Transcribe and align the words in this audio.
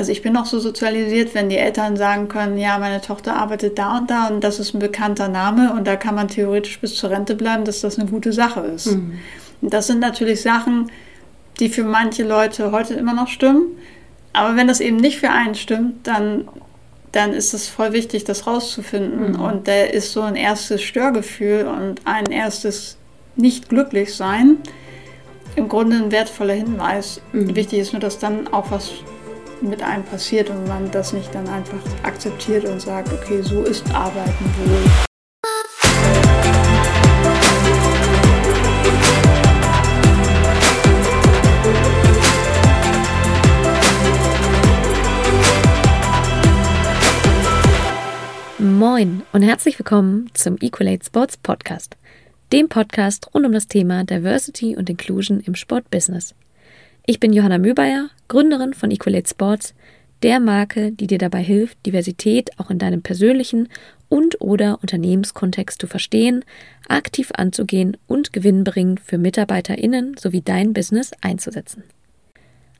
also 0.00 0.12
ich 0.12 0.22
bin 0.22 0.34
auch 0.38 0.46
so 0.46 0.58
sozialisiert, 0.58 1.34
wenn 1.34 1.50
die 1.50 1.58
Eltern 1.58 1.94
sagen 1.98 2.28
können, 2.28 2.56
ja, 2.56 2.78
meine 2.78 3.02
Tochter 3.02 3.36
arbeitet 3.36 3.78
da 3.78 3.98
und 3.98 4.10
da 4.10 4.28
und 4.28 4.42
das 4.42 4.58
ist 4.58 4.72
ein 4.72 4.78
bekannter 4.78 5.28
Name 5.28 5.74
und 5.74 5.86
da 5.86 5.96
kann 5.96 6.14
man 6.14 6.28
theoretisch 6.28 6.80
bis 6.80 6.94
zur 6.94 7.10
Rente 7.10 7.34
bleiben, 7.34 7.66
dass 7.66 7.82
das 7.82 7.98
eine 7.98 8.08
gute 8.08 8.32
Sache 8.32 8.60
ist. 8.60 8.86
Mhm. 8.86 9.18
Und 9.60 9.74
das 9.74 9.88
sind 9.88 10.00
natürlich 10.00 10.40
Sachen, 10.40 10.90
die 11.58 11.68
für 11.68 11.84
manche 11.84 12.22
Leute 12.22 12.72
heute 12.72 12.94
immer 12.94 13.12
noch 13.12 13.28
stimmen. 13.28 13.76
Aber 14.32 14.56
wenn 14.56 14.68
das 14.68 14.80
eben 14.80 14.96
nicht 14.96 15.18
für 15.18 15.28
einen 15.28 15.54
stimmt, 15.54 16.06
dann, 16.06 16.48
dann 17.12 17.34
ist 17.34 17.52
es 17.52 17.68
voll 17.68 17.92
wichtig, 17.92 18.24
das 18.24 18.46
rauszufinden. 18.46 19.32
Mhm. 19.32 19.38
Und 19.38 19.68
da 19.68 19.82
ist 19.82 20.12
so 20.12 20.22
ein 20.22 20.34
erstes 20.34 20.80
Störgefühl 20.80 21.66
und 21.66 22.00
ein 22.06 22.24
erstes 22.24 22.96
Nicht-Glücklich-Sein 23.36 24.56
im 25.56 25.68
Grunde 25.68 25.96
ein 25.96 26.10
wertvoller 26.10 26.54
Hinweis. 26.54 27.20
Mhm. 27.34 27.54
Wichtig 27.54 27.80
ist 27.80 27.92
nur, 27.92 28.00
dass 28.00 28.18
dann 28.18 28.48
auch 28.48 28.70
was 28.70 28.92
mit 29.62 29.82
einem 29.82 30.04
passiert 30.04 30.50
und 30.50 30.66
man 30.66 30.90
das 30.90 31.12
nicht 31.12 31.34
dann 31.34 31.48
einfach 31.48 31.80
akzeptiert 32.02 32.64
und 32.64 32.80
sagt, 32.80 33.12
okay, 33.12 33.42
so 33.42 33.62
ist 33.62 33.90
Arbeiten 33.94 34.44
wohl. 34.58 34.90
Moin 48.58 49.22
und 49.32 49.42
herzlich 49.42 49.78
willkommen 49.78 50.30
zum 50.34 50.56
Equalate 50.60 51.04
Sports 51.04 51.36
Podcast, 51.36 51.96
dem 52.52 52.68
Podcast 52.68 53.28
rund 53.34 53.46
um 53.46 53.52
das 53.52 53.68
Thema 53.68 54.04
Diversity 54.04 54.76
und 54.76 54.88
Inclusion 54.88 55.40
im 55.40 55.54
Sportbusiness. 55.54 56.34
Ich 57.06 57.18
bin 57.18 57.32
Johanna 57.32 57.58
Mübayer, 57.58 58.10
Gründerin 58.28 58.74
von 58.74 58.90
Equalate 58.90 59.28
Sports, 59.28 59.74
der 60.22 60.38
Marke, 60.38 60.92
die 60.92 61.06
dir 61.06 61.18
dabei 61.18 61.42
hilft, 61.42 61.84
Diversität 61.86 62.50
auch 62.58 62.70
in 62.70 62.78
deinem 62.78 63.02
persönlichen 63.02 63.68
und 64.08 64.40
oder 64.40 64.78
Unternehmenskontext 64.82 65.80
zu 65.80 65.86
verstehen, 65.86 66.44
aktiv 66.88 67.30
anzugehen 67.34 67.96
und 68.06 68.32
gewinnbringend 68.32 69.00
für 69.00 69.16
MitarbeiterInnen 69.16 70.16
sowie 70.18 70.42
dein 70.42 70.74
Business 70.74 71.12
einzusetzen. 71.22 71.84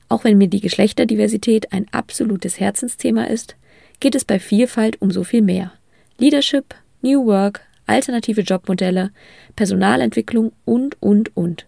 Auch 0.07 0.23
wenn 0.23 0.37
mir 0.37 0.49
die 0.49 0.61
Geschlechterdiversität 0.61 1.71
ein 1.73 1.87
absolutes 1.91 2.59
Herzensthema 2.59 3.23
ist, 3.23 3.55
geht 3.99 4.13
es 4.13 4.25
bei 4.25 4.39
Vielfalt 4.39 5.01
um 5.01 5.09
so 5.09 5.23
viel 5.23 5.41
mehr. 5.41 5.71
Leadership, 6.17 6.75
New 7.01 7.25
Work, 7.25 7.61
alternative 7.87 8.41
Jobmodelle, 8.41 9.11
Personalentwicklung 9.55 10.51
und, 10.65 11.01
und, 11.01 11.35
und. 11.35 11.65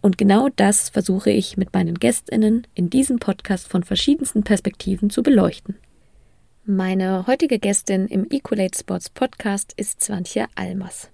Und 0.00 0.18
genau 0.18 0.48
das 0.54 0.88
versuche 0.88 1.30
ich 1.30 1.56
mit 1.56 1.72
meinen 1.72 1.98
Gästinnen 1.98 2.66
in 2.74 2.90
diesem 2.90 3.18
Podcast 3.18 3.68
von 3.68 3.82
verschiedensten 3.82 4.42
Perspektiven 4.42 5.10
zu 5.10 5.22
beleuchten. 5.22 5.76
Meine 6.64 7.26
heutige 7.26 7.58
Gästin 7.58 8.06
im 8.08 8.26
Equalate 8.30 8.78
Sports 8.78 9.08
Podcast 9.08 9.72
ist 9.76 10.02
Swantje 10.02 10.46
Almers. 10.54 11.10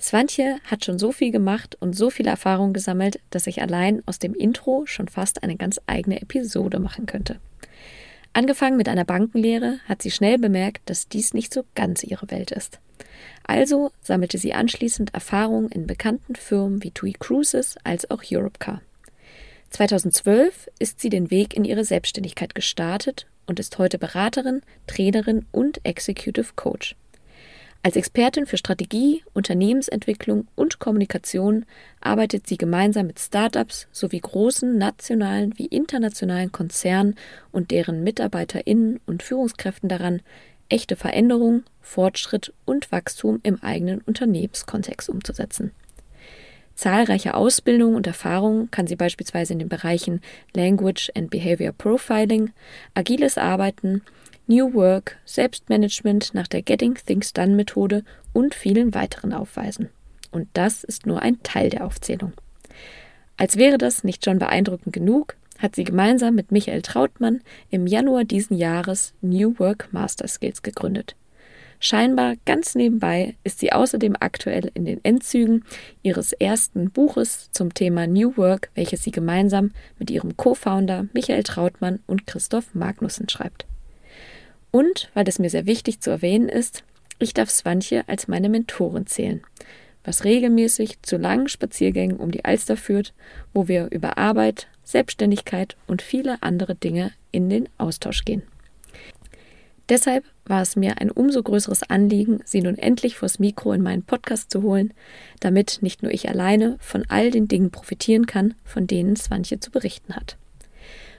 Swantje 0.00 0.58
hat 0.64 0.84
schon 0.84 0.98
so 0.98 1.10
viel 1.10 1.32
gemacht 1.32 1.76
und 1.80 1.96
so 1.96 2.10
viel 2.10 2.26
Erfahrung 2.26 2.72
gesammelt, 2.72 3.18
dass 3.30 3.46
ich 3.46 3.62
allein 3.62 4.02
aus 4.06 4.18
dem 4.18 4.34
Intro 4.34 4.84
schon 4.86 5.08
fast 5.08 5.42
eine 5.42 5.56
ganz 5.56 5.80
eigene 5.86 6.20
Episode 6.20 6.78
machen 6.78 7.06
könnte. 7.06 7.40
Angefangen 8.32 8.76
mit 8.76 8.88
einer 8.88 9.06
Bankenlehre 9.06 9.78
hat 9.88 10.02
sie 10.02 10.10
schnell 10.10 10.38
bemerkt, 10.38 10.90
dass 10.90 11.08
dies 11.08 11.32
nicht 11.32 11.54
so 11.54 11.64
ganz 11.74 12.04
ihre 12.04 12.30
Welt 12.30 12.50
ist. 12.50 12.78
Also 13.46 13.92
sammelte 14.02 14.38
sie 14.38 14.54
anschließend 14.54 15.14
Erfahrung 15.14 15.68
in 15.70 15.86
bekannten 15.86 16.34
Firmen 16.34 16.82
wie 16.82 16.90
TUI 16.90 17.12
Cruises 17.18 17.76
als 17.84 18.10
auch 18.10 18.22
Europcar. 18.30 18.82
2012 19.70 20.68
ist 20.78 21.00
sie 21.00 21.10
den 21.10 21.30
Weg 21.30 21.54
in 21.54 21.64
ihre 21.64 21.84
Selbstständigkeit 21.84 22.54
gestartet 22.54 23.26
und 23.46 23.60
ist 23.60 23.78
heute 23.78 23.98
Beraterin, 23.98 24.62
Trainerin 24.86 25.46
und 25.52 25.80
Executive 25.84 26.52
Coach. 26.56 26.96
Als 27.82 27.94
Expertin 27.94 28.46
für 28.46 28.56
Strategie, 28.56 29.22
Unternehmensentwicklung 29.32 30.48
und 30.56 30.80
Kommunikation 30.80 31.66
arbeitet 32.00 32.48
sie 32.48 32.56
gemeinsam 32.56 33.06
mit 33.06 33.20
Startups 33.20 33.86
sowie 33.92 34.18
großen 34.18 34.76
nationalen 34.76 35.56
wie 35.56 35.66
internationalen 35.66 36.50
Konzernen 36.50 37.14
und 37.52 37.70
deren 37.70 38.02
Mitarbeiterinnen 38.02 38.98
und 39.06 39.22
Führungskräften 39.22 39.88
daran, 39.88 40.20
echte 40.68 40.96
Veränderung, 40.96 41.64
Fortschritt 41.80 42.52
und 42.64 42.90
Wachstum 42.92 43.40
im 43.42 43.62
eigenen 43.62 44.00
Unternehmenskontext 44.00 45.08
umzusetzen. 45.08 45.72
Zahlreiche 46.74 47.34
Ausbildungen 47.34 47.96
und 47.96 48.06
Erfahrungen 48.06 48.70
kann 48.70 48.86
sie 48.86 48.96
beispielsweise 48.96 49.54
in 49.54 49.58
den 49.58 49.68
Bereichen 49.68 50.20
Language 50.54 51.10
and 51.16 51.30
Behavior 51.30 51.72
Profiling, 51.72 52.52
agiles 52.94 53.38
Arbeiten, 53.38 54.02
New 54.46 54.74
Work, 54.74 55.16
Selbstmanagement 55.24 56.34
nach 56.34 56.46
der 56.46 56.62
Getting 56.62 56.94
Things 56.94 57.32
Done 57.32 57.54
Methode 57.54 58.04
und 58.32 58.54
vielen 58.54 58.94
weiteren 58.94 59.32
aufweisen. 59.32 59.88
Und 60.30 60.48
das 60.52 60.84
ist 60.84 61.06
nur 61.06 61.22
ein 61.22 61.42
Teil 61.42 61.70
der 61.70 61.84
Aufzählung. 61.84 62.32
Als 63.38 63.56
wäre 63.56 63.78
das 63.78 64.04
nicht 64.04 64.24
schon 64.24 64.38
beeindruckend 64.38 64.92
genug, 64.92 65.36
hat 65.58 65.74
sie 65.74 65.84
gemeinsam 65.84 66.34
mit 66.34 66.52
Michael 66.52 66.82
Trautmann 66.82 67.40
im 67.70 67.86
Januar 67.86 68.24
diesen 68.24 68.56
Jahres 68.56 69.14
New 69.20 69.58
Work 69.58 69.88
Master 69.92 70.28
Skills 70.28 70.62
gegründet. 70.62 71.16
Scheinbar 71.78 72.34
ganz 72.46 72.74
nebenbei 72.74 73.36
ist 73.44 73.58
sie 73.58 73.72
außerdem 73.72 74.16
aktuell 74.18 74.70
in 74.72 74.86
den 74.86 75.04
Endzügen 75.04 75.64
ihres 76.02 76.32
ersten 76.32 76.90
Buches 76.90 77.50
zum 77.52 77.74
Thema 77.74 78.06
New 78.06 78.36
Work, 78.36 78.70
welches 78.74 79.02
sie 79.02 79.10
gemeinsam 79.10 79.72
mit 79.98 80.10
ihrem 80.10 80.36
Co-Founder 80.36 81.06
Michael 81.12 81.42
Trautmann 81.42 82.00
und 82.06 82.26
Christoph 82.26 82.74
Magnussen 82.74 83.28
schreibt. 83.28 83.66
Und, 84.70 85.10
weil 85.12 85.28
es 85.28 85.38
mir 85.38 85.50
sehr 85.50 85.66
wichtig 85.66 86.00
zu 86.00 86.10
erwähnen 86.10 86.48
ist, 86.48 86.82
ich 87.18 87.34
darf 87.34 87.50
Swantje 87.50 88.04
als 88.08 88.28
meine 88.28 88.48
Mentorin 88.48 89.06
zählen 89.06 89.42
was 90.06 90.24
regelmäßig 90.24 91.02
zu 91.02 91.16
langen 91.18 91.48
Spaziergängen 91.48 92.16
um 92.16 92.30
die 92.30 92.44
Alster 92.44 92.76
führt, 92.76 93.12
wo 93.52 93.68
wir 93.68 93.88
über 93.90 94.16
Arbeit, 94.16 94.68
Selbstständigkeit 94.86 95.76
und 95.86 96.00
viele 96.00 96.42
andere 96.42 96.74
Dinge 96.74 97.12
in 97.32 97.50
den 97.50 97.68
Austausch 97.76 98.24
gehen. 98.24 98.42
Deshalb 99.88 100.24
war 100.44 100.62
es 100.62 100.74
mir 100.74 101.00
ein 101.00 101.10
umso 101.10 101.42
größeres 101.42 101.84
Anliegen, 101.84 102.40
sie 102.44 102.60
nun 102.60 102.76
endlich 102.78 103.16
vors 103.16 103.38
Mikro 103.38 103.72
in 103.72 103.82
meinen 103.82 104.02
Podcast 104.02 104.50
zu 104.50 104.62
holen, 104.62 104.92
damit 105.40 105.78
nicht 105.80 106.02
nur 106.02 106.12
ich 106.12 106.28
alleine 106.28 106.76
von 106.80 107.04
all 107.08 107.30
den 107.30 107.46
Dingen 107.46 107.70
profitieren 107.70 108.26
kann, 108.26 108.54
von 108.64 108.86
denen 108.86 109.14
Swantje 109.16 109.60
zu 109.60 109.70
berichten 109.70 110.16
hat. 110.16 110.36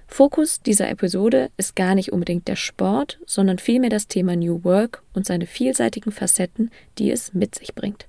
Fokus 0.07 0.61
dieser 0.61 0.89
Episode 0.89 1.49
ist 1.57 1.75
gar 1.75 1.93
nicht 1.93 2.11
unbedingt 2.11 2.47
der 2.47 2.55
Sport, 2.55 3.19
sondern 3.25 3.59
vielmehr 3.59 3.89
das 3.89 4.07
Thema 4.07 4.35
New 4.35 4.63
Work 4.63 5.03
und 5.13 5.25
seine 5.25 5.45
vielseitigen 5.45 6.11
Facetten, 6.11 6.71
die 6.97 7.11
es 7.11 7.33
mit 7.33 7.55
sich 7.55 7.75
bringt. 7.75 8.07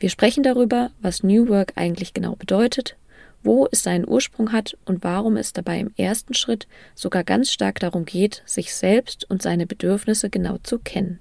Wir 0.00 0.08
sprechen 0.08 0.42
darüber, 0.42 0.90
was 1.00 1.22
New 1.22 1.48
Work 1.48 1.74
eigentlich 1.76 2.12
genau 2.12 2.34
bedeutet, 2.34 2.96
wo 3.42 3.68
es 3.70 3.82
seinen 3.82 4.08
Ursprung 4.08 4.52
hat 4.52 4.76
und 4.84 5.04
warum 5.04 5.36
es 5.36 5.52
dabei 5.52 5.80
im 5.80 5.92
ersten 5.96 6.34
Schritt 6.34 6.66
sogar 6.94 7.24
ganz 7.24 7.50
stark 7.50 7.80
darum 7.80 8.04
geht, 8.04 8.42
sich 8.46 8.74
selbst 8.74 9.28
und 9.28 9.42
seine 9.42 9.66
Bedürfnisse 9.66 10.30
genau 10.30 10.58
zu 10.62 10.78
kennen. 10.78 11.18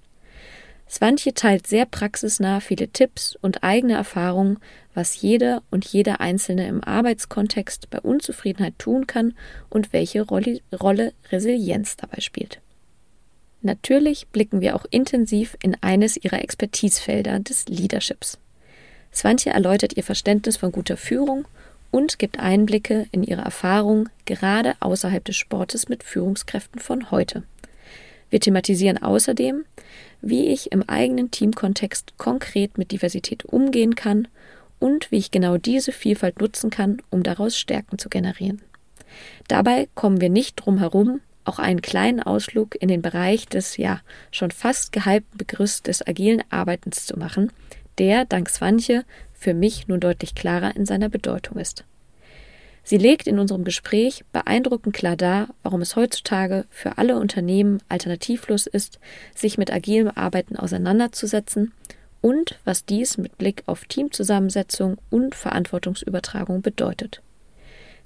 Swantje 0.89 1.33
teilt 1.33 1.67
sehr 1.67 1.85
praxisnah 1.85 2.59
viele 2.59 2.89
Tipps 2.89 3.37
und 3.41 3.63
eigene 3.63 3.93
Erfahrungen, 3.93 4.59
was 4.93 5.21
jeder 5.21 5.63
und 5.71 5.85
jeder 5.85 6.19
Einzelne 6.19 6.67
im 6.67 6.83
Arbeitskontext 6.83 7.89
bei 7.89 7.99
Unzufriedenheit 8.01 8.77
tun 8.77 9.07
kann 9.07 9.33
und 9.69 9.93
welche 9.93 10.23
Rolle 10.23 11.13
Resilienz 11.31 11.95
dabei 11.95 12.19
spielt. 12.19 12.59
Natürlich 13.61 14.27
blicken 14.27 14.59
wir 14.59 14.75
auch 14.75 14.85
intensiv 14.89 15.55
in 15.63 15.77
eines 15.81 16.17
ihrer 16.17 16.41
Expertisefelder 16.41 17.39
des 17.39 17.69
Leaderships. 17.69 18.37
Swantje 19.13 19.53
erläutert 19.53 19.95
ihr 19.95 20.03
Verständnis 20.03 20.57
von 20.57 20.73
guter 20.73 20.97
Führung 20.97 21.45
und 21.91 22.17
gibt 22.17 22.39
Einblicke 22.39 23.07
in 23.11 23.23
ihre 23.23 23.41
Erfahrung 23.41 24.09
gerade 24.25 24.75
außerhalb 24.79 25.23
des 25.23 25.35
Sportes 25.35 25.89
mit 25.89 26.03
Führungskräften 26.03 26.79
von 26.79 27.11
heute. 27.11 27.43
Wir 28.29 28.39
thematisieren 28.39 28.97
außerdem, 28.97 29.65
wie 30.21 30.47
ich 30.47 30.71
im 30.71 30.87
eigenen 30.87 31.31
Teamkontext 31.31 32.17
konkret 32.17 32.77
mit 32.77 32.91
Diversität 32.91 33.43
umgehen 33.45 33.95
kann 33.95 34.27
und 34.79 35.11
wie 35.11 35.17
ich 35.17 35.31
genau 35.31 35.57
diese 35.57 35.91
Vielfalt 35.91 36.39
nutzen 36.39 36.69
kann, 36.69 37.01
um 37.09 37.23
daraus 37.23 37.57
Stärken 37.57 37.99
zu 37.99 38.09
generieren. 38.09 38.61
Dabei 39.49 39.89
kommen 39.95 40.21
wir 40.21 40.29
nicht 40.29 40.55
drum 40.55 40.79
herum, 40.79 41.19
auch 41.43 41.59
einen 41.59 41.81
kleinen 41.81 42.21
Ausflug 42.21 42.81
in 42.81 42.87
den 42.87 43.01
Bereich 43.01 43.47
des 43.47 43.77
ja 43.77 43.99
schon 44.31 44.51
fast 44.51 44.91
gehypten 44.93 45.37
Begriffs 45.37 45.81
des 45.81 46.05
agilen 46.05 46.43
Arbeitens 46.49 47.05
zu 47.05 47.17
machen, 47.17 47.51
der, 47.97 48.25
dank 48.25 48.49
Swantje, 48.49 49.03
für 49.41 49.55
mich 49.55 49.87
nun 49.87 49.99
deutlich 49.99 50.35
klarer 50.35 50.75
in 50.75 50.85
seiner 50.85 51.09
Bedeutung 51.09 51.57
ist. 51.57 51.83
Sie 52.83 52.97
legt 52.97 53.25
in 53.27 53.39
unserem 53.39 53.63
Gespräch 53.63 54.23
beeindruckend 54.31 54.95
klar 54.95 55.15
dar, 55.15 55.49
warum 55.63 55.81
es 55.81 55.95
heutzutage 55.95 56.65
für 56.69 56.99
alle 56.99 57.17
Unternehmen 57.17 57.81
alternativlos 57.89 58.67
ist, 58.67 58.99
sich 59.35 59.57
mit 59.57 59.71
agilem 59.71 60.09
Arbeiten 60.13 60.55
auseinanderzusetzen 60.55 61.73
und 62.21 62.59
was 62.65 62.85
dies 62.85 63.17
mit 63.17 63.37
Blick 63.39 63.63
auf 63.65 63.85
Teamzusammensetzung 63.85 64.97
und 65.09 65.33
Verantwortungsübertragung 65.33 66.61
bedeutet. 66.61 67.21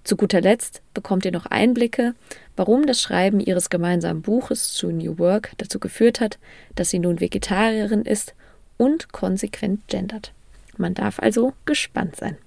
Zu 0.05 0.15
guter 0.15 0.39
Letzt 0.39 0.81
bekommt 0.93 1.25
ihr 1.25 1.31
noch 1.31 1.47
Einblicke, 1.47 2.13
warum 2.55 2.85
das 2.85 3.01
Schreiben 3.01 3.39
ihres 3.41 3.69
gemeinsamen 3.69 4.21
Buches 4.21 4.71
zu 4.71 4.91
New 4.91 5.17
Work 5.19 5.51
dazu 5.57 5.79
geführt 5.79 6.21
hat, 6.21 6.37
dass 6.75 6.91
sie 6.91 6.99
nun 6.99 7.19
Vegetarierin 7.19 8.03
ist 8.03 8.35
und 8.77 9.11
konsequent 9.11 9.87
gendert. 9.87 10.34
Man 10.77 10.93
darf 10.93 11.19
also 11.19 11.53
gespannt 11.65 12.15
sein. 12.15 12.37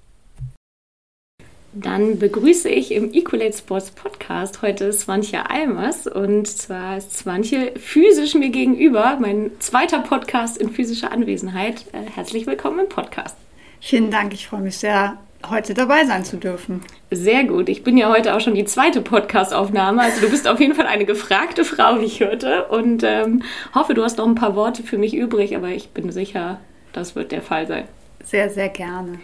Dann 1.74 2.18
begrüße 2.18 2.68
ich 2.68 2.92
im 2.92 3.12
Equalate 3.12 3.56
Sports 3.56 3.90
Podcast 3.90 4.62
heute 4.62 4.92
Swantje 4.92 5.50
Almers 5.50 6.06
und 6.06 6.48
zwar 6.48 6.96
ist 6.96 7.16
Swantje 7.16 7.72
physisch 7.76 8.34
mir 8.34 8.48
gegenüber, 8.48 9.18
mein 9.20 9.52
zweiter 9.58 10.00
Podcast 10.00 10.56
in 10.56 10.70
physischer 10.70 11.12
Anwesenheit. 11.12 11.84
Äh, 11.92 12.10
herzlich 12.14 12.46
willkommen 12.46 12.80
im 12.80 12.88
Podcast. 12.88 13.36
Vielen 13.80 14.10
Dank, 14.10 14.32
ich 14.32 14.48
freue 14.48 14.62
mich 14.62 14.78
sehr, 14.78 15.18
heute 15.48 15.74
dabei 15.74 16.04
sein 16.04 16.24
zu 16.24 16.38
dürfen. 16.38 16.80
Sehr 17.10 17.44
gut. 17.44 17.68
Ich 17.68 17.84
bin 17.84 17.96
ja 17.96 18.10
heute 18.10 18.34
auch 18.34 18.40
schon 18.40 18.54
die 18.54 18.64
zweite 18.64 19.02
Podcast-Aufnahme. 19.02 20.02
Also 20.02 20.22
du 20.22 20.30
bist 20.30 20.48
auf 20.48 20.58
jeden 20.60 20.74
Fall 20.74 20.86
eine 20.86 21.04
gefragte 21.04 21.64
Frau, 21.64 22.00
wie 22.00 22.06
ich 22.06 22.20
hörte. 22.20 22.64
Und 22.64 23.02
ähm, 23.04 23.42
hoffe, 23.74 23.94
du 23.94 24.02
hast 24.02 24.18
noch 24.18 24.26
ein 24.26 24.34
paar 24.34 24.56
Worte 24.56 24.82
für 24.82 24.98
mich 24.98 25.14
übrig, 25.14 25.54
aber 25.54 25.68
ich 25.68 25.90
bin 25.90 26.10
sicher, 26.10 26.58
das 26.92 27.14
wird 27.14 27.30
der 27.30 27.42
Fall 27.42 27.66
sein. 27.66 27.84
Sehr, 28.28 28.50
sehr 28.50 28.68
gerne. 28.68 29.20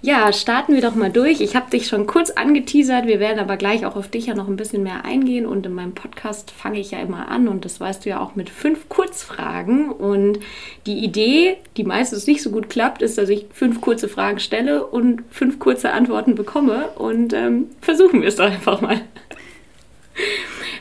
Ja, 0.00 0.32
starten 0.32 0.74
wir 0.74 0.80
doch 0.80 0.94
mal 0.94 1.10
durch. 1.10 1.42
Ich 1.42 1.54
habe 1.54 1.70
dich 1.70 1.86
schon 1.86 2.06
kurz 2.06 2.30
angeteasert. 2.30 3.06
Wir 3.06 3.20
werden 3.20 3.40
aber 3.40 3.58
gleich 3.58 3.84
auch 3.84 3.94
auf 3.94 4.08
dich 4.08 4.26
ja 4.26 4.34
noch 4.34 4.48
ein 4.48 4.56
bisschen 4.56 4.82
mehr 4.82 5.04
eingehen. 5.04 5.44
Und 5.44 5.66
in 5.66 5.74
meinem 5.74 5.92
Podcast 5.92 6.50
fange 6.50 6.78
ich 6.78 6.92
ja 6.92 7.00
immer 7.00 7.28
an 7.28 7.46
und 7.46 7.66
das 7.66 7.78
weißt 7.78 8.04
du 8.04 8.10
ja 8.10 8.20
auch 8.20 8.36
mit 8.36 8.48
fünf 8.48 8.88
Kurzfragen. 8.88 9.90
Und 9.90 10.38
die 10.86 11.04
Idee, 11.04 11.58
die 11.76 11.84
meistens 11.84 12.26
nicht 12.26 12.42
so 12.42 12.50
gut 12.50 12.70
klappt, 12.70 13.02
ist, 13.02 13.18
dass 13.18 13.28
ich 13.28 13.46
fünf 13.52 13.82
kurze 13.82 14.08
Fragen 14.08 14.40
stelle 14.40 14.86
und 14.86 15.24
fünf 15.30 15.58
kurze 15.58 15.90
Antworten 15.90 16.34
bekomme. 16.36 16.88
Und 16.94 17.34
ähm, 17.34 17.66
versuchen 17.82 18.22
wir 18.22 18.28
es 18.28 18.36
doch 18.36 18.46
einfach 18.46 18.80
mal. 18.80 19.02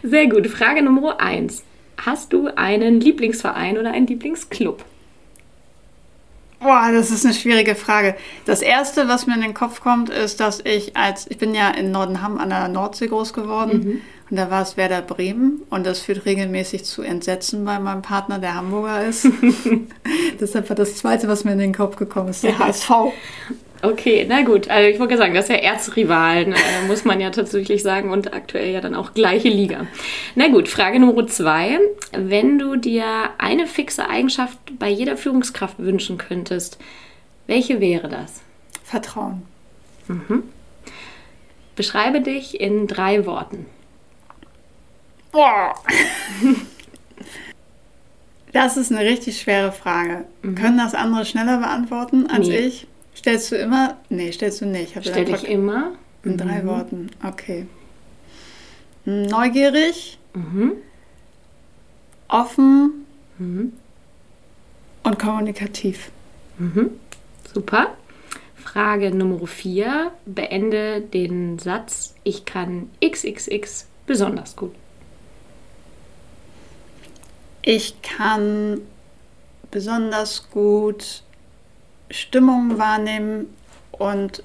Sehr 0.03 0.27
gut. 0.27 0.47
Frage 0.47 0.83
Nummer 0.83 1.19
eins. 1.19 1.65
Hast 1.97 2.31
du 2.31 2.47
einen 2.55 3.01
Lieblingsverein 3.01 3.77
oder 3.77 3.91
einen 3.91 4.07
Lieblingsclub? 4.07 4.85
Boah, 6.59 6.89
das 6.91 7.11
ist 7.11 7.23
eine 7.23 7.35
schwierige 7.35 7.75
Frage. 7.75 8.15
Das 8.45 8.61
erste, 8.61 9.07
was 9.07 9.27
mir 9.27 9.35
in 9.35 9.41
den 9.41 9.53
Kopf 9.53 9.81
kommt, 9.81 10.09
ist, 10.09 10.39
dass 10.39 10.59
ich 10.63 10.97
als, 10.97 11.27
ich 11.29 11.37
bin 11.37 11.53
ja 11.53 11.69
in 11.69 11.91
Nordenham 11.91 12.39
an 12.39 12.49
der 12.49 12.67
Nordsee 12.67 13.07
groß 13.07 13.33
geworden 13.33 13.79
mhm. 13.79 14.01
und 14.29 14.37
da 14.37 14.49
war 14.49 14.63
es 14.63 14.75
Werder 14.75 15.03
Bremen 15.03 15.61
und 15.69 15.85
das 15.85 15.99
führt 15.99 16.25
regelmäßig 16.25 16.83
zu 16.83 17.03
Entsetzen 17.03 17.63
bei 17.63 17.77
meinem 17.79 18.01
Partner, 18.01 18.39
der 18.39 18.55
Hamburger 18.55 19.05
ist. 19.05 19.27
Deshalb 20.39 20.69
war 20.69 20.75
das 20.75 20.95
zweite, 20.97 21.27
was 21.27 21.43
mir 21.43 21.51
in 21.51 21.59
den 21.59 21.75
Kopf 21.75 21.95
gekommen 21.95 22.29
ist, 22.29 22.43
der 22.43 22.57
HSV. 22.57 22.91
Okay, 23.81 24.25
na 24.27 24.41
gut. 24.41 24.69
Also 24.69 24.89
ich 24.89 24.99
wollte 24.99 25.17
sagen, 25.17 25.33
das 25.33 25.45
ist 25.45 25.51
ja 25.51 25.57
Erzrivalen, 25.57 26.53
äh, 26.53 26.87
muss 26.87 27.05
man 27.05 27.19
ja 27.19 27.29
tatsächlich 27.29 27.83
sagen, 27.83 28.11
und 28.11 28.33
aktuell 28.33 28.71
ja 28.71 28.81
dann 28.81 28.95
auch 28.95 29.13
gleiche 29.13 29.49
Liga. 29.49 29.87
Na 30.35 30.47
gut, 30.47 30.67
Frage 30.67 30.99
Nummer 30.99 31.27
zwei. 31.27 31.79
Wenn 32.11 32.57
du 32.57 32.75
dir 32.75 33.05
eine 33.37 33.67
fixe 33.67 34.09
Eigenschaft 34.09 34.57
bei 34.79 34.89
jeder 34.89 35.17
Führungskraft 35.17 35.79
wünschen 35.79 36.17
könntest, 36.17 36.79
welche 37.45 37.79
wäre 37.79 38.09
das? 38.09 38.41
Vertrauen. 38.83 39.43
Mhm. 40.07 40.43
Beschreibe 41.75 42.21
dich 42.21 42.59
in 42.59 42.87
drei 42.87 43.25
Worten. 43.25 43.65
Boah. 45.31 45.75
Das 48.53 48.77
ist 48.77 48.91
eine 48.91 49.01
richtig 49.01 49.39
schwere 49.39 49.71
Frage. 49.71 50.25
Mhm. 50.41 50.55
Können 50.55 50.77
das 50.77 50.95
andere 50.95 51.25
schneller 51.25 51.57
beantworten 51.57 52.27
als 52.27 52.47
nee. 52.47 52.57
ich? 52.57 52.87
Stellst 53.17 53.51
du 53.51 53.55
immer? 53.55 53.97
Nee, 54.09 54.31
stellst 54.31 54.61
du 54.61 54.67
nicht. 54.67 54.95
Stell 55.01 55.27
ich 55.33 55.47
immer. 55.47 55.93
In 56.23 56.37
drei 56.37 56.61
mhm. 56.61 56.67
Worten. 56.67 57.09
Okay. 57.25 57.65
Neugierig, 59.05 60.19
mhm. 60.35 60.73
offen 62.27 63.05
mhm. 63.39 63.73
und 65.01 65.17
kommunikativ. 65.17 66.11
Mhm. 66.59 66.91
Super. 67.51 67.95
Frage 68.55 69.09
Nummer 69.09 69.47
vier. 69.47 70.11
Beende 70.27 71.01
den 71.01 71.57
Satz, 71.57 72.13
ich 72.23 72.45
kann 72.45 72.89
XXX 73.03 73.87
besonders 74.05 74.55
gut. 74.55 74.75
Ich 77.63 77.99
kann 78.03 78.81
besonders 79.71 80.51
gut 80.51 81.23
Stimmung 82.09 82.77
wahrnehmen 82.77 83.47
und 83.91 84.43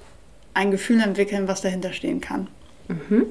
ein 0.54 0.70
Gefühl 0.70 1.00
entwickeln, 1.00 1.48
was 1.48 1.62
dahinter 1.62 1.92
stehen 1.92 2.20
kann. 2.20 2.48
Mhm. 2.88 3.26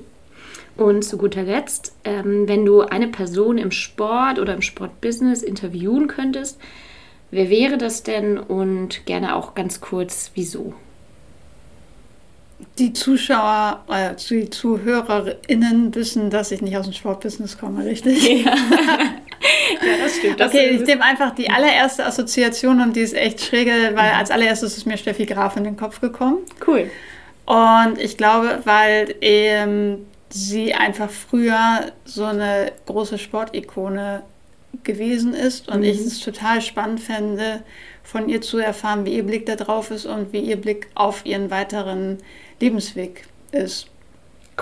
Und 0.77 1.03
zu 1.03 1.17
guter 1.17 1.43
Letzt, 1.43 1.93
ähm, 2.03 2.47
wenn 2.47 2.65
du 2.65 2.81
eine 2.81 3.07
Person 3.07 3.57
im 3.57 3.71
Sport 3.71 4.39
oder 4.39 4.53
im 4.53 4.61
Sportbusiness 4.61 5.43
interviewen 5.43 6.07
könntest, 6.07 6.59
wer 7.29 7.49
wäre 7.49 7.77
das 7.77 8.03
denn 8.03 8.37
und 8.37 9.05
gerne 9.05 9.35
auch 9.35 9.53
ganz 9.53 9.81
kurz, 9.81 10.31
wieso? 10.33 10.73
Die 12.79 12.93
Zuschauer, 12.93 13.83
äh, 13.89 14.15
die 14.29 14.49
ZuhörerInnen 14.49 15.93
wissen, 15.93 16.29
dass 16.29 16.51
ich 16.51 16.61
nicht 16.61 16.77
aus 16.77 16.85
dem 16.85 16.93
Sportbusiness 16.93 17.57
komme, 17.57 17.85
richtig? 17.85 18.45
Ja. 18.45 18.55
ja, 19.81 19.97
das 20.03 20.17
stimmt. 20.17 20.39
Das 20.39 20.49
okay, 20.49 20.69
ich 20.69 20.81
nehme 20.81 21.03
einfach 21.03 21.33
die 21.35 21.49
allererste 21.49 22.05
Assoziation 22.05 22.81
und 22.81 22.95
die 22.95 23.01
ist 23.01 23.13
echt 23.13 23.41
schräge, 23.41 23.91
weil 23.93 24.11
als 24.11 24.31
allererstes 24.31 24.77
ist 24.77 24.85
mir 24.85 24.97
Steffi 24.97 25.25
Graf 25.25 25.57
in 25.57 25.63
den 25.63 25.77
Kopf 25.77 26.01
gekommen. 26.01 26.39
Cool. 26.65 26.89
Und 27.45 27.99
ich 27.99 28.17
glaube, 28.17 28.59
weil 28.65 29.15
ähm, 29.21 30.05
sie 30.29 30.73
einfach 30.73 31.09
früher 31.09 31.91
so 32.05 32.25
eine 32.25 32.71
große 32.85 33.17
Sportikone 33.17 34.23
gewesen 34.83 35.33
ist 35.33 35.67
und 35.67 35.79
mhm. 35.79 35.85
ich 35.85 35.99
es 35.99 36.19
total 36.19 36.61
spannend 36.61 37.01
fände, 37.01 37.61
von 38.03 38.29
ihr 38.29 38.41
zu 38.41 38.57
erfahren, 38.57 39.05
wie 39.05 39.15
ihr 39.15 39.23
Blick 39.23 39.45
da 39.45 39.55
drauf 39.55 39.91
ist 39.91 40.05
und 40.05 40.33
wie 40.33 40.39
ihr 40.39 40.55
Blick 40.55 40.87
auf 40.95 41.25
ihren 41.25 41.51
weiteren 41.51 42.17
Lebensweg 42.59 43.25
ist. 43.51 43.90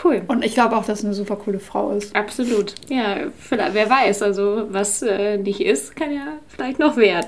Cool. 0.02 0.22
Und 0.28 0.46
ich 0.46 0.54
glaube 0.54 0.78
auch, 0.78 0.86
dass 0.86 1.04
eine 1.04 1.14
super 1.14 1.36
coole 1.36 1.60
Frau 1.60 1.92
ist. 1.92 2.16
Absolut. 2.16 2.76
Ja, 2.90 3.18
wer 3.50 3.90
weiß, 3.90 4.22
also 4.22 4.68
was 4.70 5.02
äh, 5.02 5.38
nicht 5.38 5.62
ist, 5.62 5.96
kann 5.96 6.14
ja 6.14 6.38
vielleicht 6.48 6.80
noch 6.80 6.96
werden. 6.96 7.28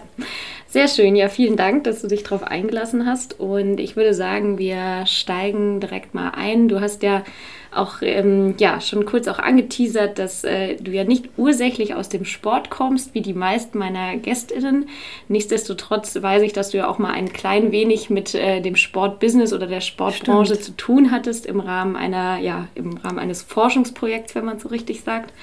Sehr 0.68 0.88
schön, 0.88 1.18
ja, 1.18 1.28
vielen 1.28 1.58
Dank, 1.58 1.84
dass 1.84 2.02
du 2.02 2.08
dich 2.08 2.24
darauf 2.24 2.44
eingelassen 2.44 3.06
hast. 3.06 3.38
Und 3.40 3.80
ich 3.80 3.98
würde 3.98 4.14
sagen, 4.14 4.58
wir 4.58 5.06
steigen 5.06 5.82
direkt 5.82 6.14
mal 6.14 6.30
ein. 6.30 6.70
Du 6.70 6.80
hast 6.80 7.04
ja 7.04 7.24
auch 7.74 8.02
ähm, 8.02 8.56
ja, 8.58 8.82
schon 8.82 9.06
kurz 9.06 9.28
auch 9.28 9.40
angeteasert, 9.40 10.20
dass 10.20 10.44
äh, 10.44 10.76
du 10.76 10.92
ja 10.92 11.04
nicht 11.04 11.30
ursächlich 11.38 11.96
aus 11.96 12.10
dem 12.10 12.26
Sport 12.26 12.70
kommst, 12.70 13.14
wie 13.14 13.22
die 13.22 13.34
meisten 13.34 13.78
meiner 13.78 14.18
GästInnen. 14.18 14.90
Nichtsdestotrotz 15.30 16.22
weiß 16.22 16.44
ich, 16.44 16.54
dass 16.54 16.72
du 16.72 16.78
ja 16.78 16.90
auch 16.90 17.00
mal 17.00 17.12
ein 17.12 17.32
klein 17.32 17.72
wenig 17.72 18.10
mit 18.10 18.36
äh, 18.36 18.62
dem 18.62 18.76
Sportbusiness 18.76 19.54
oder 19.54 19.68
der 19.68 19.82
Sportbranche 19.82 20.56
Stimmt. 20.56 20.66
zu 20.66 20.78
tun 20.78 21.12
hattest 21.12 21.46
im 21.46 21.60
Rahmen 21.60 21.96
einer, 21.96 22.40
ja, 22.40 22.68
im 22.76 22.98
Rahmen 22.98 23.20
eines 23.20 23.42
Forschungsprojekts, 23.42 24.36
wenn 24.36 24.46
man 24.46 24.60
so 24.60 24.68
richtig 24.68 25.02
sagt. 25.02 25.34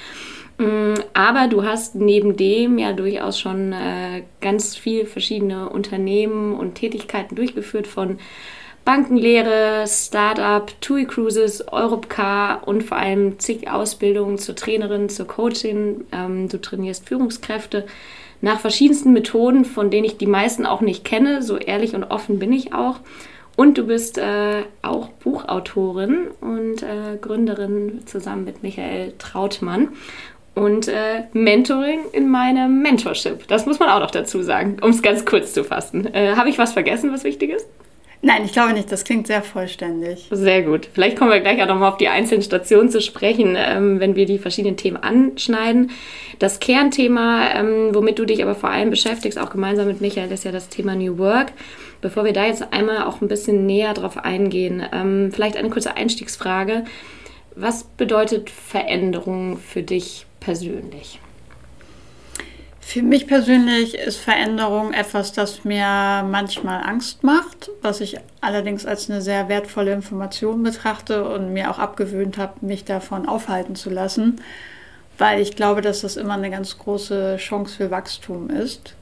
Mm, 0.58 0.94
aber 1.14 1.46
du 1.46 1.64
hast 1.64 1.94
neben 1.94 2.36
dem 2.36 2.78
ja 2.78 2.92
durchaus 2.92 3.38
schon 3.38 3.72
äh, 3.72 4.24
ganz 4.40 4.76
viel 4.76 5.06
verschiedene 5.06 5.68
Unternehmen 5.68 6.54
und 6.54 6.74
Tätigkeiten 6.74 7.36
durchgeführt 7.36 7.86
von 7.86 8.18
Bankenlehre, 8.88 9.84
Startup, 9.86 10.72
TUI 10.80 11.04
Cruises, 11.04 11.62
Europcar 11.70 12.66
und 12.66 12.82
vor 12.82 12.96
allem 12.96 13.38
zig 13.38 13.70
Ausbildungen 13.70 14.38
zur 14.38 14.54
Trainerin, 14.54 15.10
zur 15.10 15.26
Coachin. 15.26 16.06
Ähm, 16.10 16.48
du 16.48 16.58
trainierst 16.58 17.06
Führungskräfte 17.06 17.84
nach 18.40 18.60
verschiedensten 18.60 19.12
Methoden, 19.12 19.66
von 19.66 19.90
denen 19.90 20.06
ich 20.06 20.16
die 20.16 20.26
meisten 20.26 20.64
auch 20.64 20.80
nicht 20.80 21.04
kenne. 21.04 21.42
So 21.42 21.58
ehrlich 21.58 21.94
und 21.94 22.04
offen 22.04 22.38
bin 22.38 22.50
ich 22.50 22.72
auch. 22.72 23.00
Und 23.56 23.76
du 23.76 23.86
bist 23.86 24.16
äh, 24.16 24.62
auch 24.80 25.08
Buchautorin 25.08 26.28
und 26.40 26.82
äh, 26.82 27.18
Gründerin 27.20 28.00
zusammen 28.06 28.46
mit 28.46 28.62
Michael 28.62 29.12
Trautmann. 29.18 29.88
Und 30.54 30.88
äh, 30.88 31.24
Mentoring 31.34 32.00
in 32.12 32.30
meinem 32.30 32.80
Mentorship. 32.80 33.46
Das 33.48 33.66
muss 33.66 33.78
man 33.78 33.90
auch 33.90 34.00
noch 34.00 34.12
dazu 34.12 34.40
sagen, 34.40 34.78
um 34.80 34.88
es 34.88 35.02
ganz 35.02 35.26
kurz 35.26 35.52
zu 35.52 35.62
fassen. 35.62 36.06
Äh, 36.14 36.36
Habe 36.36 36.48
ich 36.48 36.56
was 36.56 36.72
vergessen, 36.72 37.12
was 37.12 37.24
wichtig 37.24 37.50
ist? 37.50 37.66
Nein, 38.20 38.44
ich 38.44 38.52
glaube 38.52 38.72
nicht. 38.72 38.90
Das 38.90 39.04
klingt 39.04 39.28
sehr 39.28 39.42
vollständig. 39.42 40.26
Sehr 40.30 40.62
gut. 40.62 40.88
Vielleicht 40.92 41.16
kommen 41.16 41.30
wir 41.30 41.40
gleich 41.40 41.62
auch 41.62 41.68
nochmal 41.68 41.92
auf 41.92 41.98
die 41.98 42.08
einzelnen 42.08 42.42
Stationen 42.42 42.90
zu 42.90 43.00
sprechen, 43.00 43.56
ähm, 43.56 44.00
wenn 44.00 44.16
wir 44.16 44.26
die 44.26 44.38
verschiedenen 44.38 44.76
Themen 44.76 44.96
anschneiden. 44.96 45.92
Das 46.40 46.58
Kernthema, 46.58 47.50
ähm, 47.54 47.94
womit 47.94 48.18
du 48.18 48.24
dich 48.24 48.42
aber 48.42 48.56
vor 48.56 48.70
allem 48.70 48.90
beschäftigst, 48.90 49.38
auch 49.38 49.50
gemeinsam 49.50 49.86
mit 49.86 50.00
Michael, 50.00 50.32
ist 50.32 50.44
ja 50.44 50.52
das 50.52 50.68
Thema 50.68 50.96
New 50.96 51.18
Work. 51.18 51.52
Bevor 52.00 52.24
wir 52.24 52.32
da 52.32 52.46
jetzt 52.46 52.72
einmal 52.72 53.04
auch 53.04 53.20
ein 53.20 53.28
bisschen 53.28 53.66
näher 53.66 53.94
drauf 53.94 54.16
eingehen, 54.18 54.82
ähm, 54.92 55.30
vielleicht 55.32 55.56
eine 55.56 55.70
kurze 55.70 55.96
Einstiegsfrage. 55.96 56.84
Was 57.54 57.84
bedeutet 57.84 58.50
Veränderung 58.50 59.58
für 59.58 59.82
dich 59.82 60.26
persönlich? 60.40 61.20
Für 62.88 63.02
mich 63.02 63.26
persönlich 63.26 63.98
ist 63.98 64.16
Veränderung 64.16 64.94
etwas, 64.94 65.34
das 65.34 65.62
mir 65.62 66.24
manchmal 66.26 66.82
Angst 66.82 67.22
macht, 67.22 67.68
was 67.82 68.00
ich 68.00 68.16
allerdings 68.40 68.86
als 68.86 69.10
eine 69.10 69.20
sehr 69.20 69.50
wertvolle 69.50 69.92
Information 69.92 70.62
betrachte 70.62 71.28
und 71.28 71.52
mir 71.52 71.70
auch 71.70 71.78
abgewöhnt 71.78 72.38
habe, 72.38 72.54
mich 72.64 72.86
davon 72.86 73.28
aufhalten 73.28 73.76
zu 73.76 73.90
lassen, 73.90 74.40
weil 75.18 75.42
ich 75.42 75.54
glaube, 75.54 75.82
dass 75.82 76.00
das 76.00 76.16
immer 76.16 76.32
eine 76.32 76.48
ganz 76.48 76.78
große 76.78 77.36
Chance 77.36 77.76
für 77.76 77.90
Wachstum 77.90 78.48
ist. 78.48 78.94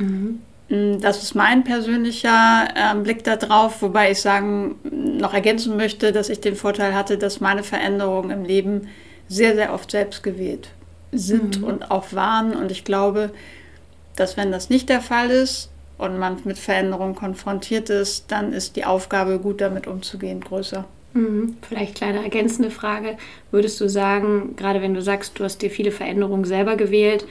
Mhm. 0.00 0.42
Mm, 0.68 1.00
das 1.00 1.22
ist 1.22 1.36
mein 1.36 1.62
persönlicher 1.62 2.66
äh, 2.74 2.96
Blick 2.96 3.22
darauf, 3.22 3.82
wobei 3.82 4.10
ich 4.10 4.20
sagen, 4.20 4.80
noch 4.82 5.32
ergänzen 5.32 5.76
möchte, 5.76 6.10
dass 6.10 6.28
ich 6.28 6.40
den 6.40 6.56
Vorteil 6.56 6.92
hatte, 6.92 7.18
dass 7.18 7.38
meine 7.38 7.62
Veränderungen 7.62 8.32
im 8.32 8.44
Leben 8.44 8.88
sehr, 9.28 9.54
sehr 9.54 9.72
oft 9.72 9.92
selbst 9.92 10.24
gewählt 10.24 10.70
sind 11.12 11.60
mhm. 11.60 11.64
und 11.64 11.90
auch 11.90 12.12
waren. 12.12 12.54
Und 12.54 12.70
ich 12.70 12.84
glaube, 12.84 13.30
dass 14.16 14.36
wenn 14.36 14.50
das 14.50 14.70
nicht 14.70 14.88
der 14.88 15.00
Fall 15.00 15.30
ist 15.30 15.70
und 15.96 16.18
man 16.18 16.38
mit 16.44 16.58
Veränderungen 16.58 17.14
konfrontiert 17.14 17.90
ist, 17.90 18.26
dann 18.28 18.52
ist 18.52 18.76
die 18.76 18.84
Aufgabe, 18.84 19.38
gut 19.38 19.60
damit 19.60 19.86
umzugehen, 19.86 20.40
größer. 20.40 20.84
Mhm. 21.14 21.56
Vielleicht 21.62 21.96
kleine 21.96 22.22
ergänzende 22.22 22.70
Frage. 22.70 23.16
Würdest 23.50 23.80
du 23.80 23.88
sagen, 23.88 24.54
gerade 24.56 24.82
wenn 24.82 24.94
du 24.94 25.02
sagst, 25.02 25.38
du 25.38 25.44
hast 25.44 25.62
dir 25.62 25.70
viele 25.70 25.90
Veränderungen 25.90 26.44
selber 26.44 26.76
gewählt, 26.76 27.26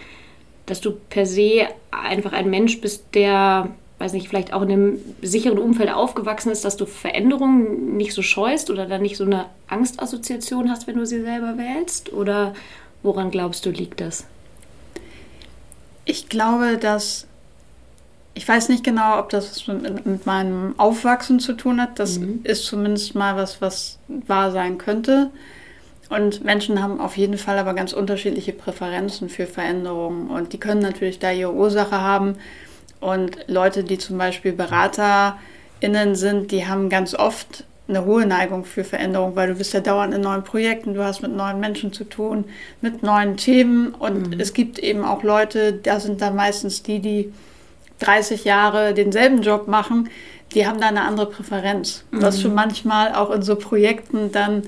dass 0.66 0.82
du 0.82 0.92
per 0.92 1.26
se 1.26 1.68
einfach 1.92 2.34
ein 2.34 2.50
Mensch 2.50 2.82
bist, 2.82 3.06
der, 3.14 3.70
weiß 4.00 4.14
nicht, 4.14 4.28
vielleicht 4.28 4.54
auch 4.54 4.62
in 4.64 4.72
einem 4.72 5.00
sicheren 5.22 5.60
Umfeld 5.60 5.92
aufgewachsen 5.92 6.52
ist, 6.52 6.66
dass 6.66 6.78
du 6.78 6.86
Veränderungen 6.86 7.96
nicht 7.96 8.14
so 8.14 8.22
scheust 8.22 8.70
oder 8.70 8.86
dann 8.86 9.02
nicht 9.02 9.18
so 9.18 9.24
eine 9.24 9.46
Angstassoziation 9.68 10.70
hast, 10.70 10.88
wenn 10.88 10.98
du 10.98 11.06
sie 11.06 11.22
selber 11.22 11.58
wählst? 11.58 12.12
Oder 12.12 12.54
Woran 13.08 13.32
glaubst 13.32 13.66
du, 13.66 13.70
liegt 13.70 14.02
das? 14.02 14.26
Ich 16.04 16.28
glaube, 16.28 16.78
dass 16.78 17.26
ich 18.34 18.46
weiß 18.46 18.68
nicht 18.68 18.84
genau, 18.84 19.18
ob 19.18 19.30
das 19.30 19.66
mit, 19.68 20.06
mit 20.06 20.26
meinem 20.26 20.78
Aufwachsen 20.78 21.40
zu 21.40 21.54
tun 21.54 21.80
hat. 21.80 22.00
Das 22.00 22.20
mhm. 22.20 22.42
ist 22.44 22.66
zumindest 22.66 23.16
mal 23.16 23.38
was, 23.38 23.62
was 23.62 23.98
wahr 24.10 24.52
sein 24.52 24.78
könnte. 24.78 25.32
Und 26.10 26.44
Menschen 26.44 26.84
haben 26.84 27.00
auf 27.00 27.16
jeden 27.16 27.38
Fall 27.38 27.58
aber 27.58 27.74
ganz 27.74 27.94
unterschiedliche 27.94 28.52
Präferenzen 28.52 29.30
für 29.30 29.48
Veränderungen. 29.48 30.28
Und 30.30 30.52
die 30.52 30.60
können 30.60 30.82
natürlich 30.82 31.20
da 31.20 31.32
ihre 31.32 31.54
Ursache 31.54 32.02
haben. 32.02 32.36
Und 33.00 33.38
Leute, 33.48 33.86
die 33.86 34.00
zum 34.00 34.18
Beispiel 34.18 34.52
BeraterInnen 34.52 36.16
sind, 36.16 36.52
die 36.52 36.68
haben 36.68 36.90
ganz 36.90 37.16
oft 37.16 37.64
eine 37.88 38.06
hohe 38.06 38.26
Neigung 38.26 38.66
für 38.66 38.84
Veränderung, 38.84 39.36
weil 39.36 39.48
du 39.48 39.56
bist 39.56 39.74
ja 39.74 39.80
dauernd 39.80 40.14
in 40.14 40.22
neuen 40.22 40.44
Projekten, 40.44 40.94
du 40.94 41.04
hast 41.04 41.22
mit 41.22 41.36
neuen 41.36 41.60
Menschen 41.60 41.94
zu 41.94 42.04
tun, 42.04 42.46
mit 42.82 43.02
neuen 43.02 43.38
Themen 43.38 43.94
und 43.94 44.36
mhm. 44.36 44.40
es 44.40 44.54
gibt 44.54 44.80
eben 44.80 45.06
auch 45.06 45.24
Leute, 45.24 45.74
da 45.74 46.00
sind 46.00 46.22
dann 46.22 46.36
meistens 46.36 46.84
die, 46.84 47.00
die 47.00 47.32
30 48.00 48.44
Jahre 48.44 48.94
denselben 48.94 49.42
Job 49.42 49.68
machen, 49.68 50.10
die 50.54 50.68
haben 50.68 50.80
da 50.80 50.88
eine 50.88 51.02
andere 51.02 51.28
Präferenz. 51.28 52.04
Mhm. 52.12 52.22
Was 52.22 52.42
schon 52.42 52.54
manchmal 52.54 53.14
auch 53.14 53.32
in 53.32 53.42
so 53.42 53.56
Projekten 53.56 54.32
dann 54.32 54.64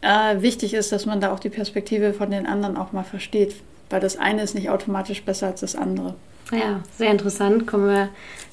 äh, 0.00 0.40
wichtig 0.42 0.74
ist, 0.74 0.92
dass 0.92 1.06
man 1.06 1.20
da 1.20 1.32
auch 1.32 1.40
die 1.40 1.48
Perspektive 1.48 2.12
von 2.12 2.30
den 2.30 2.46
anderen 2.46 2.76
auch 2.76 2.92
mal 2.92 3.04
versteht, 3.04 3.56
weil 3.90 4.00
das 4.00 4.16
eine 4.16 4.42
ist 4.42 4.54
nicht 4.54 4.70
automatisch 4.70 5.22
besser 5.22 5.48
als 5.48 5.60
das 5.60 5.76
andere. 5.76 6.14
Ja, 6.52 6.80
sehr 6.96 7.10
interessant. 7.10 7.66
Kommen 7.66 7.88
wir 7.88 8.08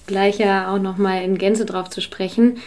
gleich 0.07 0.39
ja 0.39 0.73
auch 0.73 0.79
nochmal 0.79 1.23
in 1.23 1.37
Gänze 1.37 1.65
drauf 1.65 1.89
zu 1.89 2.01
sprechen. 2.01 2.57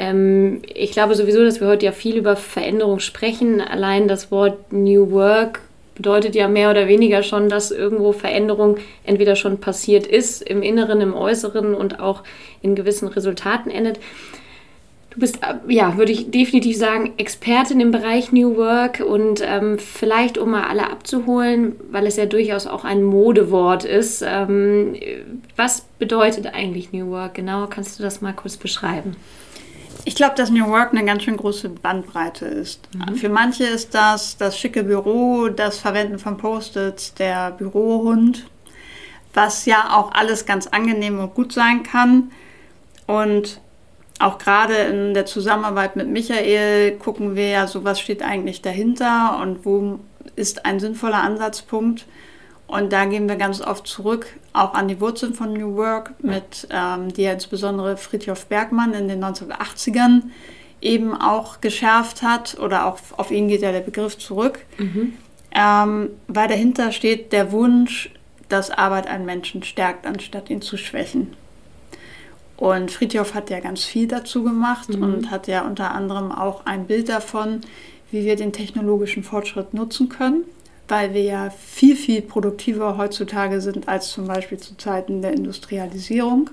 Ähm, 0.00 0.62
ich 0.74 0.92
glaube 0.92 1.14
sowieso, 1.14 1.44
dass 1.44 1.60
wir 1.60 1.68
heute 1.68 1.84
ja 1.84 1.92
viel 1.92 2.16
über 2.16 2.34
Veränderung 2.34 3.00
sprechen. 3.00 3.60
Allein 3.60 4.08
das 4.08 4.30
Wort 4.30 4.72
New 4.72 5.10
Work 5.10 5.60
bedeutet 5.94 6.34
ja 6.34 6.48
mehr 6.48 6.70
oder 6.70 6.88
weniger 6.88 7.22
schon, 7.22 7.50
dass 7.50 7.70
irgendwo 7.70 8.12
Veränderung 8.12 8.78
entweder 9.04 9.36
schon 9.36 9.58
passiert 9.58 10.06
ist, 10.06 10.40
im 10.40 10.62
Inneren, 10.62 11.02
im 11.02 11.14
Äußeren 11.14 11.74
und 11.74 12.00
auch 12.00 12.24
in 12.62 12.74
gewissen 12.74 13.08
Resultaten 13.08 13.70
endet. 13.70 14.00
Du 15.10 15.20
bist, 15.20 15.40
äh, 15.42 15.56
ja, 15.70 15.98
würde 15.98 16.12
ich 16.12 16.30
definitiv 16.30 16.78
sagen, 16.78 17.12
Expertin 17.18 17.80
im 17.80 17.90
Bereich 17.90 18.32
New 18.32 18.56
Work 18.56 19.00
und 19.06 19.42
ähm, 19.44 19.78
vielleicht, 19.78 20.38
um 20.38 20.52
mal 20.52 20.64
alle 20.64 20.88
abzuholen, 20.88 21.76
weil 21.90 22.06
es 22.06 22.16
ja 22.16 22.24
durchaus 22.24 22.66
auch 22.66 22.84
ein 22.84 23.02
Modewort 23.02 23.84
ist. 23.84 24.24
Ähm, 24.26 24.94
was 25.56 25.82
bedeutet 25.98 26.46
eigentlich 26.46 26.94
New 26.94 27.10
Work 27.10 27.34
genau? 27.34 27.66
Kannst 27.66 27.98
du 27.98 28.02
das 28.02 28.22
mal 28.22 28.32
kurz 28.32 28.56
beschreiben? 28.56 29.16
Ich 30.04 30.14
glaube, 30.14 30.34
dass 30.34 30.50
New 30.50 30.66
Work 30.68 30.92
eine 30.92 31.04
ganz 31.04 31.22
schön 31.24 31.36
große 31.36 31.68
Bandbreite 31.68 32.46
ist. 32.46 32.88
Mhm. 32.94 33.16
Für 33.16 33.28
manche 33.28 33.64
ist 33.64 33.94
das 33.94 34.36
das 34.36 34.58
schicke 34.58 34.84
Büro, 34.84 35.48
das 35.48 35.78
Verwenden 35.78 36.18
von 36.18 36.36
Post-its, 36.36 37.14
der 37.14 37.52
Bürohund, 37.52 38.46
was 39.34 39.66
ja 39.66 39.96
auch 39.96 40.12
alles 40.12 40.46
ganz 40.46 40.66
angenehm 40.66 41.18
und 41.18 41.34
gut 41.34 41.52
sein 41.52 41.82
kann. 41.82 42.30
Und 43.06 43.60
auch 44.18 44.38
gerade 44.38 44.74
in 44.74 45.14
der 45.14 45.26
Zusammenarbeit 45.26 45.96
mit 45.96 46.08
Michael 46.08 46.92
gucken 46.98 47.36
wir 47.36 47.48
ja, 47.48 47.66
so 47.66 47.84
was 47.84 48.00
steht 48.00 48.22
eigentlich 48.22 48.62
dahinter 48.62 49.38
und 49.40 49.64
wo 49.64 49.98
ist 50.36 50.66
ein 50.66 50.78
sinnvoller 50.78 51.22
Ansatzpunkt. 51.22 52.06
Und 52.70 52.92
da 52.92 53.04
gehen 53.04 53.28
wir 53.28 53.34
ganz 53.34 53.60
oft 53.60 53.88
zurück, 53.88 54.26
auch 54.52 54.74
an 54.74 54.86
die 54.86 55.00
Wurzeln 55.00 55.34
von 55.34 55.52
New 55.52 55.74
Work, 55.74 56.12
mit, 56.22 56.68
ähm, 56.70 57.12
die 57.12 57.22
ja 57.22 57.32
insbesondere 57.32 57.96
Friedhof 57.96 58.46
Bergmann 58.46 58.94
in 58.94 59.08
den 59.08 59.24
1980ern 59.24 60.22
eben 60.80 61.20
auch 61.20 61.60
geschärft 61.60 62.22
hat, 62.22 62.60
oder 62.60 62.86
auch 62.86 63.00
auf 63.16 63.32
ihn 63.32 63.48
geht 63.48 63.62
ja 63.62 63.72
der 63.72 63.80
Begriff 63.80 64.18
zurück, 64.18 64.60
mhm. 64.78 65.14
ähm, 65.52 66.10
weil 66.28 66.46
dahinter 66.46 66.92
steht 66.92 67.32
der 67.32 67.50
Wunsch, 67.50 68.12
dass 68.48 68.70
Arbeit 68.70 69.08
einen 69.08 69.26
Menschen 69.26 69.64
stärkt, 69.64 70.06
anstatt 70.06 70.48
ihn 70.48 70.62
zu 70.62 70.76
schwächen. 70.76 71.34
Und 72.56 72.92
Friedhof 72.92 73.34
hat 73.34 73.50
ja 73.50 73.58
ganz 73.58 73.82
viel 73.82 74.06
dazu 74.06 74.44
gemacht 74.44 74.90
mhm. 74.90 75.02
und 75.02 75.30
hat 75.32 75.48
ja 75.48 75.62
unter 75.62 75.92
anderem 75.92 76.30
auch 76.30 76.66
ein 76.66 76.86
Bild 76.86 77.08
davon, 77.08 77.62
wie 78.12 78.24
wir 78.24 78.36
den 78.36 78.52
technologischen 78.52 79.24
Fortschritt 79.24 79.74
nutzen 79.74 80.08
können 80.08 80.44
weil 80.90 81.14
wir 81.14 81.22
ja 81.22 81.50
viel, 81.50 81.96
viel 81.96 82.20
produktiver 82.20 82.96
heutzutage 82.96 83.60
sind 83.60 83.88
als 83.88 84.10
zum 84.10 84.26
Beispiel 84.26 84.58
zu 84.58 84.76
Zeiten 84.76 85.22
der 85.22 85.32
Industrialisierung. 85.32 86.50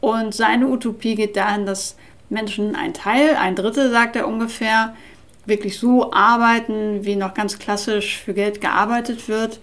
Und 0.00 0.34
seine 0.34 0.68
Utopie 0.68 1.14
geht 1.14 1.36
dahin, 1.36 1.66
dass 1.66 1.96
Menschen 2.28 2.76
ein 2.76 2.94
Teil, 2.94 3.36
ein 3.36 3.56
Drittel, 3.56 3.90
sagt 3.90 4.16
er 4.16 4.28
ungefähr, 4.28 4.94
wirklich 5.46 5.78
so 5.78 6.12
arbeiten, 6.12 7.04
wie 7.04 7.16
noch 7.16 7.34
ganz 7.34 7.58
klassisch 7.58 8.18
für 8.18 8.34
Geld 8.34 8.60
gearbeitet 8.60 9.28
wird. 9.28 9.60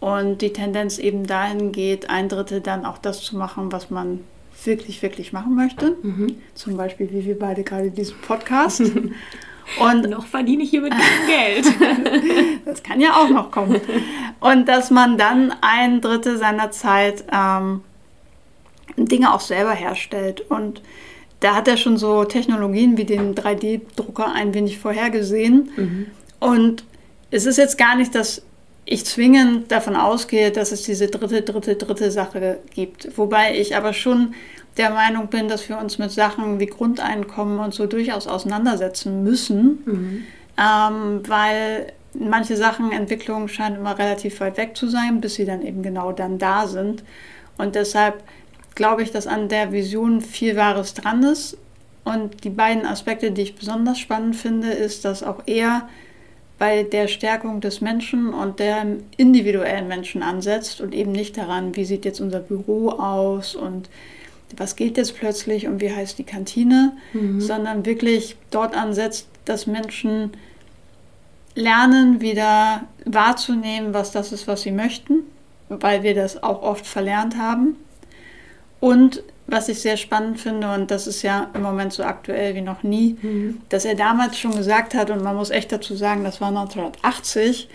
Und 0.00 0.42
die 0.42 0.52
Tendenz 0.52 0.98
eben 0.98 1.26
dahin 1.26 1.70
geht, 1.70 2.10
ein 2.10 2.28
Drittel 2.28 2.60
dann 2.60 2.84
auch 2.84 2.98
das 2.98 3.22
zu 3.22 3.36
machen, 3.36 3.70
was 3.70 3.88
man 3.88 4.20
wirklich, 4.64 5.00
wirklich 5.02 5.32
machen 5.32 5.54
möchte. 5.54 5.96
Mhm. 6.02 6.36
Zum 6.54 6.76
Beispiel, 6.76 7.10
wie 7.12 7.24
wir 7.24 7.38
beide 7.38 7.62
gerade 7.62 7.90
diesen 7.90 8.18
Podcast. 8.18 8.82
Und 9.78 10.08
noch 10.10 10.26
verdiene 10.26 10.62
ich 10.62 10.70
hier 10.70 10.82
mit 10.82 10.94
Geld. 11.26 11.66
das 12.64 12.82
kann 12.82 13.00
ja 13.00 13.16
auch 13.16 13.28
noch 13.28 13.50
kommen. 13.50 13.80
Und 14.40 14.68
dass 14.68 14.90
man 14.90 15.18
dann 15.18 15.54
ein 15.60 16.00
Drittel 16.00 16.38
seiner 16.38 16.70
Zeit 16.70 17.24
ähm, 17.32 17.82
Dinge 18.96 19.32
auch 19.32 19.40
selber 19.40 19.72
herstellt. 19.72 20.42
Und 20.50 20.82
da 21.40 21.54
hat 21.54 21.68
er 21.68 21.76
schon 21.76 21.96
so 21.96 22.24
Technologien 22.24 22.96
wie 22.96 23.04
den 23.04 23.34
3D-Drucker 23.34 24.32
ein 24.32 24.54
wenig 24.54 24.78
vorhergesehen. 24.78 25.70
Mhm. 25.76 26.06
Und 26.38 26.84
es 27.30 27.46
ist 27.46 27.56
jetzt 27.56 27.78
gar 27.78 27.96
nicht, 27.96 28.14
dass 28.14 28.42
ich 28.84 29.04
zwingend 29.04 29.70
davon 29.70 29.96
ausgehe, 29.96 30.50
dass 30.50 30.72
es 30.72 30.82
diese 30.82 31.08
dritte, 31.08 31.42
dritte, 31.42 31.76
dritte 31.76 32.10
Sache 32.10 32.58
gibt. 32.74 33.16
Wobei 33.16 33.56
ich 33.56 33.76
aber 33.76 33.92
schon 33.92 34.34
der 34.76 34.90
Meinung 34.90 35.28
bin, 35.28 35.48
dass 35.48 35.68
wir 35.68 35.78
uns 35.78 35.98
mit 35.98 36.10
Sachen 36.10 36.58
wie 36.58 36.66
Grundeinkommen 36.66 37.58
und 37.58 37.74
so 37.74 37.86
durchaus 37.86 38.26
auseinandersetzen 38.26 39.22
müssen, 39.22 39.82
mhm. 39.84 40.24
ähm, 40.58 41.22
weil 41.28 41.92
manche 42.14 42.56
Sachen, 42.56 42.92
Entwicklungen 42.92 43.48
scheinen 43.48 43.76
immer 43.76 43.98
relativ 43.98 44.40
weit 44.40 44.56
weg 44.56 44.76
zu 44.76 44.88
sein, 44.88 45.20
bis 45.20 45.34
sie 45.34 45.44
dann 45.44 45.62
eben 45.62 45.82
genau 45.82 46.12
dann 46.12 46.38
da 46.38 46.66
sind. 46.66 47.04
Und 47.58 47.74
deshalb 47.74 48.22
glaube 48.74 49.02
ich, 49.02 49.12
dass 49.12 49.26
an 49.26 49.48
der 49.48 49.72
Vision 49.72 50.20
viel 50.20 50.56
Wahres 50.56 50.94
dran 50.94 51.22
ist. 51.22 51.56
Und 52.04 52.44
die 52.44 52.50
beiden 52.50 52.84
Aspekte, 52.84 53.30
die 53.30 53.42
ich 53.42 53.54
besonders 53.54 53.98
spannend 53.98 54.34
finde, 54.34 54.70
ist, 54.70 55.04
dass 55.04 55.22
auch 55.22 55.42
er 55.46 55.88
bei 56.62 56.84
der 56.84 57.08
Stärkung 57.08 57.60
des 57.60 57.80
Menschen 57.80 58.32
und 58.32 58.60
der 58.60 58.86
individuellen 59.16 59.88
Menschen 59.88 60.22
ansetzt 60.22 60.80
und 60.80 60.94
eben 60.94 61.10
nicht 61.10 61.36
daran, 61.36 61.74
wie 61.74 61.84
sieht 61.84 62.04
jetzt 62.04 62.20
unser 62.20 62.38
Büro 62.38 62.90
aus 62.90 63.56
und 63.56 63.90
was 64.56 64.76
geht 64.76 64.96
jetzt 64.96 65.16
plötzlich 65.16 65.66
und 65.66 65.80
wie 65.80 65.92
heißt 65.92 66.20
die 66.20 66.24
Kantine, 66.24 66.92
mhm. 67.14 67.40
sondern 67.40 67.84
wirklich 67.84 68.36
dort 68.52 68.76
ansetzt, 68.76 69.26
dass 69.44 69.66
Menschen 69.66 70.34
lernen, 71.56 72.20
wieder 72.20 72.84
wahrzunehmen, 73.06 73.92
was 73.92 74.12
das 74.12 74.30
ist, 74.30 74.46
was 74.46 74.62
sie 74.62 74.70
möchten, 74.70 75.24
weil 75.68 76.04
wir 76.04 76.14
das 76.14 76.44
auch 76.44 76.62
oft 76.62 76.86
verlernt 76.86 77.36
haben. 77.36 77.74
Und 78.78 79.24
was 79.52 79.68
ich 79.68 79.80
sehr 79.80 79.98
spannend 79.98 80.40
finde, 80.40 80.72
und 80.72 80.90
das 80.90 81.06
ist 81.06 81.22
ja 81.22 81.50
im 81.54 81.62
Moment 81.62 81.92
so 81.92 82.02
aktuell 82.02 82.54
wie 82.54 82.62
noch 82.62 82.82
nie, 82.82 83.16
mhm. 83.20 83.60
dass 83.68 83.84
er 83.84 83.94
damals 83.94 84.38
schon 84.38 84.56
gesagt 84.56 84.94
hat, 84.94 85.10
und 85.10 85.22
man 85.22 85.36
muss 85.36 85.50
echt 85.50 85.70
dazu 85.70 85.94
sagen, 85.94 86.24
das 86.24 86.40
war 86.40 86.48
1980, 86.48 87.68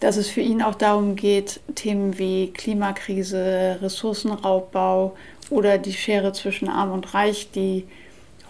dass 0.00 0.16
es 0.16 0.28
für 0.28 0.40
ihn 0.40 0.60
auch 0.60 0.74
darum 0.74 1.14
geht, 1.14 1.60
Themen 1.76 2.18
wie 2.18 2.52
Klimakrise, 2.52 3.78
Ressourcenraubbau 3.80 5.16
oder 5.50 5.78
die 5.78 5.92
Schere 5.92 6.32
zwischen 6.32 6.68
Arm 6.68 6.90
und 6.90 7.14
Reich, 7.14 7.50
die 7.52 7.84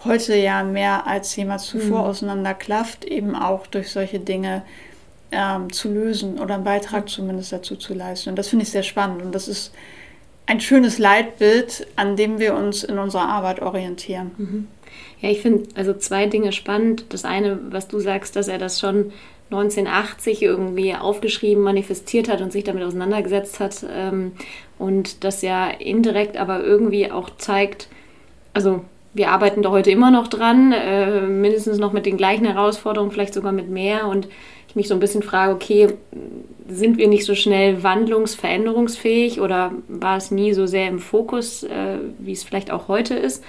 heute 0.03 0.35
ja 0.35 0.63
mehr 0.63 1.05
als 1.07 1.35
jemals 1.35 1.65
zuvor 1.65 1.99
mhm. 1.99 2.09
auseinanderklafft, 2.09 3.05
eben 3.05 3.35
auch 3.35 3.67
durch 3.67 3.91
solche 3.91 4.19
Dinge 4.19 4.63
ähm, 5.31 5.71
zu 5.71 5.89
lösen 5.89 6.39
oder 6.39 6.55
einen 6.55 6.63
Beitrag 6.63 7.09
zumindest 7.09 7.51
dazu 7.51 7.75
zu 7.75 7.93
leisten. 7.93 8.29
Und 8.29 8.35
das 8.37 8.47
finde 8.47 8.63
ich 8.63 8.71
sehr 8.71 8.83
spannend. 8.83 9.21
Und 9.21 9.33
das 9.33 9.47
ist 9.47 9.71
ein 10.49 10.59
schönes 10.59 10.97
Leitbild, 10.97 11.85
an 11.95 12.15
dem 12.15 12.39
wir 12.39 12.55
uns 12.55 12.83
in 12.83 12.97
unserer 12.97 13.29
Arbeit 13.29 13.61
orientieren. 13.61 14.31
Mhm. 14.37 14.67
Ja, 15.21 15.29
ich 15.29 15.41
finde 15.41 15.69
also 15.75 15.93
zwei 15.93 16.25
Dinge 16.25 16.53
spannend. 16.53 17.05
Das 17.09 17.23
eine, 17.23 17.59
was 17.69 17.87
du 17.87 17.99
sagst, 17.99 18.35
dass 18.35 18.47
er 18.47 18.57
das 18.57 18.79
schon 18.79 19.11
1980 19.51 20.41
irgendwie 20.41 20.95
aufgeschrieben, 20.95 21.63
manifestiert 21.63 22.29
hat 22.29 22.41
und 22.41 22.51
sich 22.51 22.63
damit 22.63 22.83
auseinandergesetzt 22.83 23.59
hat. 23.59 23.85
Ähm, 23.93 24.31
und 24.79 25.23
das 25.23 25.43
ja 25.43 25.69
indirekt 25.69 26.35
aber 26.35 26.63
irgendwie 26.63 27.11
auch 27.11 27.29
zeigt, 27.37 27.87
also 28.53 28.83
wir 29.13 29.29
arbeiten 29.29 29.61
da 29.61 29.69
heute 29.69 29.91
immer 29.91 30.09
noch 30.09 30.27
dran, 30.27 30.71
äh, 30.71 31.21
mindestens 31.21 31.77
noch 31.77 31.93
mit 31.93 32.07
den 32.07 32.17
gleichen 32.17 32.45
Herausforderungen, 32.45 33.11
vielleicht 33.11 33.35
sogar 33.35 33.51
mit 33.51 33.69
mehr. 33.69 34.07
Und 34.07 34.27
ich 34.67 34.75
mich 34.75 34.87
so 34.87 34.95
ein 34.95 34.99
bisschen 34.99 35.21
frage, 35.21 35.53
okay, 35.53 35.89
sind 36.69 36.97
wir 36.97 37.07
nicht 37.07 37.25
so 37.25 37.35
schnell 37.35 37.83
wandlungs-, 37.83 38.35
veränderungsfähig 38.35 39.41
oder 39.41 39.71
war 39.87 40.17
es 40.17 40.31
nie 40.31 40.53
so 40.53 40.65
sehr 40.65 40.87
im 40.87 40.99
Fokus, 40.99 41.63
äh, 41.63 41.97
wie 42.19 42.31
es 42.31 42.43
vielleicht 42.43 42.71
auch 42.71 42.87
heute 42.87 43.15
ist? 43.15 43.43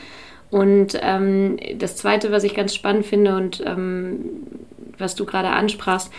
Und 0.50 0.99
ähm, 1.00 1.59
das 1.77 1.97
Zweite, 1.97 2.33
was 2.33 2.45
ich 2.45 2.55
ganz 2.55 2.75
spannend 2.75 3.07
finde 3.07 3.37
und 3.37 3.62
ähm, 3.65 4.21
was 4.99 5.15
du 5.15 5.25
gerade 5.25 5.49
ansprachst, 5.49 6.11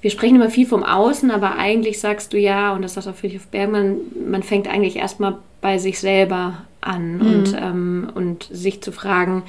wir 0.00 0.10
sprechen 0.10 0.36
immer 0.36 0.50
viel 0.50 0.66
vom 0.66 0.82
Außen, 0.82 1.30
aber 1.30 1.56
eigentlich 1.56 2.00
sagst 2.00 2.32
du 2.32 2.38
ja, 2.38 2.72
und 2.72 2.82
das 2.82 2.94
sagt 2.94 3.06
auch 3.06 3.14
Friedrich 3.14 3.42
Bergmann, 3.50 3.98
man 4.28 4.42
fängt 4.42 4.66
eigentlich 4.66 4.96
erstmal 4.96 5.36
bei 5.60 5.78
sich 5.78 6.00
selber 6.00 6.64
an 6.80 7.18
mhm. 7.18 7.20
und, 7.20 7.56
ähm, 7.60 8.12
und 8.14 8.48
sich 8.50 8.82
zu 8.82 8.92
fragen, 8.92 9.42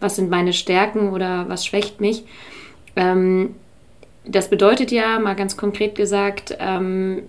was 0.00 0.16
sind 0.16 0.30
meine 0.30 0.52
Stärken 0.52 1.10
oder 1.10 1.48
was 1.48 1.66
schwächt 1.66 2.00
mich. 2.00 2.24
Ähm, 2.96 3.54
das 4.28 4.50
bedeutet 4.50 4.92
ja, 4.92 5.18
mal 5.18 5.34
ganz 5.34 5.56
konkret 5.56 5.94
gesagt, 5.94 6.56
ähm, 6.58 7.22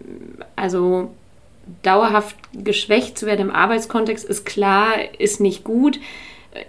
also 0.55 1.11
dauerhaft 1.83 2.35
geschwächt 2.53 3.17
zu 3.17 3.25
werden 3.25 3.49
im 3.49 3.55
Arbeitskontext 3.55 4.25
ist 4.25 4.45
klar, 4.45 4.93
ist 5.17 5.39
nicht 5.39 5.63
gut. 5.63 5.99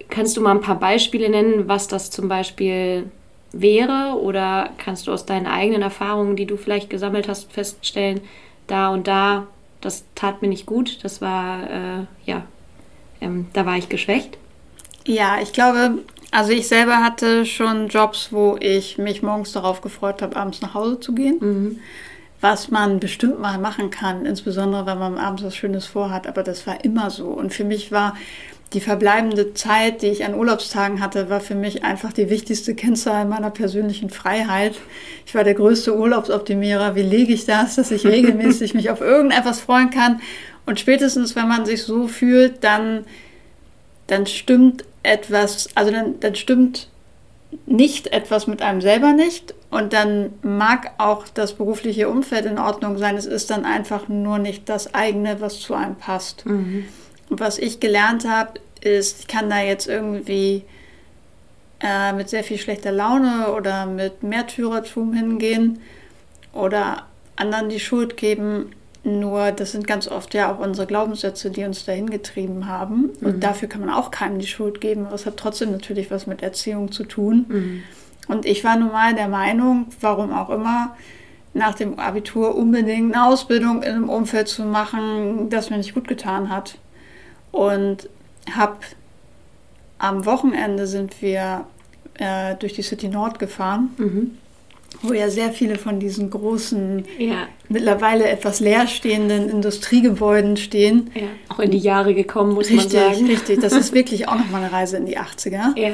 Kannst 0.09 0.37
du 0.37 0.41
mal 0.41 0.53
ein 0.53 0.61
paar 0.61 0.79
Beispiele 0.79 1.29
nennen, 1.29 1.69
was 1.69 1.89
das 1.89 2.11
zum 2.11 2.29
Beispiel 2.29 3.11
wäre? 3.53 4.19
Oder 4.21 4.71
kannst 4.79 5.07
du 5.07 5.13
aus 5.13 5.27
deinen 5.27 5.47
eigenen 5.47 5.83
Erfahrungen, 5.83 6.37
die 6.37 6.47
du 6.47 6.57
vielleicht 6.57 6.91
gesammelt 6.91 7.29
hast, 7.29 7.51
feststellen, 7.53 8.21
da 8.67 8.91
und 8.91 9.07
da, 9.07 9.47
das 9.81 10.05
tat 10.15 10.43
mir 10.43 10.49
nicht 10.49 10.67
gut, 10.67 11.03
das 11.03 11.21
war, 11.21 11.63
äh, 11.65 12.07
ja, 12.27 12.45
ähm, 13.21 13.47
da 13.55 13.67
war 13.67 13.79
ich 13.79 13.89
geschwächt? 13.89 14.37
Ja, 15.07 15.39
ich 15.43 15.53
glaube, 15.53 15.99
also 16.31 16.53
ich 16.53 16.69
selber 16.69 16.99
hatte 16.99 17.45
schon 17.45 17.89
Jobs, 17.89 18.33
wo 18.33 18.57
ich 18.61 18.99
mich 18.99 19.23
morgens 19.23 19.53
darauf 19.53 19.81
gefreut 19.81 20.23
habe, 20.23 20.37
abends 20.37 20.61
nach 20.61 20.75
Hause 20.75 21.01
zu 21.01 21.15
gehen. 21.15 21.39
Mhm. 21.41 21.79
Was 22.41 22.71
man 22.71 23.01
bestimmt 23.01 23.39
mal 23.39 23.59
machen 23.59 23.91
kann, 23.91 24.25
insbesondere 24.25 24.87
wenn 24.87 24.99
man 24.99 25.19
abends 25.19 25.43
was 25.43 25.55
Schönes 25.55 25.85
vorhat, 25.85 26.27
aber 26.27 26.43
das 26.43 26.67
war 26.67 26.85
immer 26.85 27.11
so. 27.11 27.27
Und 27.27 27.53
für 27.53 27.65
mich 27.65 27.93
war 27.93 28.17
die 28.73 28.81
verbleibende 28.81 29.53
Zeit, 29.53 30.03
die 30.03 30.07
ich 30.07 30.25
an 30.25 30.35
Urlaubstagen 30.35 31.01
hatte, 31.01 31.29
war 31.29 31.41
für 31.41 31.57
mich 31.57 31.83
einfach 31.83 32.13
die 32.13 32.31
wichtigste 32.31 32.75
Kennzahl 32.75 33.25
meiner 33.25 33.51
persönlichen 33.51 34.11
Freiheit. 34.11 34.77
Ich 35.27 35.35
war 35.35 35.43
der 35.43 35.55
größte 35.55 35.97
Urlaubsoptimierer. 35.97 36.95
Wie 36.95 37.03
lege 37.03 37.33
ich 37.33 37.47
das, 37.47 37.75
dass 37.75 37.91
ich 37.91 38.07
regelmäßig 38.07 38.75
mich 38.75 38.91
auf 38.91 39.01
irgendetwas 39.01 39.61
freuen 39.61 39.91
kann? 39.91 40.21
Und 40.67 40.79
spätestens, 40.79 41.35
wenn 41.35 41.49
man 41.49 41.67
sich 41.67 41.83
so 41.83 42.07
fühlt, 42.07 42.63
dann, 42.63 43.05
dann 44.07 44.27
stimmt 44.27 44.85
etwas, 45.03 45.69
also 45.75 45.91
dann, 45.91 46.21
dann 46.21 46.35
stimmt 46.35 46.89
nicht 47.67 48.13
etwas 48.13 48.47
mit 48.47 48.63
einem 48.63 48.81
selber 48.81 49.13
nicht 49.13 49.55
und 49.71 49.93
dann 49.93 50.33
mag 50.43 50.93
auch 50.99 51.27
das 51.29 51.55
berufliche 51.55 52.09
Umfeld 52.09 52.47
in 52.47 52.59
Ordnung 52.59 52.99
sein. 52.99 53.17
Es 53.17 53.27
ist 53.27 53.51
dann 53.51 53.65
einfach 53.65 54.09
nur 54.09 54.39
nicht 54.39 54.69
das 54.69 54.95
eigene, 54.95 55.41
was 55.41 55.61
zu 55.61 55.75
einem 55.75 55.97
passt. 55.97 56.47
Mhm. 56.47 56.85
Und 57.29 57.41
was 57.41 57.59
ich 57.59 57.81
gelernt 57.81 58.29
habe, 58.29 58.61
ist, 58.81 59.21
ich 59.21 59.27
kann 59.27 59.51
da 59.51 59.61
jetzt 59.61 59.89
irgendwie 59.89 60.65
äh, 61.81 62.13
mit 62.13 62.29
sehr 62.29 62.45
viel 62.45 62.59
schlechter 62.59 62.93
Laune 62.93 63.53
oder 63.53 63.87
mit 63.87 64.23
Märtyrertum 64.23 65.13
hingehen 65.13 65.81
oder 66.53 67.07
anderen 67.37 67.69
die 67.69 67.81
Schuld 67.81 68.17
geben. 68.17 68.73
Nur 69.03 69.53
das 69.53 69.73
sind 69.73 69.87
ganz 69.87 70.09
oft 70.09 70.35
ja 70.35 70.53
auch 70.53 70.59
unsere 70.59 70.87
Glaubenssätze, 70.87 71.51
die 71.51 71.65
uns 71.65 71.85
dahin 71.87 72.11
getrieben 72.11 72.67
haben. 72.67 73.11
Mhm. 73.21 73.27
Und 73.27 73.41
dafür 73.45 73.69
kann 73.69 73.81
man 73.81 73.91
auch 73.91 74.11
keinem 74.11 74.39
die 74.39 74.47
Schuld 74.47 74.81
geben. 74.81 75.07
Aber 75.07 75.15
es 75.15 75.27
hat 75.27 75.37
trotzdem 75.37 75.73
natürlich 75.73 76.11
was 76.11 76.27
mit 76.27 76.43
Erziehung 76.43 76.93
zu 76.93 77.05
tun. 77.05 77.47
Mhm. 77.49 77.83
Und 78.29 78.47
ich 78.47 78.63
war 78.63 78.77
nun 78.77 78.93
mal 78.93 79.15
der 79.15 79.29
Meinung, 79.29 79.87
warum 80.01 80.33
auch 80.33 80.51
immer, 80.51 80.97
nach 81.53 81.75
dem 81.75 81.99
Abitur 81.99 82.55
unbedingt 82.55 83.15
eine 83.15 83.27
Ausbildung 83.27 83.83
in 83.83 83.93
einem 83.93 84.09
Umfeld 84.09 84.49
zu 84.49 84.65
machen, 84.65 85.49
das 85.51 85.71
mir 85.71 85.79
nicht 85.79 85.95
gut 85.95 86.07
getan 86.07 86.49
hat. 86.49 86.79
Und 87.51 88.09
habe 88.55 88.77
am 89.99 90.25
Wochenende 90.27 90.87
sind 90.87 91.21
wir 91.23 91.67
äh, 92.15 92.55
durch 92.57 92.75
die 92.75 92.83
City 92.83 93.09
Nord 93.09 93.39
gefahren, 93.39 93.91
mhm. 93.97 94.39
Wo 95.03 95.13
ja 95.13 95.31
sehr 95.31 95.53
viele 95.53 95.77
von 95.77 96.01
diesen 96.01 96.31
großen, 96.31 97.05
ja. 97.19 97.49
mittlerweile 97.69 98.29
etwas 98.29 98.61
leerstehenden 98.61 99.49
Industriegebäuden 99.49 100.57
stehen. 100.57 101.11
Ja. 101.15 101.29
Auch 101.49 101.61
in 101.61 101.71
die 101.71 101.79
Jahre 101.79 102.15
gekommen, 102.15 102.53
muss 102.55 102.71
richtig, 102.71 103.01
man 103.01 103.15
sagen. 103.15 103.27
Richtig, 103.27 103.61
das 103.61 103.73
ist 103.73 103.93
wirklich 103.95 104.29
auch 104.29 104.37
nochmal 104.37 104.63
eine 104.63 104.73
Reise 104.73 104.97
in 104.97 105.07
die 105.07 105.19
80er. 105.19 105.79
Ja. 105.79 105.91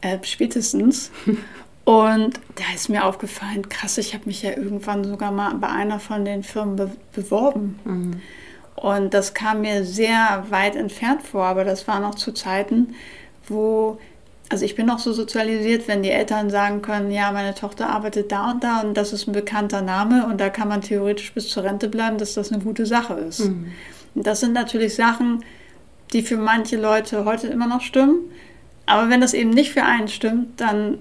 Äh, 0.00 0.18
spätestens. 0.22 1.10
Und 1.84 2.38
da 2.54 2.64
ist 2.74 2.88
mir 2.88 3.04
aufgefallen, 3.04 3.68
krass, 3.68 3.98
ich 3.98 4.14
habe 4.14 4.26
mich 4.26 4.42
ja 4.42 4.50
irgendwann 4.50 5.02
sogar 5.04 5.32
mal 5.32 5.54
bei 5.54 5.68
einer 5.68 5.98
von 5.98 6.24
den 6.24 6.42
Firmen 6.42 6.76
be 6.76 6.90
beworben. 7.12 7.78
Mhm. 7.84 8.20
Und 8.76 9.12
das 9.12 9.34
kam 9.34 9.62
mir 9.62 9.84
sehr 9.84 10.44
weit 10.50 10.76
entfernt 10.76 11.22
vor, 11.22 11.44
aber 11.44 11.64
das 11.64 11.88
war 11.88 12.00
noch 12.00 12.14
zu 12.14 12.32
Zeiten, 12.32 12.94
wo, 13.48 13.98
also 14.50 14.64
ich 14.64 14.74
bin 14.74 14.86
noch 14.86 14.98
so 14.98 15.12
sozialisiert, 15.12 15.86
wenn 15.86 16.02
die 16.02 16.10
Eltern 16.10 16.50
sagen 16.50 16.82
können, 16.82 17.12
ja, 17.12 17.30
meine 17.30 17.54
Tochter 17.54 17.88
arbeitet 17.88 18.32
da 18.32 18.50
und 18.50 18.64
da 18.64 18.80
und 18.80 18.94
das 18.96 19.12
ist 19.12 19.28
ein 19.28 19.32
bekannter 19.32 19.80
Name 19.80 20.26
und 20.26 20.40
da 20.40 20.50
kann 20.50 20.68
man 20.68 20.82
theoretisch 20.82 21.32
bis 21.32 21.48
zur 21.48 21.62
Rente 21.62 21.88
bleiben, 21.88 22.18
dass 22.18 22.34
das 22.34 22.52
eine 22.52 22.62
gute 22.62 22.84
Sache 22.84 23.14
ist. 23.14 23.40
Mhm. 23.40 23.70
Und 24.16 24.26
das 24.26 24.40
sind 24.40 24.52
natürlich 24.52 24.96
Sachen, 24.96 25.44
die 26.12 26.22
für 26.22 26.36
manche 26.36 26.76
Leute 26.76 27.24
heute 27.24 27.46
immer 27.46 27.68
noch 27.68 27.80
stimmen. 27.80 28.18
Aber 28.86 29.08
wenn 29.08 29.20
das 29.20 29.34
eben 29.34 29.50
nicht 29.50 29.70
für 29.72 29.84
einen 29.84 30.08
stimmt, 30.08 30.60
dann, 30.60 31.00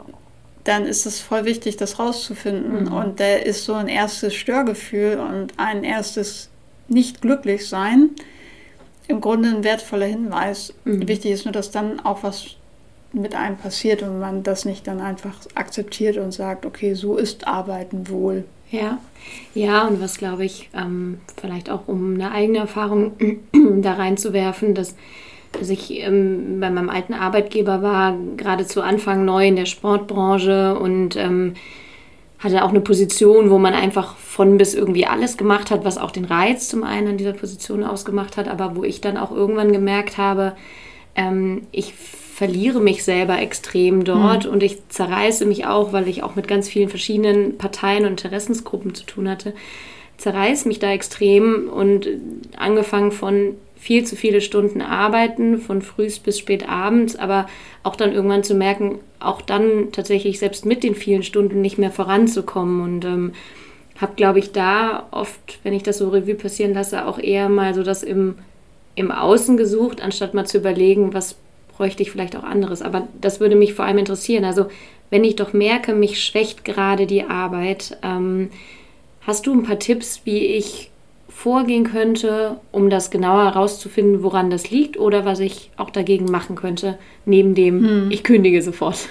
dann 0.63 0.85
ist 0.85 1.07
es 1.07 1.19
voll 1.19 1.45
wichtig, 1.45 1.75
das 1.75 1.97
rauszufinden. 1.97 2.83
Mhm. 2.83 2.93
Und 2.93 3.19
da 3.19 3.33
ist 3.33 3.65
so 3.65 3.73
ein 3.73 3.87
erstes 3.87 4.35
Störgefühl 4.35 5.17
und 5.17 5.53
ein 5.57 5.83
erstes 5.83 6.49
nicht 6.87 7.23
glücklich 7.23 7.67
sein, 7.67 8.11
im 9.07 9.21
Grunde 9.21 9.49
ein 9.49 9.63
wertvoller 9.63 10.05
Hinweis. 10.05 10.71
Mhm. 10.85 11.07
Wichtig 11.07 11.31
ist 11.31 11.45
nur, 11.45 11.51
dass 11.51 11.71
dann 11.71 11.99
auch 11.99 12.21
was 12.21 12.58
mit 13.11 13.35
einem 13.35 13.57
passiert 13.57 14.03
und 14.03 14.19
man 14.19 14.43
das 14.43 14.65
nicht 14.65 14.87
dann 14.87 15.01
einfach 15.01 15.35
akzeptiert 15.55 16.17
und 16.17 16.31
sagt, 16.31 16.65
okay, 16.65 16.93
so 16.93 17.17
ist 17.17 17.47
Arbeiten 17.47 18.09
wohl. 18.09 18.43
Ja, 18.71 18.99
ja, 19.55 19.87
und 19.87 19.99
was 19.99 20.17
glaube 20.17 20.45
ich, 20.45 20.69
ähm, 20.75 21.19
vielleicht 21.41 21.71
auch 21.71 21.87
um 21.87 22.13
eine 22.13 22.31
eigene 22.31 22.59
Erfahrung 22.59 23.13
da 23.81 23.93
reinzuwerfen, 23.93 24.75
dass, 24.75 24.95
dass 25.51 25.69
ich 25.69 25.99
ähm, 26.01 26.59
bei 26.59 26.69
meinem 26.69 26.89
alten 26.89 27.15
Arbeitgeber 27.15 27.81
war, 27.81 28.15
gerade 28.37 28.67
zu 28.67 28.81
Anfang 28.81 29.25
neu 29.25 29.47
in 29.47 29.55
der 29.55 29.65
Sportbranche 29.65 30.77
und 30.77 31.15
ähm, 31.15 31.55
hatte 32.37 32.63
auch 32.63 32.69
eine 32.69 32.81
Position, 32.81 33.49
wo 33.49 33.57
man 33.57 33.73
einfach 33.73 34.15
von 34.15 34.57
bis 34.57 34.75
irgendwie 34.75 35.07
alles 35.07 35.35
gemacht 35.35 35.71
hat, 35.71 35.83
was 35.83 35.97
auch 35.97 36.11
den 36.11 36.25
Reiz 36.25 36.69
zum 36.69 36.83
einen 36.83 37.07
an 37.07 37.17
dieser 37.17 37.33
Position 37.33 37.83
ausgemacht 37.83 38.37
hat, 38.37 38.47
aber 38.47 38.75
wo 38.75 38.83
ich 38.83 39.01
dann 39.01 39.17
auch 39.17 39.31
irgendwann 39.31 39.73
gemerkt 39.73 40.17
habe, 40.17 40.55
ähm, 41.15 41.63
ich 41.71 41.93
verliere 42.39 42.79
mich 42.79 43.03
selber 43.03 43.37
extrem 43.37 44.05
dort 44.05 44.45
mhm. 44.45 44.51
und 44.51 44.63
ich 44.63 44.87
zerreiße 44.87 45.45
mich 45.45 45.65
auch, 45.65 45.91
weil 45.91 46.07
ich 46.07 46.23
auch 46.23 46.37
mit 46.37 46.47
ganz 46.47 46.69
vielen 46.69 46.87
verschiedenen 46.87 47.57
Parteien 47.57 48.05
und 48.05 48.11
Interessensgruppen 48.11 48.95
zu 48.95 49.05
tun 49.05 49.27
hatte, 49.29 49.53
zerreiße 50.15 50.65
mich 50.69 50.79
da 50.79 50.89
extrem 50.89 51.67
und 51.67 52.07
angefangen 52.55 53.11
von 53.11 53.55
viel 53.75 54.05
zu 54.05 54.15
viele 54.15 54.39
Stunden 54.39 54.81
arbeiten, 54.81 55.57
von 55.57 55.81
frühs 55.81 56.19
bis 56.19 56.39
spät 56.39 56.69
abends, 56.69 57.17
aber 57.17 57.49
auch 57.83 57.97
dann 57.97 58.13
irgendwann 58.13 58.45
zu 58.45 58.55
merken, 58.55 58.99
auch 59.19 59.41
dann 59.41 59.91
tatsächlich 59.91 60.39
selbst 60.39 60.65
mit 60.65 60.81
den 60.81 60.95
vielen 60.95 61.23
Stunden 61.23 61.59
nicht 61.59 61.77
mehr 61.77 61.91
voranzukommen. 61.91 62.81
Und 62.81 63.03
ähm, 63.03 63.33
habe, 63.99 64.13
glaube 64.15 64.39
ich, 64.39 64.53
da 64.53 65.07
oft, 65.11 65.59
wenn 65.63 65.73
ich 65.73 65.83
das 65.83 65.97
so 65.97 66.07
Revue 66.07 66.35
passieren 66.35 66.73
lasse, 66.73 67.05
auch 67.05 67.19
eher 67.19 67.49
mal 67.49 67.73
so 67.73 67.83
das 67.83 68.01
im, 68.01 68.35
im 68.95 69.11
Außen 69.11 69.57
gesucht, 69.57 70.01
anstatt 70.01 70.33
mal 70.33 70.47
zu 70.47 70.59
überlegen, 70.59 71.13
was 71.13 71.35
bräuchte 71.79 72.03
ich 72.03 72.11
vielleicht 72.11 72.35
auch 72.35 72.43
anderes. 72.43 72.83
Aber 72.83 73.07
das 73.19 73.39
würde 73.39 73.55
mich 73.55 73.73
vor 73.73 73.85
allem 73.85 73.97
interessieren. 73.97 74.45
Also 74.45 74.67
wenn 75.09 75.23
ich 75.23 75.35
doch 75.35 75.53
merke, 75.53 75.95
mich 75.95 76.23
schwächt 76.23 76.63
gerade 76.63 77.07
die 77.07 77.23
Arbeit, 77.23 77.97
ähm, 78.03 78.51
Hast 79.29 79.45
du 79.45 79.53
ein 79.53 79.61
paar 79.61 79.77
Tipps, 79.77 80.21
wie 80.23 80.39
ich 80.39 80.89
vorgehen 81.27 81.83
könnte, 81.83 82.59
um 82.71 82.89
das 82.89 83.11
genauer 83.11 83.45
herauszufinden, 83.45 84.23
woran 84.23 84.49
das 84.49 84.71
liegt 84.71 84.97
oder 84.97 85.23
was 85.23 85.39
ich 85.39 85.69
auch 85.77 85.91
dagegen 85.91 86.25
machen 86.25 86.55
könnte, 86.55 86.97
neben 87.25 87.53
dem, 87.53 87.79
hm. 87.79 88.11
ich 88.11 88.23
kündige 88.23 88.61
sofort? 88.63 89.07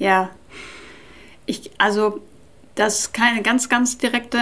Ja, 0.00 0.30
ich, 1.46 1.70
also 1.78 2.20
das 2.74 2.98
ist 2.98 3.14
keine 3.14 3.42
ganz, 3.42 3.68
ganz 3.68 3.96
direkte 3.96 4.38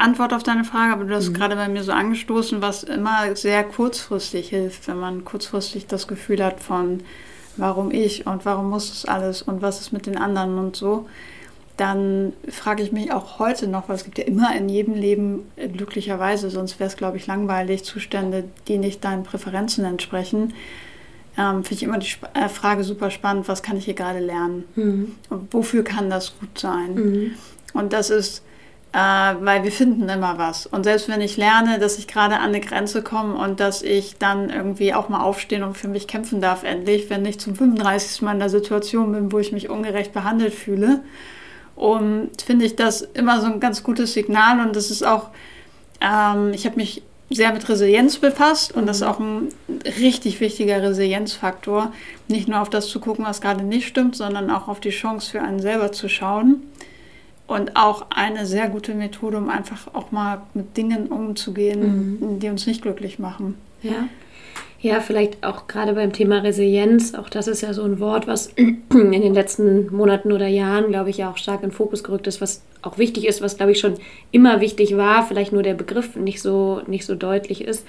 Antwort 0.00 0.32
auf 0.32 0.42
deine 0.42 0.64
Frage, 0.64 0.92
aber 0.92 1.04
du 1.04 1.14
hast 1.14 1.28
mhm. 1.28 1.34
gerade 1.34 1.56
bei 1.56 1.68
mir 1.68 1.82
so 1.82 1.92
angestoßen, 1.92 2.60
was 2.62 2.82
immer 2.82 3.34
sehr 3.36 3.64
kurzfristig 3.64 4.48
hilft, 4.48 4.88
wenn 4.88 4.98
man 4.98 5.24
kurzfristig 5.24 5.86
das 5.86 6.08
Gefühl 6.08 6.44
hat 6.44 6.60
von, 6.60 7.02
warum 7.56 7.90
ich 7.90 8.26
und 8.26 8.44
warum 8.44 8.70
muss 8.70 8.90
das 8.90 9.04
alles 9.04 9.42
und 9.42 9.62
was 9.62 9.80
ist 9.80 9.92
mit 9.92 10.06
den 10.06 10.16
anderen 10.16 10.58
und 10.58 10.76
so, 10.76 11.06
dann 11.76 12.34
frage 12.48 12.82
ich 12.82 12.92
mich 12.92 13.10
auch 13.10 13.38
heute 13.38 13.66
noch, 13.66 13.88
weil 13.88 13.96
es 13.96 14.04
gibt 14.04 14.18
ja 14.18 14.24
immer 14.24 14.54
in 14.54 14.68
jedem 14.68 14.94
Leben 14.94 15.50
äh, 15.56 15.68
glücklicherweise, 15.68 16.50
sonst 16.50 16.78
wäre 16.78 16.88
es, 16.88 16.96
glaube 16.96 17.16
ich, 17.16 17.26
langweilig, 17.26 17.84
Zustände, 17.84 18.44
die 18.68 18.76
nicht 18.76 19.02
deinen 19.02 19.22
Präferenzen 19.22 19.86
entsprechen. 19.86 20.52
Ähm, 21.38 21.64
Finde 21.64 21.74
ich 21.74 21.82
immer 21.82 21.98
die 21.98 22.06
Sp 22.12 22.28
äh, 22.34 22.48
Frage 22.48 22.84
super 22.84 23.10
spannend, 23.10 23.48
was 23.48 23.62
kann 23.62 23.78
ich 23.78 23.86
hier 23.86 23.94
gerade 23.94 24.18
lernen? 24.18 24.64
Mhm. 24.74 25.12
Und 25.30 25.54
wofür 25.54 25.82
kann 25.82 26.10
das 26.10 26.38
gut 26.38 26.58
sein? 26.58 26.94
Mhm. 26.94 27.30
Und 27.72 27.94
das 27.94 28.10
ist 28.10 28.42
äh, 28.92 28.98
weil 28.98 29.62
wir 29.62 29.72
finden 29.72 30.08
immer 30.08 30.38
was. 30.38 30.66
Und 30.66 30.84
selbst 30.84 31.08
wenn 31.08 31.20
ich 31.20 31.36
lerne, 31.36 31.78
dass 31.78 31.98
ich 31.98 32.08
gerade 32.08 32.36
an 32.36 32.48
eine 32.48 32.60
Grenze 32.60 33.02
komme 33.02 33.34
und 33.34 33.60
dass 33.60 33.82
ich 33.82 34.18
dann 34.18 34.50
irgendwie 34.50 34.94
auch 34.94 35.08
mal 35.08 35.22
aufstehen 35.22 35.62
und 35.62 35.76
für 35.76 35.88
mich 35.88 36.08
kämpfen 36.08 36.40
darf, 36.40 36.64
endlich, 36.64 37.08
wenn 37.10 37.24
ich 37.24 37.38
zum 37.38 37.54
35. 37.54 38.22
Mal 38.22 38.32
in 38.32 38.40
der 38.40 38.48
Situation 38.48 39.12
bin, 39.12 39.32
wo 39.32 39.38
ich 39.38 39.52
mich 39.52 39.70
ungerecht 39.70 40.12
behandelt 40.12 40.54
fühle, 40.54 41.02
und 41.80 42.42
finde 42.42 42.66
ich 42.66 42.76
das 42.76 43.00
immer 43.00 43.40
so 43.40 43.46
ein 43.46 43.58
ganz 43.58 43.82
gutes 43.82 44.12
Signal. 44.12 44.60
Und 44.60 44.76
das 44.76 44.90
ist 44.90 45.02
auch, 45.02 45.30
ähm, 46.02 46.52
ich 46.52 46.66
habe 46.66 46.76
mich 46.76 47.02
sehr 47.30 47.54
mit 47.54 47.66
Resilienz 47.70 48.18
befasst 48.18 48.72
und 48.72 48.84
das 48.84 48.98
ist 48.98 49.02
mhm. 49.02 49.08
auch 49.08 49.18
ein 49.18 49.48
richtig 49.98 50.40
wichtiger 50.40 50.82
Resilienzfaktor. 50.82 51.90
Nicht 52.28 52.48
nur 52.48 52.60
auf 52.60 52.68
das 52.68 52.88
zu 52.88 53.00
gucken, 53.00 53.24
was 53.24 53.40
gerade 53.40 53.64
nicht 53.64 53.88
stimmt, 53.88 54.14
sondern 54.14 54.50
auch 54.50 54.68
auf 54.68 54.80
die 54.80 54.90
Chance 54.90 55.30
für 55.30 55.40
einen 55.40 55.60
selber 55.60 55.90
zu 55.90 56.10
schauen 56.10 56.62
und 57.50 57.74
auch 57.74 58.06
eine 58.10 58.46
sehr 58.46 58.68
gute 58.68 58.94
Methode, 58.94 59.36
um 59.36 59.50
einfach 59.50 59.92
auch 59.92 60.12
mal 60.12 60.42
mit 60.54 60.76
Dingen 60.76 61.08
umzugehen, 61.08 62.18
mhm. 62.20 62.38
die 62.38 62.48
uns 62.48 62.64
nicht 62.66 62.82
glücklich 62.82 63.18
machen. 63.18 63.56
Ja. 63.82 64.08
Ja, 64.82 65.00
vielleicht 65.00 65.44
auch 65.44 65.66
gerade 65.66 65.92
beim 65.92 66.12
Thema 66.12 66.38
Resilienz, 66.38 67.14
auch 67.14 67.28
das 67.28 67.48
ist 67.48 67.60
ja 67.60 67.74
so 67.74 67.82
ein 67.82 67.98
Wort, 67.98 68.26
was 68.26 68.46
in 68.56 69.10
den 69.10 69.34
letzten 69.34 69.94
Monaten 69.94 70.32
oder 70.32 70.46
Jahren, 70.46 70.88
glaube 70.88 71.10
ich, 71.10 71.18
ja 71.18 71.30
auch 71.30 71.36
stark 71.36 71.62
in 71.62 71.70
den 71.70 71.74
Fokus 71.74 72.04
gerückt 72.04 72.28
ist, 72.28 72.40
was 72.40 72.62
auch 72.82 72.96
wichtig 72.96 73.26
ist, 73.26 73.42
was, 73.42 73.56
glaube 73.56 73.72
ich, 73.72 73.80
schon 73.80 73.94
immer 74.30 74.60
wichtig 74.60 74.96
war, 74.96 75.26
vielleicht 75.26 75.52
nur 75.52 75.64
der 75.64 75.74
Begriff 75.74 76.14
nicht 76.14 76.40
so, 76.40 76.80
nicht 76.86 77.04
so 77.04 77.16
deutlich 77.16 77.62
ist. 77.64 77.84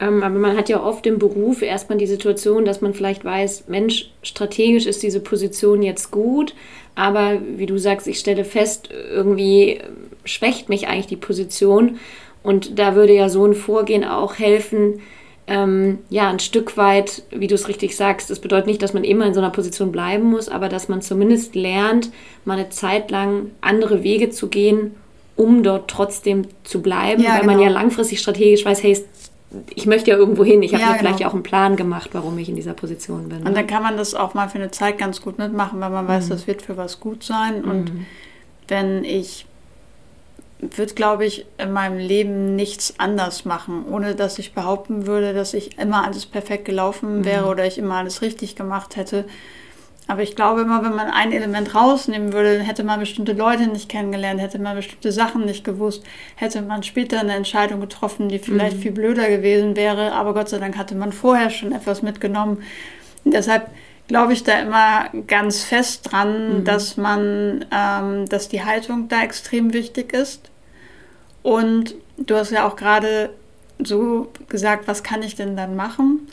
Ähm, 0.00 0.22
aber 0.22 0.38
man 0.38 0.56
hat 0.56 0.68
ja 0.68 0.82
oft 0.82 1.06
im 1.06 1.18
Beruf 1.18 1.62
erstmal 1.62 1.98
die 1.98 2.06
Situation, 2.06 2.64
dass 2.64 2.80
man 2.80 2.94
vielleicht 2.94 3.24
weiß, 3.24 3.64
Mensch, 3.68 4.10
strategisch 4.22 4.86
ist 4.86 5.02
diese 5.02 5.20
Position 5.20 5.82
jetzt 5.82 6.10
gut, 6.10 6.54
aber 6.94 7.38
wie 7.56 7.66
du 7.66 7.78
sagst, 7.78 8.06
ich 8.06 8.18
stelle 8.18 8.44
fest, 8.44 8.88
irgendwie 8.90 9.80
schwächt 10.24 10.68
mich 10.68 10.88
eigentlich 10.88 11.06
die 11.06 11.16
Position. 11.16 11.98
Und 12.42 12.78
da 12.78 12.94
würde 12.94 13.14
ja 13.14 13.28
so 13.28 13.44
ein 13.44 13.54
Vorgehen 13.54 14.04
auch 14.04 14.38
helfen, 14.38 15.00
ähm, 15.46 15.98
ja, 16.08 16.30
ein 16.30 16.38
Stück 16.38 16.76
weit, 16.76 17.22
wie 17.30 17.46
du 17.46 17.54
es 17.54 17.68
richtig 17.68 17.96
sagst, 17.96 18.30
das 18.30 18.40
bedeutet 18.40 18.66
nicht, 18.66 18.82
dass 18.82 18.94
man 18.94 19.04
immer 19.04 19.26
in 19.26 19.34
so 19.34 19.40
einer 19.40 19.50
Position 19.50 19.92
bleiben 19.92 20.24
muss, 20.24 20.48
aber 20.48 20.68
dass 20.68 20.88
man 20.88 21.02
zumindest 21.02 21.54
lernt, 21.54 22.10
mal 22.44 22.58
eine 22.58 22.70
Zeit 22.70 23.10
lang 23.10 23.50
andere 23.60 24.02
Wege 24.02 24.30
zu 24.30 24.48
gehen, 24.48 24.94
um 25.36 25.62
dort 25.62 25.90
trotzdem 25.90 26.46
zu 26.62 26.80
bleiben, 26.80 27.22
ja, 27.22 27.32
weil 27.32 27.40
genau. 27.40 27.52
man 27.52 27.60
ja 27.60 27.68
langfristig 27.68 28.20
strategisch 28.20 28.64
weiß, 28.64 28.82
hey, 28.82 28.96
ich 29.74 29.86
möchte 29.86 30.10
ja 30.10 30.16
irgendwo 30.16 30.44
hin. 30.44 30.62
Ich 30.62 30.72
habe 30.72 30.82
ja, 30.82 30.90
mir 30.90 30.98
genau. 30.98 31.08
vielleicht 31.08 31.26
auch 31.26 31.34
einen 31.34 31.42
Plan 31.42 31.76
gemacht, 31.76 32.10
warum 32.12 32.38
ich 32.38 32.48
in 32.48 32.56
dieser 32.56 32.74
Position 32.74 33.28
bin. 33.28 33.38
Und 33.38 33.44
ne? 33.44 33.52
dann 33.52 33.66
kann 33.66 33.82
man 33.82 33.96
das 33.96 34.14
auch 34.14 34.34
mal 34.34 34.48
für 34.48 34.58
eine 34.58 34.70
Zeit 34.70 34.98
ganz 34.98 35.20
gut 35.20 35.38
mitmachen, 35.38 35.80
weil 35.80 35.90
man 35.90 36.08
weiß, 36.08 36.26
mhm. 36.26 36.30
das 36.30 36.46
wird 36.46 36.62
für 36.62 36.76
was 36.76 37.00
gut 37.00 37.22
sein. 37.22 37.62
Mhm. 37.62 37.70
Und 37.70 37.92
wenn 38.68 39.04
ich 39.04 39.46
würde, 40.60 40.94
glaube 40.94 41.26
ich, 41.26 41.46
in 41.58 41.72
meinem 41.72 41.98
Leben 41.98 42.56
nichts 42.56 42.94
anders 42.98 43.44
machen, 43.44 43.84
ohne 43.90 44.14
dass 44.14 44.38
ich 44.38 44.54
behaupten 44.54 45.06
würde, 45.06 45.34
dass 45.34 45.54
ich 45.54 45.78
immer 45.78 46.04
alles 46.04 46.26
perfekt 46.26 46.64
gelaufen 46.64 47.24
wäre 47.24 47.44
mhm. 47.44 47.50
oder 47.50 47.66
ich 47.66 47.78
immer 47.78 47.96
alles 47.96 48.22
richtig 48.22 48.56
gemacht 48.56 48.96
hätte. 48.96 49.24
Aber 50.06 50.22
ich 50.22 50.36
glaube 50.36 50.62
immer, 50.62 50.84
wenn 50.84 50.94
man 50.94 51.08
ein 51.08 51.32
Element 51.32 51.74
rausnehmen 51.74 52.34
würde, 52.34 52.58
hätte 52.58 52.84
man 52.84 53.00
bestimmte 53.00 53.32
Leute 53.32 53.66
nicht 53.66 53.88
kennengelernt, 53.88 54.40
hätte 54.40 54.58
man 54.58 54.76
bestimmte 54.76 55.12
Sachen 55.12 55.46
nicht 55.46 55.64
gewusst, 55.64 56.04
hätte 56.36 56.60
man 56.60 56.82
später 56.82 57.20
eine 57.20 57.34
Entscheidung 57.34 57.80
getroffen, 57.80 58.28
die 58.28 58.38
vielleicht 58.38 58.76
mhm. 58.76 58.82
viel 58.82 58.92
blöder 58.92 59.28
gewesen 59.28 59.76
wäre. 59.76 60.12
Aber 60.12 60.34
Gott 60.34 60.50
sei 60.50 60.58
Dank 60.58 60.76
hatte 60.76 60.94
man 60.94 61.12
vorher 61.12 61.48
schon 61.48 61.72
etwas 61.72 62.02
mitgenommen. 62.02 62.62
Und 63.24 63.32
deshalb 63.32 63.70
glaube 64.06 64.34
ich 64.34 64.44
da 64.44 64.58
immer 64.58 65.08
ganz 65.26 65.62
fest 65.64 66.12
dran, 66.12 66.58
mhm. 66.58 66.64
dass 66.64 66.98
man, 66.98 67.64
ähm, 67.70 68.28
dass 68.28 68.48
die 68.50 68.62
Haltung 68.62 69.08
da 69.08 69.22
extrem 69.22 69.72
wichtig 69.72 70.12
ist. 70.12 70.50
Und 71.42 71.94
du 72.18 72.36
hast 72.36 72.50
ja 72.50 72.68
auch 72.68 72.76
gerade 72.76 73.30
so 73.82 74.30
gesagt, 74.48 74.86
was 74.86 75.02
kann 75.02 75.22
ich 75.22 75.34
denn 75.34 75.56
dann 75.56 75.76
machen? 75.76 76.28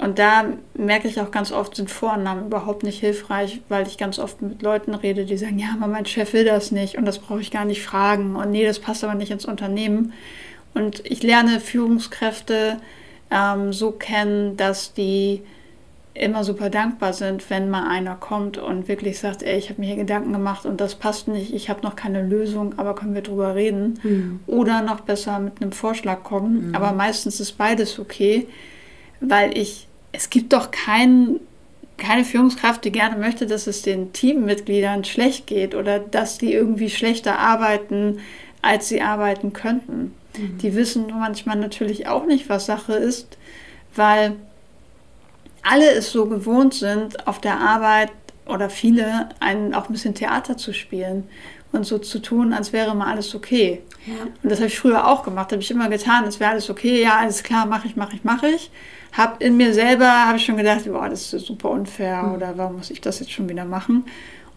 Und 0.00 0.18
da 0.18 0.44
merke 0.74 1.08
ich 1.08 1.20
auch 1.20 1.30
ganz 1.30 1.52
oft, 1.52 1.76
sind 1.76 1.90
Vorannahmen 1.90 2.46
überhaupt 2.46 2.84
nicht 2.84 3.00
hilfreich, 3.00 3.60
weil 3.68 3.86
ich 3.86 3.98
ganz 3.98 4.18
oft 4.18 4.40
mit 4.40 4.62
Leuten 4.62 4.94
rede, 4.94 5.26
die 5.26 5.36
sagen, 5.36 5.58
ja, 5.58 5.68
aber 5.76 5.88
mein 5.88 6.06
Chef 6.06 6.32
will 6.32 6.46
das 6.46 6.70
nicht 6.70 6.96
und 6.96 7.04
das 7.04 7.18
brauche 7.18 7.40
ich 7.42 7.50
gar 7.50 7.66
nicht 7.66 7.82
fragen 7.82 8.34
und 8.34 8.50
nee, 8.50 8.64
das 8.64 8.78
passt 8.78 9.04
aber 9.04 9.14
nicht 9.14 9.30
ins 9.30 9.44
Unternehmen. 9.44 10.14
Und 10.72 11.04
ich 11.04 11.22
lerne 11.22 11.60
Führungskräfte 11.60 12.78
ähm, 13.30 13.74
so 13.74 13.90
kennen, 13.92 14.56
dass 14.56 14.94
die 14.94 15.42
immer 16.14 16.44
super 16.44 16.70
dankbar 16.70 17.12
sind, 17.12 17.50
wenn 17.50 17.68
mal 17.68 17.86
einer 17.86 18.14
kommt 18.14 18.56
und 18.56 18.88
wirklich 18.88 19.18
sagt, 19.18 19.42
ey, 19.42 19.58
ich 19.58 19.68
habe 19.68 19.82
mir 19.82 19.88
hier 19.88 19.96
Gedanken 19.96 20.32
gemacht 20.32 20.64
und 20.64 20.80
das 20.80 20.94
passt 20.94 21.28
nicht, 21.28 21.52
ich 21.52 21.68
habe 21.68 21.82
noch 21.82 21.94
keine 21.94 22.22
Lösung, 22.22 22.78
aber 22.78 22.94
können 22.94 23.14
wir 23.14 23.22
drüber 23.22 23.54
reden? 23.54 24.00
Mhm. 24.02 24.40
Oder 24.46 24.80
noch 24.80 25.00
besser 25.00 25.38
mit 25.40 25.60
einem 25.60 25.72
Vorschlag 25.72 26.22
kommen. 26.22 26.68
Mhm. 26.68 26.74
Aber 26.74 26.92
meistens 26.92 27.38
ist 27.38 27.52
beides 27.52 27.98
okay, 27.98 28.48
weil 29.20 29.56
ich 29.56 29.88
es 30.12 30.30
gibt 30.30 30.52
doch 30.52 30.70
kein, 30.70 31.40
keine 31.96 32.24
Führungskraft, 32.24 32.84
die 32.84 32.92
gerne 32.92 33.16
möchte, 33.16 33.46
dass 33.46 33.66
es 33.66 33.82
den 33.82 34.12
Teammitgliedern 34.12 35.04
schlecht 35.04 35.46
geht 35.46 35.74
oder 35.74 35.98
dass 35.98 36.38
die 36.38 36.52
irgendwie 36.52 36.90
schlechter 36.90 37.38
arbeiten, 37.38 38.18
als 38.62 38.88
sie 38.88 39.02
arbeiten 39.02 39.52
könnten. 39.52 40.14
Mhm. 40.36 40.58
Die 40.58 40.74
wissen 40.74 41.06
manchmal 41.08 41.56
natürlich 41.56 42.06
auch 42.06 42.26
nicht, 42.26 42.48
was 42.48 42.66
Sache 42.66 42.94
ist, 42.94 43.38
weil 43.94 44.36
alle 45.62 45.90
es 45.90 46.10
so 46.10 46.26
gewohnt 46.26 46.74
sind, 46.74 47.26
auf 47.26 47.40
der 47.40 47.58
Arbeit 47.58 48.10
oder 48.46 48.70
viele 48.70 49.28
einen 49.40 49.74
auch 49.74 49.88
ein 49.88 49.92
bisschen 49.92 50.14
Theater 50.14 50.56
zu 50.56 50.72
spielen 50.72 51.28
und 51.72 51.84
so 51.84 51.98
zu 51.98 52.18
tun, 52.18 52.52
als 52.52 52.72
wäre 52.72 52.96
mal 52.96 53.12
alles 53.12 53.34
okay. 53.34 53.82
Ja. 54.06 54.14
Und 54.42 54.50
das 54.50 54.58
habe 54.58 54.68
ich 54.68 54.78
früher 54.78 55.06
auch 55.06 55.22
gemacht, 55.22 55.52
habe 55.52 55.62
ich 55.62 55.70
immer 55.70 55.88
getan, 55.88 56.24
als 56.24 56.40
wäre 56.40 56.50
alles 56.50 56.70
okay, 56.70 57.02
ja, 57.02 57.18
alles 57.18 57.42
klar, 57.42 57.66
mache 57.66 57.86
ich, 57.86 57.96
mache 57.96 58.16
ich, 58.16 58.24
mache 58.24 58.48
ich 58.48 58.70
habe 59.12 59.42
in 59.44 59.56
mir 59.56 59.74
selber 59.74 60.26
habe 60.26 60.38
ich 60.38 60.44
schon 60.44 60.56
gedacht, 60.56 60.84
boah, 60.86 61.08
das 61.08 61.32
ist 61.32 61.46
super 61.46 61.70
unfair 61.70 62.22
mhm. 62.22 62.34
oder 62.34 62.56
warum 62.56 62.76
muss 62.76 62.90
ich 62.90 63.00
das 63.00 63.20
jetzt 63.20 63.32
schon 63.32 63.48
wieder 63.48 63.64
machen? 63.64 64.04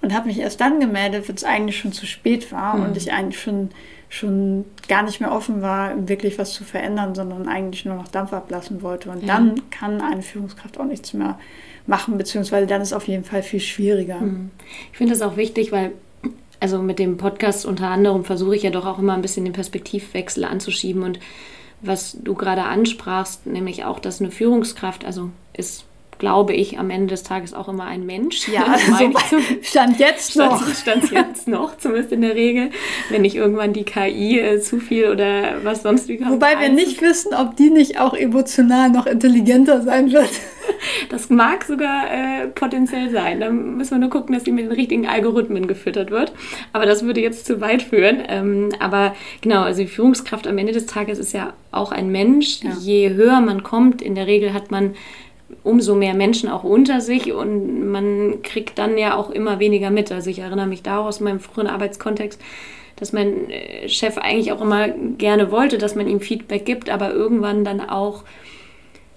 Und 0.02 0.14
habe 0.14 0.28
mich 0.28 0.40
erst 0.40 0.60
dann 0.60 0.80
gemeldet, 0.80 1.28
wenn 1.28 1.36
es 1.36 1.44
eigentlich 1.44 1.78
schon 1.78 1.94
zu 1.94 2.06
spät 2.06 2.52
war 2.52 2.76
mhm. 2.76 2.86
und 2.86 2.98
ich 2.98 3.14
eigentlich 3.14 3.42
schon, 3.42 3.70
schon 4.10 4.66
gar 4.88 5.04
nicht 5.04 5.22
mehr 5.22 5.32
offen 5.32 5.62
war, 5.62 6.08
wirklich 6.08 6.38
was 6.38 6.54
zu 6.54 6.64
verändern, 6.64 7.16
sondern 7.16 7.48
eigentlich 7.48 7.86
nur 7.86 7.96
noch 7.96 8.10
Dampf 8.10 8.34
ablassen 8.34 8.82
wollte. 8.82 9.10
Und 9.10 9.22
ja. 9.22 9.28
dann 9.28 9.70
kann 9.70 10.02
eine 10.02 10.22
Führungskraft 10.22 10.80
auch 10.80 10.86
nichts 10.86 11.14
mehr 11.14 11.40
machen, 11.88 12.18
beziehungsweise 12.18 12.68
dann 12.68 12.82
ist 12.82 12.90
es 12.90 12.94
auf 12.94 13.08
jeden 13.08 13.24
Fall 13.24 13.44
viel 13.44 13.60
schwieriger. 13.60 14.20
Mhm. 14.20 14.52
Ich 14.92 14.98
finde 14.98 15.14
das 15.14 15.22
auch 15.22 15.38
wichtig, 15.38 15.72
weil 15.72 15.92
also 16.60 16.82
mit 16.82 16.98
dem 16.98 17.18
Podcast 17.18 17.66
unter 17.66 17.90
anderem 17.90 18.24
versuche 18.24 18.56
ich 18.56 18.64
ja 18.64 18.70
doch 18.70 18.86
auch 18.86 18.98
immer 18.98 19.14
ein 19.14 19.22
bisschen 19.22 19.44
den 19.44 19.54
Perspektivwechsel 19.54 20.46
anzuschieben 20.46 21.04
und 21.04 21.20
was 21.84 22.18
du 22.22 22.34
gerade 22.34 22.64
ansprachst, 22.64 23.46
nämlich 23.46 23.84
auch, 23.86 24.00
dass 24.00 24.22
eine 24.22 24.32
Führungskraft, 24.32 25.06
also 25.06 25.30
ist, 25.54 25.86
glaube 26.18 26.54
ich, 26.54 26.80
am 26.80 26.90
Ende 26.90 27.08
des 27.08 27.24
Tages 27.24 27.54
auch 27.54 27.68
immer 27.68 27.86
ein 27.86 28.06
Mensch. 28.06 28.48
Ja, 28.48 28.66
also 28.92 29.40
stand 29.62 30.00
jetzt 30.00 30.36
noch. 30.36 30.66
Stand, 30.74 31.12
jetzt 31.12 31.48
noch, 31.48 31.78
zumindest 31.78 32.12
in 32.12 32.22
der 32.22 32.36
Regel, 32.36 32.72
wenn 33.10 33.22
nicht 33.24 33.36
irgendwann 33.36 33.74
die 33.74 33.84
KI 33.84 34.40
äh, 34.40 34.60
zu 34.60 34.80
viel 34.80 35.10
oder 35.10 35.64
was 35.64 35.84
sonst 35.84 36.08
wie 36.08 36.20
Wobei 36.26 36.60
wir 36.60 36.70
nicht 36.70 37.02
wissen, 37.02 37.34
ob 37.34 37.56
die 37.58 37.70
nicht 37.70 38.00
auch 38.00 38.14
emotional 38.14 38.90
noch 38.90 39.06
intelligenter 39.06 39.82
sein 39.82 40.12
wird. 40.12 40.30
Das 41.10 41.30
mag 41.30 41.64
sogar 41.66 42.10
äh, 42.10 42.48
potenziell 42.48 43.10
sein. 43.10 43.40
Da 43.40 43.50
müssen 43.50 43.92
wir 43.92 44.00
nur 44.00 44.10
gucken, 44.10 44.34
dass 44.34 44.44
die 44.44 44.52
mit 44.52 44.66
den 44.66 44.72
richtigen 44.72 45.08
Algorithmen 45.08 45.68
gefüttert 45.68 46.10
wird. 46.12 46.34
Aber 46.72 46.86
das 46.86 47.04
würde 47.04 47.22
jetzt 47.22 47.46
zu 47.46 47.62
weit 47.62 47.82
führen. 47.82 48.24
Ähm, 48.28 48.70
aber 48.80 49.16
genau, 49.42 49.64
also 49.64 49.82
die 49.82 49.88
Führungskraft 49.88 50.48
am 50.48 50.58
Ende 50.58 50.74
des 50.74 50.86
Tages 50.86 51.20
ist 51.20 51.34
ja 51.34 51.54
auch 51.72 51.92
ein 51.92 52.10
Mensch. 52.10 52.62
Ja. 52.64 52.72
Je 52.80 53.10
höher 53.14 53.42
man 53.42 53.64
kommt, 53.64 54.02
in 54.02 54.16
der 54.16 54.28
Regel 54.28 54.54
hat 54.54 54.72
man 54.72 54.96
umso 55.64 55.96
mehr 55.96 56.14
Menschen 56.14 56.50
auch 56.50 56.64
unter 56.64 57.02
sich 57.02 57.32
und 57.34 57.92
man 57.92 58.42
kriegt 58.44 58.78
dann 58.78 58.98
ja 58.98 59.16
auch 59.16 59.30
immer 59.30 59.60
weniger 59.60 59.90
mit. 59.90 60.12
Also 60.12 60.30
ich 60.30 60.40
erinnere 60.40 60.68
mich 60.68 60.84
da 60.84 61.00
aus 61.00 61.20
meinem 61.20 61.40
früheren 61.40 61.68
Arbeitskontext, 61.68 62.42
dass 62.96 63.14
mein 63.14 63.50
äh, 63.50 63.90
Chef 63.90 64.18
eigentlich 64.18 64.52
auch 64.52 64.62
immer 64.62 64.90
gerne 64.90 65.52
wollte, 65.52 65.78
dass 65.78 65.96
man 65.96 66.08
ihm 66.08 66.20
Feedback 66.20 66.66
gibt, 66.66 66.90
aber 66.90 67.12
irgendwann 67.12 67.64
dann 67.64 67.82
auch 67.82 68.24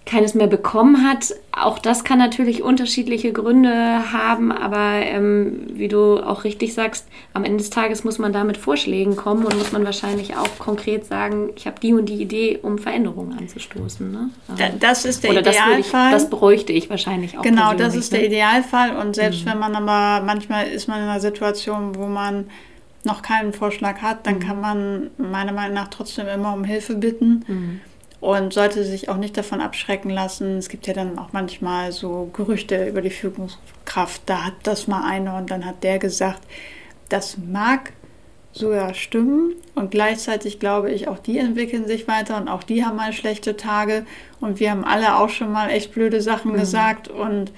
keines 0.07 0.35
mehr 0.35 0.47
bekommen 0.47 1.05
hat. 1.05 1.35
Auch 1.51 1.81
das 1.81 2.05
kann 2.05 2.19
natürlich 2.19 2.63
unterschiedliche 2.63 3.33
Gründe 3.33 4.13
haben, 4.13 4.53
aber 4.53 5.03
ähm, 5.03 5.67
wie 5.73 5.89
du 5.89 6.19
auch 6.19 6.45
richtig 6.45 6.75
sagst, 6.75 7.09
am 7.35 7.45
Ende 7.45 7.59
des 7.59 7.71
Tages 7.71 8.05
muss 8.05 8.19
man 8.19 8.33
da 8.33 8.45
mit 8.45 8.57
Vorschlägen 8.57 9.17
kommen 9.17 9.45
und 9.45 9.59
muss 9.59 9.73
man 9.73 9.85
wahrscheinlich 9.85 10.37
auch 10.37 10.59
konkret 10.61 11.07
sagen, 11.07 11.51
ich 11.57 11.67
habe 11.67 11.81
die 11.81 11.93
und 11.93 12.09
die 12.09 12.23
Idee, 12.23 12.61
um 12.63 12.79
Veränderungen 12.79 13.37
anzustoßen. 13.37 14.13
Ne? 14.13 14.31
das 14.79 15.05
ist 15.05 15.25
der 15.25 15.33
Oder 15.33 15.41
Idealfall. 15.41 16.13
Das, 16.13 16.23
ich, 16.23 16.29
das, 16.29 16.31
bräuchte 16.31 16.73
ich 16.73 16.89
wahrscheinlich 16.89 17.37
auch. 17.37 17.43
Genau, 17.43 17.75
das 17.75 17.97
ist 17.97 18.13
der 18.13 18.21
ne? 18.21 18.27
Idealfall 18.27 18.97
und 18.97 19.17
selbst 19.17 19.45
mhm. 19.45 19.51
wenn 19.51 19.59
man 19.59 19.75
aber, 19.75 20.25
manchmal 20.25 20.69
ist 20.69 20.87
man 20.87 21.03
in 21.03 21.09
einer 21.09 21.21
Situation, 21.21 21.97
wo 21.97 22.07
man 22.07 22.47
noch 23.03 23.23
keinen 23.23 23.53
Vorschlag 23.53 24.03
hat, 24.03 24.25
dann 24.27 24.37
mhm. 24.37 24.41
kann 24.41 24.61
man 24.61 25.11
meiner 25.19 25.53
Meinung 25.53 25.75
nach 25.75 25.89
trotzdem 25.89 26.29
immer 26.29 26.53
um 26.53 26.63
Hilfe 26.63 26.95
bitten. 26.95 27.45
Mhm 27.49 27.81
und 28.21 28.53
sollte 28.53 28.85
sich 28.85 29.09
auch 29.09 29.17
nicht 29.17 29.37
davon 29.37 29.61
abschrecken 29.61 30.11
lassen. 30.11 30.57
Es 30.57 30.69
gibt 30.69 30.87
ja 30.87 30.95
dann 30.95 31.19
auch 31.19 31.33
manchmal 31.33 31.93
so 31.93 32.31
Gerüchte 32.33 32.87
über 32.87 33.03
die 33.03 33.11
Führungskraft. 33.11 34.23
Da 34.27 34.45
hat 34.47 34.55
das 34.63 34.87
mal 34.87 35.05
einer 35.05 35.37
und 35.37 35.51
dann 35.51 35.65
hat 35.65 35.83
der 35.85 35.99
gesagt, 35.99 36.41
das 37.09 37.37
mag 37.39 37.93
sogar 38.53 38.95
stimmen 38.95 39.53
und 39.75 39.91
gleichzeitig 39.91 40.59
glaube 40.59 40.91
ich, 40.91 41.09
auch 41.09 41.19
die 41.19 41.39
entwickeln 41.39 41.87
sich 41.87 42.09
weiter 42.09 42.39
und 42.39 42.49
auch 42.49 42.63
die 42.63 42.85
haben 42.85 42.97
mal 42.97 43.13
schlechte 43.13 43.57
Tage 43.57 44.07
und 44.41 44.61
wir 44.61 44.71
haben 44.71 44.85
alle 44.85 45.17
auch 45.17 45.29
schon 45.29 45.53
mal 45.53 45.69
echt 45.69 45.93
blöde 45.93 46.23
Sachen 46.23 46.53
mhm. 46.53 46.57
gesagt 46.57 47.09
und 47.09 47.53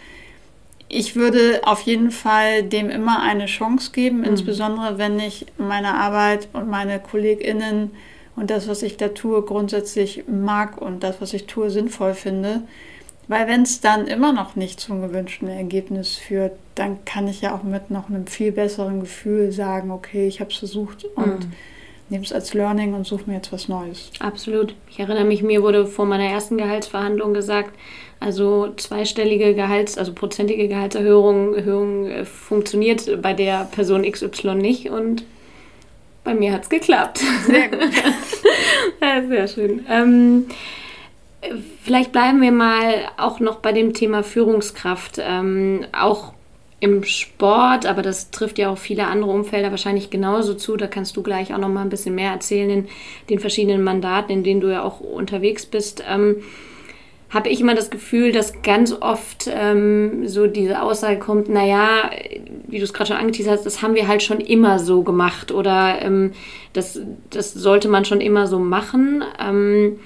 ich 0.89 1.15
würde 1.15 1.61
auf 1.65 1.83
jeden 1.83 2.11
Fall 2.11 2.65
dem 2.65 2.91
immer 2.91 3.23
eine 3.23 3.47
Chance 3.47 3.93
geben, 3.93 4.19
mhm. 4.19 4.25
insbesondere 4.25 4.99
wenn 4.99 5.21
ich 5.21 5.47
meine 5.57 5.95
Arbeit 5.95 6.49
und 6.53 6.69
meine 6.69 6.99
KollegInnen 6.99 7.93
und 8.39 8.51
das, 8.51 8.69
was 8.69 8.83
ich 8.83 8.97
da 8.97 9.09
tue, 9.09 9.43
grundsätzlich 9.43 10.25
mag 10.29 10.81
und 10.81 11.03
das, 11.03 11.21
was 11.21 11.35
ich 11.35 11.47
tue, 11.47 11.71
sinnvoll 11.71 12.15
finde. 12.15 12.63
Weil 13.27 13.47
wenn 13.47 13.63
es 13.63 13.81
dann 13.83 14.07
immer 14.07 14.33
noch 14.33 14.57
nicht 14.57 14.81
zum 14.81 15.03
gewünschten 15.03 15.49
Ergebnis 15.49 16.17
führt, 16.17 16.53
dann 16.75 17.05
kann 17.05 17.29
ich 17.29 17.43
ja 17.43 17.55
auch 17.55 17.63
mit 17.63 17.91
noch 17.91 18.09
einem 18.09 18.27
viel 18.27 18.53
besseren 18.53 19.01
Gefühl 19.01 19.53
sagen, 19.53 19.91
okay, 19.91 20.27
ich 20.27 20.41
habe 20.41 20.51
es 20.51 20.57
versucht 20.57 21.05
und 21.15 21.41
mhm. 21.41 21.53
nehme 22.09 22.25
es 22.25 22.33
als 22.33 22.55
Learning 22.55 22.95
und 22.95 23.07
suche 23.07 23.25
mir 23.27 23.37
jetzt 23.37 23.53
was 23.53 23.69
Neues. 23.69 24.11
Absolut. 24.21 24.75
Ich 24.89 24.99
erinnere 24.99 25.25
mich, 25.25 25.43
mir 25.43 25.63
wurde 25.63 25.87
vor 25.87 26.07
meiner 26.07 26.25
ersten 26.25 26.57
Gehaltsverhandlung 26.57 27.35
gesagt, 27.35 27.75
also 28.19 28.73
zweistellige 28.77 29.55
Gehalts-, 29.55 29.99
also 29.99 30.15
prozentige 30.15 30.67
Gehaltserhöhung 30.67 31.55
Erhöhung, 31.55 32.07
äh, 32.07 32.25
funktioniert 32.25 33.21
bei 33.21 33.35
der 33.35 33.65
Person 33.65 34.11
XY 34.11 34.55
nicht 34.55 34.89
und 34.89 35.25
bei 36.29 36.35
mir 36.35 36.53
hat 36.53 36.65
es 36.65 36.69
geklappt. 36.69 37.23
Sehr 37.47 37.69
gut. 37.71 37.81
ja, 39.01 39.27
sehr 39.27 39.49
schön. 39.49 39.87
Ähm, 39.89 40.45
vielleicht 41.83 42.13
bleiben 42.13 42.43
wir 42.43 42.53
mal 42.53 42.97
auch 43.17 43.41
noch 43.41 43.61
bei 43.61 43.73
dem 43.73 43.95
Thema 43.95 44.23
Führungskraft. 44.23 45.19
Ähm, 45.23 45.87
auch 45.93 46.35
im 46.81 47.03
Sport, 47.03 47.87
aber 47.87 48.03
das 48.03 48.31
trifft 48.31 48.59
ja 48.59 48.69
auch 48.69 48.77
viele 48.77 49.07
andere 49.07 49.31
Umfelder 49.31 49.71
wahrscheinlich 49.71 50.11
genauso 50.11 50.53
zu. 50.53 50.77
Da 50.77 50.87
kannst 50.87 51.17
du 51.17 51.23
gleich 51.23 51.55
auch 51.55 51.59
noch 51.59 51.71
mal 51.71 51.81
ein 51.81 51.89
bisschen 51.89 52.15
mehr 52.15 52.33
erzählen 52.33 52.69
in 52.69 52.89
den 53.31 53.39
verschiedenen 53.39 53.83
Mandaten, 53.83 54.31
in 54.31 54.45
denen 54.45 54.61
du 54.61 54.71
ja 54.71 54.83
auch 54.83 55.01
unterwegs 55.01 55.65
bist. 55.65 56.05
Ähm, 56.07 56.43
habe 57.31 57.51
ich 57.51 57.61
immer 57.61 57.75
das 57.75 57.91
Gefühl, 57.91 58.33
dass 58.33 58.63
ganz 58.63 58.93
oft 58.93 59.51
ähm, 59.53 60.27
so 60.27 60.47
diese 60.47 60.81
Aussage 60.81 61.19
kommt, 61.19 61.49
naja, 61.49 62.11
wie 62.67 62.79
du 62.79 62.85
es 62.85 62.95
gerade 62.95 63.09
schon 63.09 63.19
angeteasert 63.19 63.59
hast, 63.59 63.67
das 63.67 63.83
haben 63.83 63.95
wir 63.95 64.09
halt 64.09 64.23
schon 64.23 64.41
immer 64.41 64.79
so 64.79 65.03
gemacht 65.03 65.53
oder 65.53 66.01
ähm, 66.01 66.33
das, 66.73 67.01
das 67.31 67.53
sollte 67.53 67.89
man 67.89 68.07
schon 68.07 68.23
immer 68.23 68.47
so 68.47 68.59
machen. 68.59 69.23
Ähm, 69.39 69.99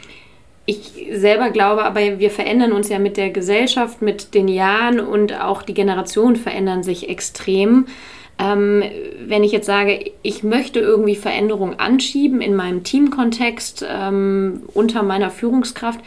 ich 0.67 1.09
selber 1.13 1.51
glaube 1.51 1.85
aber, 1.85 2.19
wir 2.19 2.31
verändern 2.31 2.73
uns 2.73 2.89
ja 2.89 2.99
mit 2.99 3.17
der 3.17 3.31
Gesellschaft, 3.31 4.03
mit 4.03 4.35
den 4.35 4.49
Jahren 4.49 5.01
und 5.01 5.41
auch 5.41 5.63
die 5.63 5.75
Generationen 5.75 6.37
verändern 6.37 6.83
sich 6.83 7.09
extrem. 7.09 7.87
Ähm, 8.39 8.83
wenn 9.27 9.45
ich 9.45 9.53
jetzt 9.53 9.67
sage, 9.67 10.13
ich 10.23 10.43
möchte 10.43 10.81
irgendwie 10.81 11.17
Veränderungen 11.17 11.79
anschieben 11.79 12.41
in 12.41 12.55
meinem 12.55 12.83
Teamkontext 12.83 13.85
ähm, 13.89 14.63
unter 14.73 15.03
meiner 15.03 15.31
Führungskraft, 15.31 16.01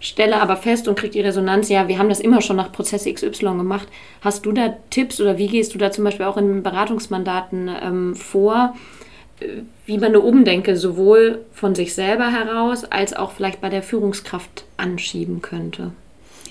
stelle 0.00 0.40
aber 0.40 0.56
fest 0.56 0.88
und 0.88 0.98
kriege 0.98 1.12
die 1.12 1.20
Resonanz, 1.20 1.68
ja, 1.68 1.86
wir 1.86 1.98
haben 1.98 2.08
das 2.08 2.20
immer 2.20 2.40
schon 2.40 2.56
nach 2.56 2.72
Prozess 2.72 3.04
XY 3.04 3.44
gemacht. 3.58 3.86
Hast 4.22 4.44
du 4.46 4.52
da 4.52 4.74
Tipps 4.88 5.20
oder 5.20 5.38
wie 5.38 5.46
gehst 5.46 5.74
du 5.74 5.78
da 5.78 5.92
zum 5.92 6.04
Beispiel 6.04 6.26
auch 6.26 6.38
in 6.38 6.62
Beratungsmandaten 6.62 7.70
ähm, 7.82 8.16
vor, 8.16 8.74
äh, 9.40 9.46
wie 9.86 9.98
man 9.98 10.08
eine 10.08 10.20
Umdenke 10.20 10.76
sowohl 10.76 11.44
von 11.52 11.74
sich 11.74 11.94
selber 11.94 12.32
heraus 12.32 12.84
als 12.84 13.14
auch 13.14 13.32
vielleicht 13.32 13.60
bei 13.60 13.68
der 13.68 13.82
Führungskraft 13.82 14.64
anschieben 14.78 15.42
könnte? 15.42 15.92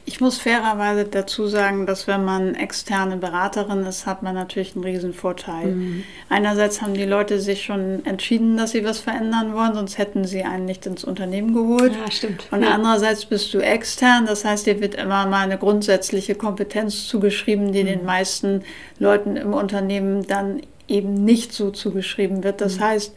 Ich 0.05 0.21
muss 0.21 0.37
fairerweise 0.37 1.05
dazu 1.05 1.47
sagen, 1.47 1.85
dass 1.85 2.07
wenn 2.07 2.23
man 2.25 2.55
externe 2.55 3.17
Beraterin 3.17 3.85
ist, 3.85 4.05
hat 4.05 4.23
man 4.23 4.35
natürlich 4.35 4.75
einen 4.75 4.83
riesen 4.83 5.13
Vorteil. 5.13 5.67
Mhm. 5.67 6.03
Einerseits 6.29 6.81
haben 6.81 6.93
die 6.93 7.05
Leute 7.05 7.39
sich 7.39 7.63
schon 7.63 8.05
entschieden, 8.05 8.57
dass 8.57 8.71
sie 8.71 8.83
was 8.83 8.99
verändern 8.99 9.53
wollen, 9.53 9.73
sonst 9.73 9.97
hätten 9.97 10.25
sie 10.25 10.43
einen 10.43 10.65
nicht 10.65 10.85
ins 10.85 11.03
Unternehmen 11.03 11.53
geholt. 11.53 11.93
Ja, 11.93 12.11
stimmt. 12.11 12.47
Und 12.51 12.63
ja. 12.63 12.69
andererseits 12.71 13.25
bist 13.25 13.53
du 13.53 13.59
extern, 13.59 14.25
das 14.25 14.45
heißt, 14.45 14.65
dir 14.65 14.81
wird 14.81 14.95
immer 14.95 15.25
mal 15.25 15.43
eine 15.43 15.57
grundsätzliche 15.57 16.35
Kompetenz 16.35 17.07
zugeschrieben, 17.07 17.71
die 17.71 17.83
mhm. 17.83 17.87
den 17.87 18.05
meisten 18.05 18.63
Leuten 18.97 19.37
im 19.37 19.53
Unternehmen 19.53 20.25
dann 20.27 20.61
eben 20.87 21.23
nicht 21.23 21.53
so 21.53 21.71
zugeschrieben 21.71 22.43
wird. 22.43 22.61
Das 22.61 22.77
mhm. 22.77 22.83
heißt, 22.83 23.13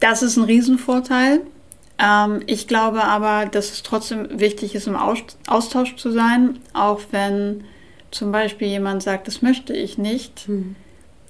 das 0.00 0.22
ist 0.22 0.36
ein 0.36 0.44
Riesenvorteil. 0.44 1.40
Ähm, 2.00 2.40
ich 2.46 2.66
glaube 2.66 3.04
aber, 3.04 3.46
dass 3.46 3.70
es 3.70 3.82
trotzdem 3.82 4.40
wichtig 4.40 4.74
ist, 4.74 4.86
im 4.86 4.96
Austausch 4.96 5.96
zu 5.96 6.10
sein, 6.10 6.58
auch 6.72 7.00
wenn 7.10 7.64
zum 8.10 8.32
Beispiel 8.32 8.68
jemand 8.68 9.02
sagt, 9.02 9.28
das 9.28 9.42
möchte 9.42 9.72
ich 9.72 9.98
nicht, 9.98 10.48
mhm. 10.48 10.76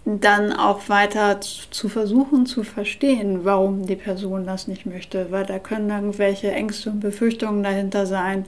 dann 0.05 0.53
auch 0.53 0.89
weiter 0.89 1.41
zu 1.41 1.89
versuchen 1.89 2.47
zu 2.47 2.63
verstehen, 2.63 3.45
warum 3.45 3.87
die 3.87 3.97
Person 3.97 4.47
das 4.47 4.69
nicht 4.69 4.87
möchte, 4.87 5.31
weil 5.31 5.45
da 5.45 5.59
können 5.59 5.91
irgendwelche 5.91 6.53
Ängste 6.53 6.91
und 6.91 7.01
Befürchtungen 7.01 7.63
dahinter 7.63 8.07
sein, 8.07 8.47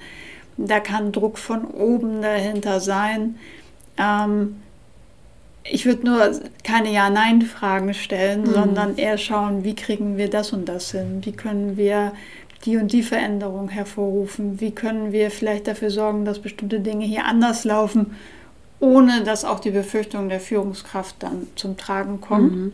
da 0.56 0.80
kann 0.80 1.12
Druck 1.12 1.38
von 1.38 1.64
oben 1.64 2.22
dahinter 2.22 2.80
sein. 2.80 3.36
Ähm, 3.98 4.61
ich 5.64 5.86
würde 5.86 6.06
nur 6.06 6.30
keine 6.64 6.92
Ja-Nein-Fragen 6.92 7.94
stellen, 7.94 8.42
mhm. 8.42 8.52
sondern 8.52 8.96
eher 8.96 9.18
schauen, 9.18 9.64
wie 9.64 9.74
kriegen 9.74 10.16
wir 10.16 10.28
das 10.28 10.52
und 10.52 10.68
das 10.68 10.90
hin? 10.90 11.20
Wie 11.22 11.32
können 11.32 11.76
wir 11.76 12.12
die 12.64 12.76
und 12.76 12.92
die 12.92 13.02
Veränderung 13.02 13.68
hervorrufen? 13.68 14.60
Wie 14.60 14.72
können 14.72 15.12
wir 15.12 15.30
vielleicht 15.30 15.66
dafür 15.66 15.90
sorgen, 15.90 16.24
dass 16.24 16.38
bestimmte 16.40 16.80
Dinge 16.80 17.04
hier 17.04 17.24
anders 17.24 17.64
laufen, 17.64 18.16
ohne 18.80 19.22
dass 19.22 19.44
auch 19.44 19.60
die 19.60 19.70
Befürchtungen 19.70 20.28
der 20.28 20.40
Führungskraft 20.40 21.16
dann 21.20 21.46
zum 21.56 21.76
Tragen 21.76 22.20
kommen? 22.20 22.50
Mhm. 22.50 22.72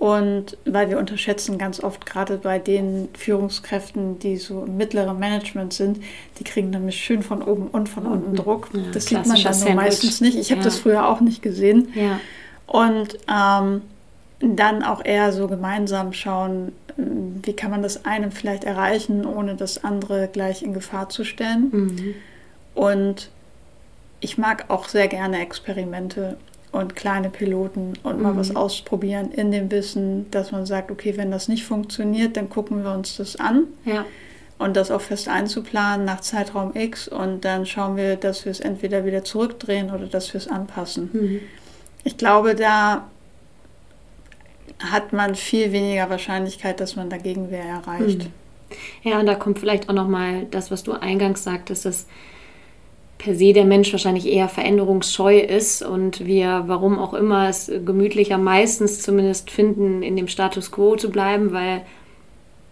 Und 0.00 0.56
weil 0.64 0.88
wir 0.88 0.98
unterschätzen 0.98 1.58
ganz 1.58 1.78
oft 1.84 2.06
gerade 2.06 2.38
bei 2.38 2.58
den 2.58 3.10
Führungskräften, 3.12 4.18
die 4.18 4.38
so 4.38 4.64
im 4.64 4.78
mittleren 4.78 5.18
Management 5.18 5.74
sind, 5.74 6.02
die 6.38 6.44
kriegen 6.44 6.70
nämlich 6.70 6.96
schön 6.96 7.22
von 7.22 7.42
oben 7.42 7.66
und 7.66 7.86
von 7.86 8.04
mhm. 8.04 8.12
unten 8.12 8.34
Druck. 8.34 8.70
Ja, 8.72 8.80
das 8.92 9.04
sieht 9.04 9.26
man 9.26 9.42
dann 9.42 9.60
nur 9.60 9.74
meistens 9.74 10.22
nicht. 10.22 10.38
Ich 10.38 10.52
habe 10.52 10.62
ja. 10.62 10.64
das 10.64 10.78
früher 10.78 11.06
auch 11.06 11.20
nicht 11.20 11.42
gesehen. 11.42 11.92
Ja. 11.94 12.18
Und 12.66 13.18
ähm, 13.30 13.82
dann 14.40 14.82
auch 14.82 15.04
eher 15.04 15.32
so 15.32 15.48
gemeinsam 15.48 16.14
schauen, 16.14 16.72
wie 16.96 17.52
kann 17.52 17.70
man 17.70 17.82
das 17.82 18.06
eine 18.06 18.30
vielleicht 18.30 18.64
erreichen, 18.64 19.26
ohne 19.26 19.54
das 19.54 19.84
andere 19.84 20.28
gleich 20.32 20.62
in 20.62 20.72
Gefahr 20.72 21.10
zu 21.10 21.24
stellen. 21.24 21.68
Mhm. 21.72 22.14
Und 22.74 23.28
ich 24.20 24.38
mag 24.38 24.64
auch 24.68 24.88
sehr 24.88 25.08
gerne 25.08 25.42
Experimente 25.42 26.38
und 26.72 26.94
kleine 26.94 27.30
Piloten 27.30 27.94
und 28.02 28.16
mhm. 28.16 28.22
mal 28.22 28.36
was 28.36 28.54
ausprobieren 28.54 29.32
in 29.32 29.50
dem 29.50 29.70
Wissen, 29.70 30.30
dass 30.30 30.52
man 30.52 30.66
sagt, 30.66 30.90
okay, 30.90 31.16
wenn 31.16 31.30
das 31.30 31.48
nicht 31.48 31.64
funktioniert, 31.64 32.36
dann 32.36 32.48
gucken 32.48 32.84
wir 32.84 32.92
uns 32.92 33.16
das 33.16 33.36
an. 33.36 33.64
Ja. 33.84 34.04
Und 34.58 34.76
das 34.76 34.90
auch 34.90 35.00
fest 35.00 35.28
einzuplanen 35.28 36.04
nach 36.04 36.20
Zeitraum 36.20 36.76
X 36.76 37.08
und 37.08 37.46
dann 37.46 37.64
schauen 37.64 37.96
wir, 37.96 38.16
dass 38.16 38.44
wir 38.44 38.52
es 38.52 38.60
entweder 38.60 39.06
wieder 39.06 39.24
zurückdrehen 39.24 39.90
oder 39.90 40.06
dass 40.06 40.34
wir 40.34 40.38
es 40.38 40.48
anpassen. 40.48 41.10
Mhm. 41.12 41.40
Ich 42.04 42.18
glaube, 42.18 42.54
da 42.54 43.08
hat 44.78 45.12
man 45.12 45.34
viel 45.34 45.72
weniger 45.72 46.10
Wahrscheinlichkeit, 46.10 46.80
dass 46.80 46.94
man 46.94 47.08
dagegen 47.08 47.50
wer 47.50 47.64
erreicht. 47.64 48.24
Mhm. 48.24 48.32
Ja, 49.02 49.18
und 49.18 49.26
da 49.26 49.34
kommt 49.34 49.58
vielleicht 49.58 49.88
auch 49.88 49.94
nochmal 49.94 50.46
das, 50.50 50.70
was 50.70 50.82
du 50.82 50.92
eingangs 50.92 51.42
sagtest, 51.42 51.84
dass 51.84 52.06
per 53.20 53.34
se 53.34 53.52
der 53.52 53.66
Mensch 53.66 53.92
wahrscheinlich 53.92 54.26
eher 54.26 54.48
veränderungsscheu 54.48 55.38
ist 55.40 55.82
und 55.82 56.24
wir, 56.24 56.64
warum 56.66 56.98
auch 56.98 57.12
immer, 57.12 57.48
es 57.48 57.70
gemütlicher 57.84 58.38
meistens 58.38 59.02
zumindest 59.02 59.50
finden, 59.50 60.02
in 60.02 60.16
dem 60.16 60.26
Status 60.26 60.72
quo 60.72 60.96
zu 60.96 61.10
bleiben, 61.10 61.52
weil 61.52 61.82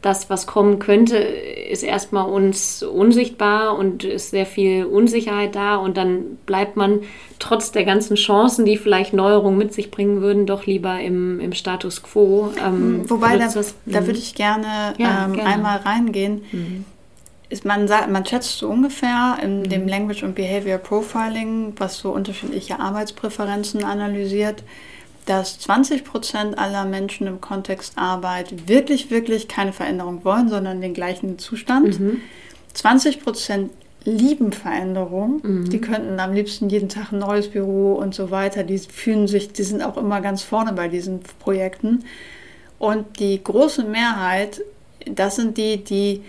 das, 0.00 0.30
was 0.30 0.46
kommen 0.46 0.78
könnte, 0.78 1.16
ist 1.16 1.82
erstmal 1.82 2.30
uns 2.30 2.82
unsichtbar 2.82 3.76
und 3.76 4.04
ist 4.04 4.30
sehr 4.30 4.46
viel 4.46 4.86
Unsicherheit 4.86 5.54
da 5.54 5.76
und 5.76 5.98
dann 5.98 6.38
bleibt 6.46 6.76
man 6.76 7.00
trotz 7.38 7.70
der 7.72 7.84
ganzen 7.84 8.14
Chancen, 8.14 8.64
die 8.64 8.78
vielleicht 8.78 9.12
Neuerungen 9.12 9.58
mit 9.58 9.74
sich 9.74 9.90
bringen 9.90 10.22
würden, 10.22 10.46
doch 10.46 10.64
lieber 10.64 10.98
im, 10.98 11.40
im 11.40 11.52
Status 11.52 12.02
quo. 12.02 12.52
Ähm, 12.64 13.10
Wobei, 13.10 13.36
da, 13.36 13.48
das, 13.48 13.74
da 13.84 14.06
würde 14.06 14.18
ich 14.18 14.34
gerne, 14.34 14.94
ja, 14.96 15.26
ähm, 15.26 15.34
gerne, 15.34 15.50
einmal 15.50 15.76
reingehen. 15.78 16.42
Mhm. 16.52 16.84
Ist 17.50 17.64
man, 17.64 17.86
man 17.86 18.26
schätzt 18.26 18.58
so 18.58 18.68
ungefähr 18.68 19.38
in 19.42 19.60
mhm. 19.60 19.68
dem 19.68 19.88
Language 19.88 20.22
und 20.22 20.34
Behavior 20.34 20.78
Profiling, 20.78 21.72
was 21.76 21.98
so 21.98 22.10
unterschiedliche 22.10 22.78
Arbeitspräferenzen 22.78 23.84
analysiert, 23.84 24.62
dass 25.24 25.58
20 25.60 26.04
Prozent 26.04 26.58
aller 26.58 26.84
Menschen 26.84 27.26
im 27.26 27.40
Kontext 27.40 27.94
Arbeit 27.96 28.68
wirklich, 28.68 29.10
wirklich 29.10 29.48
keine 29.48 29.72
Veränderung 29.72 30.24
wollen, 30.24 30.48
sondern 30.48 30.80
den 30.80 30.94
gleichen 30.94 31.38
Zustand. 31.38 32.00
Mhm. 32.00 32.20
20 32.72 33.22
Prozent 33.22 33.70
lieben 34.04 34.52
Veränderung. 34.52 35.40
Mhm. 35.42 35.70
Die 35.70 35.80
könnten 35.80 36.18
am 36.20 36.32
liebsten 36.32 36.68
jeden 36.70 36.88
Tag 36.88 37.12
ein 37.12 37.18
neues 37.18 37.48
Büro 37.48 37.94
und 37.94 38.14
so 38.14 38.30
weiter. 38.30 38.62
Die 38.62 38.78
fühlen 38.78 39.28
sich, 39.28 39.52
die 39.52 39.62
sind 39.62 39.82
auch 39.82 39.96
immer 39.96 40.20
ganz 40.20 40.42
vorne 40.42 40.72
bei 40.72 40.88
diesen 40.88 41.20
Projekten. 41.40 42.04
Und 42.78 43.18
die 43.18 43.42
große 43.42 43.84
Mehrheit, 43.84 44.62
das 45.06 45.36
sind 45.36 45.58
die, 45.58 45.82
die 45.84 46.22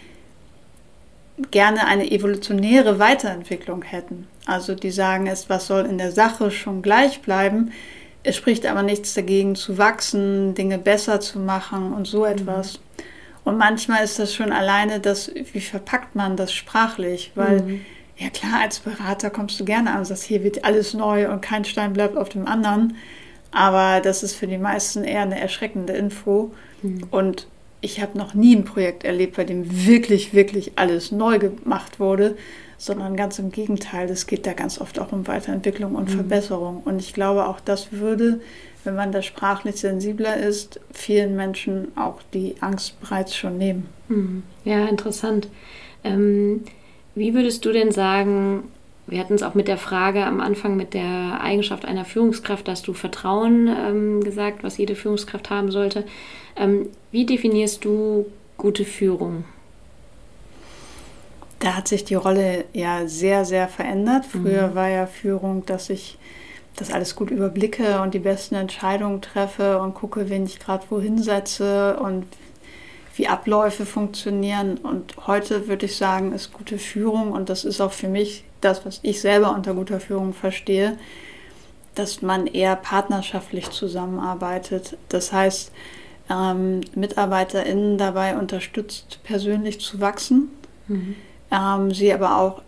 gerne 1.52 1.88
eine 1.88 2.12
evolutionäre 2.12 3.00
Weiterentwicklung 3.00 3.84
hätten. 3.84 4.28
Also 4.46 4.76
die 4.76 4.92
sagen, 4.92 5.28
es 5.28 5.50
was 5.50 5.68
soll 5.68 5.86
in 5.86 5.98
der 5.98 6.12
Sache 6.12 6.52
schon 6.52 6.82
gleich 6.82 7.22
bleiben. 7.22 7.72
Es 8.24 8.36
spricht 8.36 8.66
aber 8.66 8.84
nichts 8.84 9.14
dagegen 9.14 9.56
zu 9.56 9.78
wachsen, 9.78 10.54
Dinge 10.54 10.78
besser 10.78 11.20
zu 11.20 11.40
machen 11.40 11.94
und 11.94 12.06
so 12.06 12.20
mhm. 12.20 12.32
etwas. 12.32 12.74
Mhm. 12.74 13.04
Und 13.46 13.58
manchmal 13.58 14.04
ist 14.04 14.20
das 14.20 14.34
schon 14.34 14.52
alleine 14.52 15.00
das, 15.00 15.32
wie 15.54 15.62
verpackt 15.62 16.16
man 16.16 16.36
das 16.36 16.54
sprachlich, 16.54 17.32
weil 17.36 17.62
mhm. 17.62 17.82
ja 18.18 18.30
klar, 18.30 18.62
als 18.62 18.80
Berater 18.80 19.30
kommst 19.30 19.60
du 19.60 19.66
gerne 19.66 19.92
an 19.92 20.00
und 20.00 20.06
sagst, 20.06 20.24
hier 20.24 20.44
wird 20.44 20.66
alles 20.66 20.94
neu 20.94 21.32
und 21.32 21.42
kein 21.42 21.66
Stein 21.66 21.94
bleibt 21.94 22.18
auf 22.18 22.30
dem 22.30 22.48
anderen. 22.48 22.96
Aber 23.52 24.02
das 24.02 24.22
ist 24.22 24.36
für 24.36 24.46
die 24.46 24.58
meisten 24.58 25.04
eher 25.04 25.22
eine 25.22 25.40
erschreckende 25.40 25.94
Info. 25.94 26.52
Mhm. 26.84 27.08
Und 27.10 27.48
ich 27.82 28.02
habe 28.02 28.18
noch 28.18 28.34
nie 28.34 28.56
ein 28.56 28.66
Projekt 28.66 29.04
erlebt, 29.04 29.38
bei 29.38 29.44
dem 29.44 29.86
wirklich, 29.86 30.34
wirklich 30.34 30.74
alles 30.76 31.12
neu 31.12 31.40
gemacht 31.40 32.00
wurde, 32.00 32.38
sondern 32.78 33.16
ganz 33.16 33.40
im 33.40 33.52
Gegenteil, 33.52 34.10
es 34.10 34.28
geht 34.28 34.46
da 34.46 34.54
ganz 34.54 34.80
oft 34.80 35.00
auch 35.00 35.12
um 35.12 35.28
Weiterentwicklung 35.28 35.96
und 35.96 36.10
mhm. 36.10 36.14
Verbesserung. 36.14 36.82
Und 36.84 37.00
ich 37.00 37.14
glaube, 37.14 37.48
auch 37.48 37.60
das 37.60 37.92
würde, 37.92 38.42
wenn 38.84 38.96
man 38.96 39.12
da 39.12 39.22
sprachlich 39.22 39.78
sensibler 39.78 40.38
ist, 40.38 40.80
vielen 40.94 41.36
Menschen 41.36 41.90
auch 41.98 42.22
die 42.34 42.56
Angst 42.62 43.00
bereits 43.02 43.36
schon 43.36 43.58
nehmen. 43.58 43.90
Mhm. 44.08 44.44
Ja, 44.64 44.86
interessant. 44.86 45.50
Ähm, 46.04 46.64
wie 47.16 47.34
würdest 47.34 47.66
du 47.66 47.72
denn 47.74 47.92
sagen, 47.92 48.64
wir 49.08 49.20
hatten 49.20 49.34
es 49.34 49.44
auch 49.44 49.56
mit 49.56 49.68
der 49.68 49.78
Frage 49.78 50.24
am 50.26 50.40
Anfang 50.40 50.78
mit 50.78 50.94
der 50.94 51.40
Eigenschaft 51.42 51.86
einer 51.86 52.06
Führungskraft, 52.06 52.68
dass 52.68 52.82
du 52.82 52.94
Vertrauen 52.94 53.68
ähm, 53.68 54.24
gesagt, 54.24 54.64
was 54.64 54.78
jede 54.78 54.96
Führungskraft 54.96 55.50
haben 55.50 55.72
sollte. 55.72 56.06
Ähm, 56.56 56.88
wie 57.12 57.26
definierst 57.26 57.86
du 57.86 58.26
gute 58.58 58.86
Führung? 58.86 59.46
Da 61.60 61.76
hat 61.76 61.88
sich 61.88 62.06
die 62.06 62.16
Rolle 62.16 62.66
ja 62.74 63.08
sehr, 63.08 63.44
sehr 63.46 63.68
verändert. 63.68 64.26
Früher 64.26 64.70
mhm. 64.70 64.76
war 64.76 64.88
ja 64.88 65.08
Führung, 65.08 65.66
dass 65.66 65.90
ich 65.90 66.18
das 66.76 66.92
alles 66.92 67.16
gut 67.16 67.32
überblicke 67.32 68.02
und 68.02 68.14
die 68.14 68.20
besten 68.20 68.56
Entscheidungen 68.56 69.22
treffe 69.22 69.80
und 69.80 69.94
gucke, 69.94 70.30
wen 70.30 70.46
ich 70.46 70.60
gerade 70.60 70.86
wohin 70.90 71.22
setze 71.22 72.00
und 72.00 72.26
wie 73.16 73.28
Abläufe 73.28 73.86
funktionieren. 73.86 74.78
Und 74.78 75.28
heute 75.28 75.68
würde 75.68 75.88
ich 75.88 75.98
sagen, 75.98 76.32
ist 76.32 76.54
gute 76.54 76.78
Führung 76.78 77.34
und 77.34 77.50
das 77.50 77.66
ist 77.66 77.82
auch 77.82 77.92
für 77.92 78.08
mich 78.08 78.46
das, 78.62 78.86
was 78.86 79.00
ich 79.04 79.20
selber 79.20 79.54
unter 79.54 79.74
guter 79.74 80.00
Führung 80.00 80.34
verstehe, 80.34 80.98
dass 81.96 82.22
man 82.22 82.48
eher 82.48 82.78
partnerschaftlich 82.78 83.70
zusammenarbeitet. 83.72 84.98
Das 85.10 85.34
heißt, 85.34 85.72
ähm, 86.30 86.82
MitarbeiterInnen 86.96 87.98
dabei 87.98 88.38
unterstützt, 88.38 89.20
persönlich 89.24 89.80
zu 89.82 90.00
wachsen 90.00 90.50
mhm 90.88 91.16
ähm, 91.52 91.92
sie 91.94 92.14
aber 92.14 92.38
auch 92.38 92.62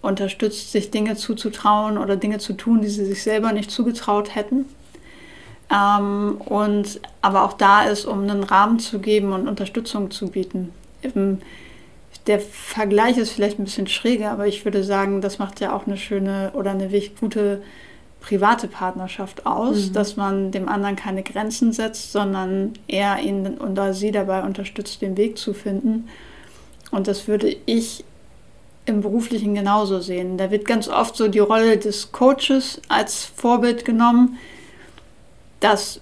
unterstützt, 0.00 0.72
sich 0.72 0.90
Dinge 0.90 1.16
zuzutrauen 1.16 1.98
oder 1.98 2.16
Dinge 2.16 2.38
zu 2.38 2.52
tun, 2.52 2.80
die 2.80 2.88
sie 2.88 3.04
sich 3.04 3.22
selber 3.22 3.52
nicht 3.52 3.70
zugetraut 3.70 4.34
hätten. 4.34 4.66
Ähm, 5.70 6.40
und 6.44 7.00
aber 7.20 7.44
auch 7.44 7.52
da 7.52 7.82
ist, 7.84 8.06
um 8.06 8.22
einen 8.22 8.44
Rahmen 8.44 8.78
zu 8.78 9.00
geben 9.00 9.32
und 9.32 9.48
Unterstützung 9.48 10.10
zu 10.10 10.28
bieten. 10.28 10.72
Der 12.26 12.40
Vergleich 12.40 13.18
ist 13.18 13.32
vielleicht 13.32 13.58
ein 13.58 13.64
bisschen 13.64 13.86
schräger, 13.86 14.30
aber 14.30 14.46
ich 14.46 14.64
würde 14.64 14.84
sagen, 14.84 15.20
das 15.20 15.38
macht 15.38 15.60
ja 15.60 15.74
auch 15.74 15.86
eine 15.86 15.96
schöne 15.96 16.52
oder 16.54 16.70
eine 16.70 16.88
gute 17.20 17.62
private 18.20 18.68
Partnerschaft 18.68 19.46
aus, 19.46 19.88
mhm. 19.88 19.92
dass 19.92 20.16
man 20.16 20.50
dem 20.50 20.68
anderen 20.68 20.96
keine 20.96 21.22
Grenzen 21.22 21.72
setzt, 21.72 22.12
sondern 22.12 22.72
er 22.86 23.20
ihn 23.20 23.58
oder 23.58 23.94
sie 23.94 24.10
dabei 24.10 24.42
unterstützt, 24.42 25.02
den 25.02 25.16
Weg 25.16 25.38
zu 25.38 25.54
finden. 25.54 26.08
Und 26.90 27.06
das 27.06 27.28
würde 27.28 27.54
ich 27.66 28.04
im 28.86 29.02
Beruflichen 29.02 29.54
genauso 29.54 30.00
sehen. 30.00 30.38
Da 30.38 30.50
wird 30.50 30.64
ganz 30.64 30.88
oft 30.88 31.14
so 31.16 31.28
die 31.28 31.38
Rolle 31.38 31.76
des 31.76 32.10
Coaches 32.10 32.80
als 32.88 33.24
Vorbild 33.24 33.84
genommen. 33.84 34.38
Das 35.60 36.00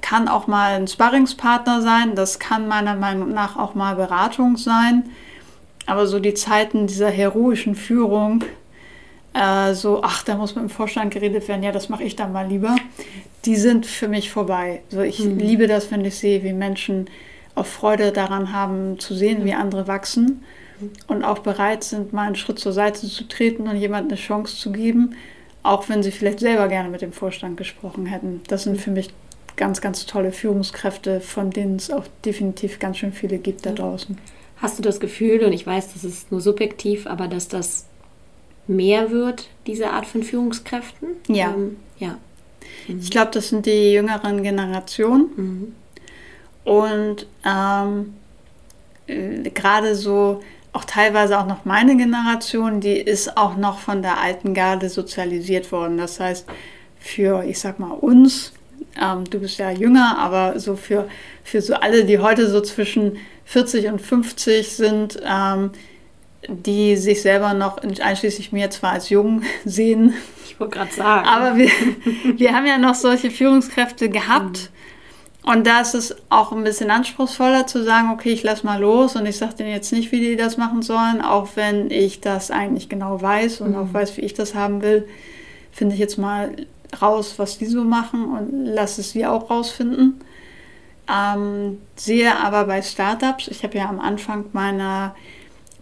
kann 0.00 0.28
auch 0.28 0.46
mal 0.46 0.74
ein 0.74 0.88
Sparringspartner 0.88 1.80
sein, 1.82 2.14
das 2.14 2.38
kann 2.38 2.68
meiner 2.68 2.94
Meinung 2.94 3.32
nach 3.32 3.56
auch 3.56 3.74
mal 3.74 3.96
Beratung 3.96 4.56
sein. 4.56 5.10
Aber 5.86 6.06
so 6.06 6.20
die 6.20 6.34
Zeiten 6.34 6.86
dieser 6.86 7.10
heroischen 7.10 7.74
Führung, 7.74 8.44
äh, 9.34 9.74
so, 9.74 10.00
ach, 10.02 10.22
da 10.24 10.36
muss 10.36 10.54
mit 10.54 10.64
dem 10.64 10.70
Vorstand 10.70 11.12
geredet 11.12 11.48
werden, 11.48 11.62
ja, 11.62 11.72
das 11.72 11.88
mache 11.88 12.04
ich 12.04 12.16
dann 12.16 12.32
mal 12.32 12.46
lieber, 12.46 12.76
die 13.44 13.56
sind 13.56 13.86
für 13.86 14.08
mich 14.08 14.30
vorbei. 14.30 14.82
So, 14.88 15.00
ich 15.00 15.20
mhm. 15.20 15.38
liebe 15.38 15.66
das, 15.66 15.90
wenn 15.90 16.04
ich 16.04 16.16
sehe, 16.16 16.42
wie 16.42 16.52
Menschen 16.52 17.08
auch 17.54 17.66
Freude 17.66 18.12
daran 18.12 18.52
haben, 18.52 18.98
zu 18.98 19.14
sehen, 19.14 19.44
wie 19.44 19.52
andere 19.52 19.86
wachsen 19.86 20.42
und 21.06 21.24
auch 21.24 21.40
bereit 21.40 21.84
sind, 21.84 22.12
mal 22.12 22.26
einen 22.26 22.36
Schritt 22.36 22.58
zur 22.58 22.72
Seite 22.72 23.06
zu 23.06 23.28
treten 23.28 23.68
und 23.68 23.76
jemandem 23.76 24.12
eine 24.12 24.20
Chance 24.20 24.56
zu 24.56 24.72
geben, 24.72 25.14
auch 25.62 25.88
wenn 25.88 26.02
sie 26.02 26.10
vielleicht 26.10 26.40
selber 26.40 26.68
gerne 26.68 26.88
mit 26.88 27.02
dem 27.02 27.12
Vorstand 27.12 27.56
gesprochen 27.56 28.06
hätten. 28.06 28.40
Das 28.48 28.64
sind 28.64 28.80
für 28.80 28.90
mich 28.90 29.10
ganz, 29.56 29.80
ganz 29.80 30.06
tolle 30.06 30.32
Führungskräfte, 30.32 31.20
von 31.20 31.50
denen 31.50 31.76
es 31.76 31.90
auch 31.90 32.04
definitiv 32.24 32.78
ganz 32.78 32.98
schön 32.98 33.12
viele 33.12 33.38
gibt 33.38 33.66
da 33.66 33.72
draußen. 33.72 34.18
Hast 34.56 34.78
du 34.78 34.82
das 34.82 34.98
Gefühl, 34.98 35.44
und 35.44 35.52
ich 35.52 35.66
weiß, 35.66 35.92
das 35.92 36.04
ist 36.04 36.32
nur 36.32 36.40
subjektiv, 36.40 37.06
aber 37.06 37.28
dass 37.28 37.48
das 37.48 37.86
mehr 38.76 39.10
wird, 39.10 39.48
diese 39.66 39.90
Art 39.90 40.06
von 40.06 40.22
Führungskräften? 40.22 41.08
Ja. 41.28 41.50
Ähm, 41.50 41.76
ja. 41.98 42.18
Mhm. 42.88 42.98
Ich 43.00 43.10
glaube, 43.10 43.30
das 43.32 43.48
sind 43.48 43.66
die 43.66 43.92
jüngeren 43.92 44.42
Generationen. 44.42 45.30
Mhm. 45.36 45.74
Und 46.64 47.26
ähm, 47.44 48.14
äh, 49.06 49.50
gerade 49.50 49.94
so 49.94 50.40
auch 50.72 50.84
teilweise 50.84 51.38
auch 51.38 51.46
noch 51.46 51.64
meine 51.64 51.96
Generation, 51.96 52.80
die 52.80 52.96
ist 52.96 53.36
auch 53.36 53.56
noch 53.56 53.78
von 53.78 54.00
der 54.00 54.18
alten 54.20 54.54
Garde 54.54 54.88
sozialisiert 54.88 55.70
worden. 55.70 55.98
Das 55.98 56.18
heißt, 56.18 56.46
für, 56.98 57.44
ich 57.44 57.58
sag 57.58 57.78
mal, 57.78 57.90
uns, 57.90 58.52
ähm, 59.00 59.24
du 59.24 59.40
bist 59.40 59.58
ja 59.58 59.70
jünger, 59.70 60.18
aber 60.18 60.58
so 60.58 60.76
für, 60.76 61.08
für 61.44 61.60
so 61.60 61.74
alle, 61.74 62.04
die 62.04 62.18
heute 62.18 62.48
so 62.48 62.60
zwischen 62.62 63.18
40 63.44 63.88
und 63.88 64.00
50 64.00 64.68
sind, 64.70 65.20
ähm, 65.26 65.70
die 66.48 66.96
sich 66.96 67.22
selber 67.22 67.54
noch, 67.54 67.78
einschließlich 67.78 68.52
mir 68.52 68.70
zwar 68.70 68.92
als 68.92 69.08
jung 69.10 69.42
sehen. 69.64 70.14
Ich 70.44 70.58
wollte 70.58 70.78
gerade 70.78 70.92
sagen. 70.92 71.26
Aber 71.26 71.56
wir, 71.56 71.70
wir 72.36 72.52
haben 72.54 72.66
ja 72.66 72.78
noch 72.78 72.94
solche 72.94 73.30
Führungskräfte 73.30 74.08
gehabt. 74.08 74.70
Mhm 74.70 74.82
und 75.44 75.66
da 75.66 75.80
ist 75.80 75.94
es 75.94 76.14
auch 76.28 76.52
ein 76.52 76.62
bisschen 76.62 76.90
anspruchsvoller 76.90 77.66
zu 77.66 77.82
sagen, 77.82 78.10
okay, 78.12 78.30
ich 78.30 78.44
lass 78.44 78.62
mal 78.62 78.80
los 78.80 79.16
und 79.16 79.26
ich 79.26 79.36
sage 79.36 79.54
denen 79.54 79.70
jetzt 79.70 79.92
nicht, 79.92 80.12
wie 80.12 80.20
die 80.20 80.36
das 80.36 80.56
machen 80.56 80.82
sollen, 80.82 81.20
auch 81.20 81.48
wenn 81.56 81.90
ich 81.90 82.20
das 82.20 82.52
eigentlich 82.52 82.88
genau 82.88 83.20
weiß 83.20 83.60
und 83.60 83.70
mhm. 83.70 83.76
auch 83.76 83.92
weiß, 83.92 84.16
wie 84.16 84.20
ich 84.20 84.34
das 84.34 84.54
haben 84.54 84.82
will, 84.82 85.08
finde 85.72 85.94
ich 85.94 86.00
jetzt 86.00 86.16
mal 86.16 86.54
raus, 87.00 87.34
was 87.38 87.58
die 87.58 87.66
so 87.66 87.82
machen 87.82 88.26
und 88.26 88.66
lasse 88.66 89.00
es 89.00 89.10
sie 89.10 89.26
auch 89.26 89.50
rausfinden. 89.50 90.20
Ähm, 91.12 91.78
sehe 91.96 92.36
aber 92.36 92.66
bei 92.66 92.80
Startups, 92.80 93.48
ich 93.48 93.64
habe 93.64 93.76
ja 93.76 93.88
am 93.88 93.98
Anfang 93.98 94.44
meiner, 94.52 95.16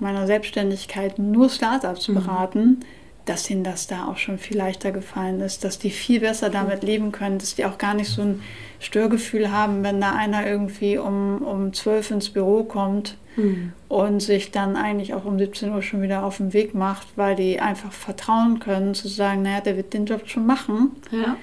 meiner 0.01 0.27
Selbstständigkeit 0.27 1.19
nur 1.19 1.49
Startups 1.49 2.09
mhm. 2.09 2.15
beraten, 2.15 2.81
dass 3.27 3.49
ihnen 3.51 3.65
das 3.65 3.87
da 3.87 4.07
auch 4.07 4.17
schon 4.17 4.39
viel 4.39 4.57
leichter 4.57 4.93
gefallen 4.93 5.41
ist, 5.41 5.63
dass 5.63 5.79
die 5.79 5.91
viel 5.91 6.21
besser 6.21 6.51
damit 6.51 6.83
leben 6.83 7.13
können, 7.13 7.39
dass 7.39 7.55
die 7.55 7.65
auch 7.65 7.79
gar 7.79 7.95
nicht 7.95 8.09
so 8.09 8.23
ein 8.23 8.43
Störgefühl 8.81 9.53
haben, 9.53 9.85
wenn 9.85 10.01
da 10.01 10.13
einer 10.13 10.47
irgendwie 10.47 10.99
um, 10.99 11.43
um 11.43 11.73
12 11.73 12.11
ins 12.13 12.31
Büro 12.31 12.65
kommt 12.65 13.17
mhm. 13.37 13.73
und 13.89 14.21
sich 14.21 14.51
dann 14.51 14.77
eigentlich 14.77 15.15
auch 15.15 15.25
um 15.25 15.39
17 15.39 15.71
Uhr 15.71 15.83
schon 15.83 16.03
wieder 16.03 16.25
auf 16.25 16.39
den 16.39 16.53
Weg 16.53 16.75
macht, 16.75 17.07
weil 17.17 17.37
die 17.37 17.61
einfach 17.61 17.93
vertrauen 17.93 18.59
können, 18.59 18.95
zu 18.95 19.09
sagen, 19.09 19.43
naja, 19.43 19.61
der 19.61 19.77
wird 19.77 19.93
den 19.93 20.07
Job 20.07 20.23
schon 20.27 20.47
machen. 20.47 20.97
Ja. 21.13 21.37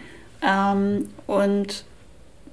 Ähm, 0.74 1.10
und 1.28 1.86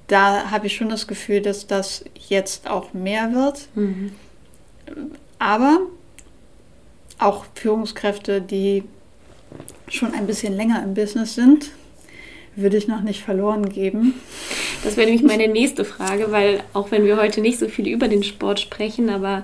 da 0.07 0.51
habe 0.51 0.67
ich 0.67 0.75
schon 0.75 0.89
das 0.89 1.07
Gefühl, 1.07 1.41
dass 1.41 1.67
das 1.67 2.05
jetzt 2.29 2.69
auch 2.69 2.93
mehr 2.93 3.33
wird. 3.33 3.67
Mhm. 3.75 4.11
Aber 5.45 5.81
auch 7.19 7.45
Führungskräfte, 7.53 8.41
die 8.41 8.83
schon 9.87 10.15
ein 10.15 10.25
bisschen 10.25 10.55
länger 10.55 10.81
im 10.83 10.95
Business 10.95 11.35
sind, 11.35 11.69
würde 12.55 12.77
ich 12.77 12.87
noch 12.87 13.01
nicht 13.01 13.21
verloren 13.21 13.69
geben. 13.69 14.15
Das 14.83 14.97
wäre 14.97 15.05
nämlich 15.05 15.23
meine 15.23 15.47
nächste 15.47 15.85
Frage, 15.85 16.31
weil 16.31 16.63
auch 16.73 16.89
wenn 16.89 17.05
wir 17.05 17.17
heute 17.17 17.41
nicht 17.41 17.59
so 17.59 17.67
viel 17.67 17.87
über 17.87 18.07
den 18.07 18.23
Sport 18.23 18.59
sprechen, 18.59 19.11
aber 19.11 19.43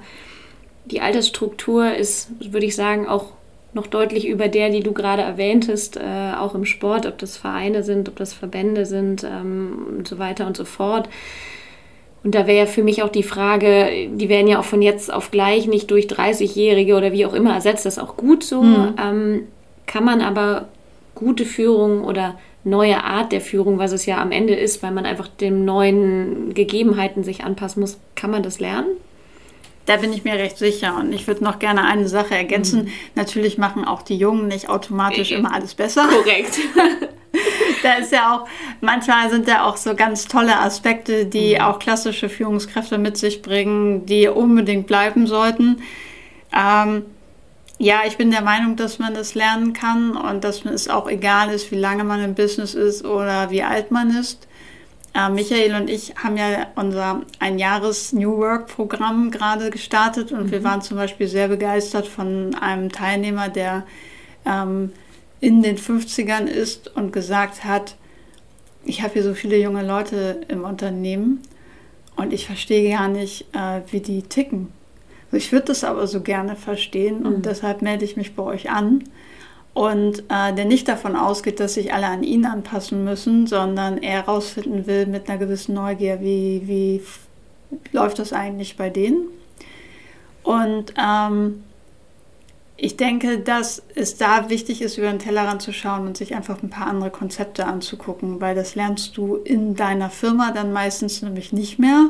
die 0.85 1.01
Altersstruktur 1.01 1.93
ist, 1.93 2.31
würde 2.51 2.65
ich 2.65 2.75
sagen, 2.75 3.07
auch 3.07 3.33
noch 3.73 3.85
deutlich 3.85 4.27
über 4.27 4.47
der, 4.47 4.71
die 4.71 4.81
du 4.81 4.93
gerade 4.93 5.21
erwähntest, 5.21 5.97
äh, 5.97 6.33
auch 6.35 6.55
im 6.55 6.65
Sport, 6.65 7.05
ob 7.05 7.19
das 7.19 7.37
Vereine 7.37 7.83
sind, 7.83 8.09
ob 8.09 8.15
das 8.15 8.33
Verbände 8.33 8.87
sind 8.87 9.23
ähm, 9.23 9.85
und 9.99 10.07
so 10.07 10.17
weiter 10.17 10.47
und 10.47 10.57
so 10.57 10.65
fort. 10.65 11.09
Und 12.23 12.35
da 12.35 12.45
wäre 12.45 12.59
ja 12.59 12.65
für 12.67 12.83
mich 12.83 13.01
auch 13.01 13.09
die 13.09 13.23
Frage, 13.23 14.09
die 14.11 14.29
werden 14.29 14.47
ja 14.47 14.59
auch 14.59 14.65
von 14.65 14.81
jetzt 14.81 15.11
auf 15.11 15.31
gleich 15.31 15.67
nicht 15.67 15.89
durch 15.89 16.05
30-Jährige 16.05 16.95
oder 16.95 17.11
wie 17.11 17.25
auch 17.25 17.33
immer 17.33 17.53
ersetzt, 17.53 17.85
das 17.85 17.97
ist 17.97 18.03
auch 18.03 18.15
gut 18.15 18.43
so. 18.43 18.61
Mhm. 18.61 18.93
Ähm, 19.01 19.47
kann 19.87 20.03
man 20.03 20.21
aber 20.21 20.67
gute 21.15 21.45
Führung 21.45 22.03
oder 22.03 22.39
neue 22.63 23.03
Art 23.03 23.31
der 23.31 23.41
Führung, 23.41 23.79
was 23.79 23.91
es 23.91 24.05
ja 24.05 24.21
am 24.21 24.31
Ende 24.31 24.53
ist, 24.53 24.83
weil 24.83 24.91
man 24.91 25.05
einfach 25.05 25.27
den 25.27 25.65
neuen 25.65 26.53
Gegebenheiten 26.53 27.23
sich 27.23 27.43
anpassen 27.43 27.81
muss, 27.81 27.99
kann 28.15 28.29
man 28.29 28.43
das 28.43 28.59
lernen? 28.59 28.87
Da 29.87 29.97
bin 29.97 30.13
ich 30.13 30.23
mir 30.23 30.33
recht 30.33 30.59
sicher. 30.59 30.95
Und 30.97 31.11
ich 31.11 31.27
würde 31.27 31.43
noch 31.43 31.57
gerne 31.57 31.83
eine 31.85 32.07
Sache 32.07 32.35
ergänzen. 32.35 32.83
Mhm. 32.83 32.91
Natürlich 33.15 33.57
machen 33.57 33.83
auch 33.83 34.03
die 34.03 34.15
Jungen 34.15 34.47
nicht 34.47 34.69
automatisch 34.69 35.31
äh, 35.31 35.35
immer 35.35 35.53
alles 35.53 35.73
besser. 35.73 36.07
Korrekt. 36.07 36.59
da 37.83 37.93
ist 37.93 38.11
ja 38.11 38.35
auch, 38.35 38.47
manchmal 38.81 39.29
sind 39.29 39.47
da 39.47 39.65
auch 39.65 39.77
so 39.77 39.95
ganz 39.95 40.27
tolle 40.27 40.59
Aspekte, 40.59 41.25
die 41.25 41.55
mhm. 41.55 41.61
auch 41.61 41.79
klassische 41.79 42.29
Führungskräfte 42.29 42.97
mit 42.97 43.17
sich 43.17 43.41
bringen, 43.41 44.05
die 44.05 44.27
unbedingt 44.27 44.87
bleiben 44.87 45.27
sollten. 45.27 45.81
Ähm, 46.53 47.03
ja, 47.77 48.01
ich 48.05 48.17
bin 48.17 48.29
der 48.29 48.43
Meinung, 48.43 48.75
dass 48.75 48.99
man 48.99 49.15
das 49.15 49.33
lernen 49.33 49.73
kann 49.73 50.15
und 50.15 50.43
dass 50.43 50.65
es 50.65 50.87
auch 50.87 51.09
egal 51.09 51.49
ist, 51.49 51.71
wie 51.71 51.79
lange 51.79 52.03
man 52.03 52.23
im 52.23 52.35
Business 52.35 52.75
ist 52.75 53.03
oder 53.03 53.49
wie 53.49 53.63
alt 53.63 53.89
man 53.89 54.15
ist. 54.15 54.47
Äh, 55.13 55.29
Michael 55.29 55.75
und 55.75 55.89
ich 55.89 56.13
haben 56.15 56.37
ja 56.37 56.67
unser 56.75 57.21
ein 57.39 57.59
Jahres 57.59 58.13
New 58.13 58.37
Work 58.37 58.67
Programm 58.67 59.31
gerade 59.31 59.69
gestartet 59.69 60.31
und 60.31 60.45
mhm. 60.45 60.51
wir 60.51 60.63
waren 60.63 60.81
zum 60.81 60.95
Beispiel 60.95 61.27
sehr 61.27 61.47
begeistert 61.47 62.07
von 62.07 62.55
einem 62.55 62.91
Teilnehmer, 62.91 63.49
der 63.49 63.83
ähm, 64.45 64.91
in 65.41 65.61
den 65.63 65.77
50ern 65.77 66.45
ist 66.45 66.95
und 66.95 67.11
gesagt 67.11 67.65
hat, 67.65 67.95
ich 68.85 69.01
habe 69.01 69.13
hier 69.13 69.23
so 69.23 69.33
viele 69.33 69.57
junge 69.57 69.85
Leute 69.85 70.41
im 70.47 70.63
Unternehmen 70.63 71.41
und 72.15 72.31
ich 72.31 72.45
verstehe 72.45 72.89
gar 72.95 73.07
nicht, 73.07 73.45
äh, 73.53 73.81
wie 73.91 73.99
die 73.99 74.21
ticken. 74.21 74.69
Ich 75.31 75.51
würde 75.51 75.67
das 75.67 75.83
aber 75.83 76.07
so 76.07 76.21
gerne 76.21 76.55
verstehen 76.55 77.25
und 77.25 77.37
mhm. 77.37 77.41
deshalb 77.41 77.81
melde 77.81 78.05
ich 78.05 78.17
mich 78.17 78.35
bei 78.35 78.43
euch 78.43 78.69
an 78.69 79.03
und 79.73 80.23
äh, 80.29 80.53
der 80.53 80.65
nicht 80.65 80.87
davon 80.87 81.15
ausgeht, 81.15 81.59
dass 81.59 81.75
sich 81.75 81.93
alle 81.93 82.07
an 82.07 82.23
ihn 82.23 82.45
anpassen 82.45 83.03
müssen, 83.03 83.47
sondern 83.47 83.97
er 83.97 84.23
herausfinden 84.23 84.85
will 84.85 85.05
mit 85.05 85.29
einer 85.29 85.39
gewissen 85.39 85.73
Neugier, 85.73 86.19
wie, 86.21 86.63
wie 86.65 87.01
läuft 87.93 88.19
das 88.19 88.33
eigentlich 88.33 88.75
bei 88.75 88.89
denen. 88.89 89.27
Und 90.43 90.93
ähm, 90.97 91.63
ich 92.83 92.97
denke, 92.97 93.37
dass 93.37 93.83
es 93.93 94.17
da 94.17 94.49
wichtig 94.49 94.81
ist, 94.81 94.97
über 94.97 95.05
den 95.07 95.19
Tellerrand 95.19 95.61
zu 95.61 95.71
schauen 95.71 96.07
und 96.07 96.17
sich 96.17 96.33
einfach 96.33 96.63
ein 96.63 96.71
paar 96.71 96.87
andere 96.87 97.11
Konzepte 97.11 97.67
anzugucken, 97.67 98.41
weil 98.41 98.55
das 98.55 98.73
lernst 98.73 99.15
du 99.17 99.35
in 99.35 99.75
deiner 99.75 100.09
Firma 100.09 100.51
dann 100.51 100.73
meistens 100.73 101.21
nämlich 101.21 101.53
nicht 101.53 101.77
mehr, 101.77 102.09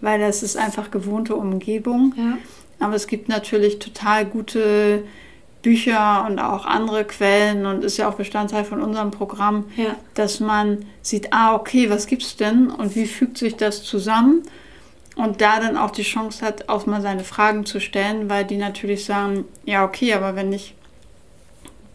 weil 0.00 0.18
das 0.18 0.42
ist 0.42 0.56
einfach 0.56 0.90
gewohnte 0.90 1.36
Umgebung. 1.36 2.14
Ja. 2.16 2.38
Aber 2.78 2.94
es 2.94 3.08
gibt 3.08 3.28
natürlich 3.28 3.78
total 3.78 4.24
gute 4.24 5.02
Bücher 5.60 6.24
und 6.26 6.38
auch 6.38 6.64
andere 6.64 7.04
Quellen 7.04 7.66
und 7.66 7.84
ist 7.84 7.98
ja 7.98 8.08
auch 8.08 8.14
Bestandteil 8.14 8.64
von 8.64 8.80
unserem 8.80 9.10
Programm, 9.10 9.66
ja. 9.76 9.96
dass 10.14 10.40
man 10.40 10.86
sieht, 11.02 11.34
ah, 11.34 11.54
okay, 11.54 11.90
was 11.90 12.06
gibt 12.06 12.22
es 12.22 12.36
denn 12.36 12.70
und 12.70 12.96
wie 12.96 13.06
fügt 13.06 13.36
sich 13.36 13.56
das 13.56 13.82
zusammen? 13.82 14.44
Und 15.16 15.40
da 15.40 15.58
dann 15.60 15.78
auch 15.78 15.90
die 15.90 16.02
Chance 16.02 16.44
hat, 16.44 16.68
auch 16.68 16.84
mal 16.84 17.00
seine 17.00 17.24
Fragen 17.24 17.64
zu 17.64 17.80
stellen, 17.80 18.28
weil 18.28 18.44
die 18.44 18.58
natürlich 18.58 19.06
sagen, 19.06 19.46
ja, 19.64 19.82
okay, 19.82 20.12
aber 20.12 20.36
wenn 20.36 20.52
ich, 20.52 20.74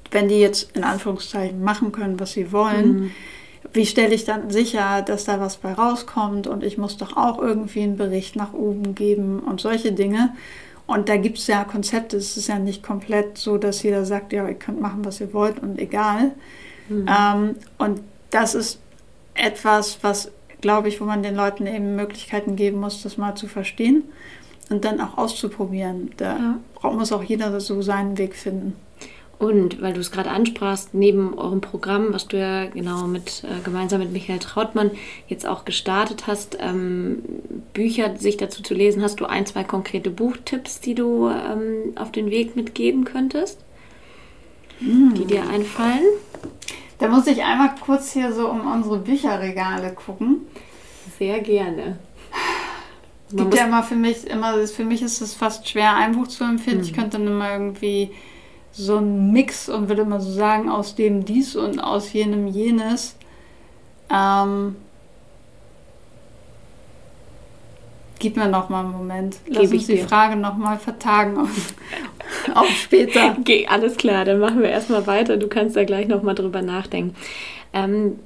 wenn 0.10 0.28
die 0.28 0.40
jetzt 0.40 0.76
in 0.76 0.84
Anführungszeichen 0.84 1.64
machen 1.64 1.92
können, 1.92 2.20
was 2.20 2.32
sie 2.32 2.52
wollen, 2.52 3.00
mhm. 3.00 3.12
wie 3.74 3.86
stelle 3.86 4.16
ich 4.16 4.26
dann 4.26 4.50
sicher, 4.50 5.04
dass 5.04 5.26
da 5.26 5.40
was 5.40 5.58
bei 5.58 5.72
rauskommt 5.72 6.48
und 6.48 6.64
ich 6.64 6.80
muss 6.80 6.98
doch 6.98 7.16
auch 7.16 7.38
irgendwie 7.38 7.84
einen 7.84 7.96
Bericht 7.96 8.36
nach 8.36 8.54
oben 8.54 8.96
geben 8.96 9.40
und 9.40 9.62
solche 9.62 9.92
Dinge. 9.92 10.34
Und 10.88 11.08
da 11.08 11.16
gibt 11.16 11.38
es 11.38 11.46
ja 11.46 11.64
Konzepte, 11.64 12.18
es 12.18 12.36
ist 12.38 12.48
ja 12.48 12.58
nicht 12.58 12.82
komplett 12.82 13.38
so, 13.38 13.60
dass 13.60 13.84
jeder 13.84 14.04
sagt, 14.04 14.34
ja, 14.34 14.48
ihr 14.48 14.56
könnt 14.56 14.82
machen, 14.82 15.06
was 15.06 15.22
ihr 15.22 15.32
wollt 15.32 15.60
und 15.60 15.78
egal. 15.78 16.32
Mhm. 16.90 17.08
Ähm, 17.08 17.56
und 17.78 18.02
das 18.32 18.56
ist 18.56 18.80
etwas, 19.36 20.00
was, 20.02 20.32
glaube 20.62 20.88
ich, 20.88 21.02
wo 21.02 21.06
man 21.06 21.24
den 21.24 21.36
Leuten 21.36 21.68
eben 21.68 21.96
Möglichkeiten 21.96 22.56
geben 22.56 22.80
muss, 22.80 23.04
das 23.04 23.18
mal 23.18 23.36
zu 23.36 23.48
verstehen 23.48 24.04
und 24.70 24.86
dann 24.86 25.02
auch 25.02 25.18
auszuprobieren. 25.18 26.12
Da 26.18 26.60
ja. 26.84 26.90
muss 26.92 27.12
auch 27.12 27.24
jeder 27.24 27.60
so 27.60 27.82
seinen 27.82 28.18
Weg 28.18 28.36
finden. 28.36 28.76
Und 29.42 29.82
weil 29.82 29.94
du 29.94 30.00
es 30.00 30.12
gerade 30.12 30.30
ansprachst, 30.30 30.94
neben 30.94 31.36
eurem 31.36 31.62
Programm, 31.62 32.14
was 32.14 32.28
du 32.28 32.38
ja 32.38 32.66
genau 32.68 33.08
mit 33.08 33.44
äh, 33.44 33.64
gemeinsam 33.64 34.00
mit 34.00 34.12
Michael 34.12 34.38
Trautmann 34.38 34.92
jetzt 35.28 35.48
auch 35.48 35.66
gestartet 35.66 36.28
hast, 36.28 36.60
ähm, 36.60 37.24
Bücher 37.74 38.16
sich 38.18 38.38
dazu 38.38 38.62
zu 38.62 38.76
lesen, 38.76 39.02
hast 39.02 39.20
du 39.20 39.26
ein, 39.26 39.48
zwei 39.48 39.64
konkrete 39.64 40.12
Buchtipps, 40.12 40.80
die 40.80 40.94
du 40.94 41.28
ähm, 41.28 41.94
auf 41.96 42.12
den 42.12 42.30
Weg 42.30 42.56
mitgeben 42.56 43.04
könntest, 43.04 43.60
hm. 44.78 45.16
die 45.16 45.26
dir 45.26 45.50
einfallen? 45.50 46.06
Da 47.02 47.08
muss 47.08 47.26
ich 47.26 47.44
einmal 47.44 47.72
kurz 47.84 48.12
hier 48.14 48.32
so 48.32 48.48
um 48.48 48.72
unsere 48.72 49.00
Bücherregale 49.00 49.92
gucken. 49.94 50.42
Sehr 51.18 51.40
gerne. 51.40 51.98
Es 53.28 53.36
gibt 53.36 53.56
ja 53.56 53.66
immer 53.66 53.82
für 53.82 53.96
mich 53.96 54.28
immer, 54.28 54.68
für 54.68 54.84
mich 54.84 55.02
ist 55.02 55.20
es 55.20 55.34
fast 55.34 55.68
schwer, 55.68 55.96
ein 55.96 56.12
Buch 56.12 56.28
zu 56.28 56.44
empfehlen. 56.44 56.78
Hm. 56.78 56.84
Ich 56.84 56.94
könnte 56.94 57.18
dann 57.18 57.26
immer 57.26 57.54
irgendwie 57.54 58.12
so 58.72 58.98
ein 58.98 59.32
Mix 59.32 59.68
und 59.68 59.90
würde 59.90 60.06
mal 60.06 60.22
so 60.22 60.32
sagen, 60.32 60.70
aus 60.70 60.94
dem 60.94 61.26
dies 61.26 61.56
und 61.56 61.80
aus 61.80 62.14
jenem 62.14 62.46
jenes. 62.46 63.16
Ähm, 64.12 64.76
gib 68.22 68.38
mir 68.38 68.48
noch 68.48 68.70
mal 68.70 68.86
einen 68.86 68.94
Moment. 68.94 69.38
Lass 69.48 69.64
Geb 69.64 69.74
uns 69.74 69.88
die 69.88 69.96
dir. 69.96 70.08
Frage 70.08 70.38
noch 70.38 70.56
mal 70.56 70.78
vertagen 70.78 71.38
auf, 71.38 71.74
auf 72.56 72.70
später. 72.70 73.36
Okay, 73.38 73.68
alles 73.70 73.98
klar, 73.98 74.24
dann 74.24 74.40
machen 74.40 74.62
wir 74.62 74.70
erstmal 74.70 75.06
weiter. 75.08 75.36
Du 75.36 75.48
kannst 75.48 75.76
da 75.76 75.84
gleich 75.84 76.08
noch 76.08 76.24
mal 76.24 76.36
drüber 76.36 76.62
nachdenken. 76.62 77.16
Ähm, 77.74 78.20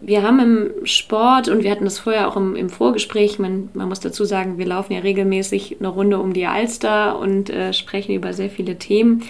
wir 0.00 0.22
haben 0.22 0.40
im 0.40 0.86
Sport 0.86 1.48
und 1.48 1.62
wir 1.62 1.70
hatten 1.70 1.84
das 1.84 1.98
vorher 1.98 2.28
auch 2.28 2.36
im, 2.36 2.54
im 2.54 2.68
Vorgespräch, 2.68 3.38
man, 3.38 3.70
man, 3.72 3.88
muss 3.88 4.00
dazu 4.00 4.24
sagen, 4.24 4.58
wir 4.58 4.66
laufen 4.66 4.92
ja 4.92 5.00
regelmäßig 5.00 5.76
eine 5.78 5.88
Runde 5.88 6.18
um 6.18 6.34
die 6.34 6.46
Alster 6.46 7.18
und 7.18 7.48
äh, 7.48 7.72
sprechen 7.72 8.14
über 8.14 8.34
sehr 8.34 8.50
viele 8.50 8.76
Themen 8.76 9.24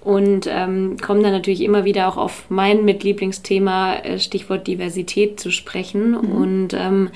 und 0.00 0.46
ähm, 0.48 0.96
kommen 1.02 1.24
dann 1.24 1.32
natürlich 1.32 1.62
immer 1.62 1.84
wieder 1.84 2.06
auch 2.06 2.16
auf 2.16 2.44
mein 2.50 2.84
Mitlieblingsthema, 2.84 3.96
äh, 3.96 4.18
Stichwort 4.20 4.66
Diversität 4.68 5.40
zu 5.40 5.50
sprechen. 5.50 6.10
Mhm. 6.10 6.32
Und 6.32 6.74
ähm, 6.74 7.10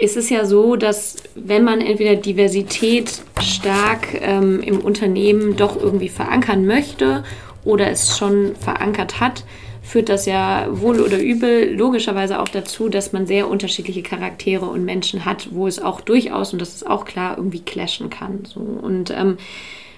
ist 0.00 0.16
es 0.16 0.30
ja 0.30 0.44
so, 0.44 0.76
dass 0.76 1.16
wenn 1.34 1.64
man 1.64 1.80
entweder 1.80 2.14
Diversität 2.14 3.22
stark 3.42 4.08
ähm, 4.20 4.60
im 4.60 4.80
Unternehmen 4.80 5.56
doch 5.56 5.80
irgendwie 5.80 6.08
verankern 6.08 6.66
möchte 6.66 7.24
oder 7.64 7.90
es 7.90 8.16
schon 8.16 8.54
verankert 8.56 9.20
hat, 9.20 9.44
führt 9.82 10.10
das 10.10 10.26
ja 10.26 10.68
wohl 10.70 11.00
oder 11.00 11.18
übel 11.18 11.74
logischerweise 11.74 12.40
auch 12.40 12.48
dazu, 12.48 12.88
dass 12.88 13.12
man 13.12 13.26
sehr 13.26 13.48
unterschiedliche 13.48 14.02
Charaktere 14.02 14.66
und 14.66 14.84
Menschen 14.84 15.24
hat, 15.24 15.48
wo 15.52 15.66
es 15.66 15.80
auch 15.80 16.02
durchaus, 16.02 16.52
und 16.52 16.60
das 16.60 16.74
ist 16.74 16.86
auch 16.86 17.04
klar, 17.06 17.38
irgendwie 17.38 17.60
clashen 17.60 18.10
kann. 18.10 18.40
So. 18.44 18.60
Und 18.60 19.10
ähm, 19.10 19.38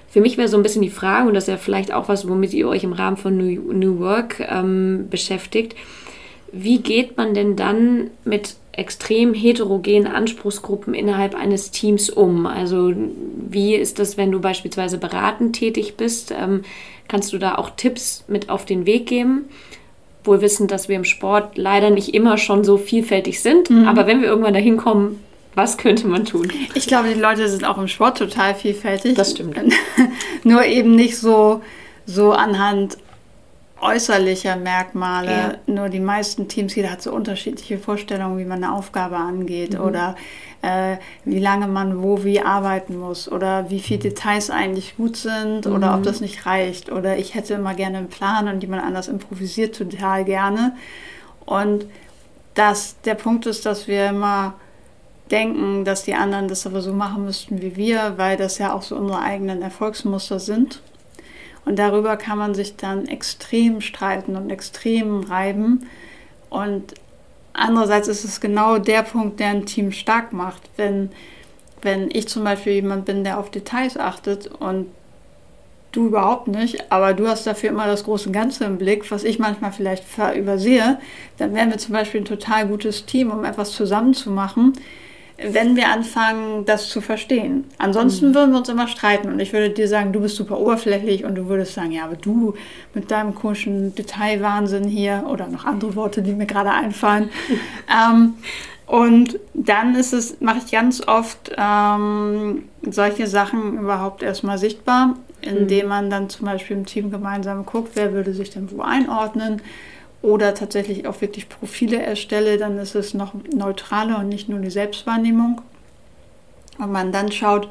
für 0.08 0.20
mich 0.20 0.38
wäre 0.38 0.48
so 0.48 0.56
ein 0.56 0.62
bisschen 0.62 0.82
die 0.82 0.90
Frage, 0.90 1.28
und 1.28 1.34
das 1.34 1.44
ist 1.44 1.48
ja 1.48 1.56
vielleicht 1.56 1.92
auch 1.92 2.08
was, 2.08 2.28
womit 2.28 2.54
ihr 2.54 2.68
euch 2.68 2.84
im 2.84 2.92
Rahmen 2.92 3.16
von 3.16 3.36
New, 3.36 3.72
New 3.72 3.98
Work 3.98 4.40
ähm, 4.40 5.08
beschäftigt, 5.10 5.74
wie 6.52 6.78
geht 6.78 7.16
man 7.16 7.34
denn 7.34 7.56
dann 7.56 8.10
mit 8.24 8.56
extrem 8.72 9.34
heterogenen 9.34 10.06
Anspruchsgruppen 10.06 10.94
innerhalb 10.94 11.34
eines 11.34 11.70
Teams 11.70 12.10
um? 12.10 12.46
Also 12.46 12.92
wie 12.94 13.74
ist 13.74 13.98
das, 13.98 14.16
wenn 14.16 14.30
du 14.30 14.40
beispielsweise 14.40 14.98
beratend 14.98 15.56
tätig 15.56 15.96
bist? 15.96 16.32
Ähm, 16.32 16.62
kannst 17.08 17.32
du 17.32 17.38
da 17.38 17.56
auch 17.56 17.70
Tipps 17.70 18.24
mit 18.28 18.48
auf 18.48 18.64
den 18.64 18.86
Weg 18.86 19.06
geben? 19.06 19.48
Wohl 20.24 20.40
wissend, 20.40 20.70
dass 20.70 20.88
wir 20.88 20.96
im 20.96 21.04
Sport 21.04 21.56
leider 21.56 21.90
nicht 21.90 22.14
immer 22.14 22.38
schon 22.38 22.62
so 22.62 22.76
vielfältig 22.76 23.40
sind, 23.40 23.70
mhm. 23.70 23.88
aber 23.88 24.06
wenn 24.06 24.20
wir 24.20 24.28
irgendwann 24.28 24.54
dahin 24.54 24.76
kommen, 24.76 25.22
was 25.54 25.78
könnte 25.78 26.06
man 26.06 26.24
tun? 26.24 26.52
Ich 26.74 26.86
glaube, 26.86 27.08
die 27.12 27.18
Leute 27.18 27.48
sind 27.48 27.64
auch 27.64 27.78
im 27.78 27.88
Sport 27.88 28.18
total 28.18 28.54
vielfältig. 28.54 29.16
Das 29.16 29.32
stimmt. 29.32 29.58
Nur 30.44 30.64
eben 30.64 30.94
nicht 30.94 31.16
so, 31.16 31.60
so 32.06 32.32
anhand 32.32 32.98
äußerlicher 33.80 34.56
Merkmale. 34.56 35.30
Ja. 35.30 35.54
Nur 35.66 35.88
die 35.88 36.00
meisten 36.00 36.48
Teams, 36.48 36.74
jeder 36.74 36.90
hat 36.90 37.02
so 37.02 37.12
unterschiedliche 37.12 37.78
Vorstellungen, 37.78 38.38
wie 38.38 38.44
man 38.44 38.62
eine 38.62 38.74
Aufgabe 38.74 39.16
angeht 39.16 39.74
mhm. 39.74 39.80
oder 39.80 40.16
äh, 40.62 40.96
wie 41.24 41.38
lange 41.38 41.66
man 41.66 42.02
wo 42.02 42.22
wie 42.24 42.40
arbeiten 42.40 42.98
muss 42.98 43.30
oder 43.30 43.70
wie 43.70 43.80
viele 43.80 44.00
Details 44.00 44.50
eigentlich 44.50 44.96
gut 44.96 45.16
sind 45.16 45.66
mhm. 45.66 45.72
oder 45.72 45.94
ob 45.94 46.00
mhm. 46.00 46.04
das 46.04 46.20
nicht 46.20 46.46
reicht 46.46 46.92
oder 46.92 47.16
ich 47.16 47.34
hätte 47.34 47.54
immer 47.54 47.74
gerne 47.74 47.98
einen 47.98 48.08
Plan 48.08 48.48
und 48.48 48.60
jemand 48.62 48.84
anders 48.84 49.08
improvisiert 49.08 49.74
total 49.76 50.24
gerne. 50.24 50.76
Und 51.46 51.86
dass 52.54 53.00
der 53.02 53.14
Punkt 53.14 53.46
ist, 53.46 53.64
dass 53.64 53.88
wir 53.88 54.08
immer 54.08 54.54
denken, 55.30 55.84
dass 55.84 56.02
die 56.02 56.14
anderen 56.14 56.48
das 56.48 56.66
aber 56.66 56.82
so 56.82 56.92
machen 56.92 57.24
müssten 57.24 57.62
wie 57.62 57.76
wir, 57.76 58.14
weil 58.16 58.36
das 58.36 58.58
ja 58.58 58.74
auch 58.74 58.82
so 58.82 58.96
unsere 58.96 59.20
eigenen 59.20 59.62
Erfolgsmuster 59.62 60.40
sind. 60.40 60.82
Und 61.64 61.78
darüber 61.78 62.16
kann 62.16 62.38
man 62.38 62.54
sich 62.54 62.76
dann 62.76 63.06
extrem 63.06 63.80
streiten 63.80 64.36
und 64.36 64.50
extrem 64.50 65.20
reiben. 65.20 65.86
Und 66.48 66.94
andererseits 67.52 68.08
ist 68.08 68.24
es 68.24 68.40
genau 68.40 68.78
der 68.78 69.02
Punkt, 69.02 69.40
der 69.40 69.48
ein 69.48 69.66
Team 69.66 69.92
stark 69.92 70.32
macht. 70.32 70.62
Wenn, 70.76 71.10
wenn 71.82 72.10
ich 72.10 72.28
zum 72.28 72.44
Beispiel 72.44 72.74
jemand 72.74 73.04
bin, 73.04 73.24
der 73.24 73.38
auf 73.38 73.50
Details 73.50 73.96
achtet 73.96 74.46
und 74.46 74.86
du 75.92 76.06
überhaupt 76.06 76.48
nicht, 76.48 76.90
aber 76.92 77.14
du 77.14 77.26
hast 77.26 77.46
dafür 77.46 77.70
immer 77.70 77.86
das 77.86 78.04
große 78.04 78.30
Ganze 78.30 78.64
im 78.64 78.78
Blick, 78.78 79.10
was 79.10 79.24
ich 79.24 79.38
manchmal 79.38 79.72
vielleicht 79.72 80.04
übersehe, 80.36 81.00
dann 81.38 81.54
wären 81.54 81.70
wir 81.70 81.78
zum 81.78 81.92
Beispiel 81.92 82.20
ein 82.20 82.26
total 82.26 82.66
gutes 82.68 83.06
Team, 83.06 83.30
um 83.30 83.44
etwas 83.44 83.72
zusammen 83.72 84.14
zu 84.14 84.30
machen, 84.30 84.74
wenn 85.42 85.76
wir 85.76 85.88
anfangen, 85.88 86.64
das 86.64 86.88
zu 86.88 87.00
verstehen. 87.00 87.64
Ansonsten 87.78 88.30
mhm. 88.30 88.34
würden 88.34 88.50
wir 88.52 88.58
uns 88.58 88.68
immer 88.68 88.88
streiten 88.88 89.28
und 89.28 89.40
ich 89.40 89.52
würde 89.52 89.70
dir 89.70 89.88
sagen, 89.88 90.12
du 90.12 90.20
bist 90.20 90.36
super 90.36 90.58
oberflächlich 90.58 91.24
und 91.24 91.34
du 91.34 91.48
würdest 91.48 91.74
sagen, 91.74 91.92
ja, 91.92 92.04
aber 92.04 92.16
du 92.16 92.54
mit 92.94 93.10
deinem 93.10 93.34
komischen 93.34 93.94
Detailwahnsinn 93.94 94.84
hier 94.84 95.24
oder 95.28 95.46
noch 95.46 95.64
andere 95.64 95.96
Worte, 95.96 96.22
die 96.22 96.32
mir 96.32 96.46
gerade 96.46 96.70
einfallen. 96.70 97.30
ähm, 97.88 98.34
und 98.86 99.38
dann 99.54 99.94
ist 99.94 100.12
es, 100.12 100.40
mache 100.40 100.58
ich 100.64 100.72
ganz 100.72 101.06
oft 101.06 101.52
ähm, 101.56 102.64
solche 102.82 103.26
Sachen 103.26 103.78
überhaupt 103.78 104.22
erstmal 104.22 104.58
sichtbar, 104.58 105.14
indem 105.40 105.84
mhm. 105.84 105.88
man 105.88 106.10
dann 106.10 106.28
zum 106.28 106.46
Beispiel 106.46 106.76
im 106.76 106.86
Team 106.86 107.10
gemeinsam 107.10 107.64
guckt, 107.64 107.92
wer 107.94 108.12
würde 108.12 108.34
sich 108.34 108.50
denn 108.50 108.70
wo 108.72 108.82
einordnen 108.82 109.62
oder 110.22 110.54
tatsächlich 110.54 111.06
auch 111.06 111.20
wirklich 111.20 111.48
Profile 111.48 112.02
erstelle, 112.02 112.58
dann 112.58 112.78
ist 112.78 112.94
es 112.94 113.14
noch 113.14 113.32
neutraler 113.54 114.18
und 114.18 114.28
nicht 114.28 114.48
nur 114.48 114.58
die 114.58 114.70
Selbstwahrnehmung. 114.70 115.62
Und 116.78 116.92
man 116.92 117.12
dann 117.12 117.32
schaut, 117.32 117.68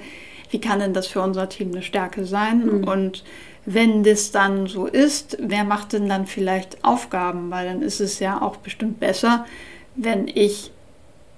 wie 0.50 0.60
kann 0.60 0.80
denn 0.80 0.94
das 0.94 1.08
für 1.08 1.22
unser 1.22 1.50
Team 1.50 1.72
eine 1.72 1.84
Stärke 1.84 2.26
sein? 2.26 2.66
Mhm. 2.66 2.84
Und 2.86 3.24
wenn 3.66 4.04
das 4.04 4.32
dann 4.32 4.68
so 4.68 4.88
ist, 4.88 5.38
wer 5.40 5.64
macht 5.64 5.94
denn 5.94 6.10
dann 6.10 6.26
vielleicht 6.26 6.84
Aufgaben? 6.84 7.52
Weil 7.52 7.68
dann 7.68 7.82
ist 7.82 8.00
es 8.00 8.20
ja 8.20 8.42
auch 8.42 8.58
bestimmt 8.58 9.00
besser, 9.00 9.46
wenn 9.96 10.28
ich 10.28 10.72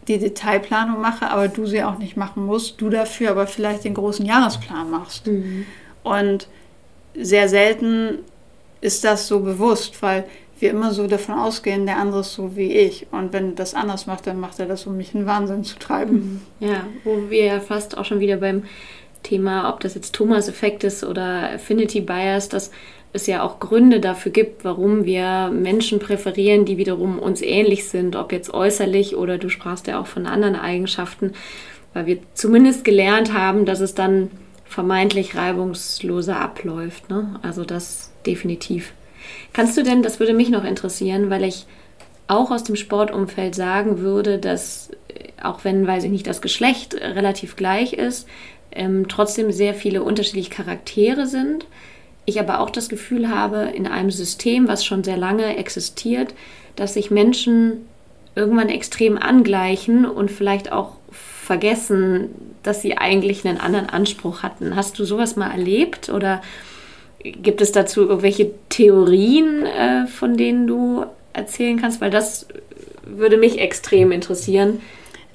die 0.07 0.17
Detailplanung 0.17 1.01
mache, 1.01 1.29
aber 1.29 1.47
du 1.47 1.65
sie 1.65 1.83
auch 1.83 1.97
nicht 1.97 2.17
machen 2.17 2.45
musst, 2.45 2.79
du 2.81 2.89
dafür 2.89 3.31
aber 3.31 3.47
vielleicht 3.47 3.83
den 3.83 3.93
großen 3.93 4.25
Jahresplan 4.25 4.89
machst. 4.89 5.27
Mhm. 5.27 5.65
Und 6.03 6.47
sehr 7.15 7.49
selten 7.49 8.19
ist 8.79 9.03
das 9.03 9.27
so 9.27 9.41
bewusst, 9.41 10.01
weil 10.01 10.25
wir 10.61 10.69
immer 10.69 10.93
so 10.93 11.07
davon 11.07 11.35
ausgehen, 11.35 11.85
der 11.85 11.97
andere 11.97 12.21
ist 12.21 12.33
so 12.33 12.55
wie 12.55 12.71
ich. 12.71 13.07
Und 13.11 13.33
wenn 13.33 13.51
er 13.51 13.55
das 13.55 13.73
anders 13.73 14.05
macht, 14.07 14.27
dann 14.27 14.39
macht 14.39 14.59
er 14.59 14.65
das, 14.65 14.85
um 14.85 14.97
mich 14.97 15.13
in 15.15 15.25
Wahnsinn 15.25 15.63
zu 15.63 15.77
treiben. 15.79 16.41
Mhm. 16.59 16.67
Ja, 16.67 16.85
wo 17.03 17.29
wir 17.29 17.45
ja 17.45 17.59
fast 17.59 17.97
auch 17.97 18.05
schon 18.05 18.19
wieder 18.19 18.37
beim 18.37 18.63
Thema, 19.23 19.69
ob 19.69 19.79
das 19.79 19.95
jetzt 19.95 20.13
Thomas-Effekt 20.13 20.83
ist 20.83 21.03
oder 21.03 21.51
Affinity 21.53 22.01
Bias, 22.01 22.49
dass 22.49 22.71
es 23.13 23.27
ja 23.27 23.43
auch 23.43 23.59
Gründe 23.59 23.99
dafür 23.99 24.31
gibt, 24.31 24.63
warum 24.63 25.05
wir 25.05 25.49
Menschen 25.49 25.99
präferieren, 25.99 26.65
die 26.65 26.77
wiederum 26.77 27.19
uns 27.19 27.41
ähnlich 27.41 27.89
sind, 27.89 28.15
ob 28.15 28.31
jetzt 28.31 28.53
äußerlich 28.53 29.15
oder 29.15 29.37
du 29.37 29.49
sprachst 29.49 29.87
ja 29.87 29.99
auch 29.99 30.07
von 30.07 30.25
anderen 30.25 30.55
Eigenschaften, 30.55 31.33
weil 31.93 32.05
wir 32.05 32.19
zumindest 32.33 32.83
gelernt 32.83 33.33
haben, 33.33 33.65
dass 33.65 33.81
es 33.81 33.95
dann 33.95 34.31
vermeintlich 34.65 35.35
reibungsloser 35.35 36.39
abläuft. 36.39 37.09
Ne? 37.09 37.39
Also 37.41 37.65
das 37.65 38.11
definitiv. 38.25 38.93
Kannst 39.53 39.77
du 39.77 39.83
denn, 39.83 40.03
das 40.03 40.19
würde 40.19 40.33
mich 40.33 40.49
noch 40.49 40.63
interessieren, 40.63 41.29
weil 41.29 41.43
ich 41.43 41.65
auch 42.27 42.51
aus 42.51 42.63
dem 42.63 42.75
Sportumfeld 42.75 43.55
sagen 43.55 43.99
würde, 43.99 44.37
dass 44.37 44.91
äh, 45.09 45.29
auch 45.43 45.63
wenn, 45.63 45.85
weiß 45.85 46.03
ich 46.05 46.11
nicht, 46.11 46.27
das 46.27 46.41
Geschlecht 46.41 46.95
relativ 46.95 47.55
gleich 47.55 47.93
ist, 47.93 48.27
ähm, 48.71 49.07
trotzdem 49.09 49.51
sehr 49.51 49.73
viele 49.73 50.03
unterschiedliche 50.03 50.49
Charaktere 50.49 51.27
sind. 51.27 51.65
Ich 52.25 52.39
aber 52.39 52.59
auch 52.59 52.69
das 52.69 52.87
Gefühl 52.87 53.29
habe, 53.29 53.71
in 53.75 53.87
einem 53.87 54.11
System, 54.11 54.67
was 54.67 54.85
schon 54.85 55.03
sehr 55.03 55.17
lange 55.17 55.57
existiert, 55.57 56.33
dass 56.75 56.93
sich 56.93 57.11
Menschen 57.11 57.85
irgendwann 58.35 58.69
extrem 58.69 59.17
angleichen 59.17 60.05
und 60.05 60.31
vielleicht 60.31 60.71
auch 60.71 60.93
vergessen, 61.11 62.29
dass 62.63 62.81
sie 62.81 62.97
eigentlich 62.97 63.45
einen 63.45 63.59
anderen 63.59 63.89
Anspruch 63.89 64.43
hatten. 64.43 64.75
Hast 64.75 64.97
du 64.99 65.03
sowas 65.03 65.35
mal 65.35 65.51
erlebt 65.51 66.09
oder 66.09 66.41
Gibt 67.23 67.61
es 67.61 67.71
dazu 67.71 68.01
irgendwelche 68.01 68.51
Theorien, 68.69 69.65
äh, 69.65 70.07
von 70.07 70.37
denen 70.37 70.67
du 70.67 71.05
erzählen 71.33 71.79
kannst? 71.79 72.01
Weil 72.01 72.11
das 72.11 72.47
würde 73.05 73.37
mich 73.37 73.59
extrem 73.59 74.11
interessieren. 74.11 74.81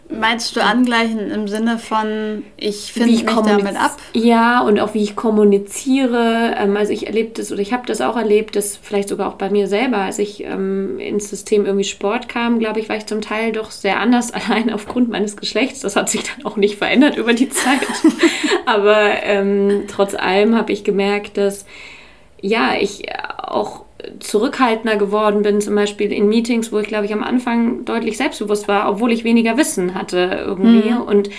Meinst 0.09 0.55
du 0.55 0.63
angleichen 0.63 1.33
im 1.33 1.49
Sinne 1.49 1.79
von, 1.79 2.45
ich 2.57 2.93
finde 2.93 3.11
mich 3.11 3.25
damit 3.25 3.77
ab? 3.77 3.97
Ja, 4.13 4.61
und 4.61 4.79
auch 4.79 4.95
wie 4.95 5.03
ich 5.03 5.17
kommuniziere. 5.17 6.55
Ähm, 6.57 6.77
also 6.77 6.93
ich 6.93 7.09
erlebe 7.09 7.31
das 7.35 7.51
oder 7.51 7.61
ich 7.61 7.73
habe 7.73 7.87
das 7.87 8.01
auch 8.01 8.17
erlebt, 8.17 8.55
dass 8.55 8.77
vielleicht 8.77 9.09
sogar 9.09 9.29
auch 9.29 9.35
bei 9.35 9.51
mir 9.51 9.67
selber, 9.67 9.99
als 9.99 10.21
ich 10.21 10.45
ähm, 10.45 11.01
ins 11.01 11.29
System 11.29 11.67
irgendwie 11.67 11.85
Sport 11.85 12.29
kam, 12.29 12.61
glaube 12.61 12.79
ich, 12.79 12.89
war 12.89 12.97
ich 12.97 13.07
zum 13.07 13.21
Teil 13.21 13.51
doch 13.51 13.73
sehr 13.73 13.99
anders, 13.99 14.33
allein 14.35 14.73
aufgrund 14.73 15.09
meines 15.09 15.37
Geschlechts. 15.37 15.81
Das 15.81 15.97
hat 15.97 16.09
sich 16.09 16.23
dann 16.23 16.47
auch 16.47 16.57
nicht 16.57 16.77
verändert 16.77 17.17
über 17.17 17.33
die 17.33 17.49
Zeit. 17.49 17.81
Aber 18.67 19.23
ähm, 19.25 19.85
trotz 19.89 20.15
allem 20.15 20.57
habe 20.57 20.73
ich 20.73 20.85
gemerkt, 20.85 21.37
dass 21.37 21.67
ja, 22.41 22.75
ich 22.79 23.09
auch 23.39 23.86
zurückhaltender 24.19 24.97
geworden 24.97 25.43
bin, 25.43 25.61
zum 25.61 25.75
Beispiel 25.75 26.13
in 26.13 26.29
Meetings, 26.29 26.73
wo 26.73 26.79
ich, 26.79 26.89
glaube 26.89 27.07
ich, 27.07 27.13
am 27.13 27.23
Anfang 27.23 27.85
deutlich 27.85 28.17
selbstbewusst 28.17 28.69
war, 28.69 28.89
obwohl 28.91 29.13
ich 29.13 29.25
weniger 29.25 29.57
Wissen 29.57 29.95
hatte 29.95 30.45
irgendwie 30.47 30.91
mhm. 30.91 31.03
und 31.03 31.31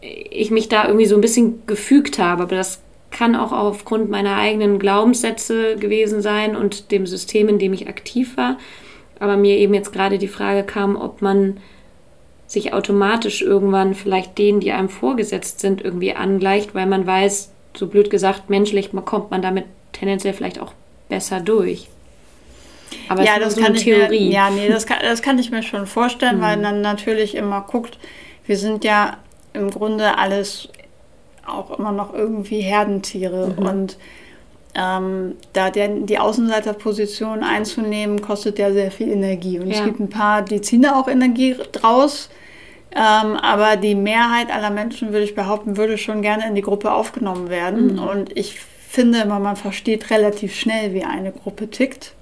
ich 0.00 0.50
mich 0.50 0.68
da 0.68 0.86
irgendwie 0.86 1.06
so 1.06 1.14
ein 1.14 1.20
bisschen 1.20 1.66
gefügt 1.66 2.18
habe. 2.18 2.44
Aber 2.44 2.56
das 2.56 2.82
kann 3.10 3.34
auch 3.36 3.52
aufgrund 3.52 4.10
meiner 4.10 4.36
eigenen 4.36 4.78
Glaubenssätze 4.78 5.76
gewesen 5.76 6.22
sein 6.22 6.56
und 6.56 6.90
dem 6.90 7.06
System, 7.06 7.48
in 7.48 7.58
dem 7.58 7.72
ich 7.72 7.88
aktiv 7.88 8.36
war. 8.36 8.58
Aber 9.18 9.36
mir 9.36 9.56
eben 9.56 9.74
jetzt 9.74 9.92
gerade 9.92 10.18
die 10.18 10.28
Frage 10.28 10.64
kam, 10.64 10.96
ob 10.96 11.22
man 11.22 11.58
sich 12.46 12.72
automatisch 12.72 13.42
irgendwann 13.42 13.94
vielleicht 13.94 14.38
denen, 14.38 14.60
die 14.60 14.72
einem 14.72 14.88
vorgesetzt 14.88 15.60
sind, 15.60 15.82
irgendwie 15.82 16.14
angleicht, 16.14 16.74
weil 16.74 16.86
man 16.86 17.06
weiß, 17.06 17.52
so 17.76 17.86
blöd 17.88 18.10
gesagt, 18.10 18.50
menschlich 18.50 18.90
kommt 19.04 19.30
man 19.30 19.42
damit 19.42 19.64
tendenziell 19.92 20.34
vielleicht 20.34 20.60
auch 20.60 20.72
besser 21.08 21.40
durch. 21.40 21.88
Aber 23.08 23.22
ja, 23.24 23.38
das 23.38 23.54
so 23.54 23.62
kann 23.62 23.74
Theorie. 23.74 24.26
Mir, 24.26 24.32
ja, 24.32 24.50
nee, 24.50 24.68
das 24.68 24.86
kann, 24.86 24.98
das 25.02 25.22
kann 25.22 25.38
ich 25.38 25.50
mir 25.50 25.62
schon 25.62 25.86
vorstellen, 25.86 26.38
mhm. 26.38 26.42
weil 26.42 26.56
man 26.56 26.80
natürlich 26.80 27.34
immer 27.34 27.62
guckt, 27.62 27.98
wir 28.46 28.56
sind 28.56 28.84
ja 28.84 29.16
im 29.52 29.70
Grunde 29.70 30.18
alles 30.18 30.68
auch 31.46 31.78
immer 31.78 31.92
noch 31.92 32.12
irgendwie 32.12 32.60
Herdentiere 32.60 33.54
mhm. 33.56 33.66
und 33.66 33.98
ähm, 34.76 35.36
da 35.52 35.70
der, 35.70 35.88
die 35.88 36.18
Außenseiterposition 36.18 37.42
einzunehmen, 37.42 38.20
kostet 38.20 38.58
ja 38.58 38.72
sehr 38.72 38.90
viel 38.90 39.10
Energie. 39.10 39.58
Und 39.58 39.68
ja. 39.68 39.78
es 39.78 39.84
gibt 39.84 40.00
ein 40.00 40.10
paar, 40.10 40.42
die 40.42 40.60
ziehen 40.60 40.82
da 40.82 41.00
auch 41.00 41.08
Energie 41.08 41.56
draus. 41.72 42.28
Ähm, 42.94 43.36
aber 43.36 43.76
die 43.76 43.94
Mehrheit 43.94 44.50
aller 44.50 44.70
Menschen, 44.70 45.12
würde 45.12 45.24
ich 45.24 45.34
behaupten, 45.34 45.76
würde 45.76 45.98
schon 45.98 46.22
gerne 46.22 46.46
in 46.46 46.54
die 46.54 46.62
Gruppe 46.62 46.92
aufgenommen 46.92 47.48
werden. 47.48 47.94
Mhm. 47.94 47.98
Und 47.98 48.36
ich 48.36 48.60
finde 48.60 49.20
immer, 49.20 49.38
man 49.38 49.56
versteht 49.56 50.10
relativ 50.10 50.54
schnell, 50.54 50.94
wie 50.94 51.04
eine 51.04 51.32
Gruppe 51.32 51.68
tickt. 51.68 52.12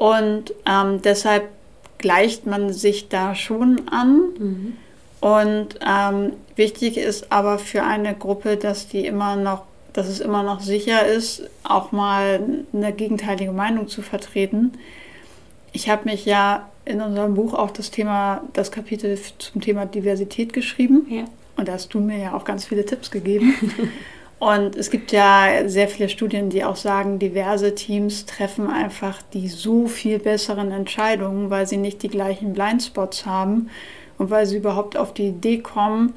Und 0.00 0.54
ähm, 0.64 1.02
deshalb 1.02 1.50
gleicht 1.98 2.46
man 2.46 2.72
sich 2.72 3.10
da 3.10 3.34
schon 3.34 3.86
an. 3.90 4.22
Mhm. 4.38 4.76
Und 5.20 5.78
ähm, 5.86 6.32
wichtig 6.56 6.96
ist 6.96 7.30
aber 7.30 7.58
für 7.58 7.82
eine 7.82 8.14
Gruppe, 8.14 8.56
dass 8.56 8.88
die 8.88 9.04
immer 9.04 9.36
noch, 9.36 9.64
dass 9.92 10.08
es 10.08 10.20
immer 10.20 10.42
noch 10.42 10.60
sicher 10.60 11.04
ist, 11.06 11.42
auch 11.64 11.92
mal 11.92 12.40
eine 12.72 12.94
gegenteilige 12.94 13.52
Meinung 13.52 13.88
zu 13.88 14.00
vertreten. 14.00 14.72
Ich 15.72 15.90
habe 15.90 16.08
mich 16.08 16.24
ja 16.24 16.70
in 16.86 17.02
unserem 17.02 17.34
Buch 17.34 17.52
auch 17.52 17.70
das 17.70 17.90
Thema, 17.90 18.40
das 18.54 18.70
Kapitel 18.70 19.18
zum 19.36 19.60
Thema 19.60 19.84
Diversität 19.84 20.54
geschrieben. 20.54 21.08
Ja. 21.10 21.24
Und 21.58 21.68
da 21.68 21.74
hast 21.74 21.92
du 21.92 22.00
mir 22.00 22.16
ja 22.16 22.32
auch 22.32 22.44
ganz 22.44 22.64
viele 22.64 22.86
Tipps 22.86 23.10
gegeben. 23.10 23.54
Und 24.40 24.74
es 24.74 24.90
gibt 24.90 25.12
ja 25.12 25.68
sehr 25.68 25.86
viele 25.86 26.08
Studien, 26.08 26.48
die 26.48 26.64
auch 26.64 26.76
sagen, 26.76 27.18
diverse 27.18 27.74
Teams 27.74 28.24
treffen 28.24 28.68
einfach 28.68 29.20
die 29.34 29.48
so 29.48 29.86
viel 29.86 30.18
besseren 30.18 30.72
Entscheidungen, 30.72 31.50
weil 31.50 31.66
sie 31.66 31.76
nicht 31.76 32.02
die 32.02 32.08
gleichen 32.08 32.54
Blindspots 32.54 33.26
haben 33.26 33.68
und 34.16 34.30
weil 34.30 34.46
sie 34.46 34.56
überhaupt 34.56 34.96
auf 34.96 35.12
die 35.12 35.28
Idee 35.28 35.58
kommen, 35.58 36.14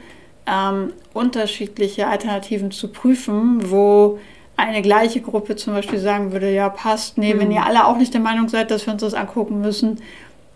ähm, 0.47 0.93
unterschiedliche 1.13 2.07
Alternativen 2.07 2.71
zu 2.71 2.87
prüfen, 2.93 3.69
wo 3.69 4.19
eine 4.55 4.81
gleiche 4.81 5.19
Gruppe 5.19 5.57
zum 5.57 5.73
Beispiel 5.73 5.99
sagen 5.99 6.31
würde, 6.31 6.49
ja, 6.49 6.69
passt, 6.69 7.17
nee, 7.17 7.33
mhm. 7.33 7.39
wenn 7.39 7.51
ihr 7.51 7.65
alle 7.65 7.85
auch 7.85 7.97
nicht 7.97 8.13
der 8.13 8.21
Meinung 8.21 8.47
seid, 8.47 8.71
dass 8.71 8.85
wir 8.85 8.93
uns 8.93 9.01
das 9.01 9.15
angucken 9.15 9.59
müssen, 9.59 9.99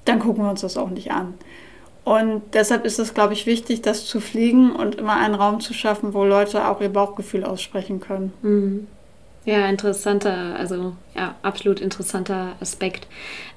dann 0.06 0.20
gucken 0.20 0.46
wir 0.46 0.52
uns 0.52 0.62
das 0.62 0.78
auch 0.78 0.90
nicht 0.90 1.12
an. 1.12 1.34
Und 2.08 2.42
deshalb 2.54 2.86
ist 2.86 3.00
es, 3.00 3.14
glaube 3.14 3.34
ich, 3.34 3.46
wichtig, 3.48 3.82
das 3.82 4.06
zu 4.06 4.22
fliegen 4.22 4.72
und 4.72 4.96
immer 4.96 5.18
einen 5.18 5.36
Raum 5.36 5.60
zu 5.60 5.74
schaffen, 5.74 6.14
wo 6.14 6.24
Leute 6.24 6.66
auch 6.66 6.80
ihr 6.80 6.88
Bauchgefühl 6.88 7.44
aussprechen 7.44 8.00
können. 8.00 8.32
Mhm. 8.42 8.88
Ja, 9.44 9.68
interessanter, 9.68 10.56
also 10.58 10.94
ja, 11.18 11.36
absolut 11.42 11.82
interessanter 11.82 12.54
Aspekt. 12.62 13.08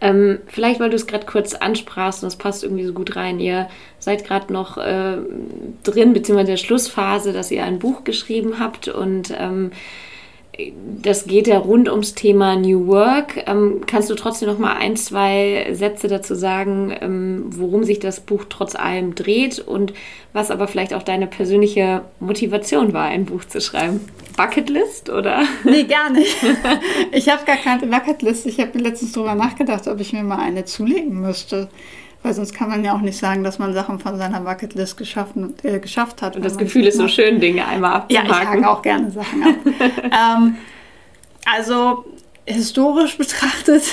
Ähm, 0.01 0.41
vielleicht, 0.49 0.81
weil 0.81 0.91
du 0.91 0.97
es 0.97 1.07
gerade 1.07 1.27
kurz 1.27 1.55
ansprachst 1.55 2.25
und 2.25 2.27
es 2.27 2.35
passt 2.35 2.65
irgendwie 2.65 2.87
so 2.87 2.93
gut 2.93 3.15
rein. 3.15 3.39
Ihr 3.39 3.69
seid 4.01 4.25
gerade 4.25 4.53
noch 4.53 4.79
äh, 4.79 5.19
drin, 5.85 6.13
beziehungsweise 6.13 6.51
in 6.51 6.57
der 6.57 6.65
Schlussphase, 6.65 7.33
dass 7.33 7.53
ihr 7.53 7.63
ein 7.63 7.79
Buch 7.79 8.03
geschrieben 8.03 8.59
habt 8.59 8.89
und 8.89 9.33
ähm, 9.39 9.71
das 11.03 11.27
geht 11.27 11.47
ja 11.47 11.59
rund 11.59 11.89
ums 11.89 12.15
Thema 12.15 12.57
New 12.57 12.87
Work. 12.87 13.45
Ähm, 13.47 13.83
kannst 13.87 14.11
du 14.11 14.15
trotzdem 14.15 14.49
noch 14.49 14.59
mal 14.59 14.75
ein, 14.75 14.97
zwei 14.97 15.69
Sätze 15.73 16.09
dazu 16.09 16.35
sagen, 16.35 16.95
ähm, 17.01 17.45
worum 17.49 17.85
sich 17.85 17.99
das 17.99 18.21
Buch 18.21 18.45
trotz 18.49 18.75
allem 18.75 19.15
dreht 19.15 19.59
und 19.59 19.93
was 20.33 20.51
aber 20.51 20.69
vielleicht 20.69 20.95
auch 20.95 21.03
deine 21.03 21.27
persönliche 21.27 22.03
Motivation 22.21 22.93
war, 22.93 23.07
ein 23.07 23.25
Buch 23.25 23.45
zu 23.45 23.61
schreiben? 23.61 24.01
Bucketlist 24.37 25.11
oder? 25.11 25.43
Nee, 25.65 25.85
gar 25.85 26.11
nicht. 26.11 26.37
Ich 27.13 27.29
habe 27.29 27.45
gar 27.45 27.57
keine 27.57 27.87
Bucketlist. 27.87 28.47
Ich 28.47 28.61
habe 28.61 28.79
letztens 28.79 29.13
darüber 29.13 29.35
nachgedacht, 29.35 29.89
ob 29.89 30.01
ich 30.01 30.13
mir 30.13 30.23
mal 30.23 30.39
eine 30.39 30.65
zulegen 30.65 31.21
müsste. 31.21 31.69
Weil 32.23 32.35
sonst 32.35 32.53
kann 32.53 32.69
man 32.69 32.85
ja 32.85 32.95
auch 32.95 33.01
nicht 33.01 33.17
sagen, 33.17 33.45
dass 33.45 33.59
man 33.59 33.73
Sachen 33.73 33.99
von 33.99 34.19
seiner 34.19 34.41
Bucketlist 34.41 34.97
geschaffen, 34.99 35.55
äh, 35.63 35.79
geschafft 35.79 36.21
hat. 36.21 36.37
Und 36.37 36.45
das 36.45 36.59
Gefühl 36.59 36.87
ist 36.87 36.99
so 36.99 37.09
schön, 37.09 37.41
Dinge 37.41 37.67
einmal 37.67 37.95
abzuhaken. 37.95 38.31
Ja, 38.31 38.43
ich 38.43 38.49
hake 38.49 38.71
auch 38.71 38.83
gerne 38.83 39.11
Sachen 39.11 39.43
ab. 39.43 39.55
ähm, 40.05 40.57
also 41.47 42.05
historisch 42.47 43.17
betrachtet 43.17 43.85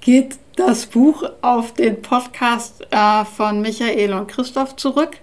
geht 0.00 0.36
das 0.56 0.86
Buch 0.86 1.24
auf 1.40 1.74
den 1.74 2.02
Podcast 2.02 2.86
äh, 2.90 3.24
von 3.24 3.60
Michael 3.60 4.12
und 4.12 4.28
Christoph 4.28 4.76
zurück, 4.76 5.16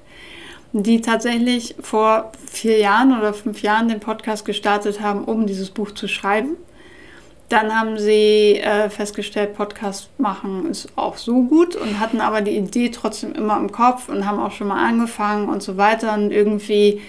die 0.74 1.02
tatsächlich 1.02 1.76
vor 1.82 2.32
vier 2.50 2.80
Jahren 2.80 3.18
oder 3.18 3.34
fünf 3.34 3.62
Jahren 3.62 3.90
den 3.90 4.00
Podcast 4.00 4.46
gestartet 4.46 5.02
haben, 5.02 5.24
um 5.24 5.46
dieses 5.46 5.70
Buch 5.70 5.92
zu 5.92 6.08
schreiben. 6.08 6.58
Dann 7.50 7.76
haben 7.76 7.98
sie 7.98 8.60
äh, 8.60 8.90
festgestellt, 8.92 9.56
Podcast 9.56 10.10
machen 10.20 10.70
ist 10.70 10.90
auch 10.96 11.18
so 11.18 11.44
gut 11.44 11.76
und 11.76 12.00
hatten 12.00 12.22
aber 12.22 12.42
die 12.42 12.56
Idee 12.56 12.90
trotzdem 12.90 13.34
immer 13.34 13.58
im 13.58 13.72
Kopf 13.72 14.08
und 14.08 14.28
haben 14.28 14.40
auch 14.40 14.52
schon 14.52 14.68
mal 14.68 14.88
angefangen 14.88 15.50
und 15.50 15.64
so 15.64 15.76
weiter 15.76 16.14
und 16.14 16.32
irgendwie, 16.32 17.02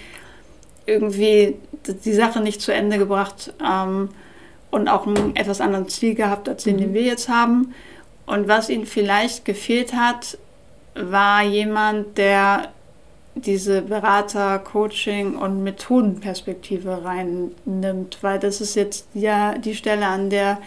irgendwie 0.87 1.55
die 1.85 2.13
Sache 2.13 2.41
nicht 2.41 2.59
zu 2.59 2.73
Ende 2.73 2.97
gebracht 2.97 3.53
ähm, 3.63 4.09
und 4.71 4.87
auch 4.87 5.05
ein 5.05 5.35
etwas 5.35 5.61
anderen 5.61 5.87
Ziel 5.89 6.15
gehabt, 6.15 6.49
als 6.49 6.63
den, 6.63 6.77
mhm. 6.77 6.79
den 6.79 6.93
wir 6.95 7.03
jetzt 7.03 7.29
haben. 7.29 7.75
Und 8.25 8.47
was 8.47 8.69
ihnen 8.69 8.87
vielleicht 8.87 9.45
gefehlt 9.45 9.93
hat, 9.93 10.39
war 10.95 11.43
jemand, 11.43 12.17
der 12.17 12.69
diese 13.35 13.81
Berater, 13.81 14.59
Coaching 14.59 15.35
und 15.35 15.63
Methodenperspektive 15.63 17.03
reinnimmt, 17.03 18.17
weil 18.21 18.39
das 18.39 18.61
ist 18.61 18.75
jetzt 18.75 19.07
ja 19.13 19.57
die 19.57 19.75
Stelle, 19.75 20.07
an 20.07 20.29
der 20.29 20.59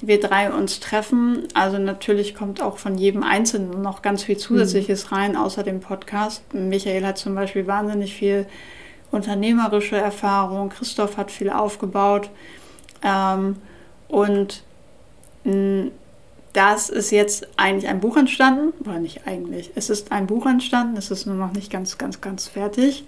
wir 0.00 0.20
drei 0.20 0.52
uns 0.52 0.80
treffen. 0.80 1.48
Also 1.54 1.78
natürlich 1.78 2.34
kommt 2.34 2.60
auch 2.60 2.78
von 2.78 2.98
jedem 2.98 3.22
Einzelnen 3.22 3.80
noch 3.80 4.02
ganz 4.02 4.22
viel 4.24 4.36
Zusätzliches 4.36 5.10
mhm. 5.10 5.16
rein, 5.16 5.36
außer 5.36 5.62
dem 5.62 5.80
Podcast. 5.80 6.42
Michael 6.52 7.06
hat 7.06 7.18
zum 7.18 7.34
Beispiel 7.34 7.66
wahnsinnig 7.66 8.14
viel 8.14 8.46
unternehmerische 9.10 9.96
Erfahrung, 9.96 10.68
Christoph 10.68 11.16
hat 11.16 11.30
viel 11.30 11.48
aufgebaut 11.48 12.28
ähm, 13.02 13.56
und 14.08 14.64
mh, 15.44 15.90
das 16.56 16.88
ist 16.88 17.10
jetzt 17.10 17.46
eigentlich 17.58 17.86
ein 17.86 18.00
Buch 18.00 18.16
entstanden, 18.16 18.72
oder 18.80 18.98
nicht 18.98 19.26
eigentlich, 19.26 19.72
es 19.74 19.90
ist 19.90 20.10
ein 20.10 20.26
Buch 20.26 20.46
entstanden, 20.46 20.96
es 20.96 21.10
ist 21.10 21.26
nur 21.26 21.36
noch 21.36 21.52
nicht 21.52 21.70
ganz, 21.70 21.98
ganz, 21.98 22.22
ganz 22.22 22.48
fertig, 22.48 23.04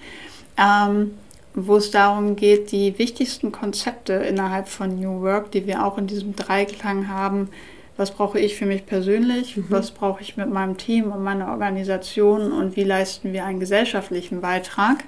ähm, 0.59 1.15
wo 1.55 1.77
es 1.77 1.91
darum 1.91 2.37
geht, 2.37 2.73
die 2.73 2.99
wichtigsten 2.99 3.51
Konzepte 3.51 4.13
innerhalb 4.13 4.69
von 4.69 5.01
New 5.01 5.23
Work, 5.23 5.51
die 5.53 5.67
wir 5.67 5.85
auch 5.85 5.97
in 5.97 6.07
diesem 6.07 6.37
Dreiklang 6.37 7.09
haben, 7.09 7.49
was 7.97 8.11
brauche 8.11 8.39
ich 8.39 8.55
für 8.55 8.67
mich 8.67 8.85
persönlich, 8.85 9.57
mhm. 9.57 9.65
was 9.71 9.93
brauche 9.93 10.23
ich 10.23 10.37
mit 10.37 10.51
meinem 10.51 10.77
Team 10.77 11.11
und 11.11 11.25
meiner 11.25 11.49
Organisation? 11.49 12.53
Und 12.53 12.77
wie 12.77 12.85
leisten 12.85 13.33
wir 13.33 13.45
einen 13.45 13.61
gesellschaftlichen 13.61 14.41
Beitrag, 14.43 15.05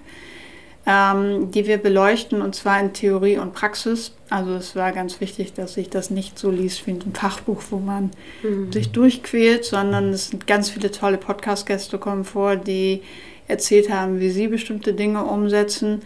ähm, 0.87 1.51
die 1.51 1.67
wir 1.67 1.79
beleuchten 1.79 2.41
und 2.41 2.55
zwar 2.55 2.81
in 2.81 2.93
Theorie 2.93 3.39
und 3.39 3.53
Praxis. 3.53 4.13
Also 4.31 4.55
es 4.55 4.75
war 4.77 4.93
ganz 4.93 5.21
wichtig, 5.21 5.53
dass 5.53 5.75
sich 5.75 5.91
das 5.91 6.11
nicht 6.11 6.39
so 6.39 6.51
liest 6.51 6.87
wie 6.87 6.93
ein 6.93 7.15
Fachbuch, 7.15 7.63
wo 7.71 7.79
man 7.79 8.11
mhm. 8.43 8.73
sich 8.73 8.91
durchquält, 8.91 9.65
sondern 9.65 10.11
es 10.11 10.29
sind 10.29 10.47
ganz 10.47 10.71
viele 10.71 10.91
tolle 10.91 11.19
Podcast-Gäste 11.19 11.99
kommen 11.99 12.25
vor, 12.25 12.57
die 12.57 13.03
erzählt 13.47 13.93
haben, 13.93 14.21
wie 14.21 14.31
sie 14.31 14.49
bestimmte 14.49 14.95
Dinge 14.95 15.25
umsetzen. 15.25 16.03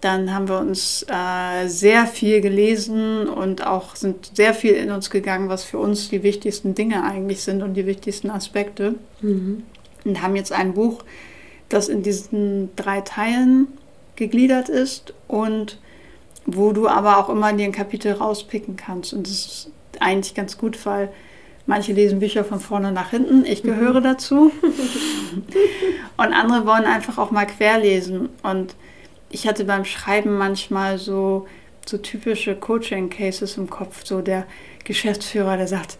Dann 0.00 0.34
haben 0.34 0.48
wir 0.48 0.58
uns 0.58 1.04
äh, 1.08 1.66
sehr 1.66 2.06
viel 2.06 2.40
gelesen 2.40 3.28
und 3.28 3.66
auch 3.66 3.96
sind 3.96 4.30
sehr 4.34 4.54
viel 4.54 4.74
in 4.74 4.90
uns 4.90 5.10
gegangen, 5.10 5.48
was 5.48 5.64
für 5.64 5.78
uns 5.78 6.08
die 6.10 6.22
wichtigsten 6.22 6.74
Dinge 6.74 7.04
eigentlich 7.04 7.42
sind 7.42 7.62
und 7.62 7.74
die 7.74 7.86
wichtigsten 7.86 8.30
Aspekte. 8.30 8.94
Mhm. 9.20 9.64
Und 10.04 10.22
haben 10.22 10.36
jetzt 10.36 10.52
ein 10.52 10.74
Buch, 10.74 11.04
das 11.70 11.88
in 11.88 12.02
diesen 12.02 12.70
drei 12.76 13.00
Teilen 13.00 13.68
gegliedert 14.16 14.68
ist 14.68 15.14
und 15.28 15.78
wo 16.46 16.72
du 16.72 16.88
aber 16.88 17.18
auch 17.18 17.28
immer 17.28 17.52
dir 17.52 17.64
ein 17.64 17.72
Kapitel 17.72 18.12
rauspicken 18.12 18.76
kannst. 18.76 19.12
Und 19.12 19.26
das 19.26 19.32
ist 19.32 19.70
eigentlich 20.00 20.34
ganz 20.34 20.58
gut, 20.58 20.84
weil 20.84 21.10
manche 21.66 21.92
lesen 21.92 22.20
Bücher 22.20 22.44
von 22.44 22.60
vorne 22.60 22.92
nach 22.92 23.10
hinten. 23.10 23.44
Ich 23.46 23.62
gehöre 23.62 24.00
mhm. 24.00 24.04
dazu. 24.04 24.52
und 26.16 26.32
andere 26.32 26.66
wollen 26.66 26.84
einfach 26.84 27.18
auch 27.18 27.30
mal 27.30 27.46
querlesen. 27.46 28.28
Und 28.42 28.74
ich 29.30 29.46
hatte 29.46 29.64
beim 29.64 29.84
Schreiben 29.84 30.36
manchmal 30.36 30.98
so, 30.98 31.46
so 31.86 31.98
typische 31.98 32.54
Coaching-Cases 32.54 33.56
im 33.56 33.70
Kopf. 33.70 34.04
So 34.04 34.20
der 34.20 34.46
Geschäftsführer, 34.84 35.56
der 35.56 35.68
sagt, 35.68 35.98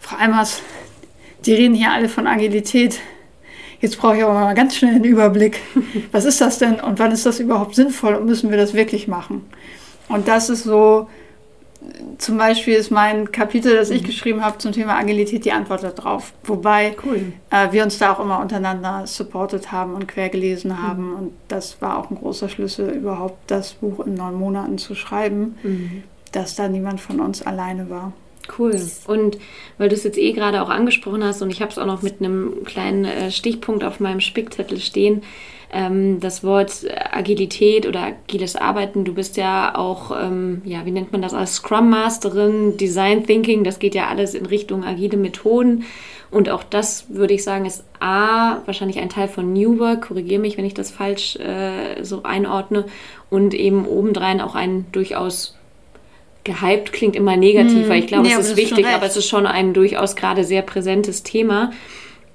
Frau 0.00 0.16
Eimers, 0.16 0.60
die 1.46 1.54
reden 1.54 1.74
hier 1.74 1.92
alle 1.92 2.08
von 2.08 2.26
Agilität. 2.26 3.00
Jetzt 3.80 3.98
brauche 3.98 4.16
ich 4.16 4.22
aber 4.22 4.34
mal 4.34 4.54
ganz 4.54 4.76
schnell 4.76 4.94
einen 4.94 5.04
Überblick. 5.04 5.60
Was 6.12 6.24
ist 6.24 6.40
das 6.40 6.58
denn 6.58 6.80
und 6.80 6.98
wann 6.98 7.12
ist 7.12 7.26
das 7.26 7.40
überhaupt 7.40 7.74
sinnvoll 7.74 8.14
und 8.14 8.26
müssen 8.26 8.50
wir 8.50 8.56
das 8.56 8.74
wirklich 8.74 9.08
machen? 9.08 9.44
Und 10.08 10.28
das 10.28 10.50
ist 10.50 10.64
so, 10.64 11.08
zum 12.18 12.38
Beispiel 12.38 12.74
ist 12.74 12.90
mein 12.90 13.32
Kapitel, 13.32 13.76
das 13.76 13.90
ich 13.90 14.02
mhm. 14.02 14.06
geschrieben 14.06 14.44
habe 14.44 14.58
zum 14.58 14.72
Thema 14.72 14.98
Agilität, 14.98 15.44
die 15.44 15.52
Antwort 15.52 15.82
darauf. 15.82 16.32
Wobei 16.44 16.96
cool. 17.04 17.32
äh, 17.50 17.72
wir 17.72 17.82
uns 17.82 17.98
da 17.98 18.12
auch 18.12 18.20
immer 18.20 18.40
untereinander 18.40 19.06
supportet 19.06 19.72
haben 19.72 19.94
und 19.94 20.08
quer 20.08 20.28
gelesen 20.28 20.70
mhm. 20.70 20.82
haben. 20.82 21.14
Und 21.14 21.32
das 21.48 21.80
war 21.80 21.98
auch 21.98 22.10
ein 22.10 22.16
großer 22.16 22.48
Schlüssel, 22.48 22.90
überhaupt 22.90 23.38
das 23.50 23.74
Buch 23.74 24.00
in 24.06 24.14
neun 24.14 24.34
Monaten 24.34 24.78
zu 24.78 24.94
schreiben, 24.94 25.56
mhm. 25.62 26.02
dass 26.32 26.54
da 26.54 26.68
niemand 26.68 27.00
von 27.00 27.20
uns 27.20 27.42
alleine 27.42 27.90
war. 27.90 28.12
Cool. 28.58 28.78
Und 29.06 29.38
weil 29.78 29.88
du 29.88 29.94
es 29.94 30.04
jetzt 30.04 30.18
eh 30.18 30.32
gerade 30.32 30.62
auch 30.62 30.68
angesprochen 30.68 31.24
hast 31.24 31.42
und 31.42 31.50
ich 31.50 31.62
habe 31.62 31.70
es 31.70 31.78
auch 31.78 31.86
noch 31.86 32.02
mit 32.02 32.20
einem 32.20 32.64
kleinen 32.64 33.04
äh, 33.04 33.30
Stichpunkt 33.30 33.84
auf 33.84 34.00
meinem 34.00 34.20
Spickzettel 34.20 34.80
stehen, 34.80 35.22
ähm, 35.72 36.20
das 36.20 36.44
Wort 36.44 36.86
Agilität 37.10 37.86
oder 37.86 38.02
agiles 38.02 38.54
Arbeiten, 38.54 39.04
du 39.04 39.12
bist 39.12 39.36
ja 39.36 39.74
auch, 39.74 40.12
ähm, 40.16 40.62
ja, 40.64 40.86
wie 40.86 40.92
nennt 40.92 41.12
man 41.12 41.20
das, 41.20 41.34
als 41.34 41.56
Scrum 41.56 41.90
Masterin, 41.90 42.76
Design 42.76 43.26
Thinking, 43.26 43.64
das 43.64 43.80
geht 43.80 43.94
ja 43.94 44.08
alles 44.08 44.34
in 44.34 44.46
Richtung 44.46 44.84
agile 44.84 45.16
Methoden. 45.16 45.84
Und 46.30 46.48
auch 46.48 46.64
das 46.64 47.06
würde 47.10 47.34
ich 47.34 47.44
sagen, 47.44 47.64
ist 47.64 47.84
A, 48.00 48.58
wahrscheinlich 48.66 48.98
ein 48.98 49.08
Teil 49.08 49.28
von 49.28 49.52
New 49.52 49.78
Work, 49.78 50.08
korrigiere 50.08 50.40
mich, 50.40 50.56
wenn 50.56 50.64
ich 50.64 50.74
das 50.74 50.90
falsch 50.90 51.36
äh, 51.36 52.02
so 52.02 52.22
einordne, 52.24 52.86
und 53.30 53.54
eben 53.54 53.86
obendrein 53.86 54.40
auch 54.40 54.54
ein 54.54 54.86
durchaus 54.92 55.56
gehypt 56.44 56.92
klingt 56.92 57.16
immer 57.16 57.36
negativ, 57.36 57.88
weil 57.88 58.00
ich 58.00 58.06
glaube, 58.06 58.28
nee, 58.28 58.34
es 58.38 58.50
ist 58.50 58.56
wichtig, 58.56 58.86
aber 58.86 59.06
es 59.06 59.16
ist 59.16 59.26
schon 59.26 59.46
ein 59.46 59.72
durchaus 59.72 60.14
gerade 60.14 60.44
sehr 60.44 60.62
präsentes 60.62 61.22
Thema. 61.22 61.72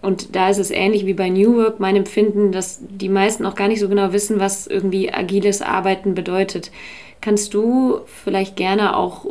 Und 0.02 0.36
da 0.36 0.50
ist 0.50 0.60
es 0.60 0.72
ähnlich 0.72 1.06
wie 1.06 1.14
bei 1.14 1.30
New 1.30 1.58
Work, 1.58 1.80
mein 1.80 1.96
Empfinden, 1.96 2.52
dass 2.52 2.80
die 2.82 3.10
meisten 3.10 3.46
auch 3.46 3.56
gar 3.56 3.68
nicht 3.68 3.82
so 3.82 3.90
genau 3.90 4.14
wissen, 4.14 4.40
was 4.40 4.66
irgendwie 4.66 5.14
agiles 5.14 5.62
Arbeiten 5.62 6.16
bedeutet. 6.16 6.72
Kannst 7.22 7.54
du 7.54 8.00
vielleicht 8.24 8.56
gerne 8.56 8.96
auch 8.96 9.26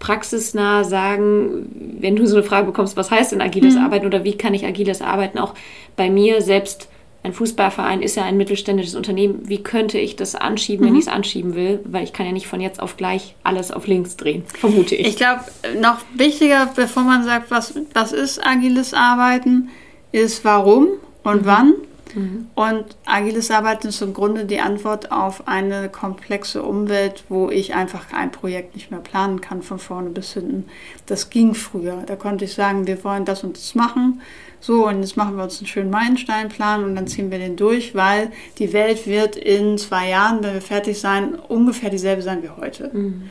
praxisnah 0.00 0.82
sagen, 0.82 1.96
wenn 2.00 2.16
du 2.16 2.26
so 2.26 2.34
eine 2.34 2.44
Frage 2.44 2.66
bekommst, 2.66 2.96
was 2.96 3.12
heißt 3.12 3.30
denn 3.30 3.40
agiles 3.40 3.76
mhm. 3.76 3.82
Arbeiten 3.82 4.06
oder 4.06 4.24
wie 4.24 4.36
kann 4.36 4.54
ich 4.54 4.66
agiles 4.66 5.00
Arbeiten 5.00 5.38
auch 5.38 5.54
bei 5.94 6.10
mir 6.10 6.42
selbst 6.42 6.88
ein 7.24 7.32
Fußballverein 7.32 8.02
ist 8.02 8.16
ja 8.16 8.24
ein 8.24 8.36
mittelständisches 8.36 8.96
Unternehmen. 8.96 9.48
Wie 9.48 9.62
könnte 9.62 9.98
ich 9.98 10.16
das 10.16 10.34
anschieben, 10.34 10.86
wenn 10.86 10.94
mhm. 10.94 10.98
ich 10.98 11.06
es 11.06 11.12
anschieben 11.12 11.54
will? 11.54 11.80
Weil 11.84 12.02
ich 12.02 12.12
kann 12.12 12.26
ja 12.26 12.32
nicht 12.32 12.48
von 12.48 12.60
jetzt 12.60 12.80
auf 12.80 12.96
gleich 12.96 13.36
alles 13.44 13.70
auf 13.70 13.86
links 13.86 14.16
drehen, 14.16 14.44
vermute 14.58 14.96
ich. 14.96 15.06
Ich 15.06 15.16
glaube, 15.16 15.40
noch 15.80 15.98
wichtiger, 16.14 16.70
bevor 16.74 17.04
man 17.04 17.22
sagt, 17.22 17.50
was, 17.50 17.74
was 17.94 18.12
ist 18.12 18.44
agiles 18.44 18.92
Arbeiten, 18.92 19.68
ist 20.10 20.44
warum 20.44 20.88
und 21.22 21.42
mhm. 21.42 21.46
wann. 21.46 21.74
Mhm. 22.14 22.48
Und 22.56 22.84
agiles 23.06 23.52
Arbeiten 23.52 23.88
ist 23.88 24.02
im 24.02 24.14
Grunde 24.14 24.44
die 24.44 24.60
Antwort 24.60 25.12
auf 25.12 25.46
eine 25.46 25.88
komplexe 25.88 26.62
Umwelt, 26.62 27.24
wo 27.28 27.50
ich 27.50 27.74
einfach 27.74 28.12
ein 28.12 28.32
Projekt 28.32 28.74
nicht 28.74 28.90
mehr 28.90 29.00
planen 29.00 29.40
kann 29.40 29.62
von 29.62 29.78
vorne 29.78 30.10
bis 30.10 30.32
hinten. 30.34 30.66
Das 31.06 31.30
ging 31.30 31.54
früher. 31.54 32.02
Da 32.04 32.16
konnte 32.16 32.46
ich 32.46 32.54
sagen, 32.54 32.86
wir 32.86 33.02
wollen 33.04 33.24
das 33.24 33.44
und 33.44 33.56
das 33.56 33.74
machen. 33.76 34.20
So, 34.62 34.86
und 34.86 35.00
jetzt 35.00 35.16
machen 35.16 35.36
wir 35.36 35.42
uns 35.42 35.58
einen 35.58 35.66
schönen 35.66 35.90
Meilensteinplan 35.90 36.84
und 36.84 36.94
dann 36.94 37.08
ziehen 37.08 37.32
wir 37.32 37.38
den 37.38 37.56
durch, 37.56 37.96
weil 37.96 38.30
die 38.58 38.72
Welt 38.72 39.08
wird 39.08 39.34
in 39.34 39.76
zwei 39.76 40.10
Jahren, 40.10 40.42
wenn 40.44 40.54
wir 40.54 40.62
fertig 40.62 41.00
sein, 41.00 41.34
ungefähr 41.34 41.90
dieselbe 41.90 42.22
sein 42.22 42.44
wie 42.44 42.48
heute. 42.48 42.88
Mhm. 42.92 43.28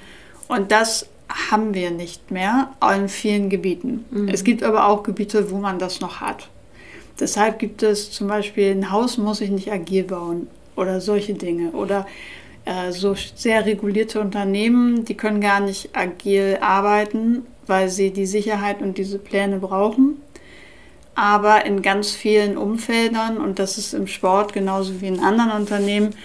Und 0.49 0.73
das 0.73 1.07
haben 1.49 1.73
wir 1.73 1.89
nicht 1.89 2.32
mehr 2.32 2.71
in 2.93 3.07
vielen 3.07 3.49
Gebieten. 3.49 4.03
Mhm. 4.11 4.27
Es 4.27 4.43
gibt 4.43 4.61
aber 4.61 4.88
auch 4.88 5.03
Gebiete, 5.03 5.51
wo 5.51 5.57
man 5.57 5.79
das 5.79 6.01
noch 6.01 6.19
hat. 6.19 6.49
Deshalb 7.17 7.59
gibt 7.59 7.82
es 7.82 8.11
zum 8.11 8.27
Beispiel, 8.27 8.71
ein 8.71 8.91
Haus 8.91 9.17
muss 9.17 9.39
ich 9.39 9.51
nicht 9.51 9.71
agil 9.71 10.03
bauen 10.03 10.47
oder 10.75 10.99
solche 10.99 11.34
Dinge. 11.34 11.71
Oder 11.71 12.07
äh, 12.65 12.91
so 12.91 13.15
sehr 13.36 13.65
regulierte 13.65 14.19
Unternehmen, 14.19 15.05
die 15.05 15.15
können 15.15 15.39
gar 15.39 15.61
nicht 15.61 15.95
agil 15.95 16.57
arbeiten, 16.59 17.43
weil 17.67 17.88
sie 17.88 18.11
die 18.11 18.25
Sicherheit 18.25 18.82
und 18.82 18.97
diese 18.97 19.17
Pläne 19.17 19.59
brauchen. 19.59 20.20
Aber 21.16 21.66
in 21.66 21.82
ganz 21.82 22.12
vielen 22.12 22.57
Umfeldern, 22.57 23.38
und 23.38 23.59
das 23.59 23.78
ist 23.78 23.93
im 23.93 24.07
Sport 24.07 24.53
genauso 24.53 25.01
wie 25.01 25.07
in 25.07 25.20
anderen 25.20 25.51
Unternehmen, 25.51 26.16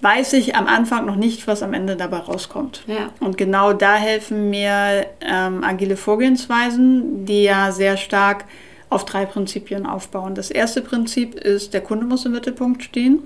weiß 0.00 0.34
ich 0.34 0.54
am 0.54 0.66
Anfang 0.66 1.06
noch 1.06 1.16
nicht, 1.16 1.46
was 1.46 1.62
am 1.62 1.72
Ende 1.72 1.96
dabei 1.96 2.18
rauskommt. 2.18 2.82
Ja. 2.86 3.10
Und 3.20 3.38
genau 3.38 3.72
da 3.72 3.96
helfen 3.96 4.50
mir 4.50 5.06
ähm, 5.20 5.64
agile 5.64 5.96
Vorgehensweisen, 5.96 7.24
die 7.24 7.44
ja 7.44 7.72
sehr 7.72 7.96
stark 7.96 8.44
auf 8.90 9.04
drei 9.04 9.24
Prinzipien 9.24 9.86
aufbauen. 9.86 10.34
Das 10.34 10.50
erste 10.50 10.82
Prinzip 10.82 11.34
ist, 11.34 11.72
der 11.74 11.80
Kunde 11.80 12.06
muss 12.06 12.26
im 12.26 12.32
Mittelpunkt 12.32 12.82
stehen. 12.82 13.22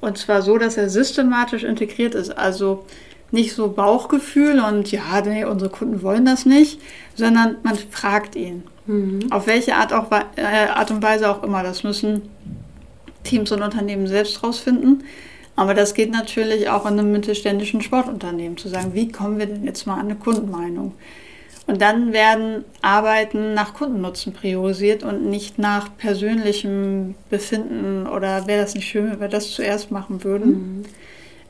Und 0.00 0.18
zwar 0.18 0.42
so, 0.42 0.58
dass 0.58 0.76
er 0.76 0.90
systematisch 0.90 1.64
integriert 1.64 2.14
ist. 2.14 2.30
Also 2.30 2.84
nicht 3.30 3.54
so 3.54 3.68
Bauchgefühl 3.68 4.60
und 4.60 4.92
ja, 4.92 5.20
nee, 5.24 5.44
unsere 5.44 5.70
Kunden 5.70 6.02
wollen 6.02 6.24
das 6.24 6.46
nicht, 6.46 6.80
sondern 7.14 7.56
man 7.62 7.76
fragt 7.90 8.36
ihn. 8.36 8.64
Mhm. 8.86 9.30
Auf 9.30 9.46
welche 9.46 9.74
Art, 9.74 9.92
auch, 9.92 10.10
äh, 10.10 10.42
Art 10.42 10.90
und 10.90 11.02
Weise 11.02 11.30
auch 11.30 11.42
immer. 11.42 11.62
Das 11.62 11.82
müssen 11.82 12.22
Teams 13.24 13.50
und 13.52 13.62
Unternehmen 13.62 14.06
selbst 14.06 14.42
rausfinden. 14.42 15.04
Aber 15.56 15.72
das 15.72 15.94
geht 15.94 16.12
natürlich 16.12 16.68
auch 16.68 16.84
in 16.84 16.98
einem 16.98 17.12
mittelständischen 17.12 17.80
Sportunternehmen, 17.80 18.58
zu 18.58 18.68
sagen, 18.68 18.92
wie 18.92 19.10
kommen 19.10 19.38
wir 19.38 19.46
denn 19.46 19.64
jetzt 19.64 19.86
mal 19.86 19.94
an 19.94 20.06
eine 20.06 20.14
Kundenmeinung? 20.14 20.92
Und 21.66 21.82
dann 21.82 22.12
werden 22.12 22.64
Arbeiten 22.80 23.54
nach 23.54 23.74
Kundennutzen 23.74 24.32
priorisiert 24.32 25.02
und 25.02 25.28
nicht 25.28 25.58
nach 25.58 25.96
persönlichem 25.96 27.16
Befinden 27.28 28.06
oder 28.06 28.46
wäre 28.46 28.62
das 28.62 28.74
nicht 28.74 28.86
schön, 28.86 29.10
wenn 29.10 29.20
wir 29.20 29.28
das 29.28 29.50
zuerst 29.50 29.90
machen 29.90 30.22
würden. 30.22 30.50
Mhm. 30.50 30.84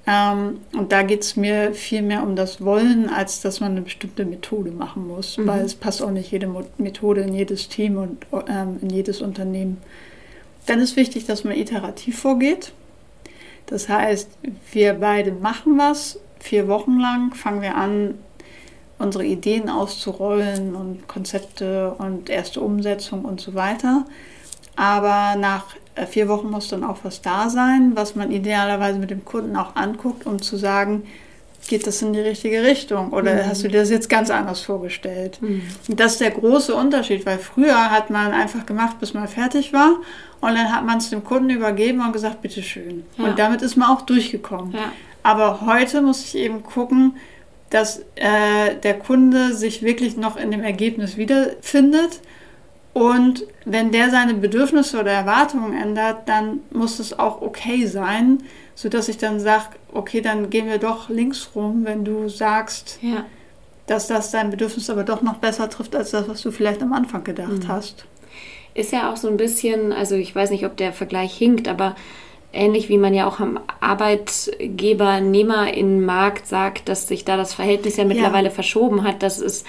Ähm, 0.06 0.60
und 0.72 0.92
da 0.92 1.02
geht 1.02 1.22
es 1.22 1.36
mir 1.36 1.74
viel 1.74 2.02
mehr 2.02 2.22
um 2.22 2.36
das 2.36 2.64
Wollen, 2.64 3.08
als 3.08 3.40
dass 3.40 3.60
man 3.60 3.72
eine 3.72 3.82
bestimmte 3.82 4.24
Methode 4.24 4.70
machen 4.70 5.08
muss, 5.08 5.36
mhm. 5.36 5.46
weil 5.48 5.64
es 5.64 5.74
passt 5.74 6.00
auch 6.00 6.10
nicht 6.10 6.30
jede 6.30 6.48
Methode 6.78 7.22
in 7.22 7.34
jedes 7.34 7.68
Team 7.68 7.96
und 7.96 8.24
ähm, 8.48 8.78
in 8.82 8.90
jedes 8.90 9.20
Unternehmen. 9.20 9.78
Dann 10.66 10.80
ist 10.80 10.96
wichtig, 10.96 11.26
dass 11.26 11.44
man 11.44 11.56
iterativ 11.56 12.20
vorgeht. 12.20 12.72
Das 13.66 13.88
heißt, 13.88 14.30
wir 14.72 14.94
beide 14.94 15.32
machen 15.32 15.76
was, 15.76 16.20
vier 16.38 16.68
Wochen 16.68 16.98
lang 17.00 17.34
fangen 17.34 17.62
wir 17.62 17.74
an, 17.74 18.14
unsere 18.98 19.24
Ideen 19.24 19.68
auszurollen 19.68 20.74
und 20.74 21.06
Konzepte 21.08 21.94
und 21.98 22.30
erste 22.30 22.60
Umsetzung 22.60 23.24
und 23.24 23.40
so 23.40 23.54
weiter. 23.54 24.06
Aber 24.76 25.36
nach 25.38 25.76
vier 26.04 26.28
Wochen 26.28 26.50
muss 26.50 26.68
dann 26.68 26.84
auch 26.84 26.98
was 27.02 27.22
da 27.22 27.48
sein, 27.48 27.92
was 27.94 28.14
man 28.14 28.30
idealerweise 28.30 28.98
mit 28.98 29.10
dem 29.10 29.24
Kunden 29.24 29.56
auch 29.56 29.76
anguckt, 29.76 30.26
um 30.26 30.42
zu 30.42 30.56
sagen, 30.56 31.04
geht 31.68 31.86
das 31.86 32.02
in 32.02 32.12
die 32.12 32.20
richtige 32.20 32.62
Richtung 32.62 33.12
oder 33.12 33.34
mhm. 33.34 33.48
hast 33.48 33.64
du 33.64 33.68
dir 33.68 33.80
das 33.80 33.90
jetzt 33.90 34.08
ganz 34.08 34.30
anders 34.30 34.60
vorgestellt? 34.60 35.38
Mhm. 35.40 35.62
Und 35.88 36.00
das 36.00 36.12
ist 36.12 36.20
der 36.20 36.30
große 36.30 36.74
Unterschied, 36.74 37.26
weil 37.26 37.38
früher 37.38 37.90
hat 37.90 38.10
man 38.10 38.32
einfach 38.32 38.66
gemacht, 38.66 38.98
bis 39.00 39.14
man 39.14 39.26
fertig 39.26 39.72
war 39.72 39.96
und 40.40 40.54
dann 40.54 40.72
hat 40.72 40.84
man 40.84 40.98
es 40.98 41.10
dem 41.10 41.24
Kunden 41.24 41.50
übergeben 41.50 42.00
und 42.04 42.12
gesagt, 42.12 42.42
bitteschön. 42.42 43.04
Ja. 43.16 43.24
Und 43.24 43.38
damit 43.38 43.62
ist 43.62 43.76
man 43.76 43.90
auch 43.90 44.02
durchgekommen. 44.02 44.72
Ja. 44.72 44.92
Aber 45.22 45.62
heute 45.62 46.02
muss 46.02 46.22
ich 46.24 46.36
eben 46.36 46.62
gucken, 46.62 47.16
dass 47.70 48.00
äh, 48.14 48.76
der 48.82 48.98
Kunde 48.98 49.54
sich 49.54 49.82
wirklich 49.82 50.16
noch 50.16 50.36
in 50.36 50.52
dem 50.52 50.62
Ergebnis 50.62 51.16
wiederfindet. 51.16 52.20
Und 52.92 53.44
wenn 53.68 53.90
der 53.90 54.10
seine 54.10 54.34
Bedürfnisse 54.34 55.00
oder 55.00 55.10
Erwartungen 55.10 55.76
ändert, 55.76 56.28
dann 56.28 56.60
muss 56.70 57.00
es 57.00 57.18
auch 57.18 57.42
okay 57.42 57.86
sein, 57.86 58.38
sodass 58.76 59.08
ich 59.08 59.18
dann 59.18 59.40
sage, 59.40 59.70
okay, 59.92 60.20
dann 60.20 60.50
gehen 60.50 60.68
wir 60.68 60.78
doch 60.78 61.08
links 61.08 61.50
rum, 61.56 61.84
wenn 61.84 62.04
du 62.04 62.28
sagst, 62.28 63.00
ja. 63.02 63.24
dass 63.88 64.06
das 64.06 64.30
dein 64.30 64.50
Bedürfnis 64.50 64.88
aber 64.88 65.02
doch 65.02 65.20
noch 65.20 65.38
besser 65.38 65.68
trifft 65.68 65.96
als 65.96 66.12
das, 66.12 66.28
was 66.28 66.42
du 66.42 66.52
vielleicht 66.52 66.80
am 66.80 66.92
Anfang 66.92 67.24
gedacht 67.24 67.64
mhm. 67.64 67.68
hast. 67.68 68.06
Ist 68.74 68.92
ja 68.92 69.12
auch 69.12 69.16
so 69.16 69.26
ein 69.26 69.36
bisschen, 69.36 69.92
also 69.92 70.14
ich 70.14 70.32
weiß 70.32 70.50
nicht, 70.50 70.64
ob 70.64 70.76
der 70.76 70.92
Vergleich 70.92 71.36
hinkt, 71.36 71.66
aber 71.66 71.96
ähnlich 72.52 72.88
wie 72.88 72.98
man 72.98 73.14
ja 73.14 73.26
auch 73.26 73.40
am 73.40 73.58
Arbeitgeber-Nehmer-Markt 73.80 76.46
sagt, 76.46 76.88
dass 76.88 77.08
sich 77.08 77.24
da 77.24 77.36
das 77.36 77.52
Verhältnis 77.52 77.96
ja 77.96 78.04
mittlerweile 78.04 78.50
ja. 78.50 78.54
verschoben 78.54 79.02
hat, 79.02 79.24
dass 79.24 79.40
es 79.40 79.64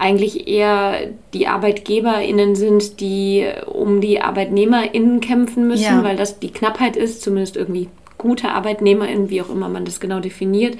eigentlich 0.00 0.48
eher 0.48 1.08
die 1.34 1.46
ArbeitgeberInnen 1.46 2.56
sind, 2.56 3.00
die 3.00 3.46
um 3.66 4.00
die 4.00 4.22
ArbeitnehmerInnen 4.22 5.20
kämpfen 5.20 5.68
müssen, 5.68 5.82
ja. 5.82 6.02
weil 6.02 6.16
das 6.16 6.38
die 6.38 6.50
Knappheit 6.50 6.96
ist, 6.96 7.20
zumindest 7.20 7.56
irgendwie 7.56 7.88
gute 8.16 8.48
ArbeitnehmerInnen, 8.48 9.28
wie 9.28 9.42
auch 9.42 9.50
immer 9.50 9.68
man 9.68 9.84
das 9.84 10.00
genau 10.00 10.20
definiert, 10.20 10.78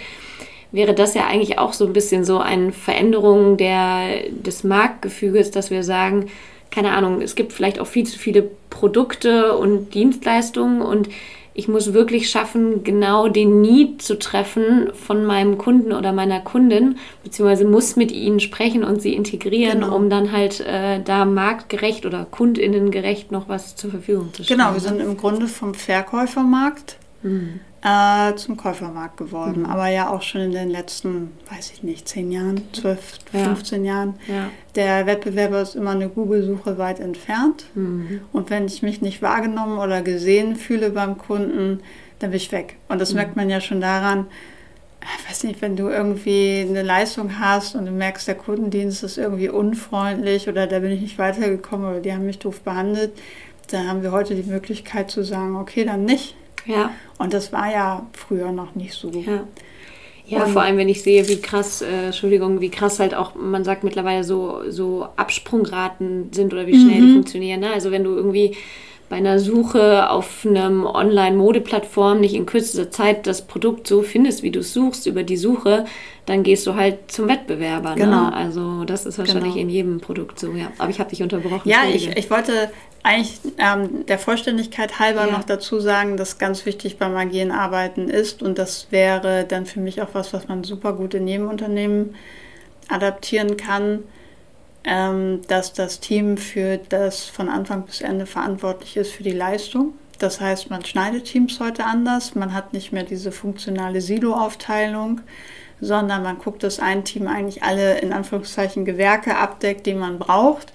wäre 0.73 0.95
das 0.95 1.13
ja 1.13 1.27
eigentlich 1.27 1.59
auch 1.59 1.75
so 1.75 1.85
ein 1.87 1.93
bisschen 1.93 2.25
so 2.25 2.39
eine 2.39 2.73
Veränderung 2.73 3.59
der, 3.59 4.31
des 4.31 4.65
Marktgefüges, 4.65 5.51
dass 5.51 5.71
wir 5.71 5.85
sagen, 5.85 6.31
keine 6.71 6.93
Ahnung, 6.93 7.21
es 7.21 7.35
gibt 7.35 7.53
vielleicht 7.53 7.79
auch 7.79 7.87
viel 7.87 8.07
zu 8.07 8.19
viele 8.19 8.49
Produkte 8.71 9.55
und 9.59 9.93
Dienstleistungen 9.93 10.81
und 10.81 11.11
ich 11.53 11.69
muss 11.69 11.93
wirklich 11.93 12.31
schaffen, 12.31 12.85
genau 12.85 13.29
den 13.29 13.61
Need 13.61 14.03
zu 14.03 14.19
treffen 14.19 14.93
von 14.95 15.25
meinem 15.25 15.59
Kunden 15.59 15.93
oder 15.93 16.13
meiner 16.13 16.41
Kundin, 16.41 16.97
beziehungsweise 17.25 17.65
muss 17.65 17.97
mit 17.97 18.13
ihnen 18.13 18.41
sprechen 18.41 18.85
und 18.85 19.03
sie 19.03 19.15
integrieren, 19.15 19.81
genau. 19.81 19.97
um 19.97 20.11
dann 20.11 20.33
halt 20.33 20.61
äh, 20.61 21.03
da 21.03 21.25
marktgerecht 21.25 22.07
oder 22.07 22.27
kundinnengerecht 22.31 23.33
noch 23.33 23.49
was 23.49 23.77
zur 23.77 23.91
Verfügung 23.91 24.33
zu 24.33 24.45
stellen. 24.45 24.61
Genau, 24.61 24.73
wir 24.75 24.81
sind 24.81 25.01
im 25.01 25.17
Grunde 25.17 25.49
vom 25.49 25.75
Verkäufermarkt 25.75 26.97
mhm 27.23 27.61
äh, 27.83 28.35
zum 28.35 28.57
Käufermarkt 28.57 29.17
geworden. 29.17 29.61
Mhm. 29.61 29.67
Aber 29.67 29.89
ja 29.89 30.11
auch 30.11 30.23
schon 30.23 30.43
in 30.43 30.53
den 30.53 30.71
letzten, 30.71 31.33
weiß 31.51 31.73
ich 31.73 31.83
nicht, 31.83 32.09
10 32.09 32.31
Jahren, 32.31 32.63
12, 32.73 33.19
ja. 33.33 33.45
15 33.45 33.85
Jahren. 33.85 34.15
Ja. 34.29 34.51
Der 34.75 35.07
Wettbewerber 35.07 35.63
ist 35.63 35.77
immer 35.77 35.93
eine 35.93 36.09
Google-Suche 36.09 36.77
weit 36.79 37.01
entfernt. 37.01 37.65
Mhm. 37.75 38.21
Und 38.33 38.51
wenn 38.51 38.67
ich 38.67 38.83
mich 38.83 39.01
nicht 39.01 39.23
wahrgenommen 39.23 39.79
oder 39.79 40.03
gesehen 40.03 40.57
fühle 40.57 40.91
beim 40.91 41.17
Kunden, 41.17 41.81
dann 42.19 42.31
bin 42.31 42.37
ich 42.37 42.53
weg. 42.53 42.77
Und 42.89 43.01
das 43.01 43.11
mhm. 43.11 43.17
merkt 43.17 43.37
man 43.37 43.49
ja 43.49 43.61
schon 43.61 43.81
daran, 43.81 44.27
ich 45.03 45.31
weiß 45.31 45.45
nicht, 45.45 45.63
wenn 45.63 45.77
du 45.77 45.89
irgendwie 45.89 46.67
eine 46.69 46.83
Leistung 46.83 47.41
hast 47.41 47.75
und 47.75 47.87
du 47.87 47.93
merkst, 47.93 48.29
der 48.29 48.35
Kundendienst 48.35 49.03
ist 49.03 49.17
irgendwie 49.17 49.49
unfreundlich 49.49 50.47
oder 50.47 50.67
da 50.67 50.81
bin 50.81 50.91
ich 50.91 51.01
nicht 51.01 51.19
weitergekommen 51.19 51.89
oder 51.89 52.01
die 52.01 52.13
haben 52.13 52.27
mich 52.27 52.39
doof 52.39 52.61
behandelt, 52.61 53.13
dann 53.71 53.89
haben 53.89 54.03
wir 54.03 54.13
heute 54.13 54.35
die 54.35 54.43
Möglichkeit 54.43 55.11
zu 55.11 55.25
sagen, 55.25 55.57
okay, 55.57 55.87
dann 55.87 56.05
nicht. 56.05 56.37
Ja. 56.67 56.91
Und 57.19 57.33
das 57.33 57.53
war 57.53 57.71
ja 57.71 58.07
früher 58.13 58.53
noch 58.53 58.75
nicht 58.75 58.95
so. 58.95 59.11
Ja. 59.11 59.45
Ja, 60.27 60.45
und 60.45 60.53
vor 60.53 60.63
allem, 60.63 60.77
wenn 60.77 60.89
ich 60.89 61.03
sehe, 61.03 61.27
wie 61.29 61.41
krass, 61.41 61.83
äh, 61.83 62.07
Entschuldigung, 62.07 62.61
wie 62.61 62.71
krass 62.71 63.01
halt 63.01 63.17
auch, 63.17 63.35
man 63.35 63.65
sagt 63.65 63.83
mittlerweile 63.83 64.23
so, 64.23 64.61
so 64.69 65.09
Absprungraten 65.17 66.33
sind 66.33 66.53
oder 66.53 66.69
wie 66.69 66.81
schnell 66.81 67.01
mhm. 67.01 67.07
die 67.07 67.13
funktionieren. 67.15 67.61
Ne? 67.61 67.73
Also 67.73 67.91
wenn 67.91 68.05
du 68.05 68.15
irgendwie 68.15 68.57
bei 69.11 69.17
einer 69.17 69.41
Suche 69.41 70.09
auf 70.09 70.47
einem 70.47 70.87
Online-Modeplattform 70.87 72.21
nicht 72.21 72.33
in 72.33 72.47
kürzester 72.47 72.93
Zeit 72.93 73.27
das 73.27 73.43
Produkt 73.43 73.89
so 73.89 74.03
findest, 74.03 74.45
wie 74.45 74.53
du 74.53 74.61
es 74.61 74.73
suchst 74.73 75.07
über 75.07 75.25
die 75.25 75.37
Suche, 75.37 75.85
dann 76.27 76.45
gehst 76.45 76.65
du 76.69 76.77
halt 76.77 77.11
zum 77.11 77.29
Wettbewerber. 77.29 77.91
Ne? 77.91 77.97
Genau. 77.97 78.27
Ne? 78.27 78.33
Also 78.33 78.85
das 78.85 79.07
ist 79.07 79.19
wahrscheinlich 79.19 79.55
genau. 79.55 79.63
in 79.65 79.69
jedem 79.69 80.01
Produkt 80.01 80.39
so, 80.39 80.53
ja. 80.53 80.71
Aber 80.79 80.91
ich 80.91 81.01
habe 81.01 81.11
dich 81.11 81.25
unterbrochen. 81.25 81.69
Ja, 81.69 81.79
ich, 81.93 82.17
ich 82.17 82.31
wollte 82.31 82.71
eigentlich 83.03 83.41
ähm, 83.59 84.07
der 84.07 84.21
Vollständigkeit 84.21 85.01
halber 85.01 85.27
ja. 85.27 85.33
noch 85.33 85.43
dazu 85.43 85.81
sagen, 85.81 86.17
dass 86.17 86.39
ganz 86.39 86.65
wichtig 86.65 86.97
beim 86.97 87.17
agilen 87.17 87.51
Arbeiten 87.51 88.09
ist 88.09 88.45
und 88.45 88.59
das 88.59 88.87
wäre 88.91 89.45
dann 89.45 89.67
für 89.67 89.81
mich 89.81 90.01
auch 90.03 90.11
was, 90.13 90.33
was 90.33 90.47
man 90.47 90.63
super 90.63 90.93
gut 90.93 91.15
in 91.15 91.27
jedem 91.27 91.49
Unternehmen 91.49 92.15
adaptieren 92.89 93.57
kann, 93.57 94.05
ähm, 94.85 95.41
dass 95.49 95.73
das 95.73 96.01
Team 96.01 96.37
für 96.37 96.79
das 96.89 97.25
von 97.25 97.49
Anfang 97.49 97.85
bis 97.85 98.01
Ende 98.01 98.27
verantwortlich 98.27 98.97
ist 98.97 99.13
für 99.13 99.23
die 99.23 99.33
Leistung. 99.33 99.95
Das 100.19 100.41
heißt, 100.41 100.71
man 100.71 100.85
schneidet 100.85 101.25
Teams 101.25 101.61
heute 101.61 101.85
anders, 101.85 102.35
man 102.35 102.53
hat 102.53 102.73
nicht 102.73 102.93
mehr 102.93 103.05
diese 103.05 103.33
funktionale 103.33 104.01
Silo-Aufteilung, 104.01 105.23
sondern 105.81 106.23
man 106.23 106.39
guckt, 106.39 106.63
dass 106.63 106.79
ein 106.79 107.05
Team 107.05 107.27
eigentlich 107.27 107.63
alle 107.63 107.99
in 108.01 108.13
Anführungszeichen 108.13 108.85
Gewerke 108.85 109.37
abdeckt, 109.37 109.87
die 109.87 109.95
man 109.95 110.19
braucht 110.19 110.73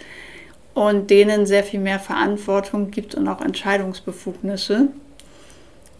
und 0.73 1.09
denen 1.09 1.45
sehr 1.45 1.63
viel 1.63 1.79
mehr 1.79 1.99
Verantwortung 1.99 2.91
gibt 2.91 3.15
und 3.15 3.27
auch 3.27 3.41
Entscheidungsbefugnisse. 3.41 4.89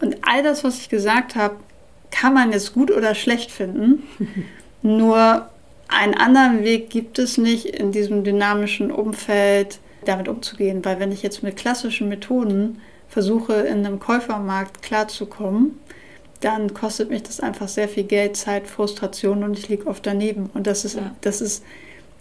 Und 0.00 0.16
all 0.22 0.42
das, 0.42 0.64
was 0.64 0.78
ich 0.78 0.88
gesagt 0.88 1.36
habe, 1.36 1.56
kann 2.10 2.34
man 2.34 2.52
jetzt 2.52 2.74
gut 2.74 2.90
oder 2.90 3.14
schlecht 3.14 3.50
finden. 3.50 4.02
Nur 4.82 5.48
einen 5.88 6.14
anderen 6.14 6.64
Weg 6.64 6.90
gibt 6.90 7.18
es 7.18 7.38
nicht 7.38 7.66
in 7.66 7.92
diesem 7.92 8.24
dynamischen 8.24 8.90
Umfeld 8.90 9.78
damit 10.04 10.28
umzugehen, 10.28 10.84
weil 10.84 11.00
wenn 11.00 11.12
ich 11.12 11.22
jetzt 11.22 11.42
mit 11.42 11.56
klassischen 11.56 12.08
Methoden 12.08 12.80
versuche, 13.08 13.54
in 13.54 13.84
einem 13.84 13.98
Käufermarkt 13.98 14.82
klarzukommen, 14.82 15.78
dann 16.40 16.74
kostet 16.74 17.10
mich 17.10 17.22
das 17.22 17.40
einfach 17.40 17.68
sehr 17.68 17.88
viel 17.88 18.04
Geld, 18.04 18.36
Zeit, 18.36 18.66
Frustration 18.66 19.42
und 19.42 19.58
ich 19.58 19.68
liege 19.68 19.86
oft 19.86 20.06
daneben. 20.06 20.50
Und 20.54 20.66
das 20.66 20.84
ist, 20.84 20.96
ja. 20.96 21.14
das 21.22 21.40
ist 21.40 21.64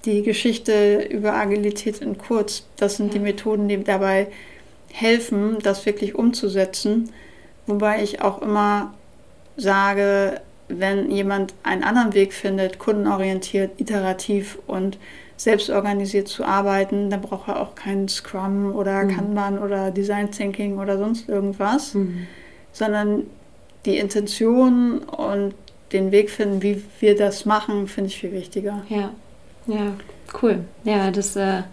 die 0.06 0.22
Geschichte 0.22 1.02
über 1.10 1.34
Agilität 1.34 2.00
in 2.00 2.18
kurz. 2.18 2.66
Das 2.78 2.98
sind 2.98 3.08
ja. 3.08 3.14
die 3.14 3.20
Methoden, 3.20 3.68
die 3.68 3.84
dabei 3.84 4.28
helfen, 4.92 5.58
das 5.62 5.86
wirklich 5.86 6.16
umzusetzen. 6.16 7.12
Wobei 7.68 8.04
ich 8.04 8.22
auch 8.22 8.42
immer 8.42 8.94
sage, 9.58 10.42
wenn 10.68 11.12
jemand 11.12 11.54
einen 11.64 11.84
anderen 11.84 12.14
Weg 12.14 12.34
findet, 12.34 12.80
kundenorientiert, 12.80 13.80
iterativ 13.80 14.58
und 14.68 14.98
selbstorganisiert 15.38 16.28
zu 16.28 16.46
arbeiten, 16.46 17.10
dann 17.10 17.22
braucht 17.22 17.50
er 17.50 17.62
auch 17.62 17.76
keinen 17.76 18.08
Scrum 18.08 18.74
oder 18.74 19.04
mhm. 19.04 19.16
Kanban 19.16 19.60
oder 19.60 19.92
Design 19.92 20.32
Thinking 20.32 20.80
oder 20.80 20.98
sonst 20.98 21.28
irgendwas, 21.28 21.94
mhm. 21.94 22.28
sondern 22.72 23.24
die 23.86 23.98
Intention 23.98 25.00
und 25.00 25.54
den 25.92 26.12
Weg 26.12 26.30
finden, 26.30 26.62
wie 26.64 26.84
wir 27.00 27.16
das 27.16 27.46
machen, 27.46 27.88
finde 27.88 28.10
ich 28.10 28.20
viel 28.20 28.32
wichtiger. 28.32 28.84
Ja, 28.90 29.12
ja, 29.68 29.94
cool. 30.42 30.64
Ja, 30.84 31.12
das 31.12 31.36
äh, 31.36 31.64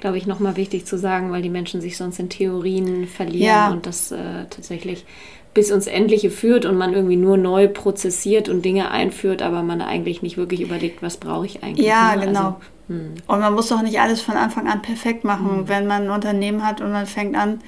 glaube 0.00 0.18
ich 0.18 0.26
nochmal 0.26 0.56
wichtig 0.56 0.84
zu 0.84 0.98
sagen, 0.98 1.32
weil 1.32 1.42
die 1.42 1.50
Menschen 1.50 1.80
sich 1.80 1.96
sonst 1.96 2.18
in 2.18 2.28
Theorien 2.28 3.06
verlieren 3.06 3.46
ja. 3.46 3.70
und 3.70 3.86
das 3.86 4.12
äh, 4.12 4.44
tatsächlich 4.50 5.06
bis 5.54 5.70
uns 5.70 5.86
Endliche 5.86 6.30
führt 6.30 6.66
und 6.66 6.76
man 6.76 6.92
irgendwie 6.92 7.16
nur 7.16 7.36
neu 7.36 7.68
prozessiert 7.68 8.48
und 8.48 8.64
Dinge 8.64 8.90
einführt, 8.90 9.40
aber 9.40 9.62
man 9.62 9.80
eigentlich 9.80 10.20
nicht 10.20 10.36
wirklich 10.36 10.60
überlegt, 10.60 11.02
was 11.02 11.16
brauche 11.16 11.46
ich 11.46 11.62
eigentlich. 11.62 11.86
Ja, 11.86 12.16
ne? 12.16 12.26
genau. 12.26 12.40
Also, 12.40 12.56
hm. 12.88 13.14
Und 13.26 13.40
man 13.40 13.54
muss 13.54 13.68
doch 13.68 13.80
nicht 13.80 14.00
alles 14.00 14.20
von 14.20 14.36
Anfang 14.36 14.68
an 14.68 14.82
perfekt 14.82 15.24
machen, 15.24 15.58
hm. 15.58 15.68
wenn 15.68 15.86
man 15.86 16.04
ein 16.04 16.10
Unternehmen 16.10 16.66
hat 16.66 16.80
und 16.80 16.90
man 16.90 17.06
fängt 17.06 17.36
an, 17.36 17.60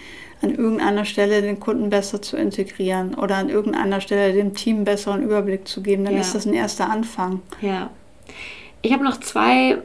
an 0.43 0.55
irgendeiner 0.55 1.05
Stelle 1.05 1.41
den 1.41 1.61
Kunden 1.61 1.89
besser 1.89 2.21
zu 2.21 2.37
integrieren 2.37 3.15
oder 3.15 3.37
an 3.37 3.49
irgendeiner 3.49 4.01
Stelle 4.01 4.33
dem 4.33 4.55
Team 4.55 4.85
besseren 4.85 5.23
Überblick 5.23 5.67
zu 5.67 5.81
geben, 5.81 6.05
dann 6.05 6.15
ja. 6.15 6.21
ist 6.21 6.35
das 6.35 6.45
ein 6.45 6.55
erster 6.55 6.91
Anfang. 6.91 7.41
Ja. 7.61 7.91
Ich 8.83 8.93
habe 8.93 9.03
noch 9.03 9.19
zwei, 9.19 9.79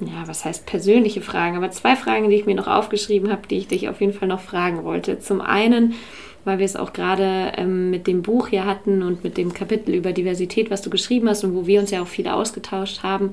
ja, 0.00 0.26
was 0.26 0.44
heißt 0.44 0.66
persönliche 0.66 1.20
Fragen, 1.20 1.56
aber 1.56 1.70
zwei 1.70 1.94
Fragen, 1.94 2.30
die 2.30 2.36
ich 2.36 2.46
mir 2.46 2.54
noch 2.54 2.66
aufgeschrieben 2.66 3.30
habe, 3.30 3.46
die 3.46 3.58
ich 3.58 3.68
dich 3.68 3.88
auf 3.88 4.00
jeden 4.00 4.12
Fall 4.12 4.28
noch 4.28 4.40
fragen 4.40 4.82
wollte. 4.82 5.20
Zum 5.20 5.40
einen, 5.40 5.94
weil 6.44 6.58
wir 6.58 6.64
es 6.64 6.76
auch 6.76 6.92
gerade 6.92 7.52
ähm, 7.56 7.90
mit 7.90 8.06
dem 8.06 8.22
Buch 8.22 8.48
hier 8.48 8.64
hatten 8.64 9.02
und 9.02 9.24
mit 9.24 9.36
dem 9.36 9.52
Kapitel 9.52 9.94
über 9.94 10.12
Diversität, 10.12 10.70
was 10.70 10.82
du 10.82 10.90
geschrieben 10.90 11.28
hast 11.28 11.44
und 11.44 11.54
wo 11.54 11.66
wir 11.66 11.80
uns 11.80 11.90
ja 11.90 12.02
auch 12.02 12.08
viel 12.08 12.28
ausgetauscht 12.28 13.02
haben. 13.02 13.32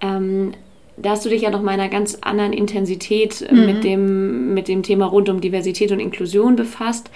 Ähm, 0.00 0.52
da 0.96 1.10
hast 1.10 1.24
du 1.24 1.30
dich 1.30 1.42
ja 1.42 1.50
noch 1.50 1.62
mal 1.62 1.74
in 1.74 1.80
einer 1.80 1.88
ganz 1.88 2.18
anderen 2.20 2.52
Intensität 2.52 3.42
äh, 3.42 3.54
mhm. 3.54 3.66
mit, 3.66 3.84
dem, 3.84 4.54
mit 4.54 4.68
dem 4.68 4.82
Thema 4.82 5.06
rund 5.06 5.28
um 5.28 5.40
Diversität 5.40 5.92
und 5.92 6.00
Inklusion 6.00 6.56
befasst. 6.56 7.10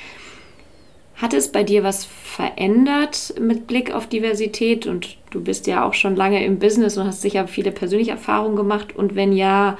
Hat 1.16 1.32
es 1.32 1.52
bei 1.52 1.62
dir 1.62 1.84
was 1.84 2.04
verändert 2.04 3.34
mit 3.40 3.66
Blick 3.66 3.94
auf 3.94 4.08
Diversität? 4.08 4.86
Und 4.86 5.16
du 5.30 5.40
bist 5.40 5.66
ja 5.66 5.86
auch 5.86 5.94
schon 5.94 6.16
lange 6.16 6.44
im 6.44 6.58
Business 6.58 6.98
und 6.98 7.06
hast 7.06 7.22
sicher 7.22 7.46
viele 7.46 7.70
persönliche 7.70 8.10
Erfahrungen 8.12 8.56
gemacht. 8.56 8.96
Und 8.96 9.14
wenn 9.14 9.32
ja, 9.32 9.78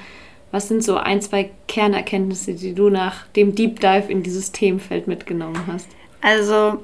was 0.55 0.68
sind 0.68 0.82
so 0.82 0.96
ein, 0.96 1.20
zwei 1.20 1.50
Kernerkenntnisse, 1.68 2.55
die 2.55 2.74
du 2.74 2.88
nach 2.88 3.26
dem 3.36 3.55
Deep 3.55 3.80
Dive 3.80 4.11
in 4.11 4.22
dieses 4.22 4.52
Themenfeld 4.52 5.07
mitgenommen 5.07 5.61
hast? 5.66 5.88
Also, 6.20 6.82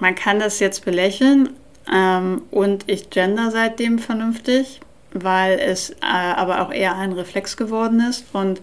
man 0.00 0.14
kann 0.14 0.38
das 0.38 0.60
jetzt 0.60 0.84
belächeln 0.84 1.50
ähm, 1.92 2.42
und 2.50 2.84
ich 2.86 3.08
gender 3.08 3.50
seitdem 3.50 3.98
vernünftig 3.98 4.80
weil 5.12 5.58
es 5.58 5.90
äh, 5.90 5.94
aber 6.02 6.62
auch 6.62 6.72
eher 6.72 6.96
ein 6.96 7.12
Reflex 7.12 7.56
geworden 7.56 8.00
ist. 8.00 8.26
Und 8.32 8.60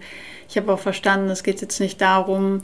ich 0.48 0.56
habe 0.56 0.72
auch 0.72 0.78
verstanden, 0.78 1.28
es 1.30 1.42
geht 1.42 1.60
jetzt 1.60 1.80
nicht 1.80 2.00
darum, 2.00 2.62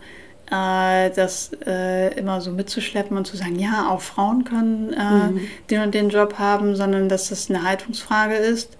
äh, 0.50 1.10
das 1.10 1.50
äh, 1.66 2.14
immer 2.18 2.40
so 2.40 2.52
mitzuschleppen 2.52 3.16
und 3.16 3.26
zu 3.26 3.36
sagen, 3.36 3.58
ja, 3.58 3.88
auch 3.90 4.00
Frauen 4.00 4.44
können 4.44 4.92
äh, 4.92 5.28
mhm. 5.28 5.40
den 5.70 5.82
und 5.82 5.94
den 5.94 6.10
Job 6.10 6.38
haben, 6.38 6.76
sondern 6.76 7.08
dass 7.08 7.28
das 7.28 7.50
eine 7.50 7.62
Haltungsfrage 7.62 8.34
ist. 8.34 8.76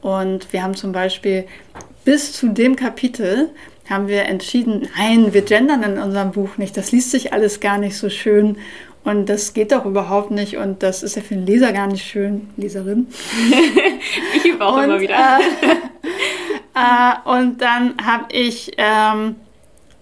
Und 0.00 0.52
wir 0.52 0.62
haben 0.62 0.74
zum 0.74 0.92
Beispiel 0.92 1.46
bis 2.04 2.32
zu 2.32 2.48
dem 2.48 2.76
Kapitel 2.76 3.50
haben 3.88 4.08
wir 4.08 4.24
entschieden, 4.24 4.88
nein, 4.96 5.32
wir 5.32 5.42
gendern 5.42 5.82
in 5.82 5.98
unserem 5.98 6.32
Buch 6.32 6.56
nicht. 6.56 6.76
Das 6.76 6.92
liest 6.92 7.10
sich 7.10 7.32
alles 7.32 7.60
gar 7.60 7.78
nicht 7.78 7.96
so 7.96 8.10
schön. 8.10 8.58
Und 9.04 9.28
das 9.28 9.54
geht 9.54 9.70
doch 9.70 9.84
überhaupt 9.84 10.32
nicht 10.32 10.56
und 10.56 10.82
das 10.82 11.04
ist 11.04 11.14
ja 11.14 11.22
für 11.22 11.34
den 11.34 11.46
Leser 11.46 11.72
gar 11.72 11.86
nicht 11.86 12.04
schön, 12.04 12.50
Leserin. 12.56 13.06
ich 14.36 14.44
übe 14.44 14.66
auch 14.66 14.78
und, 14.78 14.84
immer 14.84 15.00
wieder. 15.00 15.14
Äh, 16.74 16.74
äh, 16.74 17.38
und 17.38 17.62
dann 17.62 17.94
habe 18.04 18.24
ich, 18.32 18.72
ähm, 18.76 19.36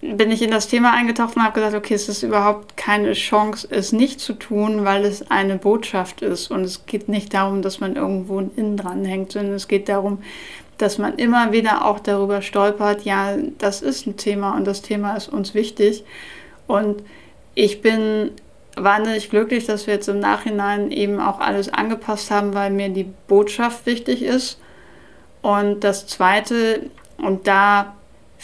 bin 0.01 0.31
ich 0.31 0.41
in 0.41 0.51
das 0.51 0.67
Thema 0.67 0.93
eingetaucht 0.93 1.35
und 1.35 1.43
habe 1.43 1.53
gesagt, 1.53 1.75
okay, 1.75 1.93
es 1.95 2.09
ist 2.09 2.23
überhaupt 2.23 2.77
keine 2.77 3.13
Chance, 3.13 3.67
es 3.69 3.91
nicht 3.91 4.19
zu 4.19 4.33
tun, 4.33 4.85
weil 4.85 5.05
es 5.05 5.29
eine 5.31 5.57
Botschaft 5.57 6.21
ist. 6.21 6.51
Und 6.51 6.63
es 6.63 6.85
geht 6.85 7.09
nicht 7.09 7.33
darum, 7.33 7.61
dass 7.61 7.79
man 7.79 7.95
irgendwo 7.95 8.39
ein 8.39 8.51
Innen 8.55 8.77
dran 8.77 9.05
hängt, 9.05 9.31
sondern 9.31 9.53
es 9.53 9.67
geht 9.67 9.89
darum, 9.89 10.21
dass 10.77 10.97
man 10.97 11.15
immer 11.15 11.51
wieder 11.51 11.85
auch 11.85 11.99
darüber 11.99 12.41
stolpert, 12.41 13.03
ja, 13.03 13.37
das 13.57 13.81
ist 13.81 14.05
ein 14.07 14.17
Thema 14.17 14.55
und 14.55 14.65
das 14.65 14.81
Thema 14.81 15.15
ist 15.15 15.29
uns 15.29 15.53
wichtig. 15.53 16.03
Und 16.67 17.01
ich 17.53 17.81
bin 17.81 18.31
wahnsinnig 18.75 19.29
glücklich, 19.29 19.65
dass 19.65 19.87
wir 19.87 19.93
jetzt 19.93 20.09
im 20.09 20.19
Nachhinein 20.19 20.91
eben 20.91 21.19
auch 21.21 21.39
alles 21.39 21.69
angepasst 21.69 22.29
haben, 22.29 22.53
weil 22.53 22.71
mir 22.71 22.89
die 22.89 23.07
Botschaft 23.27 23.85
wichtig 23.85 24.21
ist. 24.21 24.59
Und 25.41 25.83
das 25.83 26.07
Zweite, 26.07 26.89
und 27.17 27.47
da 27.47 27.94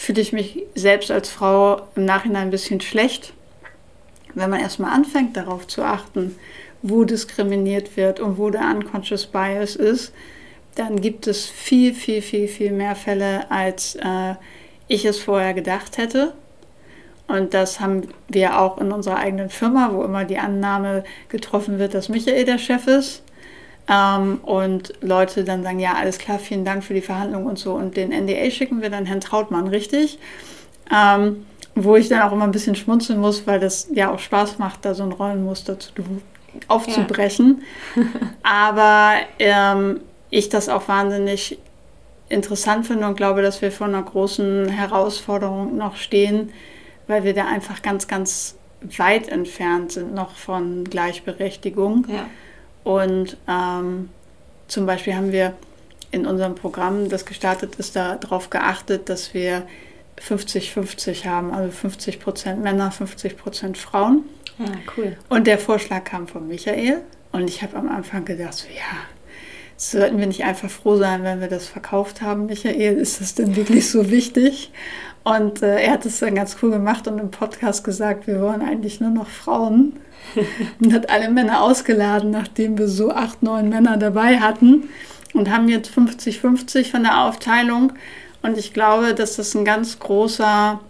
fühle 0.02 0.20
ich 0.20 0.32
mich 0.32 0.64
selbst 0.74 1.12
als 1.12 1.28
Frau 1.28 1.82
im 1.94 2.04
Nachhinein 2.04 2.48
ein 2.48 2.50
bisschen 2.50 2.80
schlecht, 2.80 3.34
wenn 4.34 4.50
man 4.50 4.58
erstmal 4.58 4.92
anfängt 4.92 5.36
darauf 5.36 5.68
zu 5.68 5.82
achten, 5.82 6.34
wo 6.82 7.04
diskriminiert 7.04 7.96
wird 7.96 8.18
und 8.18 8.36
wo 8.36 8.50
der 8.50 8.62
Unconscious 8.62 9.26
Bias 9.26 9.76
ist, 9.76 10.12
dann 10.74 11.00
gibt 11.00 11.28
es 11.28 11.46
viel, 11.46 11.94
viel, 11.94 12.20
viel, 12.20 12.48
viel 12.48 12.72
mehr 12.72 12.96
Fälle, 12.96 13.48
als 13.48 13.94
äh, 13.94 14.34
ich 14.88 15.04
es 15.04 15.20
vorher 15.20 15.54
gedacht 15.54 15.98
hätte. 15.98 16.32
Und 17.28 17.54
das 17.54 17.78
haben 17.78 18.08
wir 18.26 18.58
auch 18.58 18.78
in 18.78 18.90
unserer 18.90 19.18
eigenen 19.18 19.50
Firma, 19.50 19.90
wo 19.92 20.02
immer 20.02 20.24
die 20.24 20.38
Annahme 20.38 21.04
getroffen 21.28 21.78
wird, 21.78 21.94
dass 21.94 22.08
Michael 22.08 22.44
der 22.44 22.58
Chef 22.58 22.88
ist. 22.88 23.22
Ähm, 23.88 24.38
und 24.42 24.92
Leute 25.00 25.44
dann 25.44 25.62
sagen, 25.62 25.78
ja, 25.78 25.94
alles 25.94 26.18
klar, 26.18 26.38
vielen 26.38 26.64
Dank 26.64 26.84
für 26.84 26.94
die 26.94 27.00
Verhandlung 27.00 27.46
und 27.46 27.58
so. 27.58 27.74
Und 27.74 27.96
den 27.96 28.10
NDA 28.10 28.50
schicken 28.50 28.80
wir 28.82 28.90
dann 28.90 29.06
Herrn 29.06 29.20
Trautmann, 29.20 29.68
richtig? 29.68 30.18
Ähm, 30.90 31.46
wo 31.74 31.96
ich 31.96 32.08
dann 32.08 32.22
auch 32.22 32.32
immer 32.32 32.44
ein 32.44 32.52
bisschen 32.52 32.76
schmunzeln 32.76 33.18
muss, 33.18 33.46
weil 33.46 33.58
das 33.58 33.88
ja 33.92 34.10
auch 34.10 34.18
Spaß 34.18 34.58
macht, 34.58 34.84
da 34.84 34.94
so 34.94 35.02
ein 35.02 35.12
Rollenmuster 35.12 35.78
zu, 35.78 35.92
aufzubrechen. 36.68 37.62
Ja. 37.96 38.02
Aber 38.42 39.14
ähm, 39.38 40.00
ich 40.30 40.48
das 40.48 40.68
auch 40.68 40.88
wahnsinnig 40.88 41.58
interessant 42.28 42.86
finde 42.86 43.06
und 43.06 43.16
glaube, 43.16 43.42
dass 43.42 43.62
wir 43.62 43.70
vor 43.70 43.86
einer 43.86 44.02
großen 44.02 44.68
Herausforderung 44.68 45.76
noch 45.76 45.96
stehen, 45.96 46.50
weil 47.06 47.24
wir 47.24 47.34
da 47.34 47.46
einfach 47.46 47.82
ganz, 47.82 48.08
ganz 48.08 48.56
weit 48.96 49.28
entfernt 49.28 49.92
sind 49.92 50.14
noch 50.14 50.34
von 50.34 50.84
Gleichberechtigung. 50.84 52.06
Ja. 52.08 52.26
Und 52.84 53.36
ähm, 53.48 54.08
zum 54.68 54.86
Beispiel 54.86 55.14
haben 55.14 55.32
wir 55.32 55.54
in 56.10 56.26
unserem 56.26 56.54
Programm, 56.54 57.08
das 57.08 57.24
gestartet 57.24 57.76
ist, 57.76 57.96
darauf 57.96 58.50
geachtet, 58.50 59.08
dass 59.08 59.34
wir 59.34 59.66
50-50 60.20 61.24
haben, 61.26 61.52
also 61.52 61.70
50 61.70 62.20
Prozent 62.20 62.62
Männer, 62.62 62.90
50 62.90 63.36
Prozent 63.36 63.78
Frauen. 63.78 64.24
Ja, 64.58 64.66
cool. 64.96 65.16
Und 65.28 65.46
der 65.46 65.58
Vorschlag 65.58 66.04
kam 66.04 66.28
von 66.28 66.46
Michael. 66.46 67.02
Und 67.32 67.48
ich 67.48 67.62
habe 67.62 67.76
am 67.76 67.88
Anfang 67.88 68.24
gedacht, 68.24 68.54
so, 68.54 68.68
ja, 68.68 68.98
sollten 69.76 70.18
wir 70.18 70.26
nicht 70.26 70.44
einfach 70.44 70.70
froh 70.70 70.96
sein, 70.96 71.24
wenn 71.24 71.40
wir 71.40 71.48
das 71.48 71.66
verkauft 71.66 72.20
haben, 72.20 72.46
Michael? 72.46 72.98
Ist 72.98 73.20
das 73.20 73.34
denn 73.34 73.56
wirklich 73.56 73.90
so 73.90 74.10
wichtig? 74.10 74.70
Und 75.24 75.62
äh, 75.62 75.82
er 75.82 75.92
hat 75.92 76.06
es 76.06 76.18
dann 76.18 76.34
ganz 76.34 76.56
cool 76.62 76.70
gemacht 76.70 77.06
und 77.06 77.18
im 77.18 77.30
Podcast 77.30 77.84
gesagt, 77.84 78.26
wir 78.26 78.40
wollen 78.40 78.62
eigentlich 78.62 79.00
nur 79.00 79.10
noch 79.10 79.28
Frauen. 79.28 80.00
und 80.80 80.92
hat 80.92 81.10
alle 81.10 81.30
Männer 81.30 81.62
ausgeladen, 81.62 82.30
nachdem 82.30 82.78
wir 82.78 82.88
so 82.88 83.10
acht, 83.10 83.42
neun 83.42 83.68
Männer 83.68 83.96
dabei 83.96 84.38
hatten. 84.38 84.88
Und 85.34 85.50
haben 85.50 85.68
jetzt 85.68 85.90
50-50 85.90 86.90
von 86.90 87.04
der 87.04 87.24
Aufteilung. 87.24 87.92
Und 88.42 88.58
ich 88.58 88.74
glaube, 88.74 89.14
dass 89.14 89.36
das 89.36 89.54
ein 89.54 89.64
ganz 89.64 89.98
großer 89.98 90.80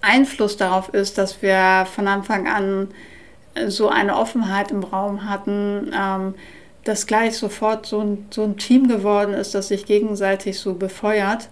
Einfluss 0.00 0.56
darauf 0.56 0.88
ist, 0.88 1.18
dass 1.18 1.40
wir 1.42 1.86
von 1.94 2.08
Anfang 2.08 2.48
an 2.48 2.88
so 3.68 3.88
eine 3.88 4.16
Offenheit 4.16 4.70
im 4.70 4.82
Raum 4.82 5.28
hatten, 5.28 5.92
ähm, 5.96 6.34
dass 6.84 7.06
gleich 7.06 7.38
sofort 7.38 7.86
so 7.86 8.00
ein, 8.00 8.26
so 8.30 8.42
ein 8.42 8.56
Team 8.56 8.88
geworden 8.88 9.32
ist, 9.32 9.54
das 9.54 9.68
sich 9.68 9.86
gegenseitig 9.86 10.58
so 10.58 10.74
befeuert. 10.74 11.48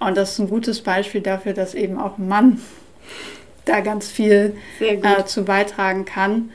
Und 0.00 0.16
das 0.16 0.32
ist 0.32 0.38
ein 0.38 0.48
gutes 0.48 0.80
Beispiel 0.80 1.20
dafür, 1.20 1.52
dass 1.52 1.74
eben 1.74 1.98
auch 1.98 2.18
ein 2.18 2.28
Mann 2.28 2.60
da 3.66 3.80
ganz 3.80 4.08
viel 4.08 4.56
äh, 4.80 5.24
zu 5.24 5.44
beitragen 5.44 6.04
kann. 6.04 6.50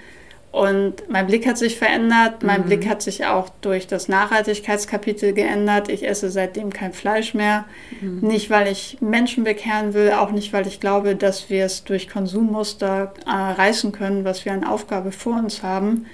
Und 0.56 1.10
mein 1.10 1.28
Blick 1.28 1.46
hat 1.46 1.58
sich 1.58 1.78
verändert. 1.78 2.42
Mein 2.42 2.62
mhm. 2.62 2.66
Blick 2.68 2.88
hat 2.88 3.02
sich 3.02 3.26
auch 3.26 3.50
durch 3.60 3.88
das 3.88 4.08
Nachhaltigkeitskapitel 4.08 5.34
geändert. 5.34 5.90
Ich 5.90 6.08
esse 6.08 6.30
seitdem 6.30 6.72
kein 6.72 6.94
Fleisch 6.94 7.34
mehr. 7.34 7.66
Mhm. 8.00 8.22
Nicht, 8.22 8.50
weil 8.50 8.70
ich 8.70 8.98
Menschen 9.02 9.44
bekehren 9.44 9.94
will, 9.94 10.14
auch 10.14 10.32
nicht, 10.32 10.54
weil 10.54 10.66
ich 10.66 10.80
glaube, 10.80 11.18
dass 11.18 11.50
wir 11.50 11.66
es 11.66 11.84
durch 11.84 12.08
Konsummuster 12.08 13.14
äh, 13.26 13.30
reißen 13.30 13.92
können, 13.92 14.24
was 14.24 14.46
wir 14.46 14.54
an 14.54 14.64
Aufgabe 14.64 15.12
vor 15.12 15.38
uns 15.38 15.62
haben. 15.62 16.06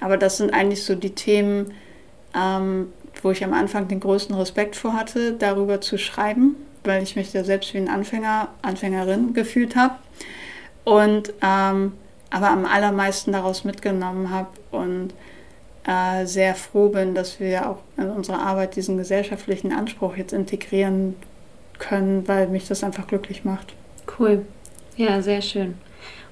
Aber 0.00 0.16
das 0.16 0.38
sind 0.38 0.52
eigentlich 0.52 0.82
so 0.82 0.96
die 0.96 1.14
Themen, 1.14 1.72
ähm, 2.34 2.92
wo 3.22 3.30
ich 3.30 3.44
am 3.44 3.52
Anfang 3.52 3.88
den 3.88 4.00
größten 4.00 4.34
Respekt 4.34 4.76
vor 4.76 4.94
hatte, 4.94 5.32
darüber 5.32 5.80
zu 5.80 5.98
schreiben, 5.98 6.56
weil 6.84 7.02
ich 7.02 7.16
mich 7.16 7.32
da 7.32 7.44
selbst 7.44 7.74
wie 7.74 7.78
ein 7.78 7.88
Anfänger, 7.88 8.48
Anfängerin 8.62 9.34
gefühlt 9.34 9.76
habe. 9.76 9.94
Und 10.84 11.32
ähm, 11.42 11.92
aber 12.30 12.50
am 12.50 12.64
allermeisten 12.64 13.32
daraus 13.32 13.64
mitgenommen 13.64 14.30
habe 14.30 14.48
und 14.70 15.12
äh, 15.86 16.26
sehr 16.26 16.54
froh 16.54 16.88
bin, 16.88 17.14
dass 17.14 17.40
wir 17.40 17.68
auch 17.68 17.78
in 17.96 18.08
unserer 18.08 18.40
Arbeit 18.40 18.76
diesen 18.76 18.96
gesellschaftlichen 18.96 19.72
Anspruch 19.72 20.16
jetzt 20.16 20.32
integrieren 20.32 21.16
können, 21.78 22.28
weil 22.28 22.46
mich 22.48 22.68
das 22.68 22.84
einfach 22.84 23.06
glücklich 23.06 23.44
macht. 23.44 23.74
Cool. 24.18 24.44
Ja, 24.96 25.22
sehr 25.22 25.42
schön. 25.42 25.74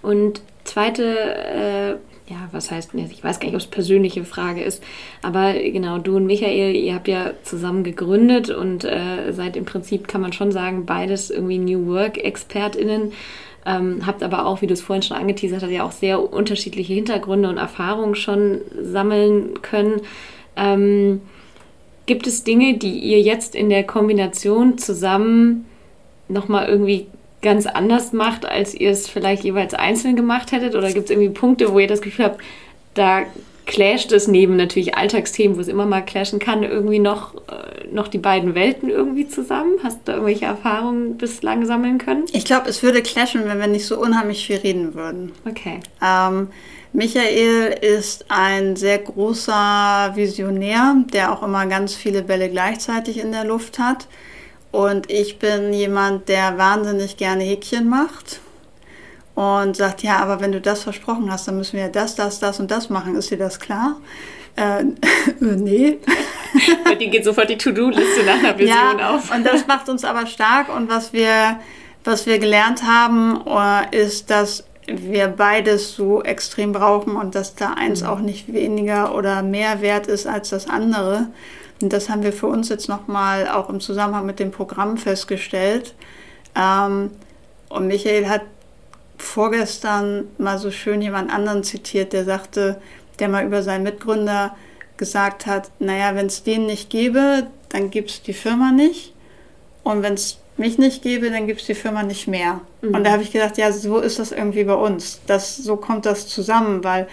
Und 0.03 0.43
zweite, 0.65 1.05
äh, 1.05 1.97
ja, 2.29 2.49
was 2.53 2.71
heißt, 2.71 2.91
ich 2.95 3.25
weiß 3.25 3.41
gar 3.41 3.47
nicht, 3.47 3.55
ob 3.55 3.61
es 3.61 3.67
persönliche 3.67 4.25
Frage 4.25 4.63
ist, 4.63 4.83
aber 5.23 5.55
genau, 5.55 5.99
du 5.99 6.17
und 6.17 6.27
Michael, 6.27 6.75
ihr 6.77 6.95
habt 6.95 7.09
ja 7.09 7.33
zusammen 7.43 7.85
gegründet 7.85 8.51
und 8.51 8.85
äh, 8.85 9.33
seid 9.33 9.57
im 9.57 9.65
Prinzip, 9.65 10.09
kann 10.09 10.21
man 10.21 10.33
schon 10.33 10.53
sagen, 10.53 10.85
beides 10.85 11.31
irgendwie 11.31 11.59
New 11.59 11.87
Work-ExpertInnen. 11.87 13.13
Ähm, 13.67 14.07
habt 14.07 14.23
aber 14.23 14.47
auch, 14.47 14.63
wie 14.63 14.67
du 14.67 14.75
es 14.75 14.81
vorhin 14.81 15.03
schon 15.03 15.17
angeteasert 15.17 15.63
hast, 15.63 15.71
ja 15.71 15.85
auch 15.85 15.93
sehr 15.93 16.33
unterschiedliche 16.33 16.95
Hintergründe 16.95 17.49
und 17.49 17.59
Erfahrungen 17.59 18.15
schon 18.15 18.61
sammeln 18.81 19.61
können. 19.63 20.03
Ähm, 20.57 21.21
gibt 22.07 22.27
es 22.27 22.45
Dinge, 22.45 22.79
die 22.79 22.99
ihr 22.99 23.21
jetzt 23.21 23.55
in 23.55 23.69
der 23.69 23.85
Kombination 23.85 24.79
zusammen 24.79 25.67
nochmal 26.29 26.69
irgendwie 26.69 27.07
ganz 27.43 27.67
anders 27.67 28.13
macht, 28.13 28.45
als 28.45 28.75
ihr 28.75 28.91
es 28.91 29.09
vielleicht 29.09 29.45
jeweils 29.45 29.75
einzeln 29.75 30.17
gemacht 30.17 30.53
hättet? 30.53 30.75
Oder 30.75 30.93
gibt 30.93 31.07
es 31.07 31.11
irgendwie 31.11 31.31
Punkte, 31.31 31.73
wo 31.73 31.79
ihr 31.79 31.87
das 31.87 32.03
Gefühl 32.03 32.27
habt, 32.27 32.41
da 32.95 33.23
clasht 33.69 34.13
es 34.13 34.27
neben 34.27 34.57
natürlich 34.57 34.97
Alltagsthemen, 34.97 35.57
wo 35.57 35.61
es 35.61 35.69
immer 35.69 35.87
mal 35.87 36.01
clashen 36.01 36.39
kann, 36.39 36.63
irgendwie 36.63 36.99
noch, 36.99 37.35
äh, 37.35 37.87
noch 37.93 38.09
die 38.09 38.19
beiden 38.19 38.55
Welten 38.55 38.89
irgendwie 38.89 39.29
zusammen? 39.29 39.79
Hast 39.85 40.01
du 40.07 40.13
irgendwelche 40.13 40.47
Erfahrungen 40.47 41.19
bislang 41.19 41.67
sammeln 41.67 41.99
können? 41.99 42.25
Ich 42.33 42.45
glaube, 42.45 42.69
es 42.69 42.83
würde 42.83 43.03
clashen, 43.03 43.45
wenn 43.45 43.61
wir 43.61 43.67
nicht 43.67 43.87
so 43.87 44.01
unheimlich 44.01 44.47
viel 44.47 44.57
reden 44.57 44.95
würden. 44.95 45.33
Okay. 45.47 45.81
Ähm, 46.03 46.49
Michael 46.95 47.77
ist 47.83 48.25
ein 48.29 48.75
sehr 48.75 48.99
großer 48.99 50.13
Visionär, 50.15 50.97
der 51.13 51.33
auch 51.33 51.43
immer 51.43 51.67
ganz 51.67 51.95
viele 51.95 52.23
Bälle 52.23 52.49
gleichzeitig 52.49 53.19
in 53.19 53.33
der 53.33 53.45
Luft 53.45 53.79
hat. 53.79 54.09
Und 54.71 55.11
ich 55.11 55.39
bin 55.39 55.73
jemand, 55.73 56.29
der 56.29 56.59
wahnsinnig 56.59 57.17
gerne 57.17 57.45
Häkchen 57.45 57.89
macht 57.89 58.41
und 59.35 59.77
sagt, 59.77 60.03
ja, 60.03 60.19
aber 60.19 60.41
wenn 60.41 60.53
du 60.53 60.61
das 60.61 60.83
versprochen 60.83 61.31
hast, 61.31 61.49
dann 61.49 61.57
müssen 61.57 61.77
wir 61.77 61.89
das, 61.89 62.17
das, 62.17 62.41
das 62.41 62.61
und 62.61 62.71
das 62.71 62.91
machen. 62.91 63.17
Ist 63.17 63.31
dir 63.31 63.39
das 63.39 63.61
klar? 63.61 63.97
Äh, 64.57 64.85
nee. 65.41 65.99
Bei 66.85 66.95
dir 66.97 67.09
geht 67.09 67.25
sofort 67.25 67.49
die 67.49 67.57
To-Do-Liste 67.57 68.25
nach 68.27 68.39
einer 68.39 68.59
Vision 68.59 68.99
ja, 68.99 69.11
auf. 69.15 69.31
Und 69.35 69.45
das 69.47 69.67
macht 69.67 69.89
uns 69.89 70.05
aber 70.05 70.27
stark. 70.27 70.75
Und 70.75 70.91
was 70.91 71.13
wir, 71.13 71.61
was 72.05 72.27
wir 72.27 72.39
gelernt 72.39 72.83
haben, 72.83 73.41
äh, 73.47 73.97
ist, 73.97 74.31
dass 74.31 74.65
wir 74.89 75.29
beides 75.29 75.95
so 75.95 76.23
extrem 76.23 76.73
brauchen 76.73 77.17
und 77.17 77.35
dass 77.35 77.55
da 77.55 77.75
eins 77.75 78.03
mhm. 78.03 78.09
auch 78.09 78.19
nicht 78.21 78.53
weniger 78.53 79.15
oder 79.15 79.43
mehr 79.43 79.81
wert 79.83 80.07
ist 80.07 80.27
als 80.27 80.51
das 80.51 80.69
andere. 80.69 81.29
Und 81.81 81.93
das 81.93 82.09
haben 82.09 82.23
wir 82.23 82.33
für 82.33 82.47
uns 82.47 82.69
jetzt 82.69 82.89
nochmal 82.89 83.49
auch 83.49 83.69
im 83.69 83.81
Zusammenhang 83.81 84.27
mit 84.27 84.41
dem 84.41 84.51
Programm 84.51 84.97
festgestellt. 84.97 85.95
Ähm, 86.57 87.11
und 87.69 87.87
Michael 87.87 88.29
hat 88.29 88.43
vorgestern 89.17 90.29
mal 90.39 90.59
so 90.59 90.71
schön 90.71 91.03
jemand 91.03 91.33
anderen 91.33 91.63
zitiert, 91.65 92.13
der 92.13 92.25
sagte, 92.25 92.81
der 93.19 93.29
mal 93.29 93.45
über 93.45 93.63
seinen 93.63 93.83
Mitgründer 93.83 94.57
gesagt 94.97 95.47
hat, 95.47 95.71
naja, 95.79 96.15
wenn 96.15 96.27
es 96.27 96.43
den 96.43 96.67
nicht 96.67 96.91
gäbe, 96.91 97.47
dann 97.69 97.91
gibt 97.91 98.11
es 98.11 98.23
die 98.23 98.33
Firma 98.33 98.73
nicht. 98.73 99.13
Und 99.85 100.03
wenn 100.03 100.15
es 100.15 100.39
mich 100.57 100.79
nicht 100.79 101.03
gäbe, 101.03 101.31
dann 101.31 101.47
gibt 101.47 101.61
es 101.61 101.67
die 101.67 101.75
Firma 101.75 102.03
nicht 102.03 102.27
mehr. 102.27 102.61
Mhm. 102.83 102.95
Und 102.95 103.05
da 103.05 103.13
habe 103.13 103.23
ich 103.23 103.31
gedacht, 103.31 103.59
ja, 103.59 103.71
so 103.71 103.99
ist 103.99 104.19
das 104.19 104.33
irgendwie 104.33 104.65
bei 104.65 104.75
uns. 104.75 105.21
Das, 105.27 105.57
so 105.57 105.77
kommt 105.77 106.07
das 106.07 106.27
zusammen, 106.27 106.83
weil 106.83 107.07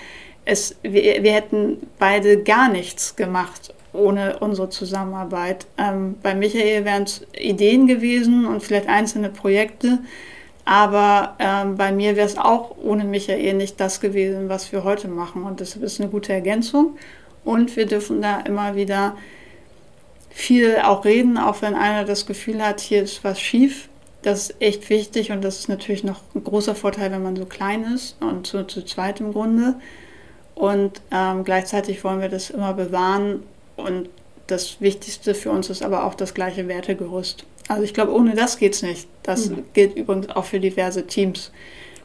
es, 0.46 0.76
wir, 0.82 1.24
wir 1.24 1.34
hätten 1.34 1.78
beide 2.00 2.42
gar 2.42 2.70
nichts 2.70 3.16
gemacht 3.16 3.75
ohne 3.96 4.40
unsere 4.40 4.70
Zusammenarbeit. 4.70 5.66
Ähm, 5.78 6.16
bei 6.22 6.36
Michael 6.36 6.86
wären 6.86 7.04
es 7.04 7.26
Ideen 7.38 7.88
gewesen 7.88 8.46
und 8.46 8.62
vielleicht 8.62 8.88
einzelne 8.88 9.30
Projekte. 9.30 10.00
Aber 10.66 11.36
ähm, 11.40 11.76
bei 11.76 11.92
mir 11.92 12.16
wäre 12.16 12.26
es 12.26 12.38
auch 12.38 12.76
ohne 12.82 13.04
Michael 13.04 13.54
nicht 13.54 13.80
das 13.80 14.02
gewesen, 14.02 14.50
was 14.50 14.72
wir 14.72 14.84
heute 14.84 15.08
machen. 15.08 15.44
Und 15.44 15.62
das 15.62 15.76
ist 15.76 16.02
eine 16.02 16.10
gute 16.10 16.34
Ergänzung. 16.34 16.98
Und 17.44 17.76
wir 17.76 17.86
dürfen 17.86 18.22
da 18.22 18.40
immer 18.40 18.76
wieder 18.76 19.16
viel 20.32 20.78
auch 20.84 21.06
reden, 21.06 21.38
auch 21.38 21.62
wenn 21.62 21.76
einer 21.76 22.04
das 22.04 22.26
Gefühl 22.26 22.62
hat, 22.62 22.82
hier 22.82 23.04
ist 23.04 23.24
was 23.24 23.40
schief. 23.40 23.88
Das 24.24 24.50
ist 24.50 24.62
echt 24.62 24.90
wichtig 24.90 25.32
und 25.32 25.44
das 25.44 25.60
ist 25.60 25.70
natürlich 25.70 26.04
noch 26.04 26.22
ein 26.34 26.44
großer 26.44 26.74
Vorteil, 26.74 27.12
wenn 27.12 27.22
man 27.22 27.36
so 27.36 27.46
klein 27.46 27.84
ist 27.94 28.18
und 28.20 28.48
zu, 28.48 28.66
zu 28.66 28.84
zweit 28.84 29.22
im 29.22 29.32
Grunde. 29.32 29.76
Und 30.56 31.02
ähm, 31.12 31.44
gleichzeitig 31.44 32.04
wollen 32.04 32.22
wir 32.22 32.30
das 32.30 32.50
immer 32.50 32.74
bewahren. 32.74 33.44
Und 33.76 34.10
das 34.48 34.80
Wichtigste 34.80 35.34
für 35.34 35.52
uns 35.52 35.70
ist 35.70 35.84
aber 35.84 36.06
auch 36.06 36.14
das 36.14 36.34
gleiche 36.34 36.68
Wertegerüst. 36.68 37.46
Also 37.68 37.84
ich 37.84 37.94
glaube, 37.94 38.14
ohne 38.14 38.36
das 38.36 38.58
geht 38.58 38.74
es 38.76 38.84
nicht. 38.84 39.08
Das 39.24 39.50
mhm. 39.50 39.64
gilt 39.74 39.96
übrigens 39.96 40.30
auch 40.30 40.46
für 40.46 40.60
diverse 40.60 41.08
Teams. 41.08 41.52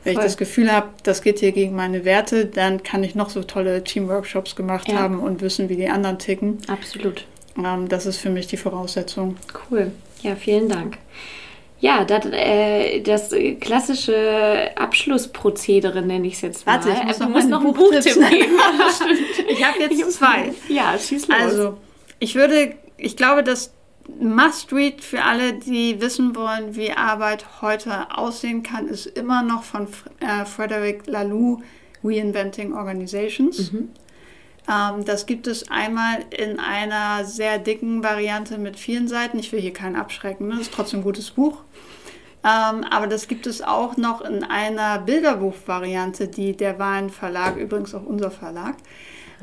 Wenn 0.02 0.14
Voll. 0.14 0.22
ich 0.22 0.28
das 0.28 0.36
Gefühl 0.38 0.72
habe, 0.72 0.88
das 1.02 1.20
geht 1.20 1.40
hier 1.40 1.52
gegen 1.52 1.76
meine 1.76 2.06
Werte, 2.06 2.46
dann 2.46 2.82
kann 2.82 3.04
ich 3.04 3.14
noch 3.14 3.28
so 3.28 3.42
tolle 3.42 3.84
Teamworkshops 3.84 4.56
gemacht 4.56 4.88
ja. 4.88 4.98
haben 4.98 5.20
und 5.20 5.42
wissen, 5.42 5.68
wie 5.68 5.76
die 5.76 5.88
anderen 5.88 6.18
ticken. 6.18 6.58
Absolut. 6.68 7.26
Ähm, 7.58 7.88
das 7.88 8.06
ist 8.06 8.16
für 8.16 8.30
mich 8.30 8.46
die 8.46 8.56
Voraussetzung. 8.56 9.36
Cool. 9.70 9.92
Ja, 10.22 10.36
vielen 10.36 10.68
Dank. 10.68 10.96
Ja, 11.80 12.04
das, 12.04 12.26
äh, 12.26 13.00
das 13.00 13.34
klassische 13.60 14.70
Abschlussprozedere 14.76 16.02
nenne 16.02 16.26
ich 16.26 16.34
es 16.34 16.40
jetzt 16.42 16.66
mal. 16.66 16.74
Warte, 16.74 16.90
ich 16.90 17.04
muss, 17.04 17.18
noch, 17.18 17.28
muss 17.28 17.44
noch 17.46 17.64
einen 17.64 17.72
Buchtipp 17.72 18.14
geben. 18.14 18.54
ich 19.48 19.64
habe 19.64 19.80
jetzt 19.80 20.12
zwei. 20.12 20.52
Ja, 20.68 20.98
schieß 20.98 21.28
los. 21.28 21.38
Also, 21.40 21.78
ich 22.18 22.34
würde, 22.34 22.74
ich 22.98 23.16
glaube, 23.16 23.42
dass 23.42 23.72
Must-Read 24.18 25.02
für 25.02 25.22
alle, 25.22 25.54
die 25.54 26.00
wissen 26.00 26.36
wollen, 26.36 26.76
wie 26.76 26.92
Arbeit 26.92 27.46
heute 27.62 28.16
aussehen 28.16 28.62
kann, 28.62 28.86
ist 28.88 29.06
immer 29.06 29.42
noch 29.42 29.62
von 29.62 29.88
äh, 30.20 30.44
Frederic 30.44 31.06
Laloux 31.06 31.62
Reinventing 32.02 32.74
Organizations. 32.74 33.72
Mhm. 33.72 33.90
Ähm, 34.68 35.04
das 35.04 35.26
gibt 35.26 35.46
es 35.46 35.70
einmal 35.70 36.24
in 36.36 36.58
einer 36.58 37.24
sehr 37.24 37.58
dicken 37.58 38.02
Variante 38.02 38.58
mit 38.58 38.78
vielen 38.78 39.08
Seiten. 39.08 39.38
Ich 39.38 39.52
will 39.52 39.60
hier 39.60 39.72
keinen 39.72 39.96
abschrecken, 39.96 40.48
ne? 40.48 40.54
das 40.56 40.62
ist 40.62 40.74
trotzdem 40.74 41.00
ein 41.00 41.04
gutes 41.04 41.30
Buch. 41.30 41.58
Ähm, 42.42 42.84
aber 42.90 43.06
das 43.06 43.28
gibt 43.28 43.46
es 43.46 43.60
auch 43.60 43.96
noch 43.96 44.22
in 44.22 44.44
einer 44.44 44.98
Bilderbuchvariante, 45.00 46.28
die 46.28 46.56
der 46.56 46.78
Wahlen 46.78 47.10
Verlag, 47.10 47.56
übrigens 47.56 47.94
auch 47.94 48.04
unser 48.04 48.30
Verlag, 48.30 48.76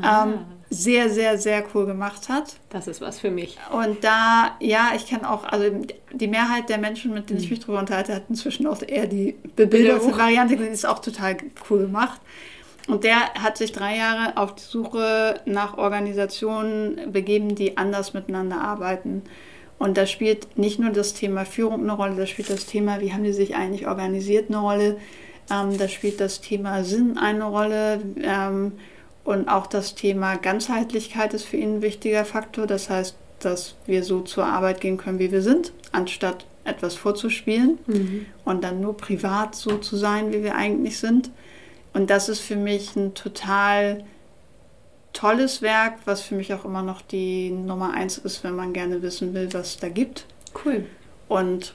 ah. 0.01 0.25
ähm, 0.25 0.39
sehr, 0.69 1.09
sehr, 1.09 1.37
sehr 1.37 1.63
cool 1.73 1.85
gemacht 1.85 2.27
hat. 2.27 2.55
Das 2.69 2.87
ist 2.87 2.99
was 2.99 3.19
für 3.19 3.29
mich. 3.29 3.57
Und 3.71 4.03
da, 4.03 4.55
ja, 4.59 4.91
ich 4.95 5.05
kenne 5.05 5.29
auch, 5.29 5.45
also 5.45 5.65
die 6.11 6.27
Mehrheit 6.27 6.69
der 6.69 6.79
Menschen, 6.79 7.13
mit 7.13 7.29
denen 7.29 7.39
ich 7.39 7.45
mhm. 7.45 7.51
mich 7.51 7.59
darüber 7.59 7.79
unterhalte, 7.79 8.15
hat 8.15 8.23
inzwischen 8.29 8.65
auch 8.67 8.81
eher 8.81 9.05
die 9.05 9.35
bebilderte 9.55 10.17
Variante, 10.17 10.57
die 10.57 10.63
ist 10.63 10.85
auch 10.85 10.99
total 10.99 11.37
cool 11.69 11.79
gemacht. 11.79 12.19
Und 12.87 13.03
der 13.03 13.33
hat 13.33 13.57
sich 13.57 13.73
drei 13.73 13.97
Jahre 13.97 14.37
auf 14.37 14.55
die 14.55 14.63
Suche 14.63 15.41
nach 15.45 15.77
Organisationen 15.77 17.11
begeben, 17.11 17.53
die 17.53 17.77
anders 17.77 18.13
miteinander 18.13 18.61
arbeiten. 18.61 19.23
Und 19.77 19.97
da 19.97 20.05
spielt 20.05 20.57
nicht 20.57 20.79
nur 20.79 20.91
das 20.91 21.13
Thema 21.13 21.45
Führung 21.45 21.83
eine 21.83 21.93
Rolle, 21.93 22.15
da 22.15 22.25
spielt 22.25 22.49
das 22.49 22.65
Thema, 22.65 22.99
wie 23.01 23.13
haben 23.13 23.23
die 23.23 23.33
sich 23.33 23.55
eigentlich 23.55 23.87
organisiert, 23.87 24.49
eine 24.49 24.59
Rolle. 24.59 24.97
Ähm, 25.51 25.77
da 25.77 25.87
spielt 25.87 26.19
das 26.19 26.41
Thema 26.41 26.83
Sinn 26.83 27.17
eine 27.17 27.43
Rolle. 27.43 28.01
Ähm, 28.21 28.73
und 29.23 29.49
auch 29.49 29.67
das 29.67 29.93
Thema 29.93 30.35
Ganzheitlichkeit 30.37 31.33
ist 31.33 31.43
für 31.43 31.57
ihn 31.57 31.75
ein 31.75 31.81
wichtiger 31.81 32.23
Faktor. 32.23 32.65
Das 32.65 32.89
heißt, 32.89 33.17
dass 33.39 33.75
wir 33.85 34.03
so 34.03 34.21
zur 34.21 34.45
Arbeit 34.45 34.79
gehen 34.79 34.97
können, 34.97 35.19
wie 35.19 35.31
wir 35.31 35.41
sind, 35.41 35.73
anstatt 35.91 36.45
etwas 36.63 36.95
vorzuspielen 36.95 37.77
mhm. 37.85 38.25
und 38.45 38.63
dann 38.63 38.81
nur 38.81 38.95
privat 38.95 39.55
so 39.55 39.77
zu 39.77 39.97
sein, 39.97 40.31
wie 40.33 40.43
wir 40.43 40.55
eigentlich 40.55 40.99
sind. 40.99 41.29
Und 41.97 42.11
das 42.11 42.29
ist 42.29 42.41
für 42.41 42.55
mich 42.55 42.95
ein 42.95 43.15
total 43.15 44.03
tolles 45.13 45.63
Werk, 45.63 45.95
was 46.05 46.21
für 46.21 46.35
mich 46.35 46.53
auch 46.53 46.63
immer 46.63 46.83
noch 46.83 47.01
die 47.01 47.49
Nummer 47.49 47.91
eins 47.91 48.19
ist, 48.19 48.43
wenn 48.43 48.55
man 48.55 48.71
gerne 48.71 49.01
wissen 49.01 49.33
will, 49.33 49.51
was 49.51 49.69
es 49.69 49.77
da 49.77 49.89
gibt. 49.89 50.27
Cool. 50.63 50.85
Und 51.27 51.73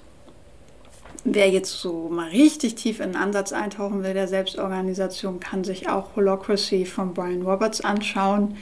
wer 1.24 1.50
jetzt 1.50 1.72
so 1.72 2.08
mal 2.08 2.28
richtig 2.28 2.76
tief 2.76 3.00
in 3.00 3.14
den 3.14 3.16
Ansatz 3.16 3.52
eintauchen 3.52 4.04
will 4.04 4.14
der 4.14 4.28
Selbstorganisation, 4.28 5.40
kann 5.40 5.64
sich 5.64 5.88
auch 5.88 6.14
Holocracy 6.14 6.84
von 6.84 7.14
Brian 7.14 7.42
Roberts 7.42 7.80
anschauen. 7.80 8.56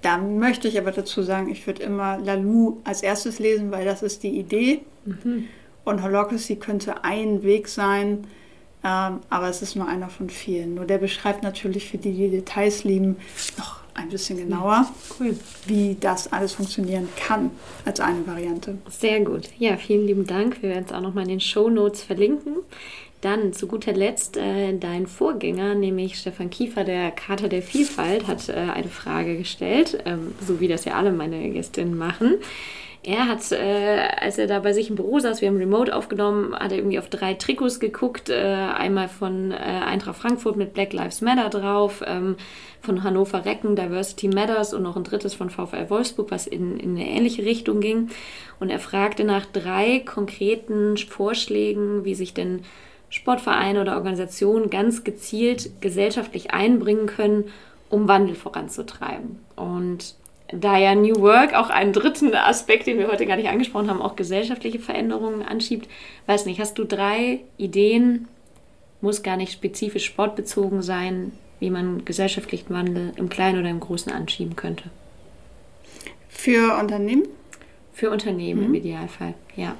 Da 0.00 0.16
möchte 0.16 0.66
ich 0.66 0.78
aber 0.78 0.92
dazu 0.92 1.20
sagen, 1.22 1.50
ich 1.50 1.66
würde 1.66 1.82
immer 1.82 2.16
Lalou 2.16 2.78
als 2.84 3.02
erstes 3.02 3.38
lesen, 3.38 3.70
weil 3.70 3.84
das 3.84 4.02
ist 4.02 4.22
die 4.22 4.38
Idee. 4.38 4.80
Mhm. 5.04 5.48
Und 5.84 6.02
Holocracy 6.02 6.56
könnte 6.56 7.04
ein 7.04 7.42
Weg 7.42 7.68
sein, 7.68 8.26
ähm, 8.86 9.20
aber 9.30 9.48
es 9.48 9.62
ist 9.62 9.74
nur 9.74 9.88
einer 9.88 10.08
von 10.08 10.30
vielen. 10.30 10.76
Nur 10.76 10.84
der 10.84 10.98
beschreibt 10.98 11.42
natürlich 11.42 11.90
für 11.90 11.98
die, 11.98 12.12
die 12.12 12.28
Details 12.28 12.84
lieben, 12.84 13.16
noch 13.58 13.80
ein 13.94 14.10
bisschen 14.10 14.38
genauer, 14.38 14.86
cool. 15.18 15.36
wie 15.66 15.96
das 15.98 16.32
alles 16.32 16.52
funktionieren 16.52 17.08
kann 17.16 17.50
als 17.84 17.98
eine 17.98 18.24
Variante. 18.26 18.78
Sehr 18.88 19.20
gut. 19.20 19.48
Ja, 19.58 19.76
vielen 19.76 20.06
lieben 20.06 20.26
Dank. 20.26 20.62
Wir 20.62 20.70
werden 20.70 20.84
es 20.86 20.92
auch 20.92 21.00
nochmal 21.00 21.24
in 21.24 21.30
den 21.30 21.40
Show 21.40 21.68
Notes 21.68 22.02
verlinken. 22.02 22.58
Dann 23.22 23.52
zu 23.52 23.66
guter 23.66 23.92
Letzt 23.92 24.36
äh, 24.36 24.76
dein 24.78 25.08
Vorgänger, 25.08 25.74
nämlich 25.74 26.18
Stefan 26.18 26.50
Kiefer, 26.50 26.84
der 26.84 27.10
Kater 27.10 27.48
der 27.48 27.62
Vielfalt, 27.62 28.28
hat 28.28 28.48
äh, 28.48 28.52
eine 28.52 28.88
Frage 28.88 29.36
gestellt, 29.36 29.98
ähm, 30.04 30.32
so 30.46 30.60
wie 30.60 30.68
das 30.68 30.84
ja 30.84 30.92
alle 30.92 31.10
meine 31.10 31.50
Gästinnen 31.50 31.96
machen. 31.96 32.34
Er 33.06 33.28
hat, 33.28 33.52
äh, 33.52 34.08
als 34.20 34.36
er 34.36 34.48
da 34.48 34.58
bei 34.58 34.72
sich 34.72 34.90
im 34.90 34.96
Büro 34.96 35.20
saß, 35.20 35.40
wir 35.40 35.46
haben 35.46 35.58
Remote 35.58 35.94
aufgenommen, 35.94 36.56
hat 36.56 36.72
er 36.72 36.78
irgendwie 36.78 36.98
auf 36.98 37.08
drei 37.08 37.34
Trikots 37.34 37.78
geguckt. 37.78 38.30
Äh, 38.30 38.42
einmal 38.42 39.06
von 39.06 39.52
äh, 39.52 39.54
Eintracht 39.54 40.16
Frankfurt 40.16 40.56
mit 40.56 40.74
Black 40.74 40.92
Lives 40.92 41.20
Matter 41.20 41.48
drauf, 41.48 42.02
ähm, 42.04 42.34
von 42.80 43.04
Hannover 43.04 43.44
Recken, 43.44 43.76
Diversity 43.76 44.26
Matters 44.26 44.74
und 44.74 44.82
noch 44.82 44.96
ein 44.96 45.04
drittes 45.04 45.34
von 45.34 45.50
VfL 45.50 45.88
Wolfsburg, 45.88 46.32
was 46.32 46.48
in, 46.48 46.80
in 46.80 46.96
eine 46.96 47.08
ähnliche 47.08 47.44
Richtung 47.44 47.78
ging. 47.78 48.08
Und 48.58 48.70
er 48.70 48.80
fragte 48.80 49.22
nach 49.22 49.46
drei 49.46 50.00
konkreten 50.00 50.96
Vorschlägen, 50.96 52.04
wie 52.04 52.16
sich 52.16 52.34
denn 52.34 52.62
Sportvereine 53.08 53.82
oder 53.82 53.94
Organisationen 53.94 54.68
ganz 54.68 55.04
gezielt 55.04 55.80
gesellschaftlich 55.80 56.50
einbringen 56.50 57.06
können, 57.06 57.52
um 57.88 58.08
Wandel 58.08 58.34
voranzutreiben. 58.34 59.38
Und 59.54 60.16
da 60.48 60.78
ja 60.78 60.94
New 60.94 61.20
Work 61.20 61.54
auch 61.54 61.70
einen 61.70 61.92
dritten 61.92 62.34
Aspekt, 62.34 62.86
den 62.86 62.98
wir 62.98 63.08
heute 63.08 63.26
gar 63.26 63.36
nicht 63.36 63.48
angesprochen 63.48 63.90
haben, 63.90 64.02
auch 64.02 64.16
gesellschaftliche 64.16 64.78
Veränderungen 64.78 65.42
anschiebt. 65.42 65.88
Weiß 66.26 66.46
nicht, 66.46 66.60
hast 66.60 66.78
du 66.78 66.84
drei 66.84 67.40
Ideen, 67.56 68.28
muss 69.00 69.22
gar 69.22 69.36
nicht 69.36 69.52
spezifisch 69.52 70.04
sportbezogen 70.04 70.82
sein, 70.82 71.32
wie 71.58 71.70
man 71.70 72.04
gesellschaftlichen 72.04 72.72
Wandel 72.72 73.12
im 73.16 73.28
Kleinen 73.28 73.60
oder 73.60 73.70
im 73.70 73.80
Großen 73.80 74.12
anschieben 74.12 74.56
könnte? 74.56 74.84
Für 76.28 76.78
Unternehmen? 76.78 77.26
Für 77.92 78.10
Unternehmen 78.10 78.60
mhm. 78.60 78.66
im 78.66 78.74
Idealfall, 78.74 79.34
ja. 79.56 79.74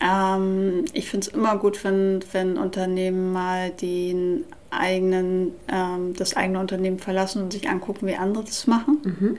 Ähm, 0.00 0.84
ich 0.92 1.10
finde 1.10 1.26
es 1.26 1.34
immer 1.34 1.56
gut, 1.56 1.82
wenn, 1.84 2.20
wenn 2.32 2.56
Unternehmen 2.56 3.32
mal 3.32 3.70
den 3.70 4.44
eigenen, 4.70 5.52
ähm, 5.68 6.14
das 6.14 6.36
eigene 6.36 6.60
Unternehmen 6.60 6.98
verlassen 6.98 7.42
und 7.42 7.52
sich 7.52 7.68
angucken, 7.68 8.06
wie 8.06 8.14
andere 8.14 8.44
das 8.44 8.66
machen. 8.66 8.98
Mhm. 9.02 9.36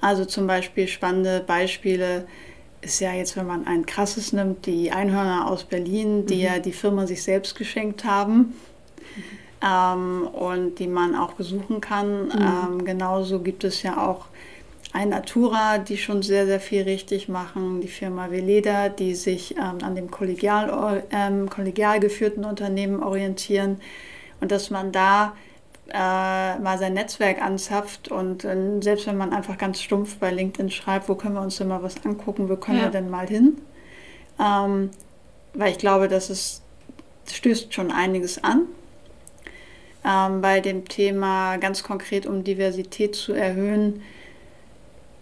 Also 0.00 0.24
zum 0.24 0.46
Beispiel 0.46 0.86
spannende 0.86 1.42
Beispiele 1.44 2.26
ist 2.80 3.00
ja 3.00 3.12
jetzt, 3.12 3.36
wenn 3.36 3.46
man 3.46 3.66
ein 3.66 3.86
krasses 3.86 4.32
nimmt, 4.32 4.66
die 4.66 4.92
Einhörner 4.92 5.50
aus 5.50 5.64
Berlin, 5.64 6.26
die 6.26 6.36
mhm. 6.36 6.40
ja 6.40 6.58
die 6.58 6.72
Firma 6.72 7.06
sich 7.06 7.22
selbst 7.22 7.56
geschenkt 7.56 8.04
haben. 8.04 8.54
Ähm, 9.60 10.28
und 10.28 10.78
die 10.78 10.86
man 10.86 11.16
auch 11.16 11.32
besuchen 11.32 11.80
kann. 11.80 12.26
Mhm. 12.26 12.30
Ähm, 12.32 12.84
genauso 12.84 13.40
gibt 13.40 13.64
es 13.64 13.82
ja 13.82 14.06
auch 14.06 14.26
ein 14.98 15.10
Natura, 15.10 15.78
die 15.78 15.96
schon 15.96 16.22
sehr, 16.22 16.44
sehr 16.46 16.58
viel 16.58 16.82
richtig 16.82 17.28
machen, 17.28 17.80
die 17.80 17.86
Firma 17.86 18.32
Veleda, 18.32 18.88
die 18.88 19.14
sich 19.14 19.56
ähm, 19.56 19.78
an 19.84 19.94
dem 19.94 20.10
kollegial, 20.10 21.04
ähm, 21.12 21.48
kollegial 21.48 22.00
geführten 22.00 22.44
Unternehmen 22.44 23.00
orientieren 23.00 23.80
und 24.40 24.50
dass 24.50 24.70
man 24.70 24.90
da 24.90 25.36
äh, 25.88 26.58
mal 26.58 26.78
sein 26.78 26.94
Netzwerk 26.94 27.40
anzapft 27.40 28.08
und 28.08 28.44
äh, 28.44 28.56
selbst 28.80 29.06
wenn 29.06 29.16
man 29.16 29.32
einfach 29.32 29.56
ganz 29.56 29.80
stumpf 29.80 30.16
bei 30.16 30.32
LinkedIn 30.32 30.72
schreibt, 30.72 31.08
wo 31.08 31.14
können 31.14 31.34
wir 31.34 31.42
uns 31.42 31.58
denn 31.58 31.68
mal 31.68 31.84
was 31.84 32.04
angucken, 32.04 32.48
wo 32.48 32.56
können 32.56 32.78
ja. 32.78 32.84
wir 32.86 32.90
denn 32.90 33.08
mal 33.08 33.28
hin? 33.28 33.56
Ähm, 34.40 34.90
weil 35.54 35.70
ich 35.70 35.78
glaube, 35.78 36.08
dass 36.08 36.28
es 36.28 36.60
stößt 37.30 37.72
schon 37.72 37.92
einiges 37.92 38.42
an. 38.42 38.62
Ähm, 40.04 40.40
bei 40.40 40.60
dem 40.60 40.88
Thema 40.88 41.56
ganz 41.58 41.84
konkret 41.84 42.26
um 42.26 42.42
Diversität 42.42 43.14
zu 43.14 43.32
erhöhen, 43.32 44.02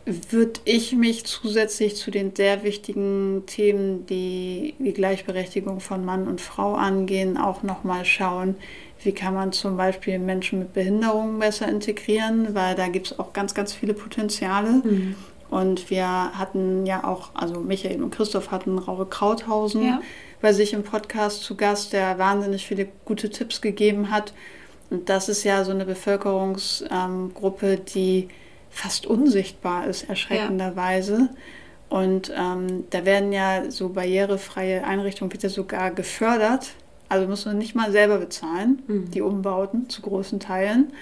würde 0.07 0.61
ich 0.64 0.92
mich 0.92 1.24
zusätzlich 1.24 1.96
zu 1.96 2.12
den 2.12 2.34
sehr 2.34 2.62
wichtigen 2.62 3.42
Themen, 3.46 4.07
die 4.07 4.74
die 4.78 4.92
Gleichberechtigung 4.92 5.80
von 5.80 6.04
Mann 6.04 6.28
und 6.28 6.40
Frau 6.40 6.74
angehen, 6.74 7.36
auch 7.36 7.64
nochmal 7.64 8.04
schauen, 8.04 8.54
wie 9.02 9.12
kann 9.12 9.34
man 9.34 9.52
zum 9.52 9.76
Beispiel 9.76 10.20
Menschen 10.20 10.61
mit 10.61 10.72
Behinderungen 10.72 11.40
besser 11.40 11.68
integrieren, 11.68 12.54
weil 12.54 12.76
da 12.76 12.86
gibt 12.86 13.09
es 13.09 13.18
auch 13.18 13.32
ganz, 13.32 13.54
ganz 13.54 13.72
viele 13.72 13.94
Potenziale. 13.94 14.80
Mhm. 14.84 15.16
Und 15.50 15.90
wir 15.90 16.07
hatten 16.07 16.86
ja 16.86 17.04
auch, 17.04 17.30
also 17.34 17.61
Michael 17.61 18.02
und 18.02 18.11
Christoph 18.11 18.52
hatten 18.52 18.78
Raue 18.78 19.07
Krauthausen 19.07 19.86
ja. 19.86 20.00
bei 20.40 20.52
sich 20.52 20.72
im 20.72 20.84
Podcast 20.84 21.42
zu 21.42 21.57
Gast, 21.57 21.92
der 21.92 22.18
wahnsinnig 22.18 22.66
viele 22.66 22.88
gute 23.04 23.30
Tipps 23.30 23.61
gegeben 23.61 24.11
hat. 24.11 24.32
Und 24.90 25.09
das 25.09 25.28
ist 25.28 25.42
ja 25.44 25.64
so 25.64 25.72
eine 25.72 25.84
Bevölkerungsgruppe, 25.84 27.78
die 27.78 28.28
fast 28.77 29.07
unsichtbar 29.07 29.87
ist, 29.87 30.09
erschreckenderweise. 30.09 31.31
Ja. 31.31 31.99
Und 31.99 32.33
ähm, 32.37 32.85
da 32.91 33.05
werden 33.05 33.33
ja 33.33 33.70
so 33.70 33.91
barrierefreie 33.91 34.85
Einrichtungen 34.85 35.33
wieder 35.33 35.49
sogar 35.49 35.93
gefördert 35.93 36.74
also 37.09 37.29
muss 37.29 37.45
man 37.45 37.59
nicht 37.59 37.74
mal 37.74 37.93
selber 37.93 38.18
bezahlen, 38.18 38.83
mhm. 38.87 39.11
die 39.11 39.22
Umbauten 39.22 39.89
zu 39.89 40.03
großen 40.03 40.41
Teilen. 40.41 40.93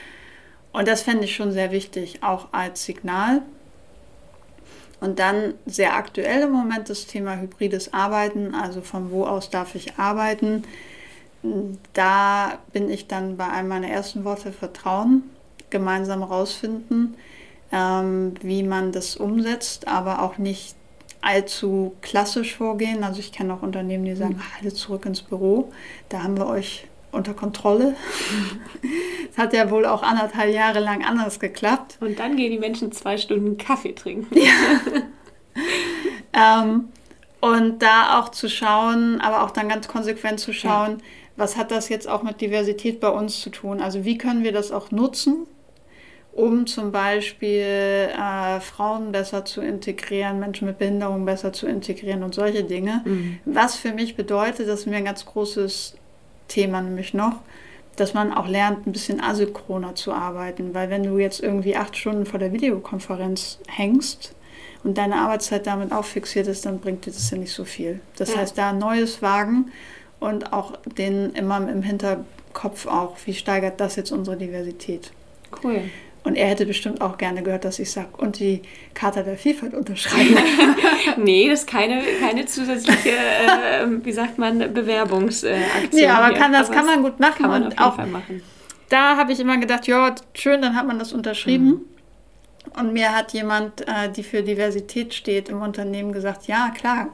Und 0.73 0.89
das 0.89 1.03
fände 1.03 1.25
ich 1.25 1.35
schon 1.35 1.53
sehr 1.53 1.71
wichtig, 1.71 2.23
auch 2.23 2.49
als 2.53 2.85
Signal. 2.85 3.43
Und 5.01 5.19
dann 5.19 5.55
sehr 5.67 5.97
aktuell 5.97 6.43
im 6.43 6.53
Moment 6.53 6.89
das 6.89 7.07
Thema 7.07 7.37
hybrides 7.39 7.93
Arbeiten, 7.93 8.55
also 8.55 8.81
von 8.81 9.11
wo 9.11 9.25
aus 9.25 9.51
darf 9.51 9.75
ich 9.75 9.99
arbeiten. 9.99 10.65
Da 11.93 12.59
bin 12.73 12.89
ich 12.89 13.07
dann 13.07 13.37
bei 13.37 13.49
einem 13.49 13.69
meiner 13.69 13.89
ersten 13.89 14.25
Worte 14.25 14.51
Vertrauen, 14.51 15.25
gemeinsam 15.71 16.23
rausfinden, 16.23 17.17
ähm, 17.73 18.35
wie 18.43 18.63
man 18.63 18.93
das 18.93 19.17
umsetzt, 19.17 19.89
aber 19.89 20.23
auch 20.23 20.39
nicht 20.39 20.77
allzu 21.21 21.95
klassisch 22.03 22.55
vorgehen. 22.55 23.03
Also 23.03 23.21
ich 23.21 23.33
kenne 23.33 23.55
auch 23.55 23.63
Unternehmen, 23.63 24.05
die 24.05 24.15
sagen, 24.15 24.35
mhm. 24.35 24.43
alle 24.61 24.73
zurück 24.73 25.07
ins 25.07 25.23
Büro. 25.23 25.73
Da 26.09 26.23
haben 26.23 26.37
wir 26.37 26.47
euch 26.47 26.87
unter 27.13 27.35
Kontrolle. 27.35 27.97
Es 29.31 29.39
hat 29.39 29.53
ja 29.53 29.69
wohl 29.69 29.85
auch 29.85 30.05
anderthalb 30.05 30.55
Jahre 30.55 30.79
lang 30.79 31.05
anders 31.05 31.41
geklappt. 31.41 31.97
Und 32.01 32.21
dann 32.21 32.37
gehen 32.37 32.53
die 32.53 32.59
Menschen 32.61 32.93
zwei 32.93 33.19
Stunden 33.19 33.59
Kaffee 33.59 33.93
trinken. 33.93 34.33
Ja. 34.39 34.53
ähm, 36.63 36.85
und 37.41 37.83
da 37.83 38.21
auch 38.21 38.29
zu 38.29 38.49
schauen, 38.49 39.21
aber 39.21 39.43
auch 39.43 39.51
dann 39.51 39.69
ganz 39.69 39.89
konsequent 39.89 40.39
zu 40.39 40.53
schauen, 40.53 40.99
ja. 40.99 41.05
was 41.37 41.57
hat 41.57 41.73
das 41.73 41.89
jetzt 41.89 42.09
auch 42.09 42.23
mit 42.23 42.41
Diversität 42.41 43.01
bei 43.01 43.09
uns 43.09 43.41
zu 43.41 43.51
tun? 43.51 43.81
Also 43.81 44.05
wie 44.05 44.19
können 44.19 44.45
wir 44.45 44.53
das 44.53 44.71
auch 44.71 44.93
nutzen? 44.93 45.49
Um 46.35 46.67
zum 46.67 46.91
Beispiel 46.91 47.61
äh, 47.61 48.61
Frauen 48.61 49.13
besser 49.13 49.45
zu 49.45 49.61
integrieren, 49.61 50.41
Menschen 50.41 50.67
mit 50.67 50.79
Behinderung 50.79 51.25
besser 51.25 51.53
zu 51.53 51.67
integrieren 51.67 52.25
und 52.25 52.35
solche 52.35 52.65
Dinge. 52.65 53.03
Mhm. 53.05 53.39
Was 53.45 53.77
für 53.77 53.93
mich 53.93 54.17
bedeutet, 54.17 54.69
das 54.69 54.81
ist 54.81 54.87
mir 54.87 54.97
ein 54.97 55.05
ganz 55.05 55.25
großes 55.25 55.95
Thema 56.49 56.83
nämlich 56.83 57.15
noch, 57.15 57.37
dass 57.95 58.15
man 58.15 58.33
auch 58.33 58.49
lernt, 58.49 58.87
ein 58.87 58.93
bisschen 58.93 59.21
asynchroner 59.21 59.95
zu 59.95 60.13
arbeiten. 60.13 60.75
Weil 60.75 60.91
wenn 60.91 61.05
du 61.05 61.19
jetzt 61.19 61.41
irgendwie 61.41 61.77
acht 61.77 61.97
Stunden 61.97 62.27
vor 62.27 62.41
der 62.41 62.53
Videokonferenz 62.53 63.61
hängst 63.69 64.35
und 64.83 64.99
deine 64.99 65.17
Arbeitszeit 65.17 65.69
damit 65.69 65.93
auch 65.93 66.05
fixiert 66.05 66.49
ist, 66.49 66.67
dann 66.67 66.81
bringt 66.81 67.07
dir 67.07 67.13
das 67.13 67.31
ja 67.31 67.39
nicht 67.39 67.53
so 67.53 67.65
viel. 67.65 68.01
Das 68.17 68.35
ja. 68.35 68.39
heißt, 68.39 68.59
da 68.59 68.71
ein 68.71 68.79
neues 68.79 69.23
Wagen 69.23 69.71
und 70.19 70.53
auch 70.53 70.73
den 70.99 71.33
immer 71.35 71.59
im 71.69 71.83
Hinterkopf 71.83 72.87
auch, 72.87 73.17
wie 73.25 73.35
steigert 73.35 73.81
das 73.81 73.95
jetzt 73.95 74.11
unsere 74.11 74.37
Diversität? 74.37 75.13
Cool. 75.63 75.83
Und 76.25 76.37
er 76.37 76.49
hätte 76.49 76.65
bestimmt 76.65 77.03
auch 77.03 77.19
gerne 77.19 77.43
gehört, 77.43 77.67
dass 77.67 77.79
ich 77.79 77.91
sage, 77.91 78.09
und 78.17 78.39
die 78.39 78.63
Charta 78.95 79.23
der 79.23 79.37
Vielfalt 79.37 79.75
unterschreiben. 79.75 80.39
nee, 81.19 81.51
das 81.51 81.61
ist 81.61 81.67
keine, 81.67 82.03
keine 82.19 82.47
zusätzliche, 82.47 83.11
äh, 83.11 83.87
wie 84.03 84.13
sagt 84.13 84.39
man, 84.39 84.73
Bewerbungsaktion. 84.73 85.61
Nee, 85.93 86.07
aber 86.07 86.35
kann, 86.35 86.53
das 86.53 86.69
aber 86.69 86.77
kann 86.77 86.87
man 86.87 87.03
gut 87.03 87.21
machen. 87.21 87.43
Kann 87.43 87.51
man 87.51 87.65
und 87.65 87.79
auch 87.79 87.99
machen. 87.99 88.43
Da 88.89 89.19
habe 89.19 89.33
ich 89.33 89.41
immer 89.41 89.59
gedacht, 89.59 89.87
ja, 89.87 90.15
schön, 90.35 90.63
dann 90.63 90.75
hat 90.75 90.87
man 90.87 90.99
das 90.99 91.13
unterschrieben. 91.13 91.67
Mhm. 91.67 91.81
Und 92.79 92.93
mir 92.95 93.15
hat 93.15 93.35
jemand, 93.35 93.83
äh, 93.83 94.11
die 94.11 94.23
für 94.23 94.43
Diversität 94.43 95.13
steht, 95.13 95.51
im 95.51 95.61
Unternehmen 95.61 96.13
gesagt, 96.13 96.47
ja, 96.47 96.71
klar, 96.71 97.09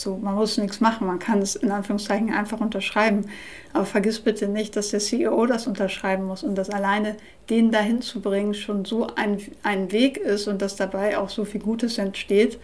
so, 0.00 0.16
man 0.16 0.34
muss 0.34 0.58
nichts 0.58 0.80
machen, 0.80 1.06
man 1.06 1.18
kann 1.18 1.40
es 1.40 1.56
in 1.56 1.70
Anführungszeichen 1.70 2.32
einfach 2.32 2.60
unterschreiben. 2.60 3.26
Aber 3.72 3.86
vergiss 3.86 4.20
bitte 4.20 4.48
nicht, 4.48 4.76
dass 4.76 4.90
der 4.90 5.00
CEO 5.00 5.46
das 5.46 5.66
unterschreiben 5.66 6.24
muss 6.24 6.42
und 6.42 6.56
dass 6.56 6.70
alleine 6.70 7.16
den 7.48 7.70
dahin 7.70 8.02
zu 8.02 8.20
bringen 8.20 8.54
schon 8.54 8.84
so 8.84 9.06
ein, 9.14 9.40
ein 9.62 9.92
Weg 9.92 10.16
ist 10.16 10.48
und 10.48 10.62
dass 10.62 10.76
dabei 10.76 11.18
auch 11.18 11.28
so 11.28 11.44
viel 11.44 11.60
Gutes 11.60 11.98
entsteht, 11.98 12.58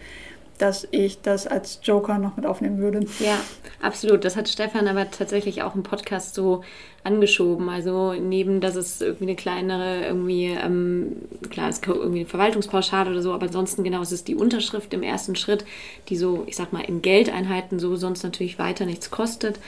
dass 0.57 0.87
ich 0.91 1.21
das 1.21 1.45
als 1.45 1.79
Joker 1.83 2.17
noch 2.17 2.35
mit 2.35 2.45
aufnehmen 2.45 2.79
würde. 2.79 3.01
Ja, 3.19 3.37
absolut. 3.81 4.25
Das 4.25 4.35
hat 4.35 4.49
Stefan 4.49 4.87
aber 4.87 5.11
tatsächlich 5.11 5.61
auch 5.61 5.75
im 5.75 5.83
Podcast 5.83 6.33
so 6.33 6.63
angeschoben. 7.03 7.69
Also 7.69 8.13
neben, 8.13 8.59
dass 8.59 8.75
es 8.75 9.01
irgendwie 9.01 9.25
eine 9.25 9.35
kleinere, 9.35 10.05
irgendwie, 10.05 10.45
ähm, 10.45 11.17
klar, 11.49 11.69
es 11.69 11.77
ist 11.77 11.87
irgendwie 11.87 12.19
eine 12.19 12.29
Verwaltungspauschale 12.29 13.11
oder 13.11 13.21
so, 13.21 13.33
aber 13.33 13.45
ansonsten 13.45 13.83
genau, 13.83 14.01
es 14.01 14.11
ist 14.11 14.27
die 14.27 14.35
Unterschrift 14.35 14.93
im 14.93 15.03
ersten 15.03 15.35
Schritt, 15.35 15.63
die 16.09 16.17
so, 16.17 16.43
ich 16.47 16.55
sag 16.55 16.73
mal, 16.73 16.81
in 16.81 17.01
Geldeinheiten 17.01 17.79
so 17.79 17.95
sonst 17.95 18.23
natürlich 18.23 18.59
weiter 18.59 18.85
nichts 18.85 19.11
kostet. 19.11 19.59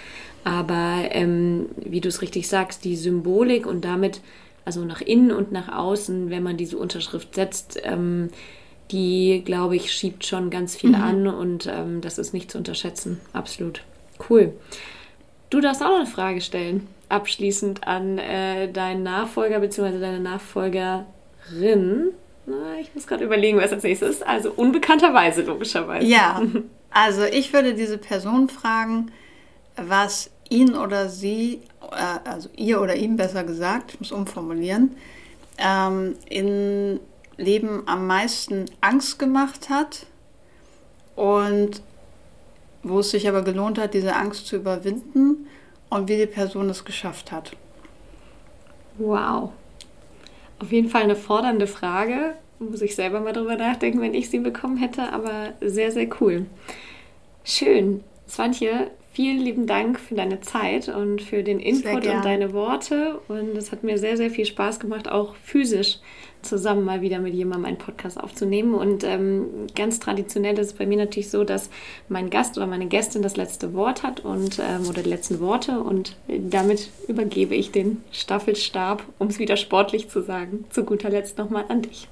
Aber 0.43 1.03
ähm, 1.11 1.67
wie 1.77 2.01
du 2.01 2.09
es 2.09 2.21
richtig 2.21 2.47
sagst, 2.47 2.83
die 2.83 2.95
Symbolik 2.95 3.65
und 3.65 3.85
damit, 3.85 4.21
also 4.65 4.83
nach 4.85 5.01
innen 5.01 5.31
und 5.31 5.51
nach 5.51 5.69
außen, 5.75 6.29
wenn 6.29 6.43
man 6.43 6.57
diese 6.57 6.77
Unterschrift 6.77 7.35
setzt, 7.35 7.79
ähm, 7.83 8.29
die, 8.91 9.43
glaube 9.45 9.75
ich, 9.75 9.91
schiebt 9.91 10.25
schon 10.25 10.49
ganz 10.49 10.75
viel 10.75 10.91
mhm. 10.91 10.95
an 10.95 11.27
und 11.27 11.67
ähm, 11.67 12.01
das 12.01 12.17
ist 12.17 12.33
nicht 12.33 12.51
zu 12.51 12.57
unterschätzen. 12.57 13.19
Absolut. 13.33 13.83
Cool. 14.29 14.53
Du 15.49 15.61
darfst 15.61 15.81
auch 15.81 15.89
noch 15.89 15.97
eine 15.97 16.05
Frage 16.05 16.41
stellen, 16.41 16.87
abschließend 17.07 17.87
an 17.87 18.17
äh, 18.17 18.71
deinen 18.71 19.03
Nachfolger 19.03 19.59
bzw. 19.59 19.99
deine 19.99 20.19
Nachfolgerin. 20.19 21.05
Na, 22.45 22.79
ich 22.79 22.93
muss 22.93 23.07
gerade 23.07 23.23
überlegen, 23.23 23.57
was 23.57 23.71
als 23.71 23.83
nächstes 23.83 24.17
ist. 24.17 24.27
Also 24.27 24.51
unbekannterweise, 24.51 25.43
logischerweise. 25.43 26.05
Ja, 26.05 26.41
also 26.91 27.23
ich 27.23 27.53
würde 27.53 27.73
diese 27.73 27.97
Person 27.97 28.49
fragen, 28.49 29.11
was 29.75 30.31
ihn 30.49 30.75
oder 30.75 31.09
sie, 31.09 31.61
äh, 31.91 32.29
also 32.29 32.49
ihr 32.55 32.81
oder 32.81 32.95
ihm 32.95 33.17
besser 33.17 33.43
gesagt, 33.43 33.93
ich 33.93 33.99
muss 33.99 34.11
umformulieren, 34.11 34.95
ähm, 35.57 36.15
in 36.27 36.99
Leben 37.39 37.83
am 37.87 38.05
meisten 38.05 38.65
Angst 38.81 39.17
gemacht 39.17 39.69
hat 39.69 40.05
und 41.15 41.81
wo 42.83 42.99
es 42.99 43.11
sich 43.11 43.27
aber 43.27 43.41
gelohnt 43.41 43.77
hat, 43.77 43.93
diese 43.93 44.15
Angst 44.15 44.47
zu 44.47 44.55
überwinden 44.55 45.47
und 45.89 46.07
wie 46.07 46.17
die 46.17 46.25
Person 46.25 46.69
es 46.69 46.85
geschafft 46.85 47.31
hat. 47.31 47.51
Wow. 48.97 49.51
Auf 50.59 50.71
jeden 50.71 50.89
Fall 50.89 51.03
eine 51.03 51.15
fordernde 51.15 51.67
Frage. 51.67 52.35
Muss 52.59 52.81
ich 52.81 52.95
selber 52.95 53.21
mal 53.21 53.33
drüber 53.33 53.55
nachdenken, 53.55 54.01
wenn 54.01 54.13
ich 54.13 54.29
sie 54.29 54.39
bekommen 54.39 54.77
hätte, 54.77 55.13
aber 55.13 55.53
sehr, 55.61 55.91
sehr 55.91 56.07
cool. 56.19 56.45
Schön. 57.45 58.03
Swantje, 58.27 58.91
vielen 59.19 59.39
lieben 59.39 59.67
Dank 59.67 59.99
für 59.99 60.15
deine 60.15 60.39
Zeit 60.39 60.87
und 60.87 61.21
für 61.21 61.43
den 61.43 61.59
Input 61.59 62.07
und 62.07 62.23
deine 62.23 62.53
Worte. 62.53 63.19
Und 63.27 63.49
es 63.57 63.73
hat 63.73 63.83
mir 63.83 63.97
sehr, 63.97 64.15
sehr 64.15 64.31
viel 64.31 64.45
Spaß 64.45 64.79
gemacht, 64.79 65.11
auch 65.11 65.35
physisch 65.43 65.97
zusammen 66.41 66.85
mal 66.85 67.01
wieder 67.01 67.19
mit 67.19 67.33
jemandem 67.33 67.65
einen 67.65 67.77
Podcast 67.77 68.17
aufzunehmen. 68.17 68.73
Und 68.75 69.03
ähm, 69.03 69.67
ganz 69.75 69.99
traditionell 69.99 70.57
ist 70.57 70.67
es 70.67 70.73
bei 70.73 70.85
mir 70.85 70.95
natürlich 70.95 71.29
so, 71.29 71.43
dass 71.43 71.69
mein 72.07 72.29
Gast 72.29 72.55
oder 72.55 72.65
meine 72.65 72.85
Gästin 72.85 73.21
das 73.21 73.35
letzte 73.35 73.73
Wort 73.73 74.03
hat 74.03 74.23
und 74.23 74.57
ähm, 74.59 74.87
oder 74.87 75.03
die 75.03 75.09
letzten 75.09 75.41
Worte. 75.41 75.81
Und 75.81 76.15
damit 76.29 76.89
übergebe 77.09 77.55
ich 77.55 77.71
den 77.71 78.01
Staffelstab, 78.13 79.03
um 79.17 79.27
es 79.27 79.37
wieder 79.37 79.57
sportlich 79.57 80.07
zu 80.07 80.21
sagen, 80.21 80.63
zu 80.69 80.85
guter 80.85 81.09
Letzt 81.09 81.37
nochmal 81.37 81.65
an 81.67 81.81
dich. 81.81 82.07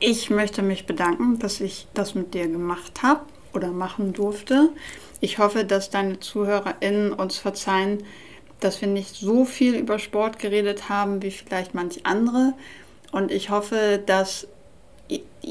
Ich 0.00 0.30
möchte 0.30 0.62
mich 0.62 0.84
bedanken, 0.84 1.38
dass 1.38 1.60
ich 1.60 1.86
das 1.94 2.16
mit 2.16 2.34
dir 2.34 2.48
gemacht 2.48 3.04
habe 3.04 3.20
oder 3.54 3.68
machen 3.68 4.12
durfte. 4.12 4.70
Ich 5.20 5.38
hoffe, 5.38 5.64
dass 5.64 5.90
deine 5.90 6.20
ZuhörerInnen 6.20 7.12
uns 7.12 7.38
verzeihen, 7.38 8.04
dass 8.60 8.80
wir 8.80 8.88
nicht 8.88 9.14
so 9.14 9.44
viel 9.44 9.74
über 9.74 9.98
Sport 9.98 10.38
geredet 10.38 10.88
haben 10.88 11.22
wie 11.22 11.30
vielleicht 11.30 11.74
manch 11.74 12.04
andere 12.04 12.54
und 13.14 13.30
ich 13.30 13.50
hoffe, 13.50 14.02
dass 14.04 14.48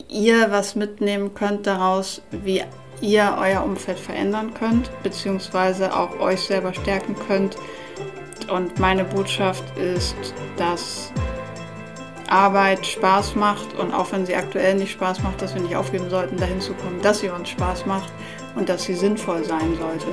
ihr 0.10 0.52
was 0.52 0.76
mitnehmen 0.76 1.34
könnt 1.34 1.66
daraus, 1.66 2.22
wie 2.32 2.62
ihr 3.00 3.38
euer 3.40 3.64
Umfeld 3.64 4.00
verändern 4.00 4.54
könnt, 4.54 4.90
beziehungsweise 5.02 5.96
auch 5.96 6.20
euch 6.20 6.42
selber 6.42 6.74
stärken 6.74 7.16
könnt. 7.28 7.56
Und 8.52 8.80
meine 8.80 9.06
Botschaft 9.06 9.64
ist, 9.78 10.16
dass 10.58 11.14
Arbeit 12.30 12.86
Spaß 12.86 13.36
macht 13.36 13.78
und 13.78 13.94
auch 13.94 14.12
wenn 14.12 14.26
sie 14.26 14.36
aktuell 14.36 14.76
nicht 14.76 14.92
Spaß 14.92 15.22
macht, 15.24 15.42
dass 15.42 15.54
wir 15.56 15.62
nicht 15.62 15.76
aufgeben 15.76 16.10
sollten, 16.10 16.38
dahin 16.38 16.62
zu 16.62 16.74
kommen, 16.74 17.02
dass 17.02 17.20
sie 17.20 17.30
uns 17.30 17.50
Spaß 17.50 17.86
macht 17.86 18.12
und 18.56 18.70
dass 18.70 18.84
sie 18.84 18.94
sinnvoll 18.94 19.44
sein 19.44 19.76
sollte. 19.80 20.08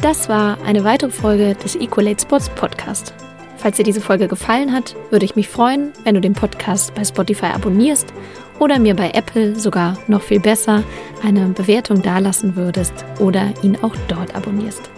Das 0.00 0.28
war 0.28 0.58
eine 0.64 0.84
weitere 0.84 1.10
Folge 1.10 1.54
des 1.54 1.76
Equalate 1.76 2.22
Sports 2.22 2.48
Podcast. 2.50 3.14
Falls 3.56 3.76
dir 3.76 3.84
diese 3.84 4.00
Folge 4.00 4.26
gefallen 4.26 4.72
hat, 4.72 4.96
würde 5.10 5.24
ich 5.24 5.36
mich 5.36 5.48
freuen, 5.48 5.92
wenn 6.02 6.16
du 6.16 6.20
den 6.20 6.32
Podcast 6.32 6.94
bei 6.96 7.04
Spotify 7.04 7.46
abonnierst 7.46 8.12
oder 8.58 8.80
mir 8.80 8.96
bei 8.96 9.10
Apple 9.10 9.54
sogar 9.54 9.96
noch 10.08 10.22
viel 10.22 10.40
besser 10.40 10.82
eine 11.22 11.46
Bewertung 11.46 12.02
dalassen 12.02 12.56
würdest 12.56 12.92
oder 13.20 13.52
ihn 13.62 13.78
auch 13.82 13.94
dort 14.08 14.34
abonnierst. 14.34 14.90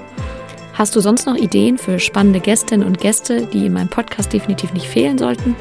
Hast 0.75 0.97
du 0.97 1.01
sonst 1.01 1.27
noch 1.27 1.37
Ideen 1.37 1.79
für 1.79 2.01
spannende 2.01 2.41
Gästinnen 2.41 2.85
und 2.85 2.99
Gäste, 2.99 3.47
die 3.47 3.67
in 3.67 3.75
meinem 3.75 3.89
Podcast 3.89 4.33
definitiv 4.33 4.73
nicht 4.73 4.89
fehlen 4.89 5.19
sollten? 5.19 5.55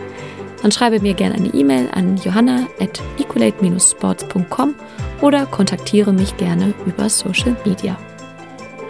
Dann 0.63 0.71
schreibe 0.71 0.99
mir 1.01 1.13
gerne 1.13 1.35
eine 1.35 1.53
E-Mail 1.53 1.87
an 1.93 2.17
johanna 2.17 2.65
at 2.79 2.99
equalate-sports.com 3.19 4.73
oder 5.21 5.45
kontaktiere 5.45 6.11
mich 6.13 6.35
gerne 6.37 6.73
über 6.87 7.09
Social 7.09 7.55
Media. 7.63 7.95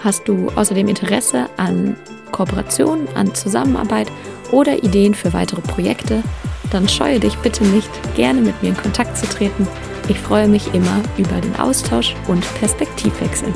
Hast 0.01 0.25
du 0.25 0.49
außerdem 0.55 0.87
Interesse 0.87 1.49
an 1.57 1.97
Kooperation, 2.31 3.05
an 3.15 3.35
Zusammenarbeit 3.35 4.07
oder 4.51 4.81
Ideen 4.81 5.13
für 5.13 5.33
weitere 5.33 5.61
Projekte, 5.61 6.23
dann 6.71 6.87
scheue 6.87 7.19
dich 7.19 7.35
bitte 7.39 7.65
nicht, 7.65 7.89
gerne 8.15 8.39
mit 8.39 8.61
mir 8.63 8.69
in 8.69 8.77
Kontakt 8.77 9.17
zu 9.17 9.27
treten. 9.27 9.67
Ich 10.07 10.19
freue 10.19 10.47
mich 10.47 10.73
immer 10.73 11.01
über 11.17 11.41
den 11.41 11.55
Austausch 11.57 12.15
und 12.27 12.41
Perspektivwechsel. 12.55 13.51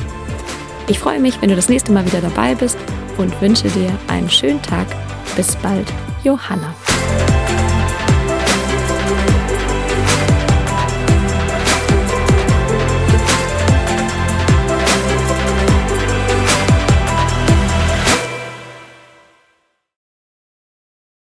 Ich 0.89 0.99
freue 0.99 1.19
mich, 1.19 1.41
wenn 1.41 1.49
du 1.49 1.55
das 1.55 1.67
nächste 1.67 1.91
Mal 1.91 2.05
wieder 2.05 2.21
dabei 2.21 2.55
bist 2.55 2.77
und 3.17 3.41
wünsche 3.41 3.67
dir 3.69 3.91
einen 4.07 4.29
schönen 4.29 4.61
Tag. 4.61 4.87
Bis 5.35 5.55
bald, 5.57 5.91
Johanna. 6.23 6.73